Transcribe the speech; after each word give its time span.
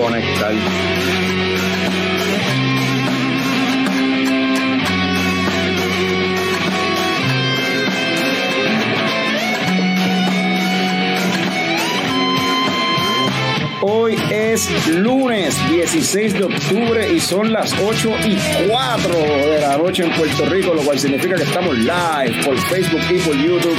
conectar. 0.00 0.89
16 15.92 16.34
de 16.34 16.44
octubre 16.44 17.12
y 17.12 17.18
son 17.18 17.52
las 17.52 17.72
8 17.72 18.10
y 18.24 18.38
4 18.68 19.12
de 19.12 19.60
la 19.60 19.76
noche 19.76 20.04
en 20.04 20.12
Puerto 20.12 20.44
Rico, 20.44 20.72
lo 20.72 20.82
cual 20.82 20.96
significa 20.96 21.34
que 21.34 21.42
estamos 21.42 21.76
live 21.76 22.44
por 22.44 22.56
Facebook 22.56 23.00
y 23.10 23.18
por 23.18 23.36
YouTube 23.36 23.76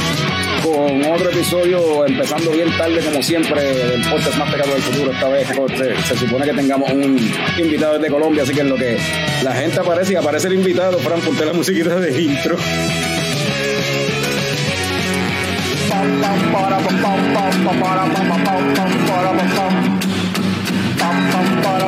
con 0.61 1.05
otro 1.13 1.29
episodio 1.29 2.05
empezando 2.05 2.51
bien 2.51 2.69
tarde 2.77 2.99
como 2.99 3.23
siempre 3.23 3.63
del 3.63 4.01
podcast 4.09 4.37
más 4.37 4.51
pegado 4.51 4.73
del 4.73 4.81
futuro. 4.81 5.11
Esta 5.11 5.29
vez 5.29 5.47
se, 5.47 6.03
se 6.03 6.17
supone 6.17 6.45
que 6.45 6.53
tengamos 6.53 6.91
un 6.91 7.17
invitado 7.57 7.93
desde 7.93 8.09
Colombia, 8.09 8.43
así 8.43 8.53
que 8.53 8.61
en 8.61 8.69
lo 8.69 8.75
que 8.75 8.97
la 9.41 9.53
gente 9.53 9.79
aparece 9.79 10.11
y 10.11 10.15
aparece 10.17 10.47
el 10.49 10.55
invitado, 10.55 10.99
Fran, 10.99 11.21
ponte 11.21 11.45
la 11.45 11.53
musiquita 11.53 11.95
de 11.95 12.21
intro. 12.21 12.57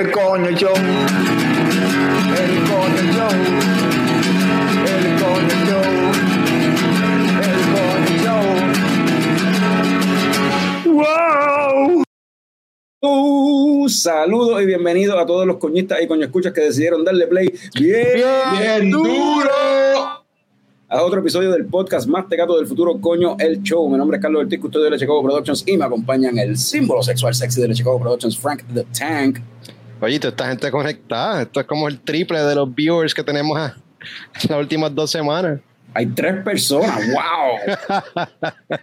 el 0.00 0.10
coño 0.12 0.50
show, 0.52 0.72
el 0.72 0.82
coño 2.64 3.02
show. 3.12 3.28
El 4.86 5.04
coño 5.20 5.56
show, 5.66 5.88
el 7.44 7.60
coño 7.74 8.14
show. 8.24 8.44
¡Wow! 10.94 12.02
Uh, 13.02 13.88
saludos 13.90 14.62
y 14.62 14.66
bienvenidos 14.66 15.20
a 15.20 15.26
todos 15.26 15.46
los 15.46 15.58
coñistas 15.58 16.00
y 16.00 16.06
coño 16.06 16.24
escuchas 16.24 16.54
que 16.54 16.62
decidieron 16.62 17.04
darle 17.04 17.26
play 17.26 17.52
bien, 17.78 18.22
Bien 18.58 18.90
duro. 18.90 19.50
a 20.88 21.02
otro 21.02 21.20
episodio 21.20 21.50
del 21.50 21.66
podcast 21.66 22.08
más 22.08 22.26
tecato 22.26 22.56
del 22.56 22.66
futuro, 22.66 22.98
coño, 23.02 23.36
el 23.38 23.62
show. 23.62 23.86
Mi 23.90 23.98
nombre 23.98 24.16
es 24.16 24.22
Carlos 24.22 24.44
Ortiz, 24.44 24.60
custodio 24.60 24.86
de 24.86 24.92
la 24.92 24.98
Chicago 24.98 25.22
Productions 25.22 25.62
y 25.66 25.76
me 25.76 25.84
acompañan 25.84 26.38
el 26.38 26.56
símbolo 26.56 27.02
sexual 27.02 27.34
sexy 27.34 27.60
de 27.60 27.68
la 27.68 27.74
Chicago 27.74 28.00
Productions, 28.00 28.38
Frank 28.38 28.62
the 28.72 28.84
Tank. 28.98 29.40
Oye, 30.00 30.18
toda 30.18 30.30
esta 30.30 30.48
gente 30.48 30.70
conectada. 30.70 31.42
Esto 31.42 31.60
es 31.60 31.66
como 31.66 31.88
el 31.88 32.00
triple 32.00 32.40
de 32.42 32.54
los 32.54 32.74
viewers 32.74 33.14
que 33.14 33.22
tenemos 33.22 33.56
a- 33.58 33.76
las 34.48 34.58
últimas 34.58 34.94
dos 34.94 35.10
semanas. 35.10 35.60
Hay 35.92 36.06
tres 36.06 36.42
personas, 36.44 36.96
wow. 37.08 37.98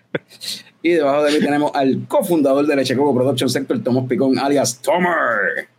y 0.82 0.90
debajo 0.92 1.24
de 1.24 1.32
mí 1.32 1.40
tenemos 1.40 1.72
al 1.74 2.06
cofundador 2.08 2.68
de 2.68 2.76
la 2.76 2.84
Chicago 2.84 3.16
Productions, 3.16 3.56
Héctor 3.56 3.82
Tomás 3.82 4.06
Picón, 4.08 4.38
alias 4.38 4.80
Tomer. 4.82 5.70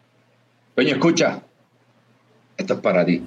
Coño, 0.74 0.88
escucha. 0.94 1.40
Esto 2.56 2.74
es 2.74 2.80
para 2.80 3.04
ti. 3.04 3.22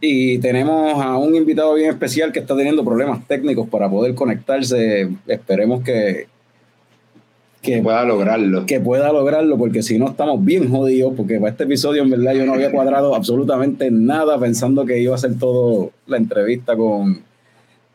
Y 0.00 0.38
tenemos 0.38 1.02
a 1.02 1.16
un 1.16 1.34
invitado 1.34 1.72
bien 1.74 1.88
especial 1.90 2.30
que 2.32 2.40
está 2.40 2.54
teniendo 2.54 2.84
problemas 2.84 3.26
técnicos 3.26 3.66
para 3.68 3.88
poder 3.88 4.14
conectarse. 4.14 5.08
Esperemos 5.26 5.82
que, 5.82 6.26
que, 7.64 7.82
Pueda 7.82 8.04
lograrlo. 8.04 8.66
que 8.66 8.78
pueda 8.78 9.12
lograrlo, 9.12 9.56
porque 9.58 9.82
si 9.82 9.98
no 9.98 10.08
estamos 10.10 10.44
bien 10.44 10.70
jodidos, 10.70 11.14
porque 11.16 11.38
para 11.38 11.50
este 11.50 11.64
episodio 11.64 12.02
en 12.02 12.10
verdad 12.10 12.34
yo 12.34 12.44
no 12.46 12.54
había 12.54 12.70
cuadrado 12.70 13.14
absolutamente 13.14 13.90
nada 13.90 14.38
pensando 14.38 14.84
que 14.84 15.00
iba 15.00 15.14
a 15.14 15.18
ser 15.18 15.38
todo 15.38 15.90
la 16.06 16.18
entrevista 16.18 16.76
con, 16.76 17.22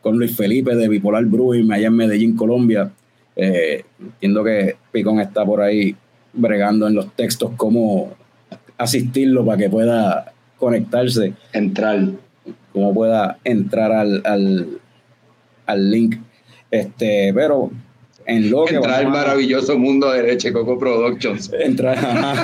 con 0.02 0.18
Luis 0.18 0.36
Felipe 0.36 0.74
de 0.74 0.88
Bipolar 0.88 1.24
Brewing 1.24 1.70
allá 1.72 1.86
en 1.86 1.94
Medellín, 1.94 2.36
Colombia. 2.36 2.90
Eh, 3.36 3.84
entiendo 3.98 4.44
que 4.44 4.76
Picón 4.92 5.20
está 5.20 5.46
por 5.46 5.60
ahí 5.62 5.94
bregando 6.32 6.86
en 6.88 6.94
los 6.94 7.12
textos 7.14 7.52
cómo 7.56 8.10
asistirlo 8.76 9.44
para 9.46 9.58
que 9.58 9.70
pueda 9.70 10.32
conectarse 10.58 11.32
Entrar. 11.52 12.00
cómo 12.72 12.92
pueda 12.92 13.38
entrar 13.44 13.92
al, 13.92 14.20
al, 14.24 14.66
al 15.66 15.90
link. 15.90 16.16
Este, 16.70 17.32
pero 17.34 17.70
en 18.30 18.50
lo 18.50 18.64
que 18.64 18.76
Entrar 18.76 19.00
al 19.00 19.08
maravilloso 19.08 19.78
mundo 19.78 20.10
de 20.12 20.22
Leche 20.22 20.52
Coco 20.52 20.78
Productions. 20.78 21.52
entrar. 21.52 21.98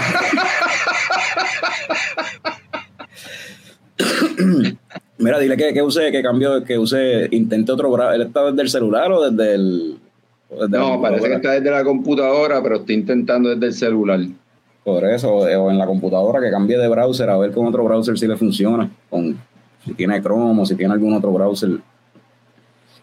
Mira, 5.19 5.39
dile 5.39 5.57
que, 5.57 5.73
que 5.73 5.83
use, 5.83 6.13
que 6.13 6.23
cambió, 6.23 6.63
que 6.65 6.79
use, 6.79 7.29
intente 7.31 7.73
otro 7.73 7.91
browser. 7.91 8.21
¿Él 8.21 8.27
está 8.27 8.45
desde 8.51 8.63
el 8.63 8.69
celular 8.69 9.11
o 9.13 9.31
desde 9.31 9.55
el.? 9.55 9.97
o 10.51 10.67
desde 10.67 10.79
la 10.79 10.79
No, 10.79 11.01
parece 11.01 11.29
que 11.29 11.35
está 11.35 11.53
desde 11.53 11.71
la 11.71 11.85
computadora, 11.85 12.63
pero 12.63 12.77
estoy 12.77 12.97
intentando 12.97 13.49
desde 13.51 13.67
el 13.67 13.73
celular. 13.73 14.21
Por 14.85 15.05
eso, 15.05 15.33
o, 15.33 15.45
o 15.45 15.71
en 15.71 15.79
la 15.79 15.87
computadora 15.87 16.41
que 16.41 16.51
cambie 16.51 16.77
de 16.79 16.89
browser 16.89 17.31
a 17.31 17.39
ver 17.39 17.53
con 17.53 17.67
otro 17.67 17.85
browser 17.85 18.19
si 18.19 18.27
le 18.27 18.37
funciona. 18.37 18.91
Con, 19.09 19.39
si 19.85 19.95
tiene 19.95 20.21
Chrome 20.21 20.61
o 20.61 20.67
si 20.67 20.75
tiene 20.75 20.93
algún 20.93 21.15
otro 21.15 21.33
browser. 21.33 21.71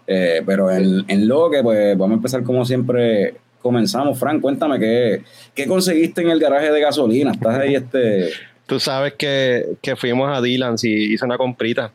Eh, 0.05 0.41
pero 0.45 0.69
en, 0.69 1.05
en 1.07 1.27
lo 1.27 1.49
que, 1.49 1.63
pues 1.63 1.97
vamos 1.97 2.15
a 2.15 2.17
empezar 2.17 2.43
como 2.43 2.65
siempre 2.65 3.35
comenzamos. 3.61 4.19
Frank, 4.19 4.41
cuéntame 4.41 4.79
qué, 4.79 5.23
qué 5.55 5.65
conseguiste 5.65 6.21
en 6.21 6.29
el 6.29 6.39
garaje 6.39 6.71
de 6.71 6.81
gasolina. 6.81 7.31
Estás 7.31 7.57
ahí, 7.57 7.75
este. 7.75 8.29
Tú 8.65 8.79
sabes 8.79 9.13
que, 9.13 9.77
que 9.81 9.95
fuimos 9.95 10.35
a 10.35 10.41
Dylan 10.41 10.75
y 10.83 11.13
hice 11.13 11.25
una 11.25 11.37
comprita. 11.37 11.91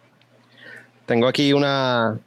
Tengo 1.06 1.26
aquí 1.26 1.52
una 1.52 2.18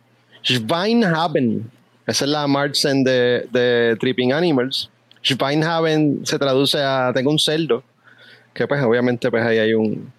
Schweinhaben. 0.44 1.70
Esa 2.08 2.26
es 2.26 2.32
la 2.32 2.48
Marchen 2.48 3.04
de, 3.04 3.48
de 3.52 3.96
Tripping 4.00 4.34
Animals. 4.34 4.90
Schweinhaben 5.24 6.26
se 6.26 6.40
traduce 6.40 6.80
a 6.80 7.12
tengo 7.14 7.30
un 7.30 7.40
cerdo. 7.40 7.84
Que 8.54 8.68
pues 8.68 8.82
obviamente 8.84 9.30
pues 9.30 9.44
ahí 9.44 9.60
hay 9.60 9.74
un... 9.74 10.12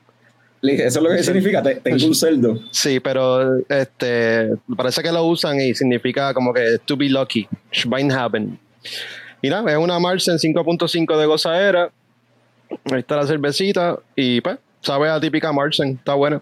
Eso 0.63 0.99
es 1.01 1.03
lo 1.05 1.11
que 1.11 1.23
significa. 1.25 1.63
te- 1.63 1.75
tengo 1.77 2.07
un 2.07 2.15
cerdo. 2.15 2.61
Sí, 2.71 3.01
pero 3.01 3.59
este 3.69 4.51
parece 4.77 5.03
que 5.03 5.11
lo 5.11 5.25
usan 5.25 5.61
y 5.61 5.75
significa 5.75 6.33
como 6.33 6.53
que 6.55 6.79
to 6.85 6.97
be 6.97 7.09
lucky. 7.09 7.49
Schweinhaben. 7.73 8.59
Y 9.43 9.51
nada, 9.51 9.73
es 9.73 9.77
una 9.79 9.99
Marchen 9.99 10.39
5.5 10.39 11.17
de 11.19 11.27
gozadera. 11.27 11.91
Ahí 12.91 13.01
está 13.01 13.17
la 13.17 13.27
cervecita 13.27 13.99
y 14.15 14.41
pues 14.41 14.57
sabe 14.81 15.09
a 15.11 15.19
típica 15.21 15.53
Marchen. 15.53 15.91
Está 15.99 16.15
buena. 16.15 16.41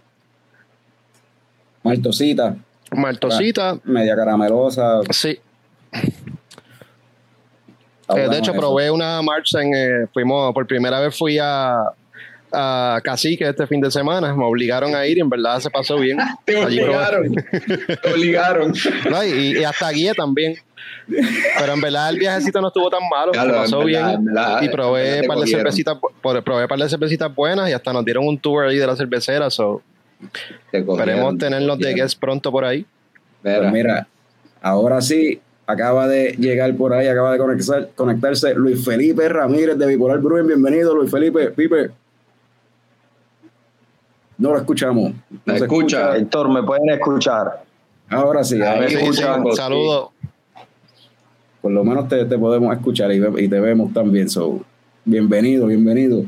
Maltosita, 1.83 2.57
Maltosita, 2.93 3.79
media 3.85 4.15
caramelosa. 4.15 5.01
sí. 5.11 5.39
Eh, 8.17 8.29
de 8.29 8.39
hecho, 8.39 8.51
eso. 8.51 8.61
probé 8.61 8.91
una 8.91 9.23
Marchen. 9.23 9.73
eh, 9.75 10.07
fuimos, 10.13 10.53
por 10.53 10.67
primera 10.67 10.99
vez 11.01 11.17
fui 11.17 11.39
a, 11.41 11.85
a 12.53 13.01
Cacique 13.03 13.49
este 13.49 13.67
fin 13.67 13.81
de 13.81 13.91
semana. 13.91 14.35
Me 14.35 14.45
obligaron 14.45 14.95
a 14.95 15.07
ir 15.07 15.19
y 15.19 15.21
en 15.21 15.29
verdad 15.31 15.61
se 15.61 15.71
pasó 15.71 15.97
bien. 15.99 16.19
Te 16.45 16.57
obligaron. 16.65 17.35
Te 17.35 18.13
obligaron. 18.13 18.73
No, 19.11 19.25
y, 19.25 19.59
y 19.59 19.65
hasta 19.65 19.91
guía 19.91 20.13
también. 20.15 20.55
Pero 21.59 21.73
en 21.75 21.81
verdad 21.81 22.11
el 22.11 22.19
viajecito 22.19 22.61
no 22.61 22.69
estuvo 22.69 22.89
tan 22.91 23.03
malo, 23.09 23.33
Claro, 23.33 23.51
se 23.51 23.57
pasó 23.59 23.79
verdad, 23.85 24.11
bien. 24.11 24.25
verdad, 24.25 24.63
y 24.63 24.69
probé 24.69 25.13
te 25.17 25.21
un 25.23 25.27
par 25.27 25.39
de 25.39 25.47
cervecitas, 25.47 25.97
probé 26.23 26.69
par 26.69 26.79
de 26.79 26.89
cervecitas 26.89 27.35
buenas 27.35 27.69
y 27.69 27.73
hasta 27.73 27.93
nos 27.93 28.05
dieron 28.05 28.27
un 28.27 28.39
tour 28.39 28.65
ahí 28.67 28.77
de 28.79 28.87
la 28.87 28.97
cervecera. 28.97 29.51
So, 29.51 29.83
Te 30.71 30.85
cogieron, 30.85 31.01
esperemos 31.01 31.39
te 31.39 31.45
tenerlos 31.47 31.79
de 31.79 31.85
cogieron. 31.85 32.05
guest 32.07 32.21
pronto 32.21 32.53
por 32.53 32.65
ahí. 32.65 32.87
Pues 33.43 33.57
Mira, 33.59 33.71
mira, 33.71 34.09
ahora 34.63 35.01
sí, 35.01 35.41
acaba 35.67 36.07
de 36.09 36.33
llegar 36.39 36.75
por 36.77 36.93
ahí, 36.93 37.07
acaba 37.09 37.33
de 37.33 37.39
conectar- 37.39 37.89
conectarse 37.95 38.55
Luis 38.55 38.85
Felipe 38.85 39.29
Ramírez 39.29 39.79
de 39.79 39.87
Bipolar 39.87 40.19
Brewing. 40.19 40.47
Bienvenido, 40.47 40.95
Luis 40.95 41.11
Felipe. 41.11 41.51
Pipe. 41.51 41.91
No 44.41 44.53
lo 44.53 44.57
escuchamos. 44.57 45.13
No 45.13 45.39
¿Me 45.45 45.59
se 45.59 45.65
escucha? 45.65 46.17
Héctor, 46.17 46.49
¿me 46.49 46.63
pueden 46.63 46.89
escuchar? 46.89 47.63
Ahora 48.09 48.43
sí, 48.43 48.61
ahora 48.63 48.89
sí. 48.89 48.95
escuchamos, 48.95 49.55
Saludos. 49.55 50.09
Por 51.61 51.73
lo 51.73 51.85
menos 51.85 52.09
te, 52.09 52.25
te 52.25 52.39
podemos 52.39 52.75
escuchar 52.75 53.13
y, 53.13 53.49
te 53.49 53.61
vemos 53.61 53.93
también. 53.93 54.31
So, 54.31 54.65
bienvenido, 55.05 55.67
bienvenido. 55.67 56.25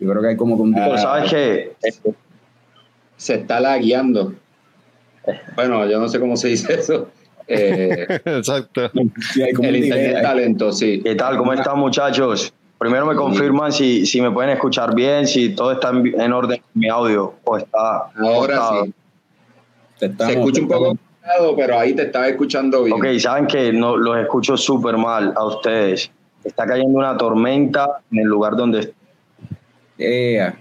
Yo 0.00 0.10
creo 0.10 0.22
que 0.22 0.28
hay 0.28 0.36
como 0.36 0.56
que 0.56 0.62
un 0.62 0.74
Pero 0.74 0.98
sabes 0.98 1.30
que 1.30 1.76
se 3.16 3.34
está 3.36 3.60
lagueando. 3.60 4.34
Bueno, 5.54 5.86
yo 5.86 6.00
no 6.00 6.08
sé 6.08 6.18
cómo 6.18 6.36
se 6.36 6.48
dice 6.48 6.74
eso. 6.74 7.08
eh, 7.46 8.06
Exacto. 8.24 8.90
Sí, 9.32 9.40
hay 9.40 9.52
como 9.52 9.68
el 9.68 9.76
internet 9.76 10.20
talento, 10.20 10.72
sí. 10.72 11.00
¿Qué 11.04 11.14
tal? 11.14 11.36
¿Cómo 11.36 11.52
están 11.52 11.78
muchachos? 11.78 12.52
Primero 12.78 13.06
me 13.06 13.16
confirman 13.16 13.72
si, 13.72 14.06
si 14.06 14.20
me 14.20 14.30
pueden 14.30 14.50
escuchar 14.50 14.94
bien, 14.94 15.26
si 15.26 15.50
todo 15.54 15.72
está 15.72 15.90
en, 15.90 16.20
en 16.20 16.32
orden 16.32 16.60
con 16.60 16.70
mi 16.80 16.88
audio 16.88 17.34
o 17.44 17.56
está 17.56 18.10
Ahora 18.16 18.84
sí. 18.84 18.94
Te 19.98 20.06
estamos- 20.06 20.32
Se 20.32 20.38
escucha 20.38 20.60
un 20.62 20.68
poco 20.68 20.98
pero 21.56 21.78
ahí 21.78 21.94
te 21.94 22.02
estaba 22.04 22.26
escuchando 22.28 22.84
bien. 22.84 22.96
Ok, 22.96 23.18
saben 23.18 23.46
que 23.46 23.70
no, 23.72 23.96
los 23.96 24.16
escucho 24.18 24.56
súper 24.56 24.96
mal 24.96 25.34
a 25.36 25.44
ustedes. 25.44 26.10
Está 26.42 26.64
cayendo 26.66 26.98
una 26.98 27.16
tormenta 27.18 28.00
en 28.10 28.20
el 28.20 28.24
lugar 28.26 28.56
donde 28.56 28.78
estoy. 28.80 28.94
Ea. 29.98 30.56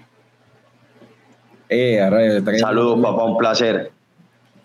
Ea, 1.69 2.09
rayos, 2.09 2.33
está 2.35 2.51
cayendo- 2.51 2.67
Saludos, 2.67 2.99
papá, 3.01 3.23
un 3.25 3.37
placer. 3.37 3.91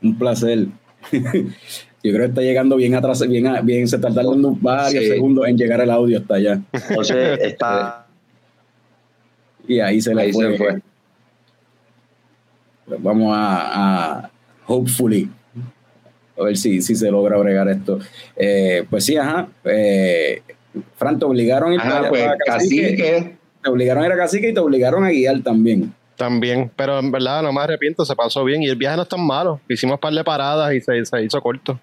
Un 0.02 0.18
placer. 0.18 0.66
Yo 2.04 2.10
creo 2.12 2.22
que 2.24 2.28
está 2.30 2.40
llegando 2.42 2.76
bien 2.76 2.94
atrás, 2.94 3.26
bien, 3.28 3.46
a- 3.46 3.60
bien 3.60 3.86
se 3.86 3.96
está 3.96 4.12
tardando 4.12 4.56
varios 4.60 5.04
Sí. 5.04 5.10
segundos 5.10 5.46
en 5.46 5.56
llegar 5.56 5.80
el 5.80 5.90
audio 5.90 6.18
hasta 6.18 6.34
allá. 6.34 6.60
Entonces, 6.72 7.38
está. 7.42 8.06
Y 9.68 9.78
ahí 9.78 10.00
se 10.00 10.12
le 10.14 10.22
Ahí 10.22 10.32
fue. 10.32 10.50
se 10.50 10.58
fue. 10.58 10.80
Vamos 12.98 13.32
a, 13.36 14.18
a 14.24 14.30
hopefully 14.66 15.30
a 16.38 16.44
ver 16.44 16.56
si, 16.56 16.80
si 16.82 16.96
se 16.96 17.10
logra 17.10 17.36
bregar 17.38 17.68
esto. 17.68 17.98
Eh, 18.36 18.84
pues 18.90 19.04
sí, 19.04 19.16
ajá. 19.16 19.48
Eh, 19.64 20.42
Fran, 20.96 21.18
te 21.18 21.24
obligaron 21.24 21.70
a 21.70 21.74
ir 21.74 21.80
Ajá, 21.80 21.90
para- 21.98 22.08
pues 22.08 22.26
cacique. 22.44 23.36
Te 23.62 23.70
obligaron 23.70 24.02
a 24.02 24.06
ir 24.06 24.12
a 24.12 24.16
Cacique 24.16 24.48
y 24.48 24.54
te 24.54 24.58
obligaron 24.58 25.04
a 25.04 25.10
guiar 25.10 25.40
también. 25.42 25.94
También, 26.16 26.70
pero 26.76 26.98
en 26.98 27.10
verdad 27.10 27.42
no 27.42 27.52
me 27.52 27.60
arrepiento, 27.62 28.04
se 28.04 28.14
pasó 28.14 28.44
bien 28.44 28.62
y 28.62 28.68
el 28.68 28.76
viaje 28.76 28.96
no 28.96 29.02
es 29.02 29.08
tan 29.08 29.24
malo. 29.26 29.60
Hicimos 29.68 29.94
un 29.94 30.00
par 30.00 30.12
de 30.12 30.22
paradas 30.22 30.72
y 30.74 30.80
se, 30.80 31.04
se 31.04 31.22
hizo 31.24 31.40
corto. 31.40 31.80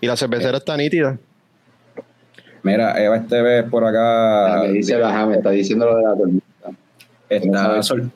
Y 0.00 0.06
la 0.06 0.16
cervecera 0.16 0.58
está 0.58 0.76
nítida. 0.76 1.18
Mira, 2.62 3.02
Eva 3.02 3.16
Esteves 3.16 3.64
por 3.70 3.84
acá. 3.84 4.62
Me 4.62 4.72
dice, 4.72 5.02
ajá, 5.02 5.26
me 5.26 5.36
está 5.36 5.50
diciendo 5.50 5.86
lo 5.86 5.96
de 5.96 6.02
la 6.02 6.14
tormenta. 6.16 6.44
Está, 7.28 7.82
sor- 7.82 8.10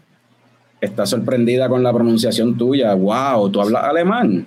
está 0.81 1.07
sorprendida 1.07 1.69
con 1.69 1.83
la 1.83 1.93
pronunciación 1.93 2.57
tuya. 2.59 2.95
Wow, 2.95 3.51
tú 3.51 3.61
hablas 3.61 3.85
alemán. 3.85 4.47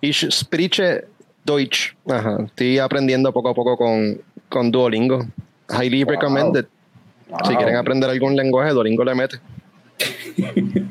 Ich 0.00 0.26
spreche 0.30 1.04
Deutsch. 1.44 1.94
Ajá. 2.08 2.38
Estoy 2.46 2.78
aprendiendo 2.78 3.32
poco 3.32 3.50
a 3.50 3.54
poco 3.54 3.76
con, 3.76 4.20
con 4.48 4.70
Duolingo. 4.70 5.26
Highly 5.70 6.04
Wow. 6.04 6.10
recommended. 6.12 6.66
Si 7.44 7.54
quieren 7.56 7.76
aprender 7.76 8.08
algún 8.08 8.34
lenguaje, 8.36 8.72
Duolingo 8.72 9.04
le 9.04 9.14
mete. 9.14 9.38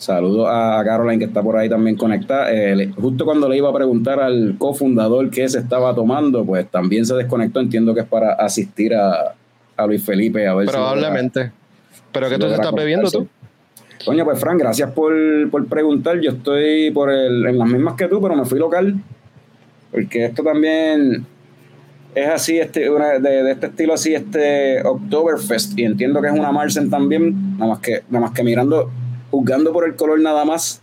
Saludos 0.00 0.48
a 0.50 0.80
Caroline 0.82 1.18
que 1.18 1.26
está 1.26 1.42
por 1.42 1.58
ahí 1.58 1.68
también 1.68 1.94
conectada. 1.94 2.50
Eh, 2.50 2.90
justo 2.98 3.26
cuando 3.26 3.48
le 3.48 3.58
iba 3.58 3.68
a 3.68 3.74
preguntar 3.74 4.18
al 4.18 4.56
cofundador 4.56 5.28
qué 5.30 5.46
se 5.46 5.58
estaba 5.58 5.94
tomando, 5.94 6.42
pues 6.44 6.66
también 6.70 7.04
se 7.04 7.14
desconectó. 7.14 7.60
Entiendo 7.60 7.92
que 7.94 8.00
es 8.00 8.06
para 8.06 8.32
asistir 8.32 8.94
a, 8.94 9.34
a 9.76 9.86
Luis 9.86 10.02
Felipe 10.02 10.46
a 10.46 10.54
ver 10.54 10.68
si 10.68 10.72
Probablemente. 10.72 11.52
¿Pero 12.12 12.26
si 12.26 12.32
qué 12.32 12.38
tú 12.38 12.46
estás 12.46 12.72
bebiendo 12.72 13.10
tú? 13.10 13.28
Coño, 14.04 14.24
pues 14.24 14.40
Fran, 14.40 14.56
gracias 14.56 14.90
por, 14.92 15.12
por 15.50 15.66
preguntar. 15.66 16.18
Yo 16.20 16.30
estoy 16.30 16.90
por 16.92 17.10
el, 17.10 17.44
en 17.44 17.58
las 17.58 17.68
mismas 17.68 17.94
que 17.94 18.08
tú, 18.08 18.22
pero 18.22 18.34
me 18.34 18.46
fui 18.46 18.58
local. 18.58 18.94
Porque 19.90 20.24
esto 20.24 20.42
también 20.42 21.26
es 22.14 22.28
así, 22.28 22.58
este, 22.58 22.80
de 22.80 23.50
este 23.50 23.66
estilo 23.66 23.94
así, 23.94 24.14
este 24.14 24.82
Oktoberfest. 24.84 25.78
Y 25.78 25.84
entiendo 25.84 26.20
que 26.20 26.28
es 26.28 26.32
una 26.32 26.52
Marsen 26.52 26.90
también, 26.90 27.56
nada 27.58 27.72
más 27.72 27.80
que, 27.80 28.02
nada 28.08 28.26
más 28.26 28.34
que 28.34 28.42
mirando, 28.42 28.90
juzgando 29.30 29.72
por 29.72 29.86
el 29.86 29.94
color 29.94 30.20
nada 30.20 30.44
más. 30.44 30.82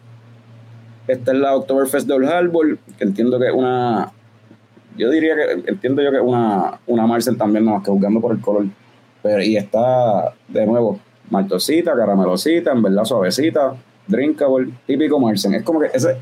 Esta 1.08 1.32
es 1.32 1.38
la 1.38 1.56
Oktoberfest 1.56 2.08
de 2.08 2.14
Old 2.14 2.28
Harbor, 2.28 2.78
que 2.98 3.04
entiendo 3.04 3.40
que 3.40 3.48
es 3.48 3.54
una. 3.54 4.12
Yo 4.98 5.10
diría 5.12 5.36
que 5.36 5.70
entiendo 5.70 6.02
yo 6.02 6.12
que 6.12 6.18
es 6.18 6.24
una, 6.24 6.80
una 6.88 7.06
Marsen 7.06 7.38
también, 7.38 7.66
nada 7.66 7.78
más 7.78 7.86
que 7.86 7.92
juzgando 7.92 8.20
por 8.20 8.34
el 8.34 8.42
color. 8.42 8.66
Pero, 9.22 9.42
y 9.42 9.58
está 9.58 10.34
de 10.48 10.66
nuevo, 10.66 11.00
maltosita, 11.30 11.96
caramelosita, 11.96 12.72
en 12.72 12.82
verdad 12.82 13.04
suavecita, 13.04 13.76
drinkable, 14.08 14.72
típico 14.86 15.20
Marsen. 15.20 15.56
Es 15.56 15.64
como 15.64 15.80
que 15.82 15.88
ese, 15.94 16.18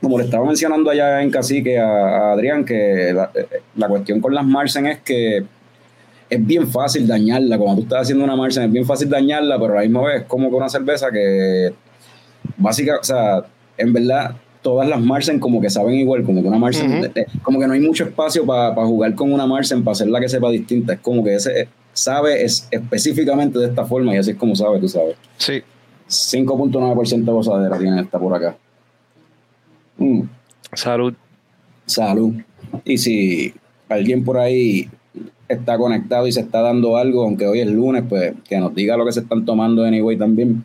como 0.00 0.18
le 0.18 0.24
estaba 0.24 0.46
mencionando 0.46 0.90
allá 0.90 1.22
en 1.22 1.30
Cacique 1.30 1.78
a, 1.78 1.86
a 1.86 2.32
Adrián, 2.32 2.64
que 2.64 3.12
la, 3.14 3.30
la 3.76 3.88
cuestión 3.88 4.20
con 4.20 4.34
las 4.34 4.44
Marsen 4.44 4.86
es 4.86 5.00
que 5.00 5.44
es 6.30 6.46
bien 6.46 6.68
fácil 6.68 7.06
dañarla. 7.06 7.58
Cuando 7.58 7.76
tú 7.76 7.82
estás 7.82 8.02
haciendo 8.02 8.24
una 8.24 8.36
Marsen 8.36 8.64
es 8.64 8.72
bien 8.72 8.86
fácil 8.86 9.08
dañarla, 9.08 9.58
pero 9.58 9.72
a 9.72 9.76
la 9.76 9.82
misma 9.82 10.02
vez 10.02 10.22
es 10.22 10.26
como 10.26 10.48
que 10.48 10.54
una 10.54 10.68
cerveza 10.68 11.10
que 11.10 11.72
básica, 12.56 12.98
o 13.00 13.04
sea, 13.04 13.44
en 13.76 13.92
verdad 13.92 14.36
todas 14.62 14.88
las 14.88 15.00
Marsen 15.00 15.40
como 15.40 15.60
que 15.60 15.70
saben 15.70 15.94
igual, 15.94 16.22
como 16.22 16.42
que 16.42 16.48
una 16.48 16.58
Marsen, 16.58 17.04
eh, 17.14 17.26
como 17.42 17.58
que 17.58 17.66
no 17.66 17.72
hay 17.72 17.80
mucho 17.80 18.04
espacio 18.04 18.46
para 18.46 18.74
jugar 18.74 19.14
con 19.14 19.32
una 19.32 19.46
Marsen, 19.46 19.82
para 19.82 19.92
hacerla 19.92 20.20
que 20.20 20.28
sepa 20.28 20.50
distinta. 20.50 20.94
Es 20.94 21.00
como 21.00 21.24
que 21.24 21.34
ese 21.34 21.68
sabe 21.92 22.44
es, 22.44 22.68
específicamente 22.70 23.58
de 23.58 23.66
esta 23.66 23.84
forma 23.84 24.14
y 24.14 24.18
así 24.18 24.30
es 24.30 24.36
como 24.36 24.54
sabe, 24.54 24.78
tú 24.78 24.88
sabes. 24.88 25.16
Sí. 25.36 25.62
5.9% 26.08 27.24
de 27.24 27.32
gozadera 27.32 27.78
tiene 27.78 28.00
esta 28.00 28.18
por 28.18 28.34
acá. 28.34 28.56
Mm. 30.00 30.22
Salud. 30.72 31.14
Salud. 31.86 32.34
Y 32.84 32.98
si 32.98 33.54
alguien 33.88 34.24
por 34.24 34.38
ahí 34.38 34.88
está 35.46 35.76
conectado 35.78 36.26
y 36.26 36.32
se 36.32 36.40
está 36.40 36.62
dando 36.62 36.96
algo, 36.96 37.22
aunque 37.22 37.46
hoy 37.46 37.60
es 37.60 37.68
lunes, 37.68 38.04
pues 38.08 38.34
que 38.48 38.58
nos 38.58 38.74
diga 38.74 38.96
lo 38.96 39.04
que 39.04 39.12
se 39.12 39.20
están 39.20 39.44
tomando 39.44 39.84
anyway 39.84 40.16
también. 40.16 40.64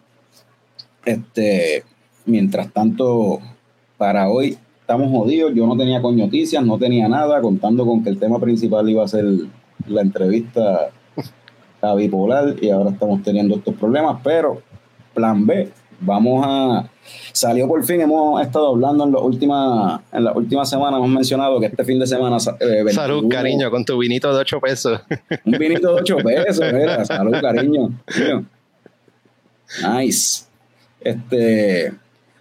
Este, 1.06 1.84
mientras 2.26 2.72
tanto, 2.72 3.40
para 3.98 4.30
hoy 4.30 4.58
estamos 4.80 5.12
jodidos. 5.12 5.54
Yo 5.54 5.68
no 5.68 5.76
tenía 5.76 6.02
con 6.02 6.18
noticias, 6.18 6.64
no 6.64 6.78
tenía 6.78 7.08
nada, 7.08 7.42
contando 7.42 7.86
con 7.86 8.04
que 8.04 8.10
el 8.10 8.20
tema 8.20 8.40
principal 8.40 8.90
iba 8.90 9.04
a 9.04 9.08
ser 9.08 9.26
la 9.88 10.02
entrevista 10.02 10.92
a 11.82 11.96
bipolar 11.96 12.56
y 12.62 12.70
ahora 12.70 12.92
estamos 12.92 13.22
teniendo 13.22 13.56
estos 13.56 13.76
problemas, 13.76 14.20
pero 14.24 14.62
plan 15.14 15.46
B, 15.46 15.70
vamos 16.00 16.46
a 16.48 16.90
salió 17.32 17.68
por 17.68 17.84
fin, 17.84 18.02
hemos 18.02 18.42
estado 18.42 18.70
hablando 18.70 19.04
en 19.04 19.12
las 19.12 19.22
últimas 19.22 20.02
en 20.12 20.24
las 20.24 20.36
últimas 20.36 20.70
semanas, 20.70 20.98
hemos 20.98 21.10
mencionado 21.10 21.60
que 21.60 21.68
este 21.68 21.84
fin 21.84 22.00
de 22.00 22.08
semana 22.08 22.38
eh, 22.60 22.84
21 22.84 22.92
Salud, 22.92 23.30
cariño, 23.30 23.70
con 23.72 23.86
tu 23.86 23.98
vinito 23.98 24.34
de 24.34 24.40
8 24.40 24.60
pesos. 24.60 25.02
un 25.46 25.52
vinito 25.54 25.96
de 25.96 26.02
8 26.02 26.18
pesos, 26.18 26.66
mira, 26.74 27.06
salud, 27.06 27.36
cariño. 27.42 27.90
Tío. 28.14 28.46
Nice. 29.84 30.46
Este, 31.02 31.94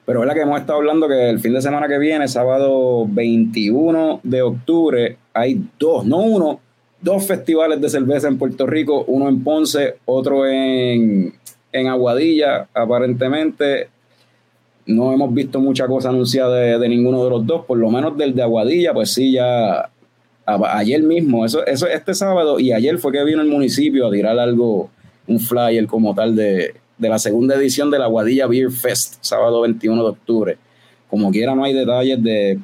pero 0.07 0.23
es 0.23 0.27
la 0.27 0.35
que 0.35 0.41
hemos 0.41 0.61
estado 0.61 0.79
hablando 0.79 1.09
que 1.09 1.31
el 1.31 1.41
fin 1.41 1.55
de 1.55 1.63
semana 1.63 1.89
que 1.89 1.99
viene, 1.99 2.29
sábado 2.29 3.07
21 3.09 4.21
de 4.23 4.43
octubre, 4.43 5.17
hay 5.33 5.63
dos, 5.79 6.05
no 6.05 6.19
uno, 6.19 6.61
dos 7.01 7.27
festivales 7.27 7.81
de 7.81 7.89
cerveza 7.89 8.29
en 8.29 8.39
Puerto 8.39 8.67
Rico, 8.67 9.05
uno 9.07 9.29
en 9.29 9.43
Ponce, 9.43 9.97
otro 10.05 10.47
en, 10.47 11.35
en 11.73 11.87
Aguadilla, 11.89 12.69
aparentemente. 12.75 13.89
No 14.87 15.13
hemos 15.13 15.33
visto 15.33 15.61
mucha 15.61 15.87
cosa 15.87 16.11
anunciada 16.11 16.55
de, 16.57 16.79
de 16.79 16.89
ninguno 16.89 17.25
de 17.25 17.31
los 17.31 17.47
dos, 17.47 17.65
por 17.65 17.79
lo 17.79 17.91
menos 17.91 18.17
del 18.19 18.35
de 18.35 18.43
Aguadilla, 18.43 18.93
pues 18.93 19.13
sí, 19.13 19.33
ya 19.33 19.91
ayer 20.47 21.03
mismo, 21.03 21.45
eso, 21.45 21.65
eso 21.67 21.87
este 21.87 22.15
sábado 22.15 22.61
y 22.61 22.73
ayer 22.73 22.99
fue 22.99 23.13
que 23.13 23.25
vino 23.25 23.41
el 23.41 23.49
municipio 23.49 24.07
a 24.07 24.11
tirar 24.11 24.39
algo, 24.39 24.91
un 25.27 25.41
flyer 25.41 25.87
como 25.87 26.15
tal 26.15 26.37
de, 26.37 26.75
de 26.99 27.09
la 27.09 27.19
segunda 27.19 27.55
edición 27.55 27.91
de 27.91 27.99
la 27.99 28.07
Guadilla 28.07 28.47
Beer 28.47 28.71
Fest, 28.71 29.17
sábado 29.21 29.63
21 29.63 30.03
de 30.03 30.09
octubre. 30.09 30.59
Como 31.09 31.31
quiera 31.31 31.55
no 31.55 31.65
hay 31.65 31.73
detalles 31.73 32.23
de 32.23 32.59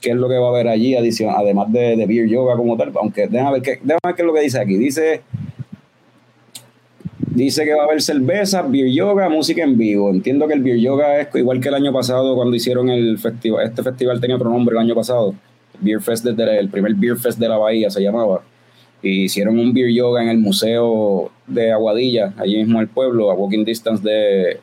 qué 0.00 0.10
es 0.10 0.16
lo 0.16 0.28
que 0.28 0.38
va 0.38 0.46
a 0.46 0.50
haber 0.50 0.68
allí, 0.68 0.96
además 0.96 1.72
de, 1.72 1.96
de 1.96 2.06
Beer 2.06 2.26
Yoga 2.28 2.56
como 2.56 2.76
tal, 2.76 2.90
aunque 2.96 3.28
déjame 3.28 3.52
ver, 3.52 3.62
qué, 3.62 3.70
déjame 3.82 4.00
ver 4.04 4.14
qué 4.14 4.22
es 4.22 4.26
lo 4.26 4.34
que 4.34 4.40
dice 4.40 4.60
aquí. 4.60 4.76
Dice, 4.76 5.22
dice 7.30 7.64
que 7.64 7.74
va 7.74 7.82
a 7.82 7.84
haber 7.86 8.02
cerveza, 8.02 8.62
Beer 8.62 8.90
Yoga, 8.92 9.28
música 9.28 9.62
en 9.62 9.78
vivo. 9.78 10.10
Entiendo 10.10 10.46
que 10.46 10.54
el 10.54 10.62
Beer 10.62 10.78
Yoga 10.78 11.20
es 11.20 11.28
igual 11.34 11.60
que 11.60 11.68
el 11.68 11.74
año 11.74 11.92
pasado 11.92 12.34
cuando 12.34 12.56
hicieron 12.56 12.90
el 12.90 13.18
festival, 13.18 13.66
este 13.66 13.82
festival 13.82 14.20
tenía 14.20 14.36
otro 14.36 14.50
nombre 14.50 14.74
el 14.74 14.80
año 14.80 14.94
pasado. 14.94 15.34
Beer 15.80 16.00
Fest 16.00 16.24
desde 16.24 16.58
el 16.58 16.68
primer 16.68 16.94
Beer 16.94 17.16
Fest 17.16 17.38
de 17.38 17.48
la 17.48 17.56
Bahía 17.56 17.90
se 17.90 18.02
llamaba. 18.02 18.42
Y 19.02 19.24
hicieron 19.24 19.58
un 19.58 19.72
beer 19.72 19.90
yoga 19.90 20.22
en 20.22 20.28
el 20.28 20.38
museo 20.38 21.30
de 21.46 21.72
Aguadilla, 21.72 22.34
allí 22.36 22.58
mismo 22.58 22.76
en 22.78 22.82
el 22.82 22.88
pueblo, 22.88 23.30
a 23.30 23.34
walking 23.34 23.64
distance 23.64 24.02
de, 24.02 24.60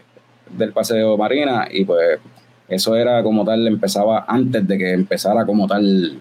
del 0.55 0.73
paseo 0.73 1.17
Marina. 1.17 1.67
Y 1.71 1.85
pues 1.85 2.19
eso 2.67 2.95
era 2.95 3.23
como 3.23 3.43
tal, 3.43 3.65
empezaba 3.65 4.25
antes 4.27 4.67
de 4.67 4.77
que 4.77 4.91
empezara 4.91 5.45
como 5.45 5.67
tal 5.67 6.19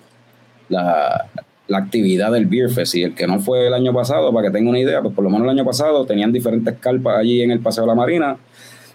la, 0.71 1.27
la 1.69 1.79
actividad 1.79 2.33
del 2.33 2.47
Beer 2.47 2.71
Fest. 2.71 2.95
Y 2.95 3.03
el 3.03 3.15
que 3.15 3.27
no 3.27 3.41
fue 3.41 3.67
el 3.67 3.75
año 3.75 3.93
pasado, 3.93 4.33
para 4.33 4.49
que 4.49 4.53
tenga 4.53 4.71
una 4.71 4.79
idea, 4.79 5.03
pues 5.03 5.15
por 5.15 5.25
lo 5.25 5.31
menos 5.31 5.45
el 5.45 5.51
año 5.51 5.65
pasado 5.65 6.05
tenían 6.07 6.33
diferentes 6.33 6.75
carpas 6.79 7.19
allí 7.19 7.43
en 7.43 7.51
el 7.51 7.61
paseo 7.61 7.85
de 7.85 7.89
la 7.89 7.95
Marina 7.95 8.37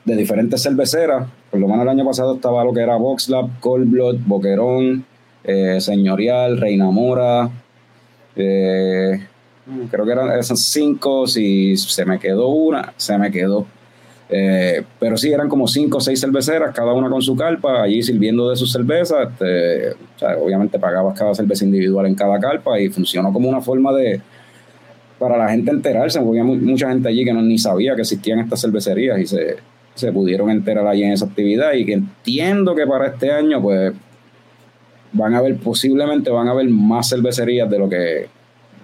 de 0.05 0.15
diferentes 0.15 0.61
cerveceras. 0.63 1.27
Por 1.49 1.59
lo 1.59 1.67
menos 1.67 1.83
el 1.83 1.89
año 1.89 2.05
pasado 2.05 2.35
estaba 2.35 2.63
lo 2.63 2.73
que 2.73 2.81
era 2.81 2.95
Box 2.95 3.29
Lab, 3.29 3.59
Cold 3.59 3.89
Blood, 3.89 4.17
Boquerón, 4.25 5.05
eh, 5.43 5.79
Señorial, 5.79 6.57
Reina 6.57 6.89
Mora. 6.89 7.49
eh, 8.35 9.27
creo 9.89 10.05
que 10.05 10.11
eran 10.11 10.37
esas 10.39 10.59
cinco. 10.61 11.27
Si 11.27 11.77
se 11.77 12.05
me 12.05 12.19
quedó 12.19 12.49
una, 12.49 12.93
se 12.97 13.17
me 13.17 13.31
quedó. 13.31 13.65
Eh, 14.33 14.81
pero 14.97 15.17
sí, 15.17 15.31
eran 15.31 15.49
como 15.49 15.67
cinco 15.67 15.97
o 15.97 16.01
seis 16.01 16.21
cerveceras, 16.21 16.73
cada 16.73 16.93
una 16.93 17.09
con 17.09 17.21
su 17.21 17.35
carpa, 17.35 17.83
allí 17.83 18.01
sirviendo 18.01 18.49
de 18.49 18.55
sus 18.55 18.71
cervezas. 18.71 19.29
Este, 19.29 19.89
o 19.91 20.19
sea, 20.19 20.37
obviamente 20.37 20.79
pagabas 20.79 21.17
cada 21.19 21.35
cerveza 21.35 21.65
individual 21.65 22.05
en 22.05 22.15
cada 22.15 22.39
carpa 22.39 22.79
y 22.79 22.87
funcionó 22.89 23.33
como 23.33 23.49
una 23.49 23.61
forma 23.61 23.91
de 23.93 24.21
para 25.19 25.37
la 25.37 25.49
gente 25.49 25.69
enterarse, 25.69 26.19
porque 26.19 26.39
había 26.39 26.43
mu- 26.43 26.55
mucha 26.55 26.89
gente 26.89 27.07
allí 27.09 27.23
que 27.23 27.33
no, 27.33 27.41
ni 27.43 27.57
sabía 27.59 27.93
que 27.93 28.01
existían 28.01 28.39
estas 28.39 28.61
cervecerías 28.61 29.19
y 29.19 29.27
se, 29.27 30.11
pudieron 30.11 30.49
enterar 30.49 30.87
allí 30.87 31.03
en 31.03 31.11
esa 31.11 31.25
actividad 31.25 31.73
y 31.73 31.85
que 31.85 31.93
entiendo 31.93 32.73
que 32.73 32.87
para 32.87 33.07
este 33.07 33.31
año 33.31 33.61
pues 33.61 33.93
van 35.13 35.35
a 35.35 35.39
haber, 35.39 35.57
posiblemente 35.57 36.31
van 36.31 36.47
a 36.47 36.51
haber 36.51 36.69
más 36.69 37.09
cervecerías 37.09 37.69
de 37.69 37.77
lo 37.77 37.87
que 37.89 38.27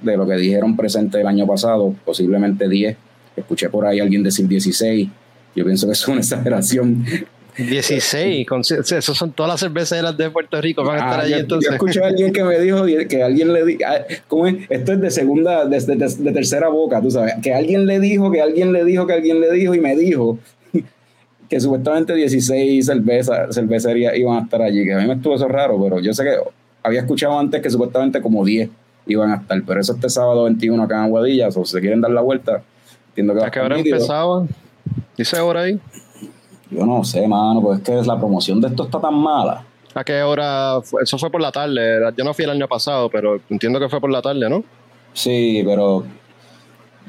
de 0.01 0.15
lo 0.15 0.27
que 0.27 0.35
dijeron 0.35 0.75
presente 0.77 1.19
el 1.19 1.25
año 1.25 1.47
pasado, 1.47 1.95
posiblemente 2.05 2.69
10. 2.69 2.95
Escuché 3.35 3.69
por 3.69 3.87
ahí 3.87 3.99
alguien 3.99 4.21
decir 4.21 4.47
16. 4.47 5.09
Yo 5.57 5.65
pienso 5.65 5.87
que 5.87 5.93
es 5.93 6.07
una 6.07 6.19
exageración. 6.19 7.03
16, 7.57 8.45
con, 8.47 8.61
esas 8.61 9.03
son 9.03 9.31
todas 9.31 9.51
las 9.53 9.59
cerveceras 9.59 10.15
de 10.15 10.29
Puerto 10.29 10.61
Rico, 10.61 10.83
van 10.83 10.97
a 10.97 10.99
estar 10.99 11.19
Ah, 11.19 11.23
allí 11.23 11.31
yo, 11.31 11.37
entonces. 11.39 11.69
yo 11.71 11.73
escuché 11.73 12.03
a 12.03 12.07
alguien 12.07 12.31
que 12.31 12.43
me 12.43 12.59
dijo 12.59 12.85
que 13.09 13.23
alguien 13.23 13.51
le 13.51 13.65
di- 13.65 13.79
ah, 13.83 14.01
¿cómo 14.27 14.45
es? 14.45 14.57
Esto 14.69 14.93
es 14.93 15.01
de 15.01 15.09
segunda, 15.09 15.65
de, 15.65 15.79
de- 15.79 15.95
de 16.19 16.31
tercera 16.31 16.67
boca, 16.69 17.01
tú 17.01 17.09
sabes. 17.09 17.33
Que 17.41 17.55
alguien 17.55 17.87
le 17.87 17.99
dijo, 17.99 18.29
que 18.31 18.41
alguien 18.43 18.71
le 18.73 18.85
dijo, 18.85 19.07
que 19.07 19.13
alguien 19.13 19.41
le 19.41 19.51
dijo 19.51 19.73
y 19.73 19.79
me 19.79 19.95
dijo 19.95 20.37
que 21.49 21.59
supuestamente 21.59 22.13
16 22.13 22.85
cervezas, 22.85 23.55
cervecerías 23.55 24.15
iban 24.15 24.37
a 24.37 24.41
estar 24.43 24.61
allí. 24.61 24.85
Que 24.85 24.93
a 24.93 24.97
mí 24.99 25.07
me 25.07 25.13
estuvo 25.15 25.33
eso 25.33 25.47
raro, 25.47 25.81
pero 25.81 25.99
yo 25.99 26.13
sé 26.13 26.23
que 26.25 26.35
había 26.83 26.99
escuchado 26.99 27.39
antes 27.39 27.59
que 27.63 27.71
supuestamente 27.71 28.21
como 28.21 28.45
10 28.45 28.69
iban 29.07 29.31
a 29.31 29.37
estar. 29.37 29.59
Pero 29.65 29.81
eso 29.81 29.93
este 29.93 30.09
sábado 30.11 30.43
21 30.43 30.83
acá 30.83 30.97
en 30.97 31.03
Aguadillas, 31.05 31.57
o 31.57 31.65
si 31.65 31.71
se 31.71 31.79
quieren 31.81 32.01
dar 32.01 32.11
la 32.11 32.21
vuelta, 32.21 32.61
entiendo 33.09 33.33
que 33.33 33.43
¿A 33.43 33.49
qué 33.49 33.59
hora 33.61 33.77
nítido. 33.77 33.97
Dice 35.17 35.37
ahora 35.37 35.61
ahí. 35.61 35.79
Yo 36.69 36.85
no 36.85 37.03
sé, 37.03 37.27
mano, 37.27 37.61
pues 37.61 37.79
es 37.79 37.83
que 37.83 37.95
la 38.07 38.17
promoción 38.17 38.61
de 38.61 38.67
esto 38.67 38.83
está 38.83 38.99
tan 38.99 39.15
mala. 39.15 39.65
¿A 39.95 40.03
qué 40.03 40.21
hora? 40.21 40.79
Eso 41.01 41.17
fue 41.17 41.31
por 41.31 41.41
la 41.41 41.51
tarde. 41.51 41.99
Yo 42.15 42.23
no 42.23 42.33
fui 42.33 42.45
el 42.45 42.51
año 42.51 42.67
pasado, 42.67 43.09
pero 43.09 43.39
entiendo 43.49 43.79
que 43.79 43.89
fue 43.89 43.99
por 43.99 44.11
la 44.11 44.21
tarde, 44.21 44.47
¿no? 44.49 44.63
Sí, 45.13 45.63
pero 45.65 46.03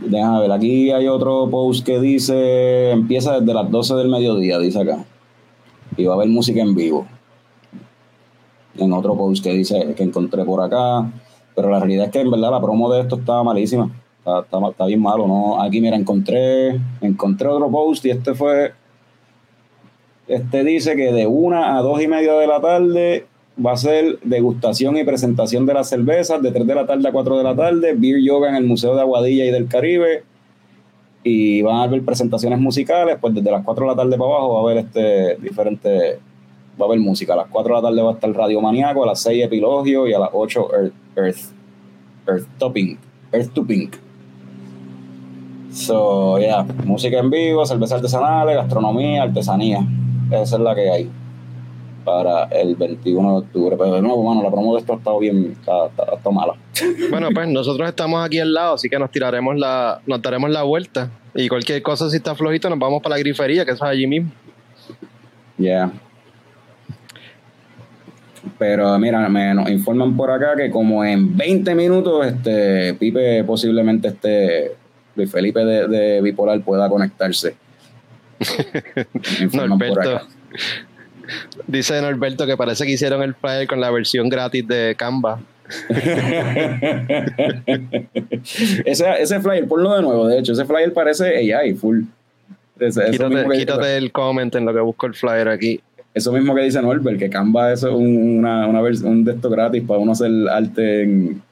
déjame 0.00 0.40
ver, 0.40 0.52
aquí 0.52 0.90
hay 0.90 1.06
otro 1.06 1.50
post 1.50 1.84
que 1.84 2.00
dice, 2.00 2.90
empieza 2.92 3.40
desde 3.40 3.52
las 3.52 3.70
12 3.70 3.94
del 3.96 4.08
mediodía, 4.08 4.58
dice 4.58 4.80
acá. 4.80 5.04
Y 5.96 6.04
va 6.06 6.14
a 6.14 6.16
haber 6.16 6.28
música 6.28 6.62
en 6.62 6.74
vivo. 6.74 7.06
En 8.76 8.92
otro 8.92 9.16
post 9.16 9.42
que 9.42 9.52
dice 9.52 9.94
que 9.94 10.04
encontré 10.04 10.44
por 10.44 10.62
acá. 10.62 11.10
Pero 11.54 11.70
la 11.70 11.80
realidad 11.80 12.06
es 12.06 12.12
que 12.12 12.20
en 12.20 12.30
verdad 12.30 12.52
la 12.52 12.60
promo 12.62 12.90
de 12.90 13.00
esto 13.00 13.16
estaba 13.16 13.42
malísima. 13.42 13.90
Está, 14.28 14.58
está- 14.58 14.70
está 14.70 14.86
bien 14.86 15.00
malo, 15.00 15.26
¿no? 15.26 15.62
Aquí, 15.62 15.80
mira, 15.80 15.96
encontré, 15.96 16.78
encontré 17.00 17.48
otro 17.48 17.70
post 17.70 18.04
y 18.04 18.10
este 18.10 18.34
fue. 18.34 18.72
Este 20.26 20.62
dice 20.64 20.94
que 20.94 21.12
de 21.12 21.26
una 21.26 21.78
a 21.78 21.82
dos 21.82 22.02
y 22.02 22.06
media 22.08 22.34
de 22.34 22.46
la 22.46 22.60
tarde 22.60 23.26
va 23.64 23.72
a 23.72 23.76
ser 23.76 24.18
degustación 24.22 24.96
y 24.96 25.04
presentación 25.04 25.64
de 25.66 25.74
las 25.74 25.88
cervezas, 25.88 26.42
de 26.42 26.52
3 26.52 26.66
de 26.66 26.74
la 26.74 26.86
tarde 26.86 27.08
a 27.08 27.12
4 27.12 27.38
de 27.38 27.44
la 27.44 27.56
tarde, 27.56 27.94
beer 27.96 28.20
yoga 28.22 28.50
en 28.50 28.56
el 28.56 28.64
Museo 28.64 28.94
de 28.94 29.00
Aguadilla 29.00 29.46
y 29.46 29.50
del 29.50 29.66
Caribe. 29.68 30.22
Y 31.24 31.62
van 31.62 31.76
a 31.76 31.82
haber 31.84 32.04
presentaciones 32.04 32.58
musicales, 32.60 33.16
pues 33.20 33.34
desde 33.34 33.50
las 33.50 33.64
4 33.64 33.84
de 33.84 33.90
la 33.90 33.96
tarde 33.96 34.16
para 34.18 34.30
abajo 34.30 34.54
va 34.54 34.58
a 34.60 34.62
haber 34.72 34.84
este 34.84 35.36
diferente, 35.36 36.18
va 36.80 36.84
a 36.84 36.88
haber 36.88 37.00
música. 37.00 37.32
A 37.32 37.36
las 37.36 37.48
4 37.48 37.74
de 37.76 37.82
la 37.82 37.88
tarde 37.88 38.02
va 38.02 38.10
a 38.10 38.14
estar 38.14 38.30
Radio 38.32 38.60
Maníaco, 38.60 39.02
a 39.02 39.06
las 39.06 39.20
6 39.22 39.44
Epilogio 39.44 40.06
y 40.06 40.12
a 40.12 40.18
las 40.18 40.30
8 40.32 40.68
Earth, 40.74 40.92
Earth, 41.16 41.38
Earth 42.28 42.46
Topping, 42.58 42.98
Earth 43.32 43.52
to 43.54 43.64
Pink. 43.66 43.96
So, 45.78 46.38
yeah, 46.38 46.64
música 46.84 47.18
en 47.18 47.30
vivo, 47.30 47.64
cerveza 47.64 47.94
artesanales, 47.96 48.56
gastronomía, 48.56 49.22
artesanía. 49.22 49.78
Esa 50.30 50.56
es 50.56 50.60
la 50.62 50.74
que 50.74 50.90
hay 50.90 51.10
para 52.04 52.44
el 52.44 52.74
21 52.74 53.30
de 53.30 53.38
octubre. 53.38 53.76
Pero 53.78 53.94
de 53.94 54.02
nuevo, 54.02 54.22
mano, 54.24 54.42
la 54.42 54.50
promo 54.50 54.74
de 54.74 54.80
esto 54.80 54.94
ha 54.94 54.96
estado 54.96 55.18
bien, 55.20 55.52
está, 55.58 55.86
está- 55.86 56.16
está 56.16 56.30
mala. 56.30 56.54
Bueno, 57.10 57.28
pues 57.32 57.46
nosotros 57.48 57.88
estamos 57.88 58.24
aquí 58.26 58.40
al 58.40 58.52
lado, 58.52 58.74
así 58.74 58.88
que 58.88 58.98
nos 58.98 59.10
tiraremos 59.10 59.56
la, 59.56 60.00
nos 60.06 60.20
daremos 60.20 60.50
la 60.50 60.62
vuelta. 60.64 61.10
Y 61.34 61.48
cualquier 61.48 61.80
cosa, 61.82 62.10
si 62.10 62.16
está 62.16 62.34
flojito, 62.34 62.68
nos 62.68 62.78
vamos 62.78 63.00
para 63.00 63.14
la 63.14 63.20
grifería, 63.20 63.64
que 63.64 63.70
eso 63.72 63.84
es 63.84 63.90
allí 63.90 64.06
mismo. 64.08 64.30
Yeah. 65.58 65.92
Pero 68.58 68.98
mira, 68.98 69.28
me 69.28 69.54
nos 69.54 69.70
informan 69.70 70.16
por 70.16 70.30
acá 70.32 70.56
que 70.56 70.70
como 70.70 71.04
en 71.04 71.36
20 71.36 71.74
minutos, 71.76 72.26
este 72.26 72.94
Pipe 72.94 73.44
posiblemente 73.44 74.08
este 74.08 74.72
Luis 75.18 75.30
Felipe 75.30 75.60
de, 75.64 75.86
de 75.88 76.22
Bipolar 76.22 76.60
pueda 76.62 76.88
conectarse. 76.88 77.54
Norberto. 79.52 80.22
Dice 81.66 82.00
Norberto 82.00 82.46
que 82.46 82.56
parece 82.56 82.86
que 82.86 82.92
hicieron 82.92 83.22
el 83.22 83.34
flyer 83.34 83.66
con 83.66 83.80
la 83.80 83.90
versión 83.90 84.28
gratis 84.28 84.66
de 84.66 84.94
Canva. 84.96 85.40
ese, 88.84 89.04
ese 89.20 89.40
flyer, 89.40 89.66
ponlo 89.68 89.94
de 89.94 90.02
nuevo, 90.02 90.26
de 90.28 90.38
hecho, 90.38 90.52
ese 90.52 90.64
flyer 90.64 90.92
parece 90.92 91.54
AI, 91.54 91.74
full. 91.74 92.02
Ese- 92.78 93.10
Quítate, 93.10 93.96
el 93.96 94.12
comment 94.12 94.54
en 94.54 94.64
lo 94.64 94.72
que 94.72 94.80
busco 94.80 95.06
el 95.06 95.14
flyer 95.14 95.48
aquí. 95.48 95.80
eso 96.14 96.32
mismo 96.32 96.54
que 96.54 96.62
dice 96.62 96.80
Norbert, 96.80 97.18
que 97.18 97.28
Canva 97.28 97.72
es 97.72 97.82
un, 97.82 98.38
una, 98.38 98.66
una 98.66 98.80
un 98.80 99.24
de 99.24 99.32
estos 99.32 99.50
gratis 99.50 99.82
para 99.86 100.00
uno 100.00 100.12
hacer 100.12 100.30
arte 100.50 101.02
en, 101.02 101.42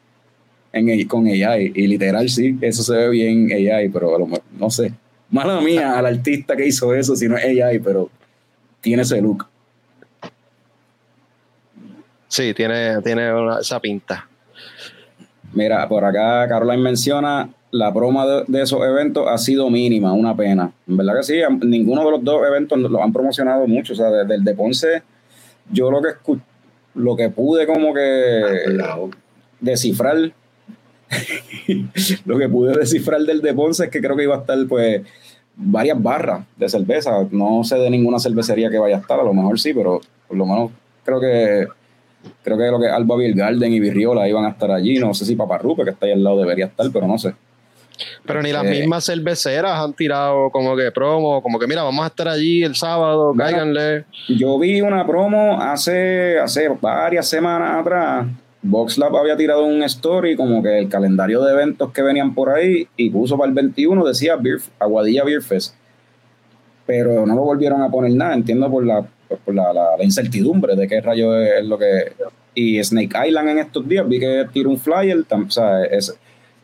en, 0.77 1.07
con 1.09 1.27
AI. 1.27 1.73
Y 1.75 1.87
literal, 1.87 2.29
sí, 2.29 2.57
eso 2.61 2.83
se 2.83 2.95
ve 2.95 3.09
bien 3.11 3.51
AI, 3.53 3.89
pero 3.89 4.15
a 4.15 4.19
lo 4.19 4.27
mejor- 4.27 4.45
no 4.59 4.71
sé. 4.71 4.93
Mala 5.31 5.61
mía 5.61 5.99
al 5.99 6.07
artista 6.07 6.57
que 6.57 6.67
hizo 6.67 6.95
eso, 6.95 7.17
si 7.17 7.29
no 7.29 7.37
es 7.37 7.45
AI, 7.45 7.79
pero 7.81 8.09
tiene 8.81 9.03
ese 9.03 9.21
look. 9.21 9.47
Sí, 12.29 12.53
tiene, 12.55 13.01
tiene 13.03 13.33
una- 13.33 13.61
esa 13.61 13.81
pinta. 13.81 14.29
Mira, 15.53 15.89
por 15.89 16.05
acá 16.05 16.47
Caroline 16.49 16.83
menciona 16.83 17.49
la 17.71 17.91
broma 17.91 18.27
de, 18.27 18.45
de 18.47 18.63
esos 18.63 18.81
eventos 18.85 19.27
ha 19.29 19.39
sido 19.39 19.71
mínima, 19.71 20.13
una 20.13 20.37
pena. 20.37 20.71
En 20.87 20.97
verdad 20.97 21.17
que 21.19 21.23
sí, 21.23 21.35
ninguno 21.63 22.05
de 22.05 22.11
los 22.13 22.25
dos 22.25 22.47
eventos 22.47 22.79
los 22.79 23.01
han 23.01 23.13
promocionado 23.13 23.67
mucho. 23.67 23.93
O 23.93 23.97
sea, 23.97 24.11
desde 24.11 24.35
el 24.35 24.45
de 24.45 24.55
Ponce, 24.55 25.03
yo 25.71 25.91
lo 25.91 26.01
que 26.03 26.09
escu- 26.11 26.41
lo 26.95 27.17
que 27.17 27.31
pude 27.31 27.67
como 27.67 27.93
que 27.95 28.43
descifrar, 29.61 30.33
lo 32.27 32.39
que 32.39 32.49
pude 32.49 32.75
descifrar 32.79 33.21
del 33.23 33.41
de 33.43 33.55
Ponce 33.55 33.85
es 33.85 33.91
que 33.91 34.01
creo 34.01 34.17
que 34.17 34.25
iba 34.25 34.37
a 34.37 34.41
estar 34.41 34.59
pues 34.69 35.03
varias 35.57 36.01
barras 36.03 36.45
de 36.57 36.69
cerveza. 36.69 37.13
No 37.31 37.63
sé 37.65 37.77
de 37.77 37.91
ninguna 37.91 38.19
cervecería 38.19 38.71
que 38.71 38.79
vaya 38.79 38.97
a 38.97 39.01
estar, 39.01 39.19
a 39.21 39.25
lo 39.25 39.33
mejor 39.35 39.59
sí, 39.59 39.73
pero 39.75 40.01
por 40.29 40.37
lo 40.37 40.47
menos 40.47 40.71
creo 41.05 41.21
que 41.21 41.67
creo 42.43 42.59
que 42.59 42.65
lo 42.71 42.81
que 42.81 42.89
Alba 42.89 43.17
Beer 43.17 43.35
Garden 43.35 43.73
y 43.73 43.79
Virriola 43.81 44.29
iban 44.29 44.45
a 44.45 44.51
estar 44.51 44.71
allí. 44.71 44.99
No 44.99 45.15
sé 45.15 45.25
si 45.25 45.37
Paparrupe, 45.37 45.85
que 45.85 45.91
está 45.91 46.07
ahí 46.07 46.13
al 46.13 46.25
lado, 46.25 46.39
debería 46.41 46.67
estar, 46.67 46.87
pero 46.93 47.07
no 47.07 47.19
sé. 47.19 47.35
Pero 48.27 48.43
ni 48.43 48.53
las 48.53 48.65
Eh. 48.65 48.71
mismas 48.71 49.07
cerveceras 49.07 49.79
han 49.81 49.95
tirado 49.95 50.51
como 50.51 50.77
que 50.77 50.91
promo, 50.93 51.41
como 51.41 51.59
que 51.59 51.67
mira, 51.67 51.83
vamos 51.83 52.05
a 52.05 52.09
estar 52.09 52.29
allí 52.29 52.63
el 52.63 52.75
sábado, 52.75 53.33
cáiganle. 53.35 54.05
Yo 54.29 54.59
vi 54.59 54.81
una 54.83 55.07
promo 55.07 55.59
hace, 55.61 56.39
hace 56.39 56.69
varias 56.81 57.27
semanas 57.29 57.81
atrás. 57.81 58.27
VoxLab 58.69 59.17
había 59.17 59.37
tirado 59.37 59.65
un 59.65 59.83
story 59.85 60.37
como 60.37 60.63
que 60.63 60.79
el 60.79 60.89
calendario 60.89 61.43
de 61.43 61.53
eventos 61.53 61.93
que 61.93 62.03
venían 62.03 62.35
por 62.35 62.51
ahí 62.51 62.87
y 62.97 63.11
puso 63.11 63.37
para 63.37 63.49
el 63.49 63.55
21, 63.55 64.05
decía 64.05 64.37
Beer, 64.37 64.59
Aguadilla 64.79 65.25
Beer 65.25 65.43
Fest. 65.43 65.75
Pero 66.87 67.27
no 67.27 67.35
lo 67.35 67.43
volvieron 67.43 67.83
a 67.83 67.91
poner 67.91 68.13
nada, 68.13 68.35
entiendo 68.35 68.71
por 68.71 68.85
la, 68.87 69.05
por 69.45 69.55
la, 69.55 69.73
la- 69.73 70.03
incertidumbre 70.05 70.77
de 70.77 70.87
qué 70.87 71.01
rayo 71.01 71.37
es 71.41 71.65
lo 71.65 71.79
que... 71.79 72.13
Y 72.55 72.83
Snake 72.83 73.11
Island 73.29 73.49
en 73.51 73.59
estos 73.59 73.87
días 73.89 74.09
vi 74.09 74.19
que 74.21 74.47
tiró 74.53 74.71
un 74.71 74.79
flyer, 74.79 75.19
tam- 75.29 75.47
o 75.47 75.51
sea, 75.51 75.81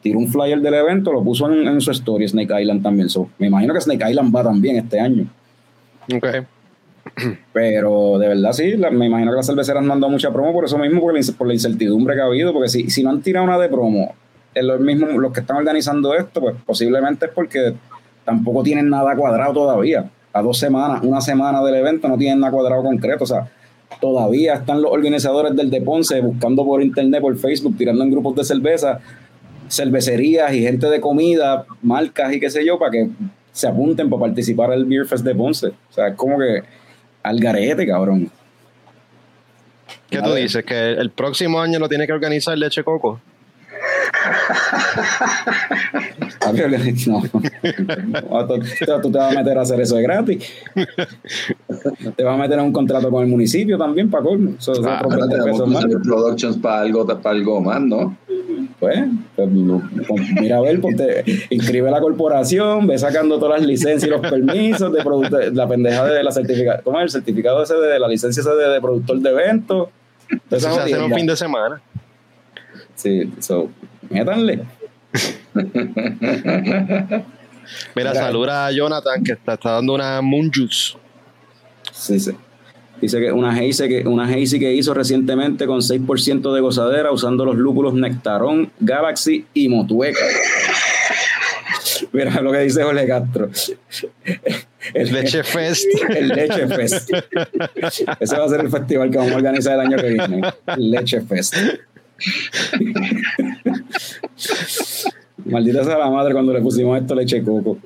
tiró 0.01 0.19
un 0.19 0.29
flyer 0.29 0.61
del 0.61 0.75
evento, 0.75 1.13
lo 1.13 1.23
puso 1.23 1.51
en, 1.53 1.67
en 1.69 1.81
su 1.81 1.91
story 1.91 2.27
Snake 2.29 2.61
Island 2.63 2.83
también. 2.83 3.09
So, 3.09 3.29
me 3.39 3.49
imagino 3.49 3.75
que 3.75 3.81
Snake 3.81 4.09
Island 4.11 4.35
va 4.35 4.43
también 4.45 4.77
este 4.77 4.99
año. 5.01 5.27
Ok. 6.15 6.27
Pero 7.53 8.19
de 8.19 8.29
verdad 8.29 8.53
sí, 8.53 8.75
me 8.77 9.07
imagino 9.07 9.31
que 9.31 9.37
las 9.37 9.47
cerveceras 9.47 9.83
han 9.83 9.89
dado 9.89 10.11
mucha 10.11 10.33
promo 10.33 10.53
por 10.53 10.65
eso 10.65 10.79
mismo, 10.79 11.01
por 11.01 11.15
la, 11.15 11.21
por 11.37 11.47
la 11.47 11.55
incertidumbre 11.55 12.15
que 12.15 12.21
ha 12.21 12.27
habido, 12.27 12.53
porque 12.53 12.69
si, 12.69 12.91
si 12.91 13.03
no 13.03 13.11
han 13.11 13.21
tirado 13.23 13.45
una 13.45 13.59
de 13.59 13.69
promo, 13.69 14.15
en 14.55 14.67
los 14.67 14.81
mismos, 14.81 15.11
los 15.15 15.33
que 15.33 15.41
están 15.41 15.57
organizando 15.57 16.15
esto, 16.15 16.41
pues 16.41 16.57
posiblemente 16.65 17.27
es 17.27 17.33
porque 17.33 17.75
tampoco 18.25 18.63
tienen 18.63 18.89
nada 18.89 19.17
cuadrado 19.17 19.53
todavía. 19.53 20.11
A 20.33 20.43
dos 20.43 20.59
semanas, 20.59 21.03
una 21.03 21.21
semana 21.21 21.63
del 21.63 21.75
evento 21.77 22.09
no 22.09 22.17
tienen 22.17 22.41
nada 22.41 22.53
cuadrado 22.53 22.83
concreto, 22.83 23.25
o 23.25 23.27
sea, 23.27 23.51
todavía 24.01 24.55
están 24.55 24.81
los 24.81 24.91
organizadores 24.91 25.55
del 25.55 25.71
de 25.71 25.81
Ponce 25.83 26.21
buscando 26.21 26.65
por 26.65 26.83
internet, 26.83 27.21
por 27.21 27.37
Facebook, 27.37 27.77
tirando 27.77 28.03
en 28.03 28.11
grupos 28.11 28.37
de 28.37 28.45
cerveza, 28.45 29.01
cervecerías 29.69 30.53
y 30.55 30.63
gente 30.63 30.89
de 30.89 31.01
comida, 31.01 31.67
marcas 31.83 32.33
y 32.33 32.41
qué 32.41 32.51
sé 32.51 32.65
yo, 32.65 32.79
para 32.79 32.91
que 32.91 33.11
se 33.53 33.67
apunten 33.69 34.09
para 34.09 34.23
participar 34.23 34.73
al 34.73 34.85
Beer 34.87 35.07
Fest 35.07 35.25
de 35.25 35.35
Ponce. 35.35 35.69
O 35.69 35.93
sea, 35.93 36.09
es 36.09 36.15
como 36.15 36.39
que 36.39 36.63
al 37.23 37.41
garete, 37.41 37.87
cabrón. 37.87 38.31
¿Qué 40.11 40.21
tú 40.21 40.35
dices? 40.35 40.65
¿Que 40.65 40.93
el 40.93 41.11
próximo 41.11 41.61
año 41.61 41.79
lo 41.79 41.89
tiene 41.89 42.07
que 42.07 42.13
organizar 42.13 42.57
Leche 42.59 42.85
Coco? 42.85 43.21
No, 47.07 47.23
no, 48.31 48.47
tú, 48.47 48.55
tú 49.03 49.11
te 49.11 49.19
vas 49.19 49.33
a 49.35 49.39
meter 49.39 49.59
a 49.59 49.63
hacer 49.63 49.81
eso 49.81 49.97
de 49.97 50.03
gratis. 50.03 50.53
Te 52.17 52.25
vas 52.25 52.35
a 52.35 52.37
meter 52.39 52.59
en 52.59 52.65
un 52.67 52.73
contrato 52.73 53.11
con 53.11 53.23
el 53.25 53.29
municipio 53.31 53.79
también 53.79 54.11
para 54.11 54.25
colmo. 54.25 54.53
Eso, 54.59 54.73
eso 54.73 54.83
Ah, 54.87 55.03
otros 55.05 55.29
20 55.29 55.37
Tenemos 55.37 55.51
pesos 55.61 55.69
que 55.69 55.75
más. 55.75 55.85
hacer 55.85 55.99
productions 56.03 56.57
para 56.59 56.81
algo, 56.83 57.07
para 57.07 57.31
algo 57.37 57.61
más, 57.61 57.81
¿no? 57.81 58.17
Pues, 58.81 58.99
pues, 59.37 59.49
pues, 60.09 60.23
mira 60.41 60.57
a 60.57 60.61
ver, 60.61 60.81
pues 60.81 60.97
te 60.97 61.25
inscribe 61.51 61.91
la 61.91 62.01
corporación, 62.01 62.87
ve 62.89 62.99
sacando 62.99 63.39
todas 63.39 63.61
las 63.61 63.67
licencias 63.69 64.05
y 64.05 64.11
los 64.11 64.21
permisos 64.21 64.93
de 64.93 65.03
producto- 65.05 65.39
la 65.53 65.69
pendeja 65.69 66.05
de 66.07 66.23
la 66.25 66.33
certificación. 66.33 66.83
¿Cómo 66.83 66.99
es 66.99 67.05
el 67.05 67.11
certificado 67.11 67.63
ese 67.63 67.75
de 67.77 67.99
la 68.01 68.09
licencia 68.09 68.41
ese 68.41 68.51
de, 68.51 68.69
de 68.69 68.81
productor 68.81 69.21
de 69.21 69.31
eventos? 69.31 69.89
Toda 70.49 70.59
Eso 70.59 70.69
esa 70.69 70.73
se 70.75 70.81
hace 70.81 70.91
en 70.97 71.03
un 71.03 71.15
fin 71.15 71.27
de 71.27 71.37
semana. 71.37 71.81
Sí, 72.97 73.33
so, 73.39 73.69
métanle. 74.13 74.65
Mira, 77.95 78.11
Mira. 78.11 78.15
saluda 78.15 78.67
a 78.67 78.73
Jonathan 78.73 79.23
que 79.23 79.33
está, 79.33 79.55
está 79.55 79.73
dando 79.73 79.95
una 79.95 80.21
Moon 80.21 80.51
Juice. 80.53 80.95
Sí, 81.93 82.19
sí. 82.19 82.33
Dice 83.01 83.19
que 83.19 83.33
una 83.33 83.51
hazy 83.51 83.89
que, 83.89 84.07
una 84.07 84.25
hazy 84.25 84.61
que 84.61 84.73
hizo 84.73 84.95
recientemente 84.95 85.67
con 85.67 85.81
6% 85.81 86.55
de 86.55 86.61
gozadera 86.61 87.11
usando 87.11 87.45
los 87.45 87.57
lúpulos 87.57 87.95
Nectarón, 87.95 88.71
Galaxy 88.79 89.47
y 89.55 89.69
Motueca. 89.69 90.21
Mira 92.13 92.41
lo 92.41 92.53
que 92.53 92.59
dice 92.59 92.83
Jorge 92.83 93.07
Castro. 93.07 93.51
El, 94.95 95.13
Leche 95.13 95.45
Fest. 95.45 95.87
el 96.11 96.29
Leche 96.29 96.67
Fest. 96.67 97.09
Ese 98.19 98.37
va 98.37 98.45
a 98.45 98.49
ser 98.49 98.61
el 98.61 98.69
festival 98.69 99.11
que 99.11 99.17
vamos 99.17 99.33
a 99.33 99.37
organizar 99.37 99.75
el 99.75 99.81
año 99.81 99.97
que 99.97 100.09
viene. 100.09 100.43
Leche 100.77 101.21
Fest. 101.21 101.55
Maldita 105.45 105.85
sea 105.85 105.99
la 105.99 106.11
madre 106.11 106.33
cuando 106.33 106.53
le 106.53 106.61
pusimos 106.61 107.01
esto 107.01 107.15
leche 107.15 107.43
coco. 107.43 107.79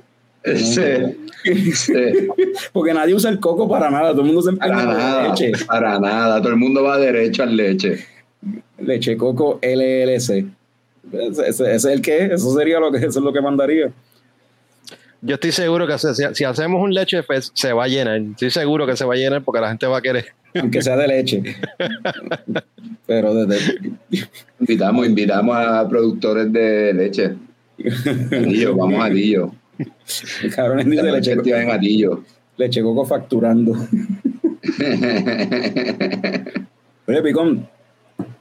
Sí, 0.45 1.73
sí. 1.75 1.93
Porque 2.73 2.95
nadie 2.95 3.15
usa 3.15 3.31
el 3.31 3.41
coco 3.41 3.69
para 3.69 3.91
nada, 3.91 4.11
todo 4.11 4.21
el 4.21 4.27
mundo 4.27 4.43
se 4.43 4.51
empeña 4.51 4.75
Para 4.75 4.85
nada, 4.87 5.29
leche. 5.29 5.53
para 5.67 5.99
nada. 5.99 6.39
Todo 6.41 6.51
el 6.51 6.57
mundo 6.57 6.83
va 6.83 6.99
derecho 6.99 7.43
al 7.43 7.57
leche. 7.57 8.05
Leche 8.79 9.17
Coco 9.17 9.59
LLC. 9.63 10.19
Ese, 10.19 10.47
ese- 11.13 11.49
ese 11.49 11.73
es 11.75 11.85
el 11.85 12.03
que 12.03 12.25
es, 12.27 12.31
eso 12.33 12.55
sería 12.55 12.79
lo 12.79 12.91
que 12.93 12.99
eso 12.99 13.07
es 13.09 13.17
lo 13.25 13.33
que 13.33 13.41
mandaría. 13.41 13.91
Yo 15.23 15.35
estoy 15.35 15.51
seguro 15.51 15.87
que 15.87 15.99
si, 15.99 16.09
si 16.35 16.45
hacemos 16.45 16.81
un 16.83 16.93
Leche 16.93 17.23
Fest 17.23 17.51
se 17.55 17.73
va 17.73 17.85
a 17.85 17.89
llenar. 17.89 18.19
Estoy 18.21 18.51
seguro 18.51 18.87
que 18.87 18.97
se 18.97 19.05
va 19.05 19.15
a 19.15 19.17
llenar 19.17 19.43
porque 19.43 19.61
la 19.61 19.69
gente 19.71 19.87
va 19.87 19.99
a 19.99 20.03
querer. 20.03 20.27
Aunque 20.61 20.83
sea 20.83 20.97
de 20.97 21.09
leche. 21.09 21.43
Pero 23.07 23.35
desde 23.35 23.91
Invitamos, 24.61 25.07
invitamos 25.07 25.57
a 25.57 25.89
productores 25.89 26.53
de 26.53 26.93
leche. 26.95 27.35
Atillo, 28.33 28.77
vamos 28.77 29.01
a 29.01 29.07
Atillo. 29.07 29.53
cabrones 30.55 30.87
dice 30.87 31.03
leche, 31.13 31.33
en 31.33 31.71
Atillo. 31.71 32.25
leche 32.57 32.83
Coco 32.83 33.05
facturando. 33.05 33.73
Oye, 37.07 37.23
Picón, 37.23 37.69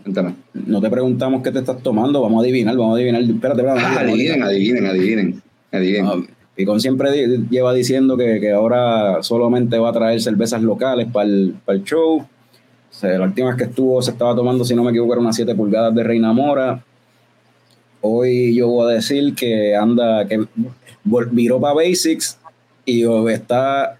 Cuéntame. 0.03 0.35
no 0.53 0.81
te 0.81 0.89
preguntamos 0.89 1.41
qué 1.43 1.51
te 1.51 1.59
estás 1.59 1.81
tomando, 1.81 2.21
vamos 2.21 2.39
a 2.39 2.43
adivinar, 2.43 2.75
vamos 2.77 2.93
a 2.93 2.95
adivinar. 2.97 3.21
Espérate, 3.21 3.61
espérate. 3.61 3.81
Ah, 3.81 3.99
adivinen, 4.01 4.43
adivinen, 4.43 4.85
adivinen. 4.85 5.41
Adivinen. 5.71 6.27
Ah, 6.55 6.57
Picón 6.57 6.79
siempre 6.79 7.11
lleva 7.49 7.73
diciendo 7.73 8.15
que, 8.15 8.39
que 8.39 8.51
ahora 8.51 9.21
solamente 9.21 9.77
va 9.77 9.89
a 9.89 9.93
traer 9.93 10.21
cervezas 10.21 10.61
locales 10.61 11.07
para 11.11 11.27
el, 11.27 11.55
para 11.65 11.77
el 11.77 11.83
show. 11.83 12.25
La 13.01 13.23
última 13.23 13.49
vez 13.49 13.57
que 13.57 13.65
estuvo 13.65 14.01
se 14.01 14.11
estaba 14.11 14.33
tomando, 14.33 14.63
si 14.63 14.73
no 14.73 14.83
me 14.83 14.91
equivoco, 14.91 15.13
era 15.13 15.21
unas 15.21 15.35
7 15.35 15.53
pulgadas 15.53 15.93
de 15.93 16.03
Reina 16.03 16.31
Mora. 16.31 16.81
Hoy 17.99 18.55
yo 18.55 18.69
voy 18.69 18.89
a 18.89 18.95
decir 18.95 19.35
que 19.35 19.75
anda, 19.75 20.25
que 20.27 20.45
viró 21.03 21.59
para 21.59 21.73
Basics 21.73 22.39
y 22.85 23.03
está 23.29 23.97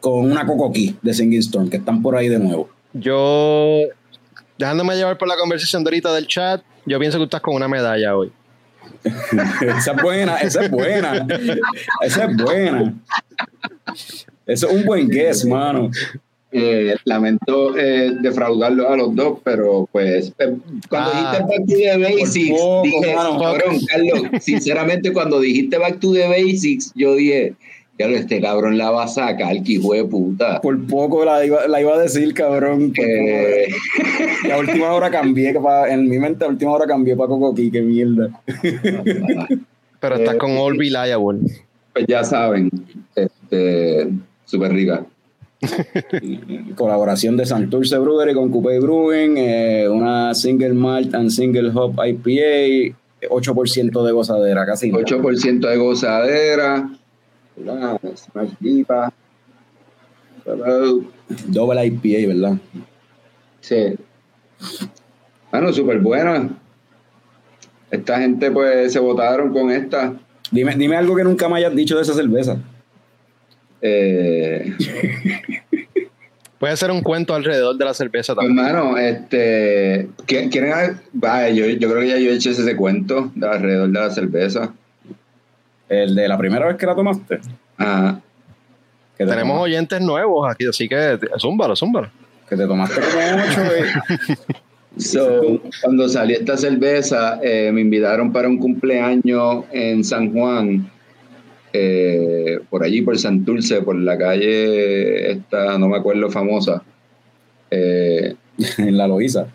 con 0.00 0.30
una 0.30 0.44
Cocoquí 0.44 0.96
de 1.02 1.14
Singing 1.14 1.40
Storm, 1.40 1.70
que 1.70 1.76
están 1.76 2.02
por 2.02 2.16
ahí 2.16 2.28
de 2.28 2.38
nuevo. 2.38 2.68
Yo, 2.94 3.82
dejándome 4.58 4.96
llevar 4.96 5.16
por 5.18 5.28
la 5.28 5.36
conversación 5.36 5.84
de 5.84 5.88
ahorita 5.88 6.14
del 6.14 6.26
chat, 6.26 6.62
yo 6.84 6.98
pienso 6.98 7.18
que 7.18 7.22
tú 7.22 7.24
estás 7.24 7.42
con 7.42 7.54
una 7.54 7.68
medalla 7.68 8.16
hoy. 8.16 8.32
Esa 9.78 9.92
es 9.92 10.02
buena, 10.02 10.36
esa 10.38 10.64
es 10.64 10.70
buena. 10.70 11.26
Esa 12.02 12.24
es 12.24 12.36
buena. 12.36 12.94
Eso 14.46 14.68
es 14.68 14.72
un 14.74 14.84
buen 14.84 15.08
guess, 15.08 15.44
mano. 15.44 15.90
Eh, 16.52 16.94
lamento 17.04 17.76
eh, 17.76 18.12
defraudarlo 18.20 18.88
a 18.88 18.96
los 18.96 19.14
dos, 19.14 19.40
pero 19.44 19.88
pues 19.92 20.32
eh, 20.38 20.56
cuando 20.88 21.10
Ah. 21.12 21.38
dijiste 21.38 21.42
Back 21.42 21.66
to 21.66 21.74
the 21.76 21.98
Basics, 21.98 22.50
poco, 22.60 22.82
dije, 22.84 23.14
mano. 23.14 23.40
cabrón, 23.40 23.76
Carlos, 23.86 24.22
sinceramente 24.42 25.12
cuando 25.12 25.40
dijiste 25.40 25.76
Back 25.76 26.00
to 26.00 26.12
the 26.14 26.26
Basics, 26.28 26.92
yo 26.94 27.14
dije, 27.16 27.54
Carlos, 27.98 28.20
este 28.20 28.40
cabrón 28.42 28.76
la 28.76 28.90
va 28.90 29.04
a 29.04 29.08
sacar, 29.08 29.62
que 29.62 29.72
hijo 29.72 29.94
de 29.94 30.04
puta. 30.04 30.60
Por 30.60 30.86
poco 30.86 31.24
la 31.24 31.44
iba, 31.44 31.66
la 31.66 31.80
iba 31.80 31.94
a 31.94 31.98
decir, 31.98 32.34
cabrón. 32.34 32.92
Eh, 32.98 33.66
poco. 33.68 34.48
Y 34.48 34.50
a 34.50 34.58
última 34.58 34.92
hora 34.92 35.10
cambié, 35.10 35.52
que 35.54 35.60
pa- 35.60 35.88
en 35.90 36.08
mi 36.08 36.18
mente 36.18 36.44
a 36.44 36.48
última 36.48 36.72
hora 36.72 36.86
cambié 36.86 37.16
para 37.16 37.28
Cocoquí, 37.28 37.70
qué 37.70 37.80
mierda. 37.80 38.28
Pero 40.00 40.14
estás 40.16 40.34
Eh, 40.34 40.38
con 40.38 40.50
All 40.58 40.76
Reliable. 40.78 41.38
pues 41.94 42.04
ya 42.06 42.22
saben, 42.22 42.70
este, 43.14 44.08
súper 44.44 44.72
rica. 44.72 45.06
Colaboración 46.74 47.36
de 47.36 47.46
Santurce 47.46 47.96
Brewery 47.98 48.34
con 48.34 48.50
Coupé 48.50 48.78
Brewing, 48.78 49.36
eh, 49.38 49.88
una 49.88 50.34
single 50.34 50.74
malt 50.74 51.14
and 51.14 51.30
single 51.30 51.70
hop 51.74 51.94
IPA, 52.04 52.94
8% 53.30 54.04
de 54.04 54.12
gozadera, 54.12 54.66
casi 54.66 54.90
nada. 54.92 55.02
8% 55.04 55.60
de 55.68 55.76
gozadera, 55.76 56.90
¿verdad? 57.56 58.00
Smash. 58.14 58.50
Pero, 60.44 61.00
Double 61.48 61.86
IPA, 61.86 62.28
¿verdad? 62.28 62.58
Sí. 63.60 63.96
Bueno, 65.50 65.72
súper 65.72 65.98
buena. 66.00 66.48
Esta 67.90 68.20
gente 68.20 68.50
pues 68.50 68.92
se 68.92 68.98
votaron 68.98 69.52
con 69.52 69.70
esta. 69.70 70.14
Dime, 70.50 70.74
dime 70.76 70.96
algo 70.96 71.16
que 71.16 71.24
nunca 71.24 71.48
me 71.48 71.56
hayas 71.56 71.74
dicho 71.74 71.96
de 71.96 72.02
esa 72.02 72.14
cerveza. 72.14 72.56
Eh, 73.80 74.72
Puede 76.58 76.74
ser 76.78 76.90
un 76.90 77.02
cuento 77.02 77.34
alrededor 77.34 77.76
de 77.76 77.84
la 77.84 77.92
cerveza 77.92 78.34
también. 78.34 78.58
hermano, 78.58 78.96
este, 78.96 80.08
¿qui- 80.26 80.50
¿quieren? 80.50 80.98
Vaya, 81.12 81.50
yo, 81.50 81.66
yo 81.66 81.88
creo 81.90 82.00
que 82.00 82.08
ya 82.08 82.16
yo 82.18 82.30
he 82.30 82.34
hecho 82.34 82.50
ese 82.50 82.74
cuento 82.76 83.30
de 83.34 83.46
alrededor 83.46 83.88
de 83.90 84.00
la 84.00 84.10
cerveza. 84.10 84.72
El 85.88 86.14
de 86.14 86.28
la 86.28 86.36
primera 86.38 86.66
vez 86.66 86.76
que 86.76 86.86
la 86.86 86.94
tomaste. 86.94 87.38
Ajá. 87.78 88.20
Que 89.16 89.24
te 89.24 89.30
Tenemos 89.30 89.56
tomaste- 89.56 89.62
oyentes 89.62 90.00
nuevos 90.00 90.50
aquí, 90.50 90.66
así 90.66 90.88
que 90.88 91.18
zúmbalo, 91.38 91.74
zúmbalo. 91.76 92.08
Que 92.48 92.56
te 92.56 92.66
tomaste 92.66 93.00
como 93.00 93.42
ocho, 93.42 93.60
güey. 93.64 94.18
So, 94.98 95.60
cuando 95.82 96.08
salió 96.08 96.38
esta 96.38 96.56
cerveza, 96.56 97.38
eh, 97.42 97.70
me 97.70 97.82
invitaron 97.82 98.32
para 98.32 98.48
un 98.48 98.56
cumpleaños 98.56 99.64
en 99.70 100.02
San 100.02 100.32
Juan, 100.32 100.90
eh, 101.74 102.58
por 102.70 102.82
allí, 102.82 103.02
por 103.02 103.18
Santurce, 103.18 103.82
por 103.82 103.94
la 103.96 104.16
calle 104.16 105.32
esta, 105.32 105.76
no 105.78 105.88
me 105.88 105.98
acuerdo, 105.98 106.30
famosa. 106.30 106.82
Eh, 107.70 108.34
en 108.78 108.96
la 108.96 109.06
Loíza. 109.06 109.48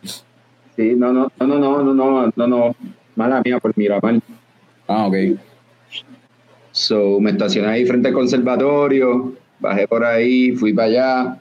sí, 0.75 0.93
no, 0.95 1.11
no, 1.11 1.31
no, 1.39 1.47
no, 1.47 1.57
no, 1.57 1.83
no, 1.83 1.93
no, 1.95 2.31
no, 2.35 2.47
no, 2.47 2.75
mala 3.15 3.41
mía 3.43 3.57
por 3.59 3.75
Miramar. 3.75 4.19
Ah, 4.87 5.07
ok. 5.07 5.15
So, 6.81 7.19
me 7.19 7.29
estacioné 7.29 7.67
ahí 7.67 7.85
frente 7.85 8.07
al 8.07 8.15
conservatorio, 8.15 9.35
bajé 9.59 9.87
por 9.87 10.03
ahí, 10.03 10.53
fui 10.53 10.73
para 10.73 10.87
allá. 10.87 11.37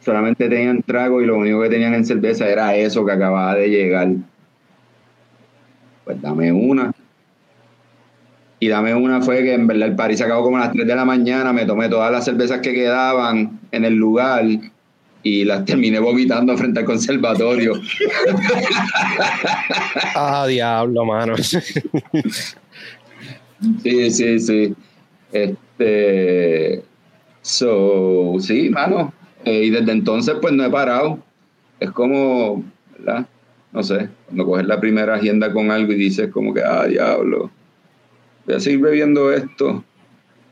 Solamente 0.00 0.48
tenían 0.48 0.82
trago 0.82 1.20
y 1.20 1.26
lo 1.26 1.36
único 1.36 1.60
que 1.60 1.68
tenían 1.68 1.92
en 1.92 2.06
cerveza 2.06 2.48
era 2.48 2.74
eso 2.74 3.04
que 3.04 3.12
acababa 3.12 3.54
de 3.54 3.68
llegar. 3.68 4.08
Pues 6.06 6.22
dame 6.22 6.50
una. 6.52 6.90
Y 8.58 8.68
dame 8.68 8.94
una 8.94 9.20
fue 9.20 9.42
que 9.42 9.52
en 9.52 9.66
verdad 9.66 9.88
el 9.88 9.94
París 9.94 10.16
se 10.16 10.24
acabó 10.24 10.44
como 10.44 10.56
a 10.56 10.60
las 10.60 10.72
3 10.72 10.86
de 10.86 10.96
la 10.96 11.04
mañana, 11.04 11.52
me 11.52 11.66
tomé 11.66 11.90
todas 11.90 12.10
las 12.10 12.24
cervezas 12.24 12.60
que 12.60 12.72
quedaban 12.72 13.60
en 13.72 13.84
el 13.84 13.94
lugar 13.94 14.42
y 15.22 15.44
las 15.44 15.66
terminé 15.66 16.00
vomitando 16.00 16.56
frente 16.56 16.80
al 16.80 16.86
conservatorio. 16.86 17.74
Ah, 20.18 20.46
diablo, 20.46 21.04
mano. 21.04 21.34
Sí, 23.82 24.10
sí, 24.10 24.38
sí. 24.38 24.74
Este. 25.32 26.82
So, 27.42 28.34
sí, 28.40 28.70
mano. 28.70 29.12
Eh, 29.44 29.64
y 29.64 29.70
desde 29.70 29.92
entonces, 29.92 30.34
pues 30.40 30.52
no 30.52 30.64
he 30.64 30.70
parado. 30.70 31.18
Es 31.78 31.90
como, 31.90 32.64
¿verdad? 32.98 33.26
No 33.72 33.82
sé, 33.82 34.08
cuando 34.26 34.46
coges 34.46 34.66
la 34.66 34.80
primera 34.80 35.14
agenda 35.14 35.52
con 35.52 35.70
algo 35.70 35.92
y 35.92 35.96
dices, 35.96 36.30
como 36.32 36.54
que, 36.54 36.62
ah, 36.62 36.86
diablo, 36.86 37.50
voy 38.46 38.54
a 38.54 38.60
seguir 38.60 38.80
bebiendo 38.80 39.32
esto. 39.32 39.84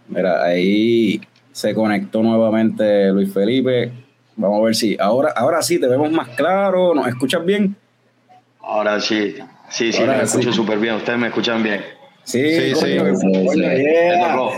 Mira, 0.08 0.44
ahí 0.44 1.20
se 1.50 1.74
conectó 1.74 2.22
nuevamente 2.22 3.10
Luis 3.12 3.32
Felipe. 3.32 3.92
Vamos 4.36 4.60
a 4.60 4.64
ver 4.66 4.74
si 4.74 4.96
ahora, 5.00 5.32
ahora 5.34 5.62
sí 5.62 5.80
te 5.80 5.88
vemos 5.88 6.12
más 6.12 6.28
claro. 6.30 6.94
¿Nos 6.94 7.06
escuchas 7.08 7.44
bien? 7.44 7.74
Ahora 8.60 9.00
sí. 9.00 9.36
Sí, 9.70 9.92
sí, 9.92 10.02
me 10.02 10.22
escucho 10.22 10.52
súper 10.52 10.78
bien. 10.78 10.96
Ustedes 10.96 11.18
me 11.18 11.28
escuchan 11.28 11.62
bien. 11.62 11.80
Sí, 12.24 12.72
Sí, 12.72 12.74
sí. 12.74 12.98
Me 12.98 14.18
tocó. 14.18 14.52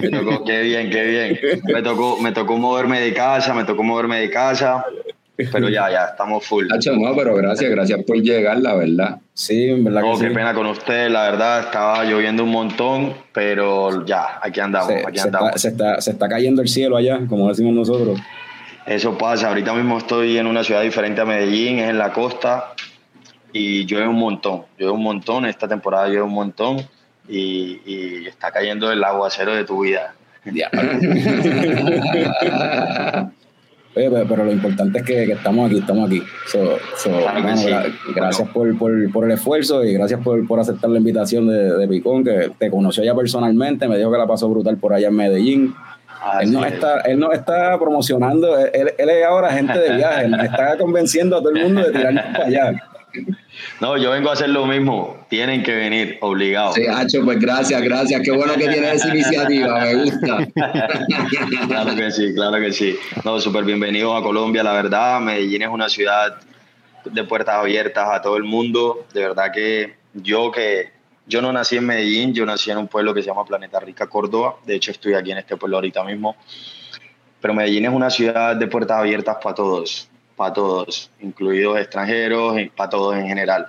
Me 0.00 0.10
tocó. 0.10 0.44
Qué 0.46 0.60
bien, 0.62 0.90
qué 0.90 1.04
bien. 1.04 1.38
Me 1.64 1.82
tocó, 1.82 2.18
me 2.20 2.32
tocó 2.32 2.56
moverme 2.58 3.00
de 3.00 3.12
casa, 3.14 3.54
me 3.54 3.64
tocó 3.64 3.82
moverme 3.82 4.20
de 4.20 4.30
casa. 4.30 4.84
Pero 5.36 5.68
ya, 5.68 5.90
ya, 5.90 6.04
estamos 6.12 6.46
full. 6.46 6.66
Hacho, 6.72 6.94
no, 6.94 7.12
pero 7.16 7.34
gracias, 7.34 7.68
gracias 7.68 8.02
por 8.04 8.16
llegar, 8.18 8.58
la 8.58 8.74
verdad. 8.76 9.18
Sí, 9.32 9.68
en 9.70 9.82
verdad 9.82 10.02
No, 10.02 10.12
que 10.14 10.20
qué 10.22 10.28
sí. 10.28 10.34
pena 10.34 10.54
con 10.54 10.66
usted, 10.66 11.08
la 11.10 11.24
verdad, 11.24 11.60
estaba 11.60 12.04
lloviendo 12.04 12.44
un 12.44 12.50
montón, 12.50 13.14
pero 13.32 14.06
ya, 14.06 14.38
aquí 14.40 14.60
andamos, 14.60 14.86
Se, 14.92 15.04
aquí 15.04 15.18
se 15.18 15.24
andamos. 15.24 15.48
está, 15.56 15.58
se, 15.58 15.68
está, 15.68 16.00
se 16.00 16.10
está 16.12 16.28
cayendo 16.28 16.62
el 16.62 16.68
cielo 16.68 16.96
allá, 16.96 17.18
como 17.28 17.48
decimos 17.48 17.74
nosotros. 17.74 18.20
Eso 18.86 19.18
pasa, 19.18 19.48
ahorita 19.48 19.72
mismo 19.74 19.98
estoy 19.98 20.38
en 20.38 20.46
una 20.46 20.62
ciudad 20.62 20.82
diferente 20.82 21.20
a 21.20 21.24
Medellín, 21.24 21.80
es 21.80 21.90
en 21.90 21.98
la 21.98 22.12
costa, 22.12 22.72
y 23.54 23.86
llueve 23.86 24.08
un 24.08 24.18
montón, 24.18 24.64
llueve 24.76 24.92
un 24.92 25.02
montón, 25.02 25.46
esta 25.46 25.66
temporada 25.66 26.08
llueve 26.08 26.22
un 26.22 26.34
montón, 26.34 26.76
y, 27.28 27.80
y 27.86 28.26
está 28.26 28.50
cayendo 28.50 28.92
el 28.92 29.02
aguacero 29.02 29.54
de 29.54 29.64
tu 29.64 29.80
vida. 29.80 30.14
Oye, 33.96 34.10
pero, 34.10 34.26
pero 34.28 34.44
lo 34.44 34.50
importante 34.52 34.98
es 34.98 35.04
que, 35.04 35.24
que 35.24 35.32
estamos 35.34 35.70
aquí, 35.70 35.78
estamos 35.78 36.08
aquí. 36.08 36.20
So, 36.48 36.76
so, 36.96 37.10
Claro 37.20 37.56
sí. 37.56 37.68
gra- 37.68 37.92
gracias 38.14 38.48
por, 38.48 38.76
por, 38.76 39.12
por 39.12 39.24
el 39.24 39.30
esfuerzo 39.30 39.84
y 39.84 39.94
gracias 39.94 40.20
por, 40.20 40.44
por 40.48 40.58
aceptar 40.58 40.90
la 40.90 40.98
invitación 40.98 41.46
de, 41.46 41.76
de 41.78 41.86
Picón, 41.88 42.24
que 42.24 42.50
te 42.58 42.70
conoció 42.70 43.04
ya 43.04 43.14
personalmente, 43.14 43.86
me 43.86 43.96
dijo 43.96 44.10
que 44.10 44.18
la 44.18 44.26
pasó 44.26 44.48
brutal 44.48 44.76
por 44.78 44.92
allá 44.92 45.08
en 45.08 45.14
Medellín. 45.16 45.74
Así 46.24 46.46
Él 46.46 46.52
nos, 46.52 46.66
es. 46.66 46.72
está, 46.72 47.00
él 47.02 47.18
nos 47.20 47.34
está 47.34 47.78
promocionando, 47.78 48.58
él, 48.58 48.92
él 48.98 49.10
es 49.10 49.24
ahora 49.24 49.52
gente 49.52 49.78
de 49.78 49.94
viaje, 49.94 50.26
está 50.42 50.76
convenciendo 50.76 51.36
a 51.36 51.40
todo 51.40 51.50
el 51.50 51.62
mundo 51.62 51.82
de 51.82 51.92
tirarnos 51.92 52.24
para 52.32 52.46
allá. 52.46 52.82
No, 53.80 53.96
yo 53.96 54.10
vengo 54.10 54.30
a 54.30 54.32
hacer 54.32 54.50
lo 54.50 54.66
mismo, 54.66 55.26
tienen 55.28 55.62
que 55.62 55.74
venir, 55.74 56.18
obligados. 56.20 56.74
Sí, 56.74 56.86
Hacho, 56.86 57.24
pues 57.24 57.38
gracias, 57.38 57.82
gracias. 57.82 58.22
Qué 58.22 58.30
bueno 58.30 58.54
que 58.54 58.68
tienes 58.68 58.94
esa 58.94 59.08
iniciativa, 59.08 59.80
me 59.80 59.94
gusta. 59.94 60.46
claro 61.68 61.94
que 61.94 62.10
sí, 62.10 62.34
claro 62.34 62.58
que 62.58 62.72
sí. 62.72 62.96
No, 63.24 63.40
súper 63.40 63.64
bienvenidos 63.64 64.20
a 64.20 64.22
Colombia, 64.22 64.62
la 64.62 64.72
verdad. 64.72 65.20
Medellín 65.20 65.62
es 65.62 65.68
una 65.68 65.88
ciudad 65.88 66.40
de 67.04 67.24
puertas 67.24 67.56
abiertas 67.56 68.08
a 68.10 68.22
todo 68.22 68.36
el 68.36 68.44
mundo. 68.44 69.06
De 69.12 69.20
verdad 69.20 69.52
que 69.52 69.94
yo 70.14 70.50
que 70.50 70.92
yo 71.26 71.40
no 71.40 71.52
nací 71.52 71.76
en 71.76 71.86
Medellín, 71.86 72.34
yo 72.34 72.44
nací 72.44 72.70
en 72.70 72.78
un 72.78 72.88
pueblo 72.88 73.14
que 73.14 73.22
se 73.22 73.28
llama 73.28 73.44
Planeta 73.44 73.80
Rica, 73.80 74.06
Córdoba. 74.06 74.56
De 74.66 74.74
hecho, 74.74 74.90
estoy 74.90 75.14
aquí 75.14 75.32
en 75.32 75.38
este 75.38 75.56
pueblo 75.56 75.78
ahorita 75.78 76.04
mismo. 76.04 76.36
Pero 77.40 77.54
Medellín 77.54 77.86
es 77.86 77.92
una 77.92 78.10
ciudad 78.10 78.56
de 78.56 78.66
puertas 78.66 78.98
abiertas 78.98 79.36
para 79.42 79.54
todos, 79.54 80.08
para 80.36 80.52
todos, 80.52 81.10
incluidos 81.20 81.78
extranjeros, 81.78 82.56
para 82.76 82.90
todos 82.90 83.16
en 83.16 83.26
general. 83.26 83.66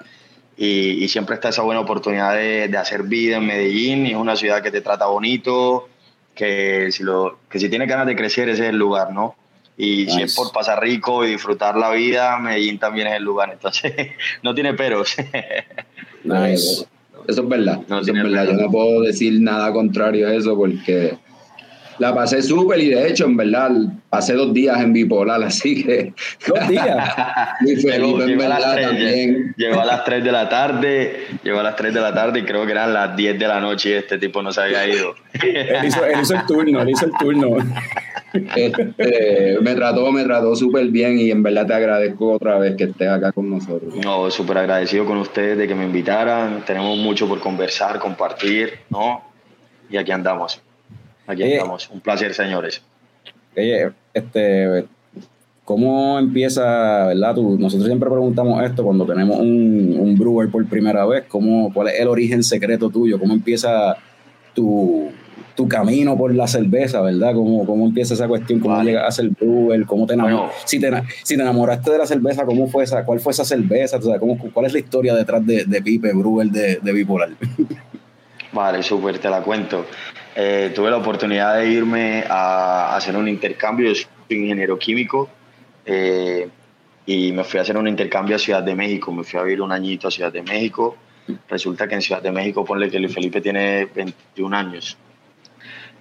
Y, 0.57 1.03
y 1.03 1.07
siempre 1.09 1.35
está 1.35 1.49
esa 1.49 1.61
buena 1.63 1.81
oportunidad 1.81 2.33
de, 2.35 2.67
de 2.67 2.77
hacer 2.77 3.03
vida 3.03 3.37
en 3.37 3.45
Medellín. 3.45 4.05
y 4.07 4.11
Es 4.11 4.17
una 4.17 4.35
ciudad 4.35 4.61
que 4.63 4.71
te 4.71 4.81
trata 4.81 5.05
bonito, 5.07 5.89
que 6.33 6.91
si, 6.91 7.03
lo, 7.03 7.39
que 7.49 7.59
si 7.59 7.69
tienes 7.69 7.87
ganas 7.87 8.07
de 8.07 8.15
crecer, 8.15 8.49
ese 8.49 8.63
es 8.63 8.69
el 8.69 8.77
lugar, 8.77 9.13
¿no? 9.13 9.35
Y 9.77 10.05
si 10.05 10.21
es 10.21 10.31
Nice. 10.31 10.35
por 10.37 10.53
pasar 10.53 10.81
rico 10.81 11.25
y 11.25 11.31
disfrutar 11.31 11.75
la 11.75 11.91
vida, 11.91 12.37
Medellín 12.39 12.79
también 12.79 13.07
es 13.07 13.15
el 13.15 13.23
lugar. 13.23 13.51
Entonces, 13.51 13.93
no 14.43 14.53
tiene 14.55 14.73
peros. 14.73 15.15
Nice. 16.23 16.85
Eso 17.27 17.41
es 17.41 17.49
verdad. 17.49 17.79
No 17.87 17.99
eso 17.99 18.11
es 18.11 18.13
verdad. 18.23 18.43
Yo 18.43 18.49
problema. 18.51 18.61
no 18.63 18.71
puedo 18.71 19.01
decir 19.01 19.41
nada 19.41 19.73
contrario 19.73 20.27
a 20.27 20.33
eso 20.35 20.55
porque 20.55 21.17
la 21.99 22.13
pasé 22.13 22.41
súper 22.41 22.79
y 22.79 22.89
de 22.89 23.07
hecho, 23.09 23.25
en 23.25 23.37
verdad, 23.37 23.71
pasé 24.09 24.33
dos 24.33 24.53
días 24.53 24.79
en 24.81 24.93
bipolar, 24.93 25.43
así 25.43 25.83
que 25.83 26.13
Dos 26.47 26.67
días. 26.67 27.13
muy 27.61 27.75
feliz, 27.75 27.93
Llegó, 27.95 28.21
en 28.23 28.27
llegó 28.27 28.43
a 28.43 28.47
las 28.47 28.59
verdad, 28.59 28.73
3, 28.73 28.87
también. 28.87 29.53
llegó 29.57 29.79
a 29.81 29.85
las 29.85 30.03
3 30.03 30.23
de 30.23 30.31
la 30.31 30.49
tarde, 30.49 31.27
llegó 31.43 31.59
a 31.59 31.63
las 31.63 31.75
3 31.75 31.93
de 31.93 32.01
la 32.01 32.13
tarde 32.13 32.39
y 32.39 32.43
creo 32.43 32.65
que 32.65 32.71
eran 32.71 32.93
las 32.93 33.15
10 33.15 33.39
de 33.39 33.47
la 33.47 33.59
noche 33.59 33.89
y 33.89 33.93
este 33.93 34.17
tipo 34.17 34.41
no 34.41 34.51
se 34.51 34.61
había 34.61 34.87
ido. 34.87 35.15
Él 35.41 35.85
hizo, 35.85 36.05
él 36.05 36.19
hizo 36.21 36.35
el 36.35 36.45
turno, 36.45 36.81
él 36.81 36.89
hizo 36.89 37.05
el 37.05 37.11
turno. 37.19 37.57
Este, 38.33 39.57
me 39.61 39.75
trató, 39.75 40.11
me 40.11 40.23
trató 40.23 40.55
súper 40.55 40.87
bien 40.87 41.17
y 41.17 41.31
en 41.31 41.41
verdad 41.41 41.65
te 41.67 41.73
agradezco 41.73 42.33
otra 42.33 42.57
vez 42.59 42.75
que 42.75 42.85
estés 42.85 43.07
acá 43.07 43.31
con 43.31 43.49
nosotros. 43.49 43.95
No, 44.03 44.29
súper 44.29 44.57
agradecido 44.57 45.05
con 45.05 45.17
ustedes 45.17 45.57
de 45.57 45.67
que 45.67 45.75
me 45.75 45.85
invitaran. 45.85 46.63
Tenemos 46.65 46.97
mucho 46.97 47.27
por 47.27 47.39
conversar, 47.39 47.97
compartir, 47.99 48.79
¿no? 48.89 49.23
Y 49.89 49.97
aquí 49.97 50.11
andamos. 50.11 50.61
Aquí 51.27 51.43
Eh. 51.43 51.53
andamos. 51.59 51.89
Un 51.91 51.99
placer, 52.01 52.33
señores. 52.33 52.81
Oye, 53.57 53.91
este, 54.13 54.85
¿cómo 55.63 56.19
empieza, 56.19 57.07
verdad? 57.07 57.33
Tú- 57.35 57.57
nosotros 57.59 57.87
siempre 57.87 58.09
preguntamos 58.09 58.61
esto 58.63 58.83
cuando 58.83 59.05
tenemos 59.05 59.39
un, 59.39 59.97
un 59.99 60.17
brewer 60.17 60.49
por 60.49 60.65
primera 60.67 61.05
vez, 61.05 61.23
¿cómo, 61.27 61.73
¿cuál 61.73 61.87
es 61.89 61.99
el 61.99 62.07
origen 62.07 62.43
secreto 62.43 62.89
tuyo? 62.89 63.17
¿Cómo 63.17 63.33
empieza 63.33 63.95
tu, 64.53 65.09
tu 65.55 65.67
camino 65.69 66.17
por 66.17 66.35
la 66.35 66.47
cerveza, 66.47 67.01
verdad? 67.01 67.33
¿Cómo, 67.33 67.65
cómo 67.65 67.85
empieza 67.85 68.13
esa 68.13 68.27
cuestión? 68.27 68.59
¿Cómo 68.59 68.75
Vale. 68.75 68.91
llegas 68.91 69.07
a 69.07 69.11
ser 69.11 69.29
brewer? 69.29 69.85
¿Cómo 69.85 70.05
te 70.05 70.13
enamor- 70.15 70.23
Bueno. 70.31 70.49
si, 70.65 70.79
te, 70.79 70.87
ena- 70.87 71.03
si 71.23 71.35
te 71.37 71.41
enamoraste 71.41 71.91
de 71.91 71.97
la 71.97 72.05
cerveza, 72.05 72.45
¿cómo 72.45 72.67
fue 72.67 72.83
esa, 72.83 73.05
¿cuál 73.05 73.19
fue 73.21 73.31
esa 73.31 73.45
cerveza? 73.45 73.97
O 73.97 74.01
sea, 74.01 74.19
¿cómo, 74.19 74.37
¿Cuál 74.53 74.65
es 74.65 74.73
la 74.73 74.79
historia 74.79 75.15
detrás 75.15 75.45
de, 75.45 75.63
de 75.63 75.81
Pipe, 75.81 76.11
brewer 76.13 76.47
de, 76.47 76.79
de 76.81 76.91
Bipolar? 76.91 77.29
Vale, 78.51 78.83
súper, 78.83 79.17
te 79.19 79.29
la 79.29 79.41
cuento. 79.41 79.85
Eh, 80.35 80.71
tuve 80.75 80.91
la 80.91 80.97
oportunidad 80.97 81.55
de 81.57 81.67
irme 81.69 82.23
a 82.29 82.95
hacer 82.95 83.15
un 83.15 83.27
intercambio. 83.27 83.87
Yo 83.91 83.95
soy 83.95 84.37
ingeniero 84.37 84.77
químico 84.77 85.29
eh, 85.85 86.49
y 87.05 87.31
me 87.31 87.43
fui 87.43 87.59
a 87.59 87.61
hacer 87.61 87.77
un 87.77 87.87
intercambio 87.87 88.35
a 88.35 88.39
Ciudad 88.39 88.61
de 88.63 88.75
México. 88.75 89.11
Me 89.11 89.23
fui 89.23 89.39
a 89.39 89.43
vivir 89.43 89.61
un 89.61 89.71
añito 89.71 90.07
a 90.07 90.11
Ciudad 90.11 90.31
de 90.33 90.41
México. 90.41 90.97
Resulta 91.49 91.87
que 91.87 91.95
en 91.95 92.01
Ciudad 92.01 92.21
de 92.21 92.31
México, 92.31 92.63
ponle 92.65 92.89
que 92.89 92.99
Luis 92.99 93.13
Felipe 93.13 93.41
tiene 93.41 93.85
21 93.85 94.53
años. 94.55 94.97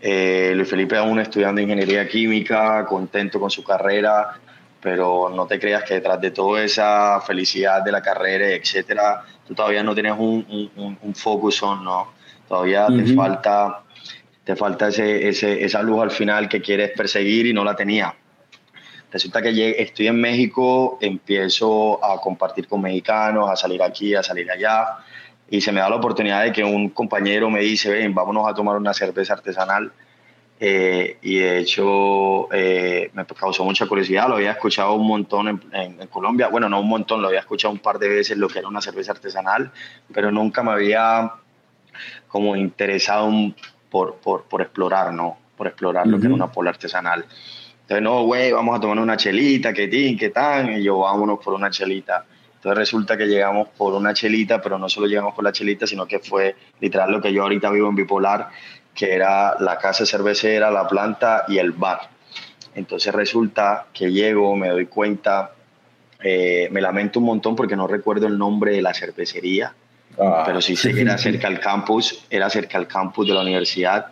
Eh, 0.01 0.53
Luis 0.55 0.69
Felipe 0.69 0.97
aún 0.99 1.19
estudiando 1.21 1.61
ingeniería 1.61 2.07
química, 2.07 2.85
contento 2.85 3.41
con 3.41 3.51
su 3.51 3.65
carrera, 3.65 4.33
pero 4.83 5.31
no 5.35 5.47
te 5.47 5.59
creas 5.59 5.85
que 5.85 5.95
detrás 5.95 6.21
de 6.21 6.31
toda 6.31 6.63
esa 6.63 7.21
felicidad 7.23 7.83
de 7.83 7.91
la 7.93 8.03
carrera, 8.03 8.49
etcétera, 8.49 9.23
tú 9.49 9.55
todavía 9.55 9.83
no 9.83 9.95
tienes 9.95 10.13
un, 10.19 10.71
un, 10.77 10.99
un- 11.01 11.15
focus 11.15 11.63
on, 11.63 11.83
¿no? 11.85 12.13
Todavía 12.47 12.87
te 12.89 13.03
Ujú. 13.05 13.15
falta, 13.15 13.81
te 14.45 14.57
falta 14.57 14.89
ese, 14.89 15.29
ese, 15.29 15.65
esa 15.65 15.83
luz 15.83 16.03
al 16.03 16.11
final 16.11 16.49
que 16.49 16.61
quieres 16.61 16.91
perseguir 16.91 17.47
y 17.47 17.53
no 17.53 17.65
la 17.65 17.75
tenía. 17.75 18.15
Resulta 19.11 19.41
que 19.41 19.77
estoy 19.81 20.09
en 20.09 20.21
México, 20.21 20.99
empiezo 21.01 22.05
a 22.05 22.21
compartir 22.21 22.67
con 22.67 22.83
mexicanos, 22.83 23.49
a 23.49 23.57
salir 23.57 23.83
aquí, 23.83 24.15
a 24.15 24.23
salir 24.23 24.51
allá, 24.51 24.99
y 25.49 25.61
se 25.61 25.71
me 25.73 25.81
da 25.81 25.89
la 25.89 25.97
oportunidad 25.97 26.43
de 26.43 26.53
que 26.53 26.65
un 26.65 26.91
compañero 26.91 27.49
me 27.49 27.61
dice, 27.61 27.91
ven, 27.91 28.13
vámonos 28.15 28.49
a 28.49 28.55
tomar 28.55 28.77
una 28.77 28.93
cerveza 28.93 29.35
artesanal. 29.35 29.93
Eh, 30.61 31.19
y 31.23 31.39
de 31.39 31.59
hecho 31.59 32.49
eh, 32.53 33.11
me 33.13 33.27
causó 33.27 33.65
mucha 33.65 33.87
curiosidad, 33.87 34.29
lo 34.29 34.37
había 34.37 34.53
escuchado 34.53 34.95
un 34.95 35.07
montón 35.07 35.49
en, 35.49 35.61
en- 35.73 36.01
en 36.01 36.07
Colombia, 36.09 36.47
bueno, 36.47 36.69
no 36.69 36.81
un 36.81 36.89
montón, 36.89 37.21
lo 37.21 37.27
había 37.29 37.41
escuchado 37.41 37.73
un 37.75 37.81
par 37.81 37.99
de 37.99 38.09
veces 38.09 38.39
lo 38.39 38.49
que 38.49 38.61
era 38.61 38.69
una 38.69 38.81
cerveza 38.81 39.13
artesanal, 39.13 39.73
pero 40.13 40.31
nunca 40.31 40.63
me 40.63 40.71
había 40.71 41.33
como 42.29 42.55
interesado 42.55 43.27
un- 43.27 43.55
por, 43.95 44.17
por, 44.17 44.43
por 44.43 44.61
explorar, 44.61 45.15
¿no? 45.15 45.39
Por 45.57 45.69
explorar 45.69 46.05
lo 46.09 46.19
que 46.19 46.27
era 46.27 46.35
una 46.35 46.51
pola 46.51 46.71
artesanal. 46.71 47.25
Entonces, 47.83 48.03
no, 48.03 48.25
güey, 48.25 48.51
vamos 48.51 48.77
a 48.77 48.81
tomar 48.81 48.99
una 48.99 49.17
chelita, 49.17 49.73
que 49.73 49.87
tin, 49.87 50.19
que 50.19 50.31
tan, 50.31 50.73
y 50.73 50.83
yo, 50.83 50.99
vámonos 50.99 51.39
por 51.39 51.55
una 51.55 51.71
chelita. 51.71 52.25
Entonces 52.57 52.77
resulta 52.77 53.17
que 53.17 53.27
llegamos 53.27 53.69
por 53.69 53.95
una 53.95 54.13
chelita, 54.13 54.61
pero 54.61 54.81
no 54.81 54.89
solo 54.89 55.07
llegamos 55.07 55.33
por 55.33 55.45
la 55.45 55.53
chelita, 55.53 55.87
sino 55.87 56.07
que 56.07 56.19
fue 56.19 56.57
literal 56.81 57.13
lo 57.13 57.23
que 57.23 57.33
yo 57.33 57.45
ahorita 57.45 57.71
vivo 57.71 57.89
en 57.89 57.95
Bipolar, 57.95 58.49
que 58.93 59.15
era 59.15 59.61
la 59.61 59.79
casa 59.79 60.05
cervecera, 60.05 60.73
la 60.73 60.89
planta 60.89 61.45
y 61.47 61.59
el 61.59 61.71
bar. 61.71 62.01
Entonces 62.75 63.15
resulta 63.15 63.87
que 63.93 64.11
llego, 64.11 64.57
me 64.57 64.71
doy 64.71 64.87
cuenta, 64.87 65.53
eh, 66.21 66.69
me 66.73 66.81
lamento 66.81 67.21
un 67.21 67.27
montón 67.27 67.55
porque 67.55 67.77
no 67.77 67.87
recuerdo 67.87 68.27
el 68.27 68.39
nombre 68.39 68.73
de 68.73 68.83
la 68.83 68.93
cervecería, 68.93 69.73
Ah. 70.19 70.45
pero 70.47 70.61
sí 70.61 70.75
era 70.97 71.19
cerca 71.19 71.49
al 71.49 71.61
campus, 71.61 72.25
era 72.31 72.49
cerca 72.51 72.79
al 72.79 72.87
campus 72.87 73.27
de 73.29 73.35
la 73.35 73.41
universidad. 73.41 74.07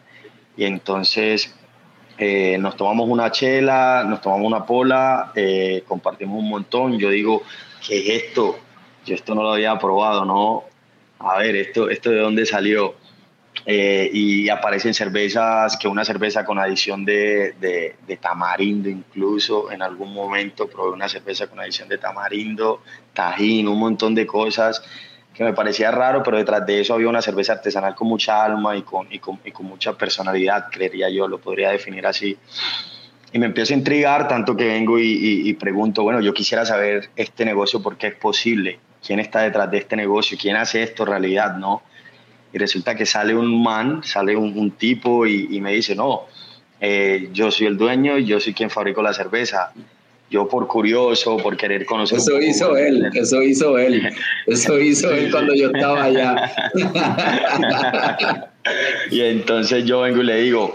Y 0.56 0.64
entonces 0.64 1.54
eh, 2.18 2.58
nos 2.58 2.76
tomamos 2.76 3.08
una 3.08 3.30
chela, 3.30 4.04
nos 4.06 4.20
tomamos 4.20 4.46
una 4.46 4.66
pola, 4.66 5.32
eh, 5.34 5.84
compartimos 5.86 6.38
un 6.38 6.48
montón. 6.48 6.98
Yo 6.98 7.10
digo, 7.10 7.42
¿qué 7.86 7.98
es 7.98 8.24
esto? 8.24 8.58
Yo 9.04 9.14
esto 9.14 9.34
no 9.34 9.42
lo 9.42 9.52
había 9.52 9.78
probado, 9.78 10.24
¿no? 10.24 10.64
A 11.18 11.38
ver, 11.38 11.56
¿esto, 11.56 11.88
esto 11.88 12.10
de 12.10 12.18
dónde 12.18 12.46
salió? 12.46 12.94
Eh, 13.64 14.10
y 14.12 14.48
aparecen 14.48 14.92
cervezas, 14.92 15.76
que 15.76 15.86
una 15.86 16.04
cerveza 16.04 16.44
con 16.44 16.58
adición 16.58 17.04
de, 17.04 17.52
de, 17.60 17.94
de 18.06 18.16
tamarindo 18.16 18.88
incluso, 18.88 19.70
en 19.70 19.82
algún 19.82 20.12
momento 20.12 20.68
probé 20.68 20.92
una 20.92 21.08
cerveza 21.08 21.46
con 21.46 21.60
adición 21.60 21.88
de 21.88 21.98
tamarindo, 21.98 22.82
tajín, 23.12 23.68
un 23.68 23.78
montón 23.78 24.14
de 24.14 24.26
cosas 24.26 24.82
que 25.34 25.44
me 25.44 25.52
parecía 25.52 25.90
raro, 25.90 26.22
pero 26.22 26.36
detrás 26.36 26.66
de 26.66 26.80
eso 26.80 26.94
había 26.94 27.08
una 27.08 27.22
cerveza 27.22 27.54
artesanal 27.54 27.94
con 27.94 28.08
mucha 28.08 28.44
alma 28.44 28.76
y 28.76 28.82
con, 28.82 29.06
y 29.10 29.18
con, 29.18 29.38
y 29.44 29.50
con 29.50 29.66
mucha 29.66 29.94
personalidad, 29.94 30.66
creería 30.70 31.08
yo, 31.08 31.26
lo 31.26 31.38
podría 31.38 31.70
definir 31.70 32.06
así. 32.06 32.36
Y 33.32 33.38
me 33.38 33.46
empiezo 33.46 33.72
a 33.72 33.78
intrigar, 33.78 34.28
tanto 34.28 34.54
que 34.54 34.66
vengo 34.66 34.98
y, 34.98 35.48
y- 35.48 35.52
pregunto, 35.54 36.02
bueno, 36.02 36.20
yo 36.20 36.34
quisiera 36.34 36.66
saber 36.66 37.08
este 37.16 37.46
negocio 37.46 37.82
por 37.82 37.96
qué 37.96 38.08
es 38.08 38.14
posible, 38.14 38.78
quién 39.04 39.20
está 39.20 39.40
detrás 39.40 39.70
de 39.70 39.78
este 39.78 39.96
negocio, 39.96 40.36
quién 40.38 40.56
hace 40.56 40.82
esto 40.82 41.06
realidad, 41.06 41.56
¿no? 41.56 41.82
Y 42.52 42.58
resulta 42.58 42.94
que 42.94 43.06
sale 43.06 43.34
un 43.34 43.62
man, 43.62 44.04
sale 44.04 44.36
un, 44.36 44.72
tipo 44.72 45.26
y, 45.26 45.58
me 45.62 45.72
dice, 45.72 45.94
no, 45.94 46.26
eh, 46.78 47.30
yo 47.32 47.50
soy 47.50 47.68
el 47.68 47.78
dueño 47.78 48.18
yo 48.18 48.38
soy 48.38 48.52
quien 48.52 48.68
fabricó 48.68 49.02
la 49.02 49.14
cerveza. 49.14 49.72
Yo 50.32 50.48
por 50.48 50.66
curioso, 50.66 51.36
por 51.36 51.58
querer 51.58 51.84
conocer. 51.84 52.16
Eso 52.16 52.40
hizo 52.40 52.74
él, 52.74 53.10
eso 53.12 53.42
hizo 53.42 53.76
él, 53.76 54.10
eso 54.46 54.80
hizo 54.80 55.12
él 55.12 55.30
cuando 55.30 55.54
yo 55.54 55.66
estaba 55.66 56.04
allá. 56.04 56.50
y 59.10 59.20
entonces 59.20 59.84
yo 59.84 60.00
vengo 60.00 60.22
y 60.22 60.24
le 60.24 60.36
digo, 60.36 60.74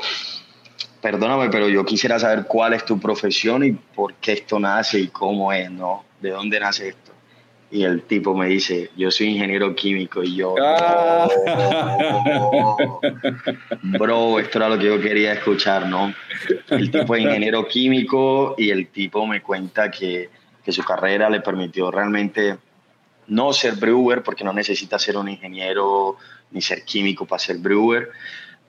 perdóname, 1.02 1.50
pero 1.50 1.68
yo 1.70 1.84
quisiera 1.84 2.20
saber 2.20 2.46
cuál 2.46 2.74
es 2.74 2.86
tu 2.86 3.00
profesión 3.00 3.64
y 3.64 3.72
por 3.72 4.14
qué 4.14 4.34
esto 4.34 4.60
nace 4.60 5.00
y 5.00 5.08
cómo 5.08 5.52
es, 5.52 5.72
¿no? 5.72 6.06
¿De 6.22 6.30
dónde 6.30 6.60
nace 6.60 6.90
esto? 6.90 7.14
Y 7.70 7.84
el 7.84 8.04
tipo 8.04 8.34
me 8.34 8.48
dice, 8.48 8.92
yo 8.96 9.12
soy 9.12 9.28
ingeniero 9.28 9.76
químico 9.76 10.24
y 10.24 10.38
yo, 10.38 10.56
ah. 10.62 11.28
bro, 13.84 14.40
esto 14.40 14.58
era 14.60 14.70
lo 14.70 14.80
que 14.80 14.86
yo 14.86 15.02
quería 15.02 15.34
escuchar, 15.34 15.86
¿no? 15.88 16.14
El 16.70 16.90
tipo 16.90 17.14
es 17.16 17.24
ingeniero 17.24 17.68
químico 17.68 18.56
y 18.58 18.70
el 18.70 18.88
tipo 18.88 19.28
me 19.28 19.42
cuenta 19.42 19.92
que, 19.92 20.30
que 20.64 20.72
su 20.72 20.82
carrera 20.84 21.30
le 21.30 21.42
permitió 21.42 21.92
realmente 21.92 22.58
no 23.28 23.52
ser 23.52 23.76
brewer, 23.76 24.24
porque 24.24 24.46
no 24.46 24.54
necesita 24.54 24.98
ser 24.98 25.18
un 25.18 25.28
ingeniero 25.28 26.16
ni 26.52 26.62
ser 26.62 26.86
químico 26.86 27.26
para 27.26 27.40
ser 27.40 27.58
brewer, 27.58 28.12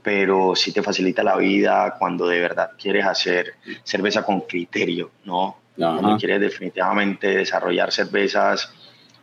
pero 0.02 0.56
sí 0.56 0.72
te 0.72 0.82
facilita 0.82 1.22
la 1.22 1.36
vida 1.36 1.94
cuando 1.98 2.26
de 2.26 2.40
verdad 2.40 2.70
quieres 2.76 3.06
hacer 3.06 3.54
cerveza 3.84 4.24
con 4.24 4.40
criterio, 4.40 5.12
¿no? 5.24 5.58
Cuando 5.76 6.16
quieres 6.16 6.40
definitivamente 6.40 7.36
desarrollar 7.36 7.92
cervezas 7.92 8.72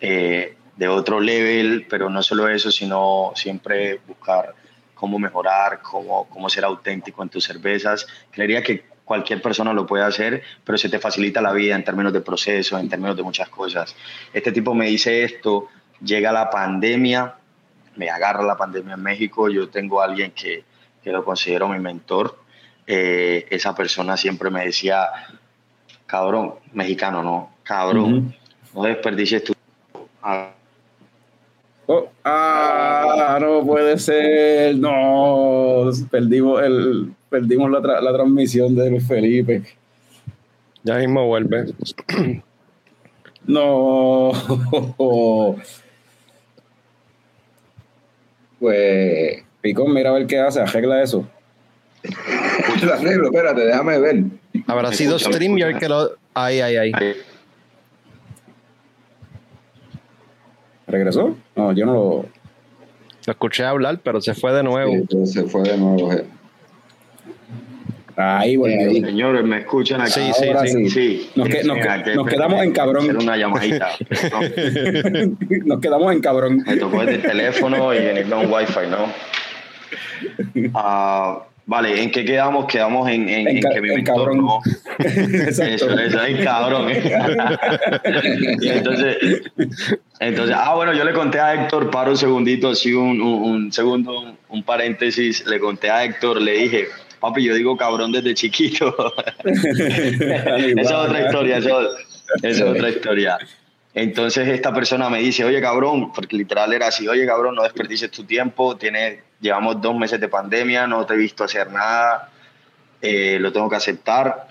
eh, 0.08 0.56
de 0.78 0.88
otro 0.88 1.20
level, 1.20 1.88
pero 1.90 2.12
no 2.12 2.22
solo 2.22 2.48
eso, 2.48 2.70
sino 2.70 3.32
siempre 3.34 4.00
buscar 4.08 4.54
cómo 4.94 5.18
mejorar, 5.18 5.82
cómo, 5.82 6.30
cómo 6.30 6.48
ser 6.48 6.64
auténtico 6.64 7.24
en 7.24 7.30
tus 7.30 7.44
cervezas. 7.44 8.06
Creería 8.30 8.62
que 8.62 8.86
cualquier 9.04 9.42
persona 9.42 9.74
lo 9.74 9.88
puede 9.88 10.04
hacer, 10.04 10.44
pero 10.64 10.78
se 10.78 10.90
te 10.90 11.00
facilita 11.00 11.42
la 11.42 11.54
vida 11.54 11.76
en 11.76 11.84
términos 11.84 12.14
de 12.14 12.22
proceso, 12.22 12.78
en 12.78 12.88
términos 12.88 13.18
de 13.18 13.24
muchas 13.24 13.50
cosas. 13.50 13.96
Este 14.32 14.52
tipo 14.52 14.76
me 14.76 14.86
dice 14.86 15.24
esto, 15.24 15.70
llega 16.04 16.32
la 16.32 16.52
pandemia, 16.52 17.34
me 17.96 18.12
agarra 18.12 18.44
la 18.44 18.58
pandemia 18.58 18.94
en 18.94 19.02
México, 19.02 19.50
yo 19.50 19.70
tengo 19.70 20.02
a 20.02 20.06
alguien 20.06 20.32
que, 20.32 20.66
que 21.04 21.12
lo 21.12 21.26
considero 21.26 21.68
mi 21.68 21.80
mentor. 21.80 22.38
Eh, 22.86 23.48
esa 23.50 23.74
persona 23.74 24.18
siempre 24.18 24.52
me 24.52 24.66
decía, 24.66 25.08
cabrón, 26.06 26.56
mexicano, 26.74 27.24
no, 27.24 27.56
cabrón, 27.64 28.36
no 28.72 28.84
desperdicies 28.84 29.44
tu 29.44 29.55
Oh, 31.88 32.10
ah, 32.24 33.38
no 33.40 33.64
puede 33.64 34.00
ser. 34.00 34.76
No, 34.78 35.92
perdimos, 36.10 36.64
el, 36.64 37.14
perdimos 37.30 37.70
la, 37.70 38.02
la 38.02 38.14
transmisión 38.14 38.76
de 38.76 39.00
Felipe. 39.00 39.64
Ya 40.84 40.98
mismo 40.98 41.28
vuelve. 41.28 41.66
no. 43.48 44.32
Pues. 48.60 49.44
Picón, 49.62 49.94
mira 49.94 50.12
a 50.12 50.14
ver 50.14 50.28
qué 50.28 50.40
hace, 50.40 50.62
arregla 50.62 51.04
eso. 51.04 51.28
Lo 52.84 52.94
arreglo, 52.94 53.26
espérate, 53.26 53.62
déjame 53.62 54.00
ver. 54.00 54.24
Habrá 54.68 54.92
sido 54.92 55.20
StreamYard 55.20 55.80
que 55.80 55.90
lo. 55.90 56.12
Ay, 56.34 56.62
ay, 56.62 56.78
ay. 56.78 56.92
¿Regresó? 60.88 61.36
No, 61.56 61.72
yo 61.74 61.86
no 61.86 61.94
lo. 61.94 62.26
Lo 63.26 63.32
escuché 63.32 63.64
hablar, 63.64 64.00
pero 64.04 64.22
se 64.22 64.36
fue 64.36 64.54
de 64.54 64.64
nuevo. 64.64 64.94
Sí, 65.10 65.26
se 65.26 65.44
fue 65.44 65.64
de 65.64 65.78
nuevo. 65.78 66.14
Eh. 66.14 66.26
Ahí, 68.16 68.56
bueno. 68.56 68.92
Señores, 68.92 69.44
¿me 69.44 69.60
escuchan 69.60 70.02
aquí? 70.02 70.12
Sí, 70.12 70.32
sí, 70.34 70.68
sí. 70.68 70.90
sí. 70.90 71.30
Nos, 71.36 71.50
que, 71.50 71.64
nos, 71.64 71.78
nos 72.16 72.28
quedamos 72.28 72.62
en 72.62 72.72
cabrón. 72.72 73.18
una 73.18 73.36
llamadita. 73.36 73.90
nos 75.66 75.80
quedamos 75.80 76.14
en 76.14 76.22
cabrón. 76.22 76.64
Me 76.66 76.78
tocó 76.78 77.02
el 77.02 77.22
teléfono 77.22 77.94
y 77.94 77.98
venirme 77.98 78.36
a 78.36 78.38
un 78.38 78.54
wifi, 78.54 78.88
¿no? 78.90 79.08
Ah... 80.74 81.46
Vale, 81.68 82.04
¿en 82.04 82.12
qué 82.12 82.24
quedamos? 82.24 82.68
Quedamos 82.68 83.10
en, 83.10 83.28
en, 83.28 83.60
que 83.60 83.82
mi 83.82 83.90
mentor 83.90 84.36
no. 84.36 84.60
eso, 85.00 85.64
eso 85.64 86.22
es 86.22 86.44
cabrón. 86.44 86.92
y 88.62 88.70
entonces, 88.70 89.18
entonces, 90.20 90.56
ah, 90.58 90.74
bueno, 90.76 90.94
yo 90.94 91.04
le 91.04 91.14
conté 91.14 91.40
a 91.40 91.54
Héctor, 91.54 91.90
para 91.90 92.10
un 92.10 92.18
segundito, 92.18 92.70
así 92.70 92.94
un, 92.94 93.22
un, 93.22 93.72
segundo, 93.72 94.38
un, 94.50 94.64
paréntesis, 94.64 95.46
le 95.46 95.60
conté 95.60 95.90
a 95.90 96.06
Héctor, 96.06 96.42
le 96.42 96.54
dije, 96.54 96.88
papi, 97.20 97.44
yo 97.44 97.54
digo 97.54 97.76
cabrón 97.76 98.12
desde 98.12 98.34
chiquito. 98.34 98.96
esa 99.44 100.82
es 100.82 100.92
otra 100.92 101.26
historia, 101.26 101.58
esa 101.58 101.80
es 102.42 102.62
otra 102.62 102.90
historia. 102.90 103.38
Entonces 103.94 104.48
esta 104.50 104.74
persona 104.74 105.10
me 105.10 105.20
dice, 105.20 105.44
oye 105.44 105.62
cabrón, 105.62 106.12
porque 106.14 106.36
literal 106.36 106.74
era 106.74 106.88
así, 106.88 107.08
oye 107.08 107.26
cabrón, 107.26 107.56
no 107.56 107.64
desperdices 107.64 108.12
tu 108.12 108.24
tiempo, 108.26 108.76
tienes, 108.76 109.20
llevamos 109.40 109.82
dos 109.82 109.96
meses 109.96 110.20
de 110.20 110.28
pandemia, 110.28 110.86
no 110.86 111.06
te 111.06 111.14
he 111.14 111.18
visto 111.18 111.46
hacer 111.46 111.72
nada, 111.72 112.30
eh, 113.02 113.38
lo 113.40 113.52
tengo 113.52 113.70
que 113.70 113.78
aceptar. 113.78 114.48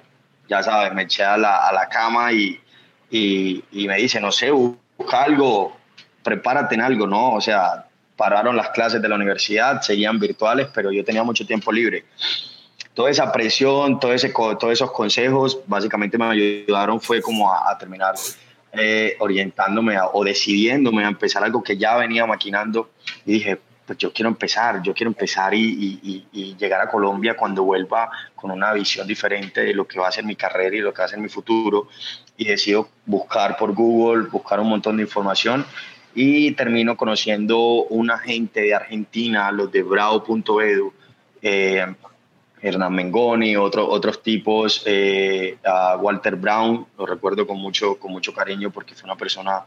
Ya 0.49 0.63
sabes, 0.63 0.93
me 0.93 1.03
eché 1.03 1.25
a 1.25 1.37
la, 1.37 1.67
a 1.67 1.73
la 1.73 1.89
cama 1.89 2.33
y, 2.33 2.61
y, 3.11 3.65
y, 3.73 3.89
me 3.89 3.97
dice, 3.97 4.21
no 4.21 4.31
sé, 4.31 4.51
busca 4.97 5.23
algo, 5.23 5.77
prepárate 6.23 6.75
en 6.75 6.81
algo, 6.81 7.07
¿no? 7.07 7.35
O 7.35 7.41
sea, 7.41 7.87
pararon 8.17 8.57
las 8.57 8.71
clases 8.71 9.03
de 9.03 9.09
la 9.09 9.17
universidad, 9.17 9.81
seguían 9.81 10.19
virtuales, 10.19 10.69
pero 10.73 10.93
yo 10.93 11.05
tenía 11.05 11.23
mucho 11.23 11.47
tiempo 11.47 11.73
libre. 11.73 12.05
Toda 12.95 13.11
esa 13.11 13.33
presión, 13.33 13.99
todo 13.99 14.13
ese, 14.13 14.31
todos 14.31 14.73
esos 14.73 14.93
consejos, 14.93 15.61
básicamente 15.67 16.17
me 16.17 16.27
ayudaron, 16.27 17.01
fue 17.01 17.21
como 17.21 17.53
a, 17.53 17.71
a 17.71 17.77
terminar 17.77 18.15
eh, 18.77 19.17
orientándome 19.21 19.97
o 20.13 20.25
decidiéndome 20.25 21.05
a 21.05 21.09
empezar 21.09 21.45
algo 21.45 21.63
que 21.63 21.77
ya 21.77 21.97
venía 21.97 22.27
maquinando 22.27 22.91
y 23.25 23.35
dije, 23.35 23.61
pues 23.87 23.99
yo 23.99 24.13
quiero 24.13 24.29
empezar, 24.29 24.83
yo 24.83 24.93
quiero 24.93 25.11
empezar 25.11 25.55
y, 25.55 26.27
llegar 26.59 26.81
a 26.81 26.89
Colombia 26.89 27.37
cuando 27.37 27.63
vuelva 27.63 28.11
con 28.35 28.51
una 28.51 28.73
visión 28.73 29.07
diferente 29.07 29.61
de 29.61 29.75
lo 29.75 29.87
que 29.87 30.01
va 30.01 30.09
a 30.09 30.13
ser 30.13 30.25
mi 30.25 30.35
carrera 30.35 30.75
y 30.75 30.81
lo 30.81 30.93
que 30.93 31.03
va 31.03 31.05
a 31.05 31.09
ser 31.09 31.21
mi 31.21 31.29
futuro. 31.29 31.89
Y 32.37 32.47
decido 32.47 32.89
buscar 33.07 33.57
por 33.57 33.75
Google, 33.75 34.29
buscar 34.29 34.61
un 34.61 34.69
montón 34.69 34.97
de 34.97 35.05
información 35.05 35.65
y 36.15 36.53
termino 36.53 36.97
conociendo 36.97 37.59
una 37.85 38.19
gente 38.19 38.61
de 38.61 38.75
Argentina, 38.75 39.51
los 39.51 39.71
de 39.73 39.83
bravo.edu, 39.83 40.93
eh, 41.43 41.87
Hernán 42.63 42.95
Mengoni, 42.95 43.57
otro, 43.57 43.89
otros 43.89 44.23
tipos, 44.23 44.83
eh, 44.87 45.59
a 45.65 45.97
Walter 45.97 46.37
Brown, 46.37 46.87
lo 46.97 47.05
recuerdo 47.05 47.47
con 47.47 47.59
mucho, 47.59 47.99
con 47.99 48.13
mucho 48.13 48.33
cariño 48.33 48.71
porque 48.71 48.95
fue 48.95 49.05
una 49.05 49.17
persona 49.17 49.65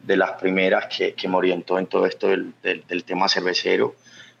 de 0.00 0.16
las 0.16 0.32
primeras 0.32 0.86
que, 0.86 1.14
que 1.14 1.28
me 1.28 1.36
orientó 1.36 1.78
en 1.78 1.86
todo 1.86 2.06
esto 2.06 2.28
del, 2.28 2.54
del, 2.62 3.04
tema 3.04 3.28
cervecero. 3.28 3.96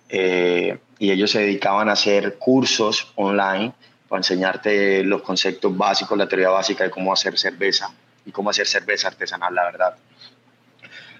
Eh, 0.08 0.78
y 0.98 1.10
ellos 1.10 1.30
se 1.30 1.40
dedicaban 1.40 1.88
a 1.88 1.92
hacer 1.92 2.38
cursos 2.38 3.12
online 3.16 3.72
para 4.12 4.20
enseñarte 4.20 5.02
los 5.04 5.22
conceptos 5.22 5.74
básicos, 5.74 6.18
la 6.18 6.28
teoría 6.28 6.50
básica 6.50 6.84
de 6.84 6.90
cómo 6.90 7.14
hacer 7.14 7.38
cerveza 7.38 7.90
y 8.26 8.30
cómo 8.30 8.50
hacer 8.50 8.66
cerveza 8.66 9.08
artesanal, 9.08 9.54
la 9.54 9.64
verdad. 9.64 9.96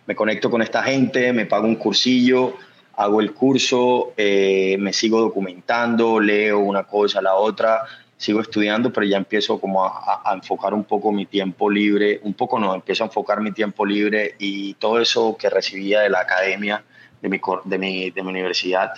Me 0.05 0.15
conecto 0.15 0.51
con 0.51 0.61
esta 0.61 0.83
gente, 0.83 1.33
me 1.33 1.47
pago 1.47 1.67
un 1.67 1.77
cursillo, 1.77 2.59
hago 2.95 3.23
el 3.23 3.33
curso, 3.33 4.13
eh, 4.19 4.77
me 4.79 4.93
sigo 4.93 5.23
documentando, 5.23 6.21
leo 6.21 6.59
una 6.59 6.85
cosa, 6.85 7.23
la 7.23 7.35
otra, 7.35 7.81
sigo 8.19 8.43
estudiando, 8.43 8.93
pero 8.93 9.07
ya 9.07 9.17
empiezo 9.17 9.59
como 9.59 9.87
a, 9.87 10.31
enfocar 10.35 10.75
un 10.75 10.85
poco 10.85 11.13
mi 11.13 11.25
tiempo 11.25 11.71
libre, 11.71 12.21
un 12.25 12.35
poco 12.35 12.59
no, 12.59 12.75
empiezo 12.75 13.05
a 13.05 13.07
enfocar 13.07 13.41
mi 13.41 13.53
tiempo 13.53 13.87
libre 13.87 14.35
y 14.39 14.75
todo 14.75 15.01
eso 15.01 15.35
que 15.39 15.49
recibía 15.49 16.01
de 16.01 16.11
la 16.11 16.21
academia, 16.21 16.85
de 17.23 17.31
mi, 17.31 17.41
de 17.65 17.79
mi, 17.79 18.11
de 18.11 18.23
mi 18.23 18.29
universidad, 18.29 18.93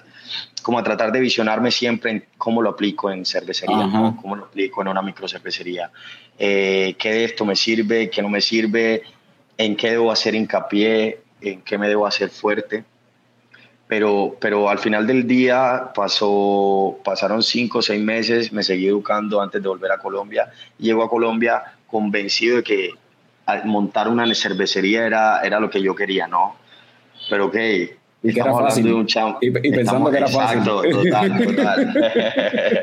como 0.62 0.78
a 0.78 0.82
tratar 0.82 1.12
de 1.12 1.20
visionarme 1.20 1.70
siempre 1.70 2.10
en 2.10 2.24
cómo 2.38 2.62
lo 2.62 2.70
aplico 2.70 3.10
en 3.10 3.24
cervecería, 3.24 4.14
cómo 4.20 4.36
lo 4.36 4.44
aplico 4.46 4.82
en 4.82 4.88
una 4.88 5.02
microcervecería, 5.02 5.90
eh, 6.38 6.96
qué 6.98 7.12
de 7.12 7.24
esto 7.24 7.44
me 7.44 7.56
sirve, 7.56 8.10
qué 8.10 8.22
no 8.22 8.28
me 8.28 8.40
sirve, 8.40 9.02
en 9.58 9.76
qué 9.76 9.90
debo 9.90 10.10
hacer 10.10 10.34
hincapié, 10.34 11.20
en 11.40 11.62
qué 11.62 11.78
me 11.78 11.88
debo 11.88 12.06
hacer 12.06 12.30
fuerte 12.30 12.84
pero, 13.86 14.36
pero 14.40 14.68
al 14.70 14.78
final 14.78 15.06
del 15.06 15.26
día 15.26 15.92
pasó, 15.94 16.98
pasaron 17.04 17.42
cinco 17.42 17.78
o 17.78 17.82
seis 17.82 18.02
meses, 18.02 18.52
me 18.52 18.62
seguí 18.62 18.86
educando 18.86 19.40
antes 19.42 19.62
de 19.62 19.68
volver 19.68 19.92
a 19.92 19.98
Colombia. 19.98 20.50
Llego 20.78 21.04
a 21.04 21.10
Colombia 21.10 21.62
convencido 21.86 22.56
de 22.56 22.62
que 22.62 22.90
montar 23.64 24.08
una 24.08 24.32
cervecería 24.34 25.06
era, 25.06 25.42
era 25.42 25.60
lo 25.60 25.68
que 25.68 25.82
yo 25.82 25.94
quería, 25.94 26.26
¿no? 26.26 26.56
Pero 27.28 27.46
ok, 27.46 27.56
y 28.24 28.32
que 28.32 28.40
era 28.40 28.54
fácil. 28.54 28.90
un 28.90 29.06
y, 29.42 29.50
pensando 29.50 30.10
que 30.10 30.16
era 30.16 30.28
fácil. 30.28 30.60
Exacto, 30.60 30.82
total, 30.82 31.46
total. 31.46 32.12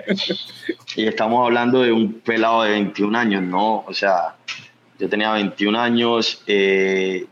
y 0.95 1.07
estamos 1.07 1.43
hablando 1.43 1.81
de 1.81 1.91
un 1.91 2.13
pelado 2.19 2.61
de 2.61 2.69
21 2.69 3.17
años, 3.17 3.41
¿no? 3.41 3.83
O 3.87 3.93
sea, 3.93 4.35
yo 4.99 5.09
tenía 5.09 5.31
21 5.31 5.79
años, 5.79 6.43
eh, 6.45 7.25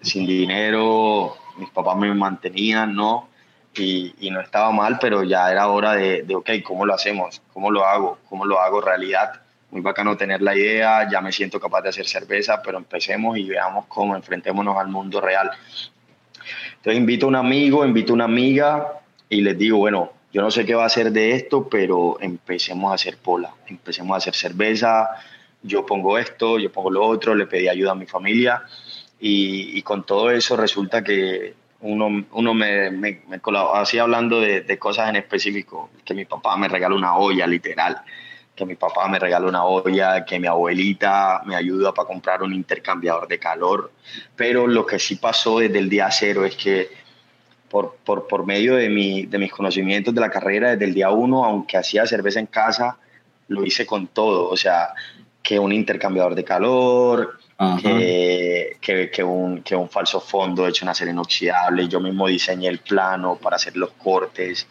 sin 0.00 0.26
dinero, 0.26 1.36
mis 1.56 1.70
papás 1.70 1.96
me 1.96 2.12
mantenían, 2.12 2.96
¿no? 2.96 3.28
Y, 3.76 4.12
y, 4.18 4.30
no 4.32 4.40
estaba 4.40 4.72
mal, 4.72 4.98
pero 5.00 5.22
ya 5.22 5.50
era 5.50 5.68
hora 5.68 5.92
de, 5.92 6.22
de, 6.22 6.34
ok, 6.34 6.50
¿cómo 6.64 6.84
lo 6.84 6.94
hacemos? 6.94 7.40
¿Cómo 7.52 7.70
lo 7.70 7.86
hago? 7.86 8.18
¿Cómo 8.28 8.44
lo 8.44 8.58
hago 8.60 8.80
realidad? 8.80 9.40
Muy 9.70 9.82
bacano 9.82 10.16
tener 10.16 10.42
la 10.42 10.56
idea, 10.56 11.08
ya 11.08 11.20
me 11.20 11.30
siento 11.30 11.60
capaz 11.60 11.82
de 11.82 11.90
hacer 11.90 12.06
cerveza, 12.06 12.60
pero 12.60 12.76
empecemos 12.76 13.38
y 13.38 13.44
veamos 13.44 13.86
cómo, 13.86 14.16
enfrentémonos 14.16 14.76
al 14.76 14.88
mundo 14.88 15.20
real. 15.20 15.52
Entonces 16.82 16.98
invito 16.98 17.26
a 17.26 17.28
un 17.28 17.36
amigo, 17.36 17.86
invito 17.86 18.12
a 18.12 18.14
una 18.14 18.24
amiga 18.24 18.94
y 19.28 19.40
les 19.40 19.56
digo, 19.56 19.78
bueno, 19.78 20.10
yo 20.32 20.42
no 20.42 20.50
sé 20.50 20.66
qué 20.66 20.74
va 20.74 20.82
a 20.82 20.86
hacer 20.86 21.12
de 21.12 21.36
esto, 21.36 21.68
pero 21.68 22.18
empecemos 22.20 22.90
a 22.90 22.96
hacer 22.96 23.18
pola, 23.18 23.54
empecemos 23.68 24.12
a 24.12 24.18
hacer 24.18 24.34
cerveza, 24.34 25.10
yo 25.62 25.86
pongo 25.86 26.18
esto, 26.18 26.58
yo 26.58 26.72
pongo 26.72 26.90
lo 26.90 27.04
otro, 27.04 27.36
le 27.36 27.46
pedí 27.46 27.68
ayuda 27.68 27.92
a 27.92 27.94
mi 27.94 28.06
familia 28.06 28.64
y, 29.20 29.80
con 29.82 30.02
todo 30.02 30.32
eso 30.32 30.56
resulta 30.56 31.04
que 31.04 31.54
uno, 31.82 32.24
uno 32.32 32.52
me, 32.52 32.90
me, 32.90 33.22
me 33.28 33.40
así 33.74 34.00
hablando 34.00 34.40
de, 34.40 34.62
de, 34.62 34.78
cosas 34.80 35.08
en 35.08 35.14
específico, 35.14 35.88
que 36.04 36.14
mi 36.14 36.24
papá 36.24 36.56
me 36.56 36.66
regaló 36.66 36.96
una 36.96 37.16
olla, 37.16 37.46
literal, 37.46 38.02
que 38.54 38.66
mi 38.66 38.74
papá 38.74 39.08
me 39.08 39.18
regaló 39.18 39.48
una 39.48 39.64
olla, 39.64 40.24
que 40.24 40.38
mi 40.38 40.46
abuelita 40.46 41.42
me 41.46 41.56
ayuda 41.56 41.92
para 41.94 42.06
comprar 42.06 42.42
un 42.42 42.52
intercambiador 42.52 43.26
de 43.26 43.38
calor, 43.38 43.92
pero 44.36 44.66
lo 44.66 44.86
que 44.86 44.98
sí 44.98 45.16
pasó 45.16 45.58
desde 45.58 45.78
el 45.78 45.88
día 45.88 46.10
cero 46.10 46.44
es 46.44 46.56
que 46.56 46.90
por, 47.70 47.96
por, 48.04 48.28
por 48.28 48.44
medio 48.44 48.76
de, 48.76 48.90
mi, 48.90 49.24
de 49.24 49.38
mis 49.38 49.50
conocimientos 49.50 50.14
de 50.14 50.20
la 50.20 50.30
carrera, 50.30 50.72
desde 50.72 50.84
el 50.84 50.94
día 50.94 51.10
uno, 51.10 51.44
aunque 51.44 51.78
hacía 51.78 52.06
cerveza 52.06 52.40
en 52.40 52.46
casa, 52.46 52.98
lo 53.48 53.64
hice 53.64 53.86
con 53.86 54.08
todo, 54.08 54.50
o 54.50 54.56
sea, 54.56 54.90
que 55.42 55.58
un 55.58 55.72
intercambiador 55.72 56.34
de 56.34 56.44
calor, 56.44 57.38
que, 57.80 58.76
que, 58.80 59.10
que, 59.10 59.22
un, 59.22 59.62
que 59.62 59.76
un 59.76 59.88
falso 59.88 60.20
fondo 60.20 60.66
hecho 60.66 60.84
en 60.84 60.88
acero 60.88 61.10
inoxidable. 61.10 61.88
Yo 61.88 62.00
mismo 62.00 62.26
diseñé 62.26 62.68
el 62.68 62.78
plano 62.78 63.36
para 63.36 63.56
hacer 63.56 63.76
los 63.76 63.92
cortes 63.92 64.66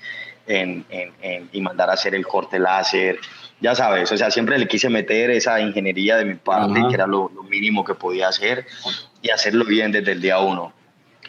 en, 0.46 0.86
en, 0.90 1.14
en, 1.22 1.50
y 1.54 1.62
mandar 1.62 1.90
a 1.90 1.94
hacer 1.94 2.16
el 2.16 2.28
corte 2.28 2.60
láser. 2.60 3.18
Ya 3.62 3.76
sabes, 3.76 4.12
o 4.12 4.18
sea, 4.18 4.32
siempre 4.32 4.58
le 4.58 4.68
quise 4.68 4.90
meter 4.90 5.30
esa 5.30 5.62
ingeniería 5.62 6.18
de 6.18 6.26
mi 6.26 6.34
parte, 6.34 6.80
Ajá. 6.80 6.88
que 6.88 6.96
era 6.96 7.08
lo, 7.08 7.30
lo, 7.34 7.44
mínimo 7.44 7.86
que 7.86 7.94
podía 7.94 8.28
hacer, 8.28 8.66
y 9.22 9.30
hacerlo 9.30 9.66
bien 9.66 9.92
desde 9.92 10.14
el 10.14 10.22
día 10.22 10.40
uno. 10.40 10.74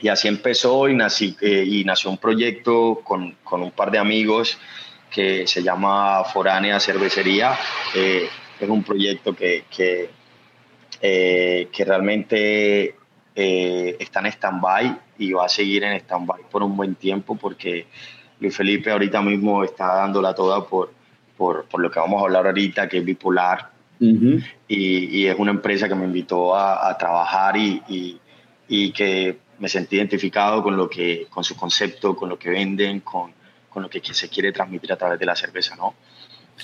Y 0.00 0.08
así 0.08 0.28
empezó 0.28 0.88
y, 0.88 0.94
nací, 0.94 1.36
eh, 1.40 1.64
y 1.66 1.84
nació 1.84 2.10
un 2.10 2.18
proyecto 2.18 3.00
con, 3.04 3.36
con, 3.44 3.62
un 3.62 3.70
par 3.70 3.90
de 3.90 3.98
amigos 3.98 4.58
que 5.10 5.46
se 5.46 5.62
llama 5.62 6.24
Foránea 6.24 6.80
Cervecería. 6.80 7.56
Eh, 7.94 8.28
es 8.58 8.68
un 8.68 8.82
proyecto 8.82 9.36
que, 9.36 9.64
que 9.70 10.10
eh, 11.04 11.68
que 11.72 11.84
realmente 11.84 12.94
eh, 13.34 13.96
está 13.98 14.20
en 14.20 14.26
stand-by 14.26 14.96
y 15.18 15.32
va 15.32 15.46
a 15.46 15.48
seguir 15.48 15.82
en 15.82 15.94
stand-by 15.94 16.42
por 16.48 16.62
un 16.62 16.76
buen 16.76 16.94
tiempo 16.94 17.34
porque 17.34 17.88
Luis 18.38 18.56
Felipe 18.56 18.92
ahorita 18.92 19.20
mismo 19.20 19.64
está 19.64 19.96
dándola 19.96 20.32
toda 20.32 20.64
por, 20.64 20.92
por, 21.42 21.64
por 21.64 21.80
lo 21.80 21.90
que 21.90 21.98
vamos 21.98 22.22
a 22.22 22.26
hablar 22.26 22.46
ahorita, 22.46 22.88
que 22.88 22.98
es 22.98 23.04
bipolar. 23.04 23.70
Uh 23.98 24.04
-huh. 24.04 24.44
y, 24.68 25.20
y, 25.20 25.26
es 25.26 25.36
una 25.36 25.50
empresa 25.50 25.88
que 25.88 25.94
me 25.94 26.04
invitó 26.04 26.54
a, 26.54 26.88
a 26.88 26.96
trabajar 26.96 27.56
y, 27.56 27.82
y, 27.88 28.20
y, 28.68 28.92
que 28.92 29.38
me 29.58 29.68
sentí 29.68 29.96
identificado 29.96 30.62
con, 30.62 30.76
lo 30.76 30.88
que, 30.88 31.26
con 31.28 31.42
su 31.42 31.54
concepto, 31.56 32.14
con 32.14 32.28
lo 32.28 32.38
que 32.38 32.50
venden, 32.50 33.00
con, 33.00 33.32
con 33.68 33.82
lo 33.82 33.88
que 33.90 34.00
se 34.02 34.28
quiere 34.28 34.52
transmitir 34.52 34.92
a 34.92 34.96
través 34.96 35.18
de 35.18 35.26
la 35.26 35.34
cerveza, 35.34 35.74
¿no? 35.76 35.94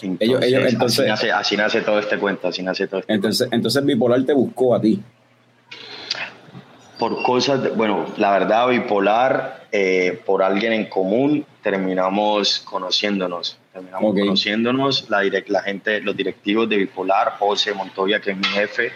Entonces, 0.00 0.28
ellos, 0.28 0.42
ellos, 0.42 0.72
entonces, 0.72 0.98
así, 1.00 1.08
nace, 1.08 1.32
así, 1.32 1.56
nace, 1.56 1.80
todo 1.80 1.98
este 1.98 2.18
cuento, 2.18 2.48
así 2.48 2.62
nace 2.62 2.86
todo 2.86 3.00
este 3.00 3.12
entonces, 3.12 3.48
cuento. 3.48 3.56
entonces 3.56 3.84
Bipolar 3.84 4.24
te 4.24 4.32
buscó 4.32 4.74
a 4.76 4.80
ti. 4.80 5.00
Por 6.98 7.22
cosas, 7.22 7.62
de, 7.62 7.70
bueno, 7.70 8.06
la 8.16 8.30
verdad, 8.32 8.68
Bipolar, 8.68 9.66
eh, 9.72 10.20
por 10.24 10.42
alguien 10.42 10.72
en 10.72 10.86
común, 10.86 11.44
terminamos 11.62 12.60
conociéndonos. 12.60 13.58
Terminamos 13.72 14.12
okay. 14.12 14.22
conociéndonos, 14.24 15.10
la, 15.10 15.20
direct, 15.20 15.48
la 15.48 15.62
gente, 15.62 16.00
los 16.00 16.16
directivos 16.16 16.68
de 16.68 16.78
Bipolar, 16.78 17.36
José 17.38 17.74
Montoya, 17.74 18.20
que 18.20 18.30
es 18.32 18.36
mi 18.36 18.44
jefe, 18.44 18.92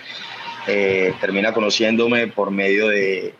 eh, 0.67 1.15
termina 1.21 1.53
conociéndome 1.53 2.29
por 2.29 2.51
medio 2.51 2.89
de 2.89 3.35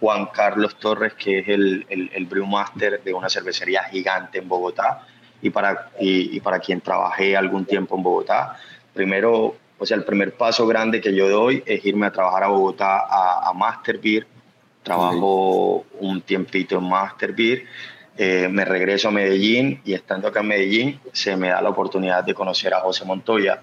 Juan 0.00 0.26
Carlos 0.34 0.76
Torres, 0.76 1.14
que 1.14 1.38
es 1.38 1.48
el, 1.48 1.86
el, 1.88 2.10
el 2.12 2.26
brewmaster 2.26 3.02
de 3.02 3.14
una 3.14 3.28
cervecería 3.28 3.84
gigante 3.84 4.38
en 4.38 4.48
Bogotá 4.48 5.06
y 5.40 5.50
para, 5.50 5.90
y, 6.00 6.36
y, 6.36 6.40
para 6.40 6.58
quien 6.58 6.80
trabajé 6.80 7.36
algún 7.36 7.64
tiempo 7.64 7.96
en 7.96 8.02
Bogotá. 8.02 8.56
Primero, 8.92 9.56
o 9.78 9.86
sea, 9.86 9.96
el 9.96 10.04
primer 10.04 10.34
paso 10.34 10.66
grande 10.66 11.00
que 11.00 11.14
yo 11.14 11.28
doy 11.28 11.62
es 11.66 11.84
irme 11.84 12.06
a 12.06 12.12
trabajar 12.12 12.44
a 12.44 12.48
Bogotá 12.48 13.06
a, 13.08 13.48
a 13.48 13.52
Master 13.52 13.98
Beer. 13.98 14.26
Trabajo 14.82 15.84
sí. 15.90 15.96
un 16.00 16.20
tiempito 16.22 16.78
en 16.78 16.88
Master 16.88 17.32
Beer. 17.32 17.64
Eh, 18.18 18.48
me 18.50 18.64
regreso 18.64 19.08
a 19.08 19.10
Medellín 19.10 19.80
y 19.84 19.94
estando 19.94 20.28
acá 20.28 20.40
en 20.40 20.48
Medellín 20.48 21.00
se 21.12 21.34
me 21.36 21.48
da 21.48 21.62
la 21.62 21.70
oportunidad 21.70 22.22
de 22.22 22.34
conocer 22.34 22.74
a 22.74 22.80
José 22.80 23.06
Montoya, 23.06 23.62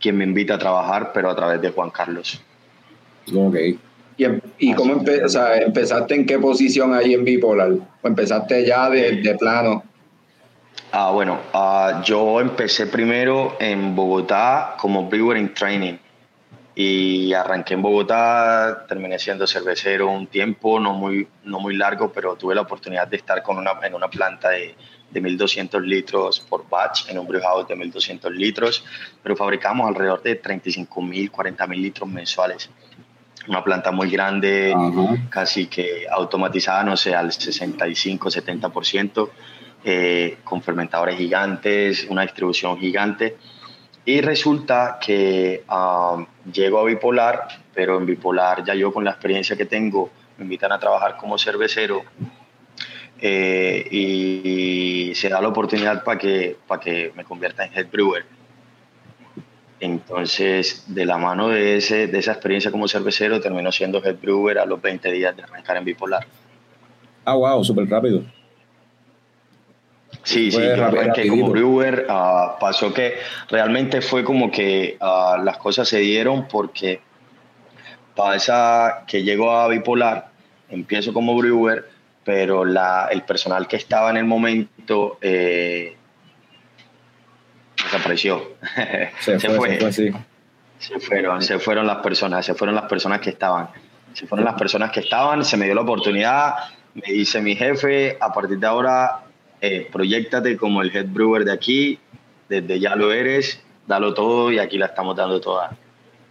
quien 0.00 0.16
me 0.16 0.24
invita 0.24 0.54
a 0.54 0.58
trabajar, 0.58 1.10
pero 1.12 1.28
a 1.30 1.36
través 1.36 1.60
de 1.60 1.70
Juan 1.70 1.90
Carlos. 1.90 2.40
Ok. 3.34 3.56
¿Y, 4.16 4.26
y 4.58 4.74
cómo 4.74 4.94
empe 4.94 5.22
o 5.22 5.28
sea, 5.28 5.58
empezaste 5.58 6.14
en 6.14 6.26
qué 6.26 6.38
posición 6.38 6.94
ahí 6.94 7.14
en 7.14 7.24
Bipolar? 7.24 7.72
¿O 8.02 8.08
empezaste 8.08 8.66
ya 8.66 8.88
de, 8.88 9.22
de 9.22 9.34
plano? 9.36 9.84
Ah, 10.90 11.10
bueno, 11.10 11.38
uh, 11.52 12.02
yo 12.02 12.40
empecé 12.40 12.86
primero 12.86 13.56
en 13.60 13.94
Bogotá 13.94 14.76
como 14.78 15.08
brewer 15.08 15.36
in 15.36 15.52
training 15.52 15.98
y 16.80 17.34
arranqué 17.34 17.74
en 17.74 17.82
Bogotá, 17.82 18.84
terminé 18.86 19.18
siendo 19.18 19.48
cervecero 19.48 20.08
un 20.08 20.28
tiempo, 20.28 20.78
no 20.78 20.92
muy, 20.92 21.26
no 21.42 21.58
muy 21.58 21.76
largo, 21.76 22.12
pero 22.12 22.36
tuve 22.36 22.54
la 22.54 22.60
oportunidad 22.60 23.08
de 23.08 23.16
estar 23.16 23.42
con 23.42 23.58
una, 23.58 23.72
en 23.82 23.94
una 23.94 24.06
planta 24.06 24.50
de, 24.50 24.76
de 25.10 25.20
1.200 25.20 25.80
litros 25.80 26.38
por 26.38 26.68
batch, 26.68 27.08
en 27.08 27.18
un 27.18 27.26
brew 27.26 27.40
house 27.42 27.66
de 27.66 27.74
1.200 27.74 28.30
litros, 28.30 28.84
pero 29.20 29.34
fabricamos 29.34 29.88
alrededor 29.88 30.22
de 30.22 30.40
35.000, 30.40 31.32
40.000 31.32 31.76
litros 31.80 32.08
mensuales. 32.08 32.70
Una 33.48 33.64
planta 33.64 33.90
muy 33.90 34.08
grande, 34.08 34.72
uh 34.72 34.78
-huh. 34.78 35.28
casi 35.30 35.66
que 35.66 36.06
automatizada, 36.08 36.84
no 36.84 36.96
sé, 36.96 37.12
al 37.12 37.32
65, 37.32 38.30
70% 38.30 39.30
eh, 39.82 40.38
con 40.44 40.62
fermentadores 40.62 41.16
gigantes, 41.16 42.06
una 42.08 42.22
distribución 42.22 42.78
gigante. 42.78 43.36
Y 44.08 44.22
resulta 44.22 44.98
que 44.98 45.64
uh, 45.68 46.24
llego 46.50 46.78
a 46.78 46.84
Bipolar, 46.84 47.46
pero 47.74 47.98
en 47.98 48.06
Bipolar 48.06 48.64
ya 48.64 48.74
yo 48.74 48.90
con 48.90 49.04
la 49.04 49.10
experiencia 49.10 49.54
que 49.54 49.66
tengo 49.66 50.08
me 50.38 50.44
invitan 50.44 50.72
a 50.72 50.78
trabajar 50.78 51.18
como 51.18 51.36
cervecero 51.36 52.00
eh, 53.20 53.86
y, 53.90 55.14
se 55.14 55.28
da 55.28 55.42
la 55.42 55.48
oportunidad 55.48 56.04
para 56.04 56.18
que, 56.18 56.56
para 56.66 56.80
que 56.80 57.12
me 57.16 57.24
convierta 57.24 57.66
en 57.66 57.74
head 57.74 57.88
brewer. 57.92 58.24
Entonces, 59.78 60.84
de 60.86 61.04
la 61.04 61.18
mano 61.18 61.48
de, 61.48 61.76
ese, 61.76 62.06
de 62.06 62.18
esa 62.18 62.32
experiencia 62.32 62.70
como 62.70 62.88
cervecero, 62.88 63.42
termino 63.42 63.70
siendo 63.72 64.02
head 64.02 64.16
brewer 64.16 64.58
a 64.58 64.64
los 64.64 64.80
20 64.80 65.12
días 65.12 65.36
de 65.36 65.42
arrancar 65.42 65.76
en 65.76 65.84
Bipolar. 65.84 66.26
Ah, 67.26 67.34
wow, 67.34 67.62
súper 67.62 67.86
rápido. 67.86 68.22
Sí, 70.28 70.50
sí, 70.52 70.60
yo 70.60 70.84
arranqué 70.84 71.26
como 71.26 71.48
brewer. 71.48 72.06
Uh, 72.06 72.58
pasó 72.60 72.92
que 72.92 73.14
realmente 73.48 74.02
fue 74.02 74.22
como 74.22 74.50
que 74.50 74.98
uh, 75.00 75.42
las 75.42 75.56
cosas 75.56 75.88
se 75.88 76.00
dieron 76.00 76.46
porque 76.48 77.00
pasa 78.14 79.04
que 79.06 79.22
llego 79.22 79.50
a 79.50 79.68
Bipolar, 79.68 80.28
empiezo 80.68 81.14
como 81.14 81.34
brewer, 81.34 81.88
pero 82.24 82.66
la, 82.66 83.08
el 83.10 83.22
personal 83.22 83.66
que 83.66 83.76
estaba 83.76 84.10
en 84.10 84.18
el 84.18 84.26
momento 84.26 85.16
eh, 85.22 85.96
desapareció. 87.84 88.56
Se, 89.20 89.40
se, 89.40 89.48
fue, 89.48 89.56
fue. 89.56 89.70
Se, 89.70 89.80
fue, 89.80 89.92
sí. 89.92 90.12
se 90.78 91.00
fueron, 91.00 91.40
se 91.40 91.58
fueron 91.58 91.86
las 91.86 91.98
personas, 91.98 92.44
se 92.44 92.52
fueron 92.52 92.74
las 92.74 92.84
personas 92.84 93.20
que 93.20 93.30
estaban. 93.30 93.70
Se 94.12 94.26
fueron 94.26 94.44
las 94.44 94.56
personas 94.56 94.90
que 94.90 95.00
estaban, 95.00 95.42
se 95.42 95.56
me 95.56 95.64
dio 95.64 95.74
la 95.74 95.82
oportunidad, 95.82 96.54
me 96.92 97.14
dice 97.14 97.40
mi 97.40 97.56
jefe, 97.56 98.18
a 98.20 98.30
partir 98.30 98.58
de 98.58 98.66
ahora 98.66 99.22
eh, 99.60 99.88
proyectate 99.90 100.56
como 100.56 100.82
el 100.82 100.94
head 100.94 101.06
brewer 101.06 101.44
de 101.44 101.52
aquí, 101.52 101.98
desde 102.48 102.80
ya 102.80 102.96
lo 102.96 103.12
eres, 103.12 103.60
dalo 103.86 104.14
todo 104.14 104.52
y 104.52 104.58
aquí 104.58 104.78
la 104.78 104.86
estamos 104.86 105.16
dando 105.16 105.40
toda. 105.40 105.76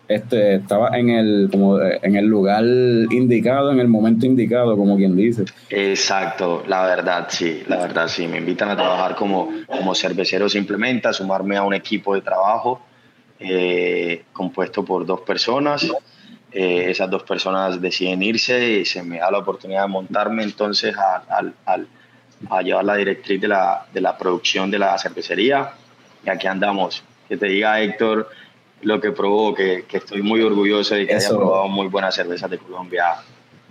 Este, 0.08 0.56
estaba 0.56 0.98
en 0.98 1.10
el, 1.10 1.50
como 1.52 1.82
en 1.82 2.16
el 2.16 2.26
lugar 2.26 2.64
indicado, 2.64 3.72
en 3.74 3.82
el 3.82 3.90
momento 3.90 4.26
indicado, 4.26 4.78
como 4.78 4.96
quien 4.96 5.18
dice. 5.18 5.44
Exacto, 5.70 6.64
la 6.66 6.86
verdad 6.86 7.28
sí, 7.30 7.64
la 7.68 7.78
verdad 7.78 8.08
sí. 8.08 8.26
Me 8.26 8.38
invitan 8.38 8.70
a 8.70 8.76
trabajar 8.78 9.16
como, 9.16 9.50
como 9.68 9.94
cervecero 9.94 10.48
simplemente, 10.48 11.10
a 11.10 11.14
sumarme 11.14 11.58
a 11.58 11.64
un 11.64 11.74
equipo 11.74 12.16
de 12.16 12.22
trabajo 12.22 12.82
eh, 13.40 14.24
compuesto 14.32 14.86
por 14.86 15.06
dos 15.06 15.22
personas. 15.22 15.92
Eh, 16.54 16.86
esas 16.90 17.10
dos 17.10 17.24
personas 17.24 17.82
deciden 17.82 18.24
irse 18.24 18.80
y 18.80 18.86
se 18.86 19.04
me 19.04 19.18
da 19.18 19.30
la 19.30 19.40
oportunidad 19.40 19.82
de 19.82 19.90
montarme 19.90 20.44
entonces 20.44 20.96
al, 21.28 21.54
al 21.66 21.88
a 22.50 22.62
llevar 22.62 22.86
la 22.86 22.96
directriz 22.96 23.42
de 23.42 23.48
la, 23.48 23.86
de 23.94 24.02
la 24.02 24.18
producción 24.18 24.70
de 24.72 24.80
la 24.80 24.98
cervecería. 24.98 25.72
Y 26.26 26.30
aquí 26.30 26.48
andamos. 26.48 27.04
Que 27.28 27.38
te 27.38 27.48
diga 27.48 27.82
Héctor 27.82 28.30
lo 28.82 29.02
que 29.02 29.12
probó, 29.12 29.54
que, 29.54 29.86
que 29.88 29.98
estoy 29.98 30.22
muy 30.22 30.42
orgulloso 30.42 30.96
de 30.96 31.08
que 31.08 31.14
Eso. 31.14 31.30
haya 31.30 31.38
probado 31.38 31.68
muy 31.68 31.88
buenas 31.88 32.16
cervezas 32.16 32.50
de 32.50 32.58
Colombia. 32.58 33.06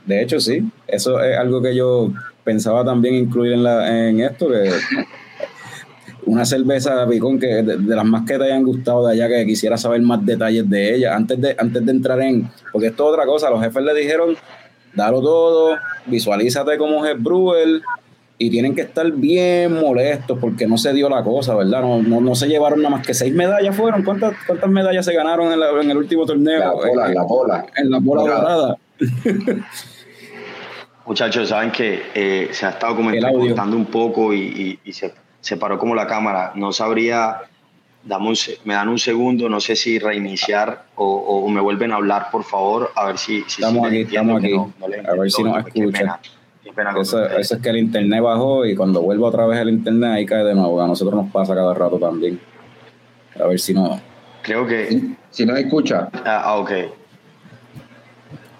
De 0.04 0.22
hecho, 0.22 0.40
sí. 0.40 0.62
Eso 0.86 1.20
es 1.20 1.38
algo 1.38 1.62
que 1.62 1.74
yo 1.74 2.10
pensaba 2.44 2.84
también 2.84 3.14
incluir 3.14 3.54
en, 3.54 3.64
la, 3.64 4.08
en 4.08 4.20
esto, 4.20 4.48
que 4.48 4.70
una 6.26 6.44
cerveza 6.44 7.06
picón 7.08 7.38
que 7.38 7.46
de, 7.46 7.76
las 7.78 8.04
más 8.04 8.24
que 8.26 8.38
te 8.38 8.44
hayan 8.44 8.62
gustado 8.62 9.06
de 9.06 9.12
allá, 9.14 9.28
que 9.28 9.46
quisiera 9.46 9.76
saber 9.76 10.00
más 10.02 10.24
detalles 10.24 10.68
de 10.68 10.94
ella, 10.94 11.14
antes 11.14 11.40
de, 11.40 11.56
antes 11.58 11.84
de 11.84 11.90
entrar 11.90 12.20
en, 12.20 12.50
porque 12.72 12.88
esto 12.88 13.04
es 13.04 13.12
otra 13.14 13.26
cosa, 13.26 13.50
los 13.50 13.60
jefes 13.60 13.82
le 13.82 13.94
dijeron, 13.94 14.36
dalo 14.94 15.20
todo, 15.20 15.76
visualízate 16.06 16.78
como 16.78 17.02
Jeff 17.02 17.20
Brewer, 17.20 17.80
y 18.38 18.50
tienen 18.50 18.74
que 18.74 18.82
estar 18.82 19.10
bien 19.12 19.80
molestos 19.80 20.38
porque 20.38 20.66
no 20.66 20.76
se 20.76 20.92
dio 20.92 21.08
la 21.08 21.24
cosa, 21.24 21.54
¿verdad? 21.54 21.80
No, 21.80 22.02
no, 22.02 22.34
se 22.34 22.48
llevaron 22.48 22.82
nada 22.82 22.96
más 22.96 23.06
que 23.06 23.14
seis 23.14 23.34
medallas 23.34 23.74
fueron. 23.74 24.02
¿Cuántas, 24.04 24.34
cuántas 24.46 24.68
medallas 24.68 25.06
se 25.06 25.14
ganaron 25.14 25.52
en, 25.52 25.90
el 25.90 25.96
último 25.96 26.26
torneo? 26.26 26.58
La 26.58 26.72
bola, 26.72 27.06
en, 27.06 27.14
la 27.14 27.22
bola. 27.22 27.66
En 27.76 27.90
la 27.90 27.98
bola 27.98 28.22
dorada. 28.22 28.76
Muchachos, 31.06 31.48
saben 31.48 31.70
que 31.70 32.02
eh, 32.14 32.48
se 32.52 32.66
ha 32.66 32.70
estado 32.70 32.96
comentando 32.96 33.76
un 33.76 33.86
poco 33.86 34.34
y, 34.34 34.78
se, 35.40 35.56
paró 35.56 35.78
como 35.78 35.94
la 35.94 36.06
cámara. 36.06 36.52
No 36.56 36.72
sabría, 36.72 37.42
damos 38.04 38.50
me 38.64 38.74
dan 38.74 38.88
un 38.88 38.98
segundo, 38.98 39.48
no 39.48 39.60
sé 39.60 39.76
si 39.76 39.98
reiniciar 39.98 40.84
o, 40.94 41.48
me 41.48 41.60
vuelven 41.62 41.92
a 41.92 41.96
hablar, 41.96 42.28
por 42.30 42.44
favor, 42.44 42.90
a 42.96 43.06
ver 43.06 43.18
si... 43.18 43.38
estamos 43.38 43.86
aquí, 43.86 44.00
estamos 44.00 44.44
aquí. 44.44 44.52
a 44.54 45.14
ver 45.14 45.30
si 45.30 45.42
nos 45.42 45.66
escucha. 45.66 46.20
Eso, 47.00 47.24
eso, 47.26 47.56
es 47.56 47.62
que 47.62 47.68
el 47.68 47.78
internet 47.78 48.22
bajó 48.22 48.66
y 48.66 48.74
cuando 48.74 49.00
vuelva 49.00 49.28
otra 49.28 49.46
vez 49.46 49.60
el 49.60 49.70
internet 49.70 50.10
ahí 50.10 50.26
cae 50.26 50.44
de 50.44 50.54
nuevo. 50.54 50.80
A 50.80 50.86
nosotros 50.86 51.14
nos 51.14 51.32
pasa 51.32 51.54
cada 51.54 51.72
rato 51.74 51.98
también. 51.98 52.40
A 53.40 53.46
ver 53.46 53.58
si 53.58 53.72
no. 53.72 54.00
Creo 54.42 54.66
que. 54.66 55.16
Si, 55.30 55.44
no 55.46 55.56
escucha. 55.56 56.08
Ah, 56.24 56.42
ah, 56.44 56.56
ok. 56.56 56.70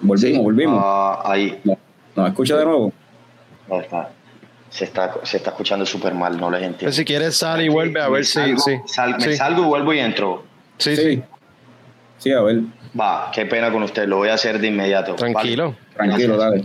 Volvimos, 0.01 0.43
volvimos. 0.43 0.81
Ah, 0.83 1.23
ahí. 1.25 1.61
No, 1.65 1.79
¿Nos 2.15 2.29
escucha 2.29 2.57
de 2.57 2.65
nuevo? 2.65 2.93
No 3.69 3.81
está. 3.81 4.11
Se 4.71 4.85
está, 4.85 5.15
se 5.23 5.39
está 5.39 5.51
escuchando 5.51 5.87
súper 5.87 6.13
mal, 6.13 6.39
no 6.39 6.51
les 6.51 6.63
entiendo. 6.63 6.93
si 6.93 7.05
quieres 7.05 7.37
sal 7.37 7.63
y 7.63 7.69
vuelve 7.69 8.01
a 8.01 8.09
ver 8.09 8.25
si. 8.25 8.57
Sí, 8.59 8.79
Me 9.19 9.37
salgo 9.37 9.63
y 9.63 9.67
vuelvo 9.67 9.93
y 9.93 10.01
entro. 10.01 10.45
Sí, 10.79 10.97
sí. 10.97 11.23
Sí, 12.19 12.33
a 12.33 12.43
ver. 12.43 12.61
Va, 12.99 13.31
qué 13.33 13.47
pena 13.47 13.71
con 13.71 13.83
usted, 13.83 14.07
lo 14.07 14.19
voy 14.19 14.29
a 14.29 14.35
hacer 14.35 14.59
de 14.59 14.69
inmediato. 14.69 15.15
Tranquilo. 15.15 15.77
Tranquilo, 15.95 16.37
dale. 16.37 16.65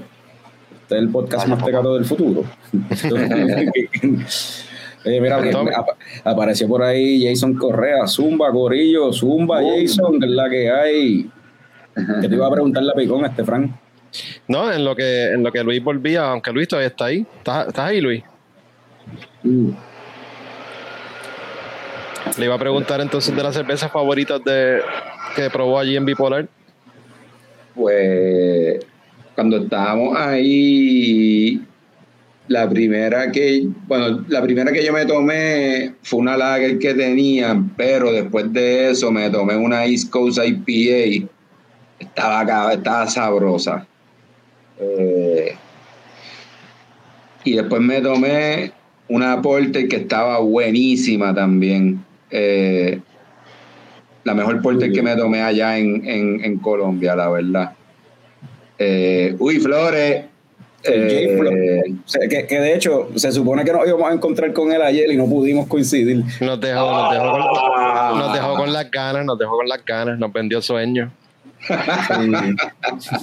Este 0.91 0.99
es 0.99 1.05
el 1.05 1.09
podcast 1.09 1.47
más 1.47 1.63
pegado 1.63 1.95
del 1.95 2.03
futuro. 2.03 2.43
mira, 5.05 5.39
apareció 6.25 6.67
por 6.67 6.83
ahí 6.83 7.25
Jason 7.25 7.53
Correa, 7.53 8.05
Zumba, 8.07 8.49
Gorillo, 8.49 9.13
Zumba, 9.13 9.61
Jason, 9.63 10.19
que 10.19 10.25
es 10.25 10.31
la 10.33 10.49
que 10.49 10.69
hay. 10.69 11.31
Que 11.95 12.27
te 12.27 12.35
iba 12.35 12.45
a 12.45 12.51
preguntar 12.51 12.83
la 12.83 12.93
picón, 12.93 13.23
este 13.23 13.45
Frank. 13.45 13.71
No, 14.49 14.69
en 14.69 14.83
lo 14.83 14.93
que 14.93 15.31
en 15.31 15.43
lo 15.43 15.51
que 15.53 15.63
Luis 15.63 15.81
volvía, 15.81 16.29
aunque 16.29 16.51
Luis 16.51 16.67
todavía 16.67 16.89
está 16.89 17.05
ahí. 17.05 17.25
¿Estás, 17.37 17.79
ahí, 17.79 18.01
Luis? 18.01 18.21
Mm. 19.43 19.69
Le 22.37 22.45
iba 22.45 22.55
a 22.55 22.59
preguntar 22.59 22.99
entonces 22.99 23.33
de 23.33 23.41
las 23.41 23.55
cervezas 23.55 23.89
favoritas 23.89 24.43
de 24.43 24.81
que 25.37 25.49
probó 25.49 25.79
allí 25.79 25.95
en 25.95 26.03
Bipolar. 26.03 26.49
Pues 27.75 28.90
cuando 29.41 29.57
estábamos 29.57 30.15
ahí, 30.19 31.59
la 32.47 32.69
primera 32.69 33.31
que, 33.31 33.67
bueno, 33.87 34.23
la 34.27 34.39
primera 34.43 34.71
que 34.71 34.85
yo 34.85 34.93
me 34.93 35.03
tomé 35.07 35.95
fue 36.03 36.19
una 36.19 36.37
lager 36.37 36.77
que 36.77 36.93
tenía, 36.93 37.59
pero 37.75 38.11
después 38.11 38.53
de 38.53 38.91
eso 38.91 39.11
me 39.11 39.31
tomé 39.31 39.55
una 39.55 39.83
East 39.87 40.11
Coast 40.11 40.37
IPA. 40.37 41.27
Estaba, 41.97 42.71
estaba 42.71 43.07
sabrosa. 43.07 43.87
Eh, 44.79 45.55
y 47.43 47.53
después 47.53 47.81
me 47.81 47.99
tomé 47.99 48.73
una 49.07 49.41
Porter 49.41 49.87
que 49.87 49.95
estaba 49.95 50.37
buenísima 50.37 51.33
también. 51.33 52.05
Eh, 52.29 52.99
la 54.23 54.35
mejor 54.35 54.61
Porter 54.61 54.91
que 54.91 55.01
me 55.01 55.15
tomé 55.15 55.41
allá 55.41 55.79
en, 55.79 56.05
en, 56.05 56.57
Colombia, 56.59 57.15
la 57.15 57.27
verdad. 57.27 57.71
Eh, 58.83 59.35
uy, 59.37 59.59
Flores. 59.59 60.25
que, 60.83 62.45
que, 62.49 62.59
de 62.59 62.75
hecho 62.75 63.09
se 63.15 63.31
supone 63.31 63.63
que 63.63 63.71
nos 63.71 63.87
íbamos 63.87 64.09
a 64.09 64.13
encontrar 64.13 64.51
con 64.51 64.71
él 64.71 64.81
ayer 64.81 65.11
y 65.11 65.17
no 65.17 65.27
pudimos 65.27 65.67
coincidir. 65.67 66.23
Nos 66.39 66.59
dejó, 66.59 66.91
nos 66.91 67.11
dejó, 67.13 67.31
con, 67.31 67.71
ah. 67.77 68.13
nos 68.17 68.33
dejó 68.33 68.55
con 68.55 68.73
las 68.73 68.89
ganas, 68.89 69.25
nos 69.25 69.37
dejó 69.37 69.57
con 69.57 69.67
las 69.67 69.85
ganas, 69.85 70.17
nos 70.17 70.33
vendió 70.33 70.61
sueños. 70.61 71.11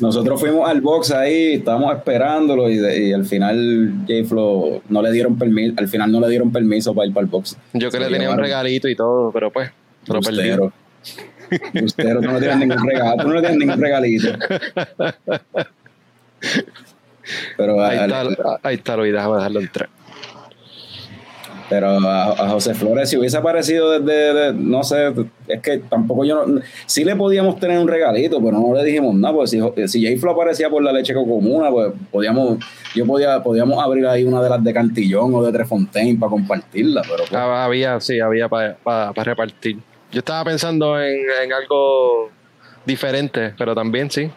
Nosotros 0.00 0.38
fuimos 0.38 0.70
al 0.70 0.80
box 0.80 1.10
ahí, 1.10 1.54
estábamos 1.54 1.96
esperándolo 1.96 2.70
y, 2.70 3.12
al 3.12 3.24
final 3.24 3.92
J-Flo 4.06 4.82
no 4.88 5.02
le 5.02 5.10
dieron 5.10 5.36
permiso, 5.36 5.74
al 5.76 5.88
final 5.88 6.12
no 6.12 6.20
le 6.20 6.28
dieron 6.28 6.52
permiso 6.52 6.94
para 6.94 7.08
ir 7.08 7.12
para 7.12 7.24
el 7.24 7.30
box. 7.30 7.56
Yo 7.72 7.90
que 7.90 7.98
le 7.98 8.08
tenía 8.08 8.30
un 8.30 8.38
regalito 8.38 8.88
y 8.88 8.94
todo, 8.94 9.32
pero 9.32 9.50
pues, 9.50 9.70
lo 10.06 10.20
perdí. 10.20 10.50
Usted 11.82 12.14
no 12.14 12.32
le 12.34 12.40
tienen 12.40 12.68
ningún 12.68 12.86
regalo, 12.86 13.24
no 13.24 13.34
le 13.34 13.40
tienen 13.40 13.58
ningún 13.58 13.80
regalito. 13.80 14.28
Pero 17.56 17.84
ahí, 17.84 17.98
está, 17.98 18.58
ahí 18.62 18.74
está, 18.76 18.96
lo 18.96 19.02
déjame 19.02 19.36
dejarlo 19.36 19.60
entrar. 19.60 19.88
Pero 21.68 21.98
a, 21.98 22.48
José 22.48 22.74
Flores, 22.74 23.10
si 23.10 23.18
hubiese 23.18 23.36
aparecido 23.36 24.00
desde, 24.00 24.54
no 24.54 24.82
sé, 24.82 25.12
es 25.46 25.60
que 25.60 25.78
tampoco 25.78 26.24
yo 26.24 26.46
no, 26.46 26.60
sí 26.86 27.04
le 27.04 27.14
podíamos 27.14 27.60
tener 27.60 27.78
un 27.78 27.88
regalito, 27.88 28.42
pero 28.42 28.58
no 28.58 28.74
le 28.74 28.84
dijimos 28.84 29.14
nada, 29.14 29.34
porque 29.34 29.48
si, 29.48 29.60
si 29.88 30.06
J 30.06 30.18
Flo 30.18 30.32
aparecía 30.32 30.70
por 30.70 30.82
la 30.82 30.92
leche 30.92 31.12
comuna, 31.12 31.70
pues 31.70 31.92
podíamos, 32.10 32.58
yo 32.94 33.04
podía, 33.06 33.42
podíamos 33.42 33.84
abrir 33.84 34.06
ahí 34.06 34.24
una 34.24 34.42
de 34.42 34.48
las 34.48 34.64
de 34.64 34.72
Cantillón 34.72 35.34
o 35.34 35.42
de 35.42 35.52
Trefontaine 35.52 36.18
para 36.18 36.30
compartirla, 36.30 37.02
pero 37.02 37.24
pues 37.28 37.34
ah, 37.34 37.64
había, 37.64 38.00
sí, 38.00 38.18
había 38.18 38.48
para 38.48 39.12
repartir. 39.12 39.76
Yo 40.12 40.20
estaba 40.20 40.44
pensando 40.44 41.00
en, 41.00 41.18
en 41.42 41.52
algo 41.52 42.30
diferente, 42.84 43.54
pero 43.56 43.74
también 43.74 44.10
sí. 44.10 44.30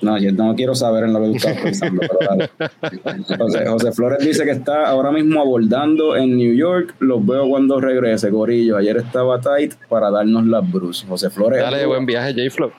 No, 0.00 0.18
yo 0.18 0.32
no 0.32 0.54
quiero 0.54 0.74
saber 0.74 1.04
en 1.04 1.12
lo 1.12 1.20
que 1.20 1.36
estás 1.36 1.60
pensando, 1.60 2.00
pero 2.00 3.70
José, 3.72 3.92
Flores 3.92 4.18
dice 4.20 4.44
que 4.44 4.50
está 4.50 4.86
ahora 4.86 5.10
mismo 5.10 5.40
abordando 5.40 6.16
en 6.16 6.36
New 6.36 6.54
York. 6.54 6.94
Los 6.98 7.24
veo 7.24 7.48
cuando 7.48 7.80
regrese, 7.80 8.30
Gorillo. 8.30 8.76
Ayer 8.76 8.98
estaba 8.98 9.40
tight 9.40 9.74
para 9.88 10.10
darnos 10.10 10.46
las 10.46 10.70
Bruce. 10.70 11.06
José 11.06 11.30
Flores. 11.30 11.60
Dale, 11.60 11.86
buen 11.86 12.06
viaje, 12.06 12.32
J 12.34 12.50
Flo. 12.50 12.72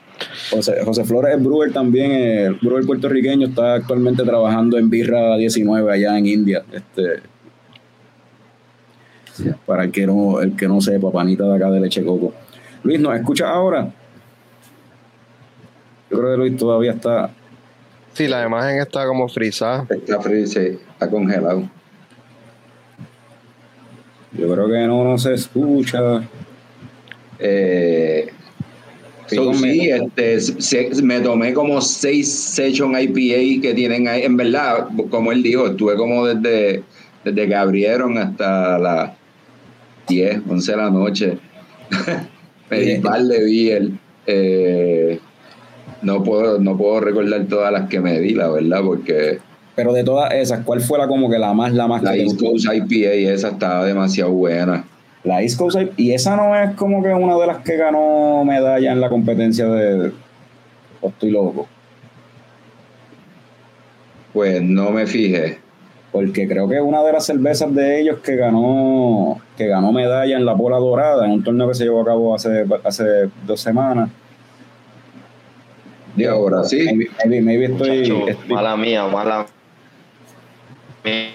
José, 0.50 0.84
José, 0.84 1.04
Flores 1.04 1.34
es 1.36 1.42
brewer 1.42 1.72
también, 1.72 2.12
el 2.12 2.54
brewer 2.54 2.86
puertorriqueño. 2.86 3.48
Está 3.48 3.74
actualmente 3.74 4.22
trabajando 4.22 4.78
en 4.78 4.88
Birra 4.88 5.36
19 5.36 5.92
allá 5.92 6.16
en 6.16 6.26
India. 6.26 6.64
Este, 6.72 7.22
para 9.66 9.84
el 9.84 9.90
que 9.90 10.06
no, 10.06 10.40
el 10.40 10.56
que 10.56 10.68
no 10.68 10.80
sepa, 10.80 11.10
panita 11.10 11.44
de 11.44 11.56
acá 11.56 11.70
de 11.70 11.80
leche 11.80 12.04
coco. 12.04 12.32
Luis, 12.82 13.00
¿nos 13.00 13.16
escucha 13.16 13.48
ahora? 13.48 13.92
Yo 16.10 16.18
creo 16.18 16.30
que 16.32 16.36
Luis 16.36 16.56
todavía 16.56 16.92
está. 16.92 17.30
Sí, 18.12 18.28
la 18.28 18.44
imagen 18.44 18.78
está 18.78 19.06
como 19.06 19.28
frisada. 19.28 19.86
Está 19.90 20.20
frisada, 20.20 20.66
está 20.66 21.10
congelado. 21.10 21.68
Yo 24.32 24.52
creo 24.52 24.68
que 24.68 24.86
no, 24.86 25.04
no 25.04 25.18
se 25.18 25.34
escucha. 25.34 26.22
Eh, 27.38 28.28
sí, 29.26 29.90
este, 29.90 31.02
me 31.02 31.20
tomé 31.20 31.54
como 31.54 31.80
seis 31.80 32.32
Session 32.32 32.92
IPA 32.98 33.62
que 33.62 33.74
tienen 33.74 34.08
ahí. 34.08 34.22
En 34.22 34.36
verdad, 34.36 34.88
como 35.10 35.32
él 35.32 35.42
dijo, 35.42 35.68
estuve 35.68 35.96
como 35.96 36.26
desde, 36.26 36.82
desde 37.24 37.48
que 37.48 37.54
abrieron 37.54 38.18
hasta 38.18 38.78
las 38.78 39.10
10, 40.08 40.42
11 40.48 40.70
de 40.72 40.76
la 40.76 40.90
noche. 40.90 41.38
Pedí 42.68 42.98
par 43.00 43.22
de 43.22 43.44
beer. 43.44 43.88
Eh, 44.26 45.20
no 46.02 46.22
puedo, 46.22 46.58
no 46.58 46.76
puedo 46.76 47.00
recordar 47.00 47.44
todas 47.46 47.72
las 47.72 47.88
que 47.88 48.00
me 48.00 48.20
di, 48.20 48.34
la 48.34 48.48
verdad, 48.48 48.80
porque. 48.84 49.38
Pero 49.74 49.92
de 49.92 50.04
todas 50.04 50.32
esas, 50.34 50.64
¿cuál 50.64 50.80
fue 50.80 50.98
la 50.98 51.08
como 51.08 51.28
que 51.28 51.38
la 51.38 51.52
más, 51.52 51.72
la 51.72 51.88
más 51.88 52.02
La 52.02 52.16
East 52.16 52.38
Coast 52.38 52.66
IPA, 52.72 53.32
esa 53.32 53.48
estaba 53.48 53.84
demasiado 53.84 54.30
buena. 54.30 54.84
La 55.24 55.42
East 55.42 55.58
Coast 55.58 55.78
IPA, 55.80 55.92
y 55.96 56.12
esa 56.12 56.36
no 56.36 56.56
es 56.56 56.74
como 56.74 57.02
que 57.02 57.08
una 57.08 57.36
de 57.36 57.46
las 57.46 57.58
que 57.58 57.76
ganó 57.76 58.44
medalla 58.44 58.92
en 58.92 59.00
la 59.00 59.08
competencia 59.08 59.66
de. 59.66 60.12
¿O 61.00 61.08
estoy 61.08 61.30
loco? 61.30 61.66
Pues 64.32 64.62
no 64.62 64.90
me 64.90 65.06
fijé. 65.06 65.58
Porque 66.12 66.46
creo 66.46 66.68
que 66.68 66.80
una 66.80 67.02
de 67.02 67.12
las 67.12 67.26
cervezas 67.26 67.74
de 67.74 68.00
ellos 68.00 68.18
que 68.20 68.36
ganó, 68.36 69.40
que 69.56 69.66
ganó 69.66 69.92
medalla 69.92 70.36
en 70.36 70.44
la 70.44 70.52
bola 70.52 70.76
dorada, 70.78 71.24
en 71.26 71.32
un 71.32 71.44
torneo 71.44 71.68
que 71.68 71.74
se 71.74 71.84
llevó 71.84 72.02
a 72.02 72.06
cabo 72.06 72.34
hace, 72.34 72.64
hace 72.84 73.30
dos 73.46 73.60
semanas 73.60 74.10
de 76.16 76.28
ahora, 76.28 76.62
sí. 76.64 76.86
Maybe, 77.26 77.64
estoy, 77.66 78.36
Mala 78.48 78.76
mía, 78.76 79.06
mala 79.06 79.46
mía. 81.04 81.30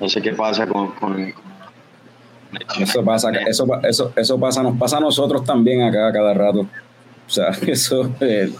No 0.00 0.08
sé 0.08 0.22
qué 0.22 0.32
pasa 0.32 0.66
con, 0.66 0.92
eso 2.78 3.04
pasa, 3.04 3.30
eso, 3.48 3.66
eso, 3.82 4.12
eso 4.14 4.38
pasa, 4.38 4.62
nos 4.62 4.78
pasa 4.78 4.98
a 4.98 5.00
nosotros 5.00 5.44
también 5.44 5.82
acá 5.82 6.12
cada 6.12 6.34
rato. 6.34 6.60
O 6.60 7.30
sea, 7.30 7.48
eso, 7.66 8.12
el, 8.20 8.54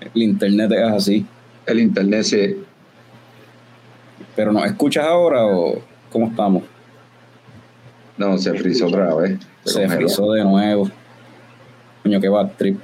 el 0.00 0.22
internet 0.22 0.72
es 0.72 0.92
así. 0.92 1.26
El 1.66 1.78
internet 1.78 2.22
sí. 2.24 2.56
Pero 4.40 4.52
¿nos 4.52 4.64
escuchas 4.64 5.04
ahora 5.04 5.44
o 5.44 5.82
cómo 6.10 6.28
estamos? 6.28 6.62
No, 8.16 8.38
se 8.38 8.54
frizó 8.54 8.86
otra 8.86 9.14
vez. 9.14 9.38
Se 9.66 9.86
frizó 9.86 10.32
de 10.32 10.42
nuevo. 10.42 10.90
Coño, 12.02 12.18
qué 12.18 12.28
bad 12.30 12.52
trip. 12.56 12.80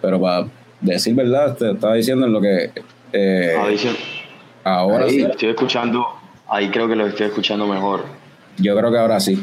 Pero 0.00 0.18
para 0.18 0.46
decir 0.80 1.14
verdad, 1.14 1.54
te 1.58 1.72
estaba 1.72 1.92
diciendo 1.92 2.24
en 2.24 2.32
lo 2.32 2.40
que. 2.40 2.70
eh, 3.12 3.54
Ah, 4.64 4.76
ahora 4.76 5.04
ahí 5.04 5.10
sí. 5.10 5.26
estoy 5.30 5.50
escuchando, 5.50 6.06
ahí 6.48 6.70
creo 6.70 6.88
que 6.88 6.96
lo 6.96 7.06
estoy 7.06 7.26
escuchando 7.26 7.66
mejor. 7.66 8.04
Yo 8.56 8.74
creo 8.74 8.90
que 8.90 8.98
ahora 8.98 9.20
sí. 9.20 9.42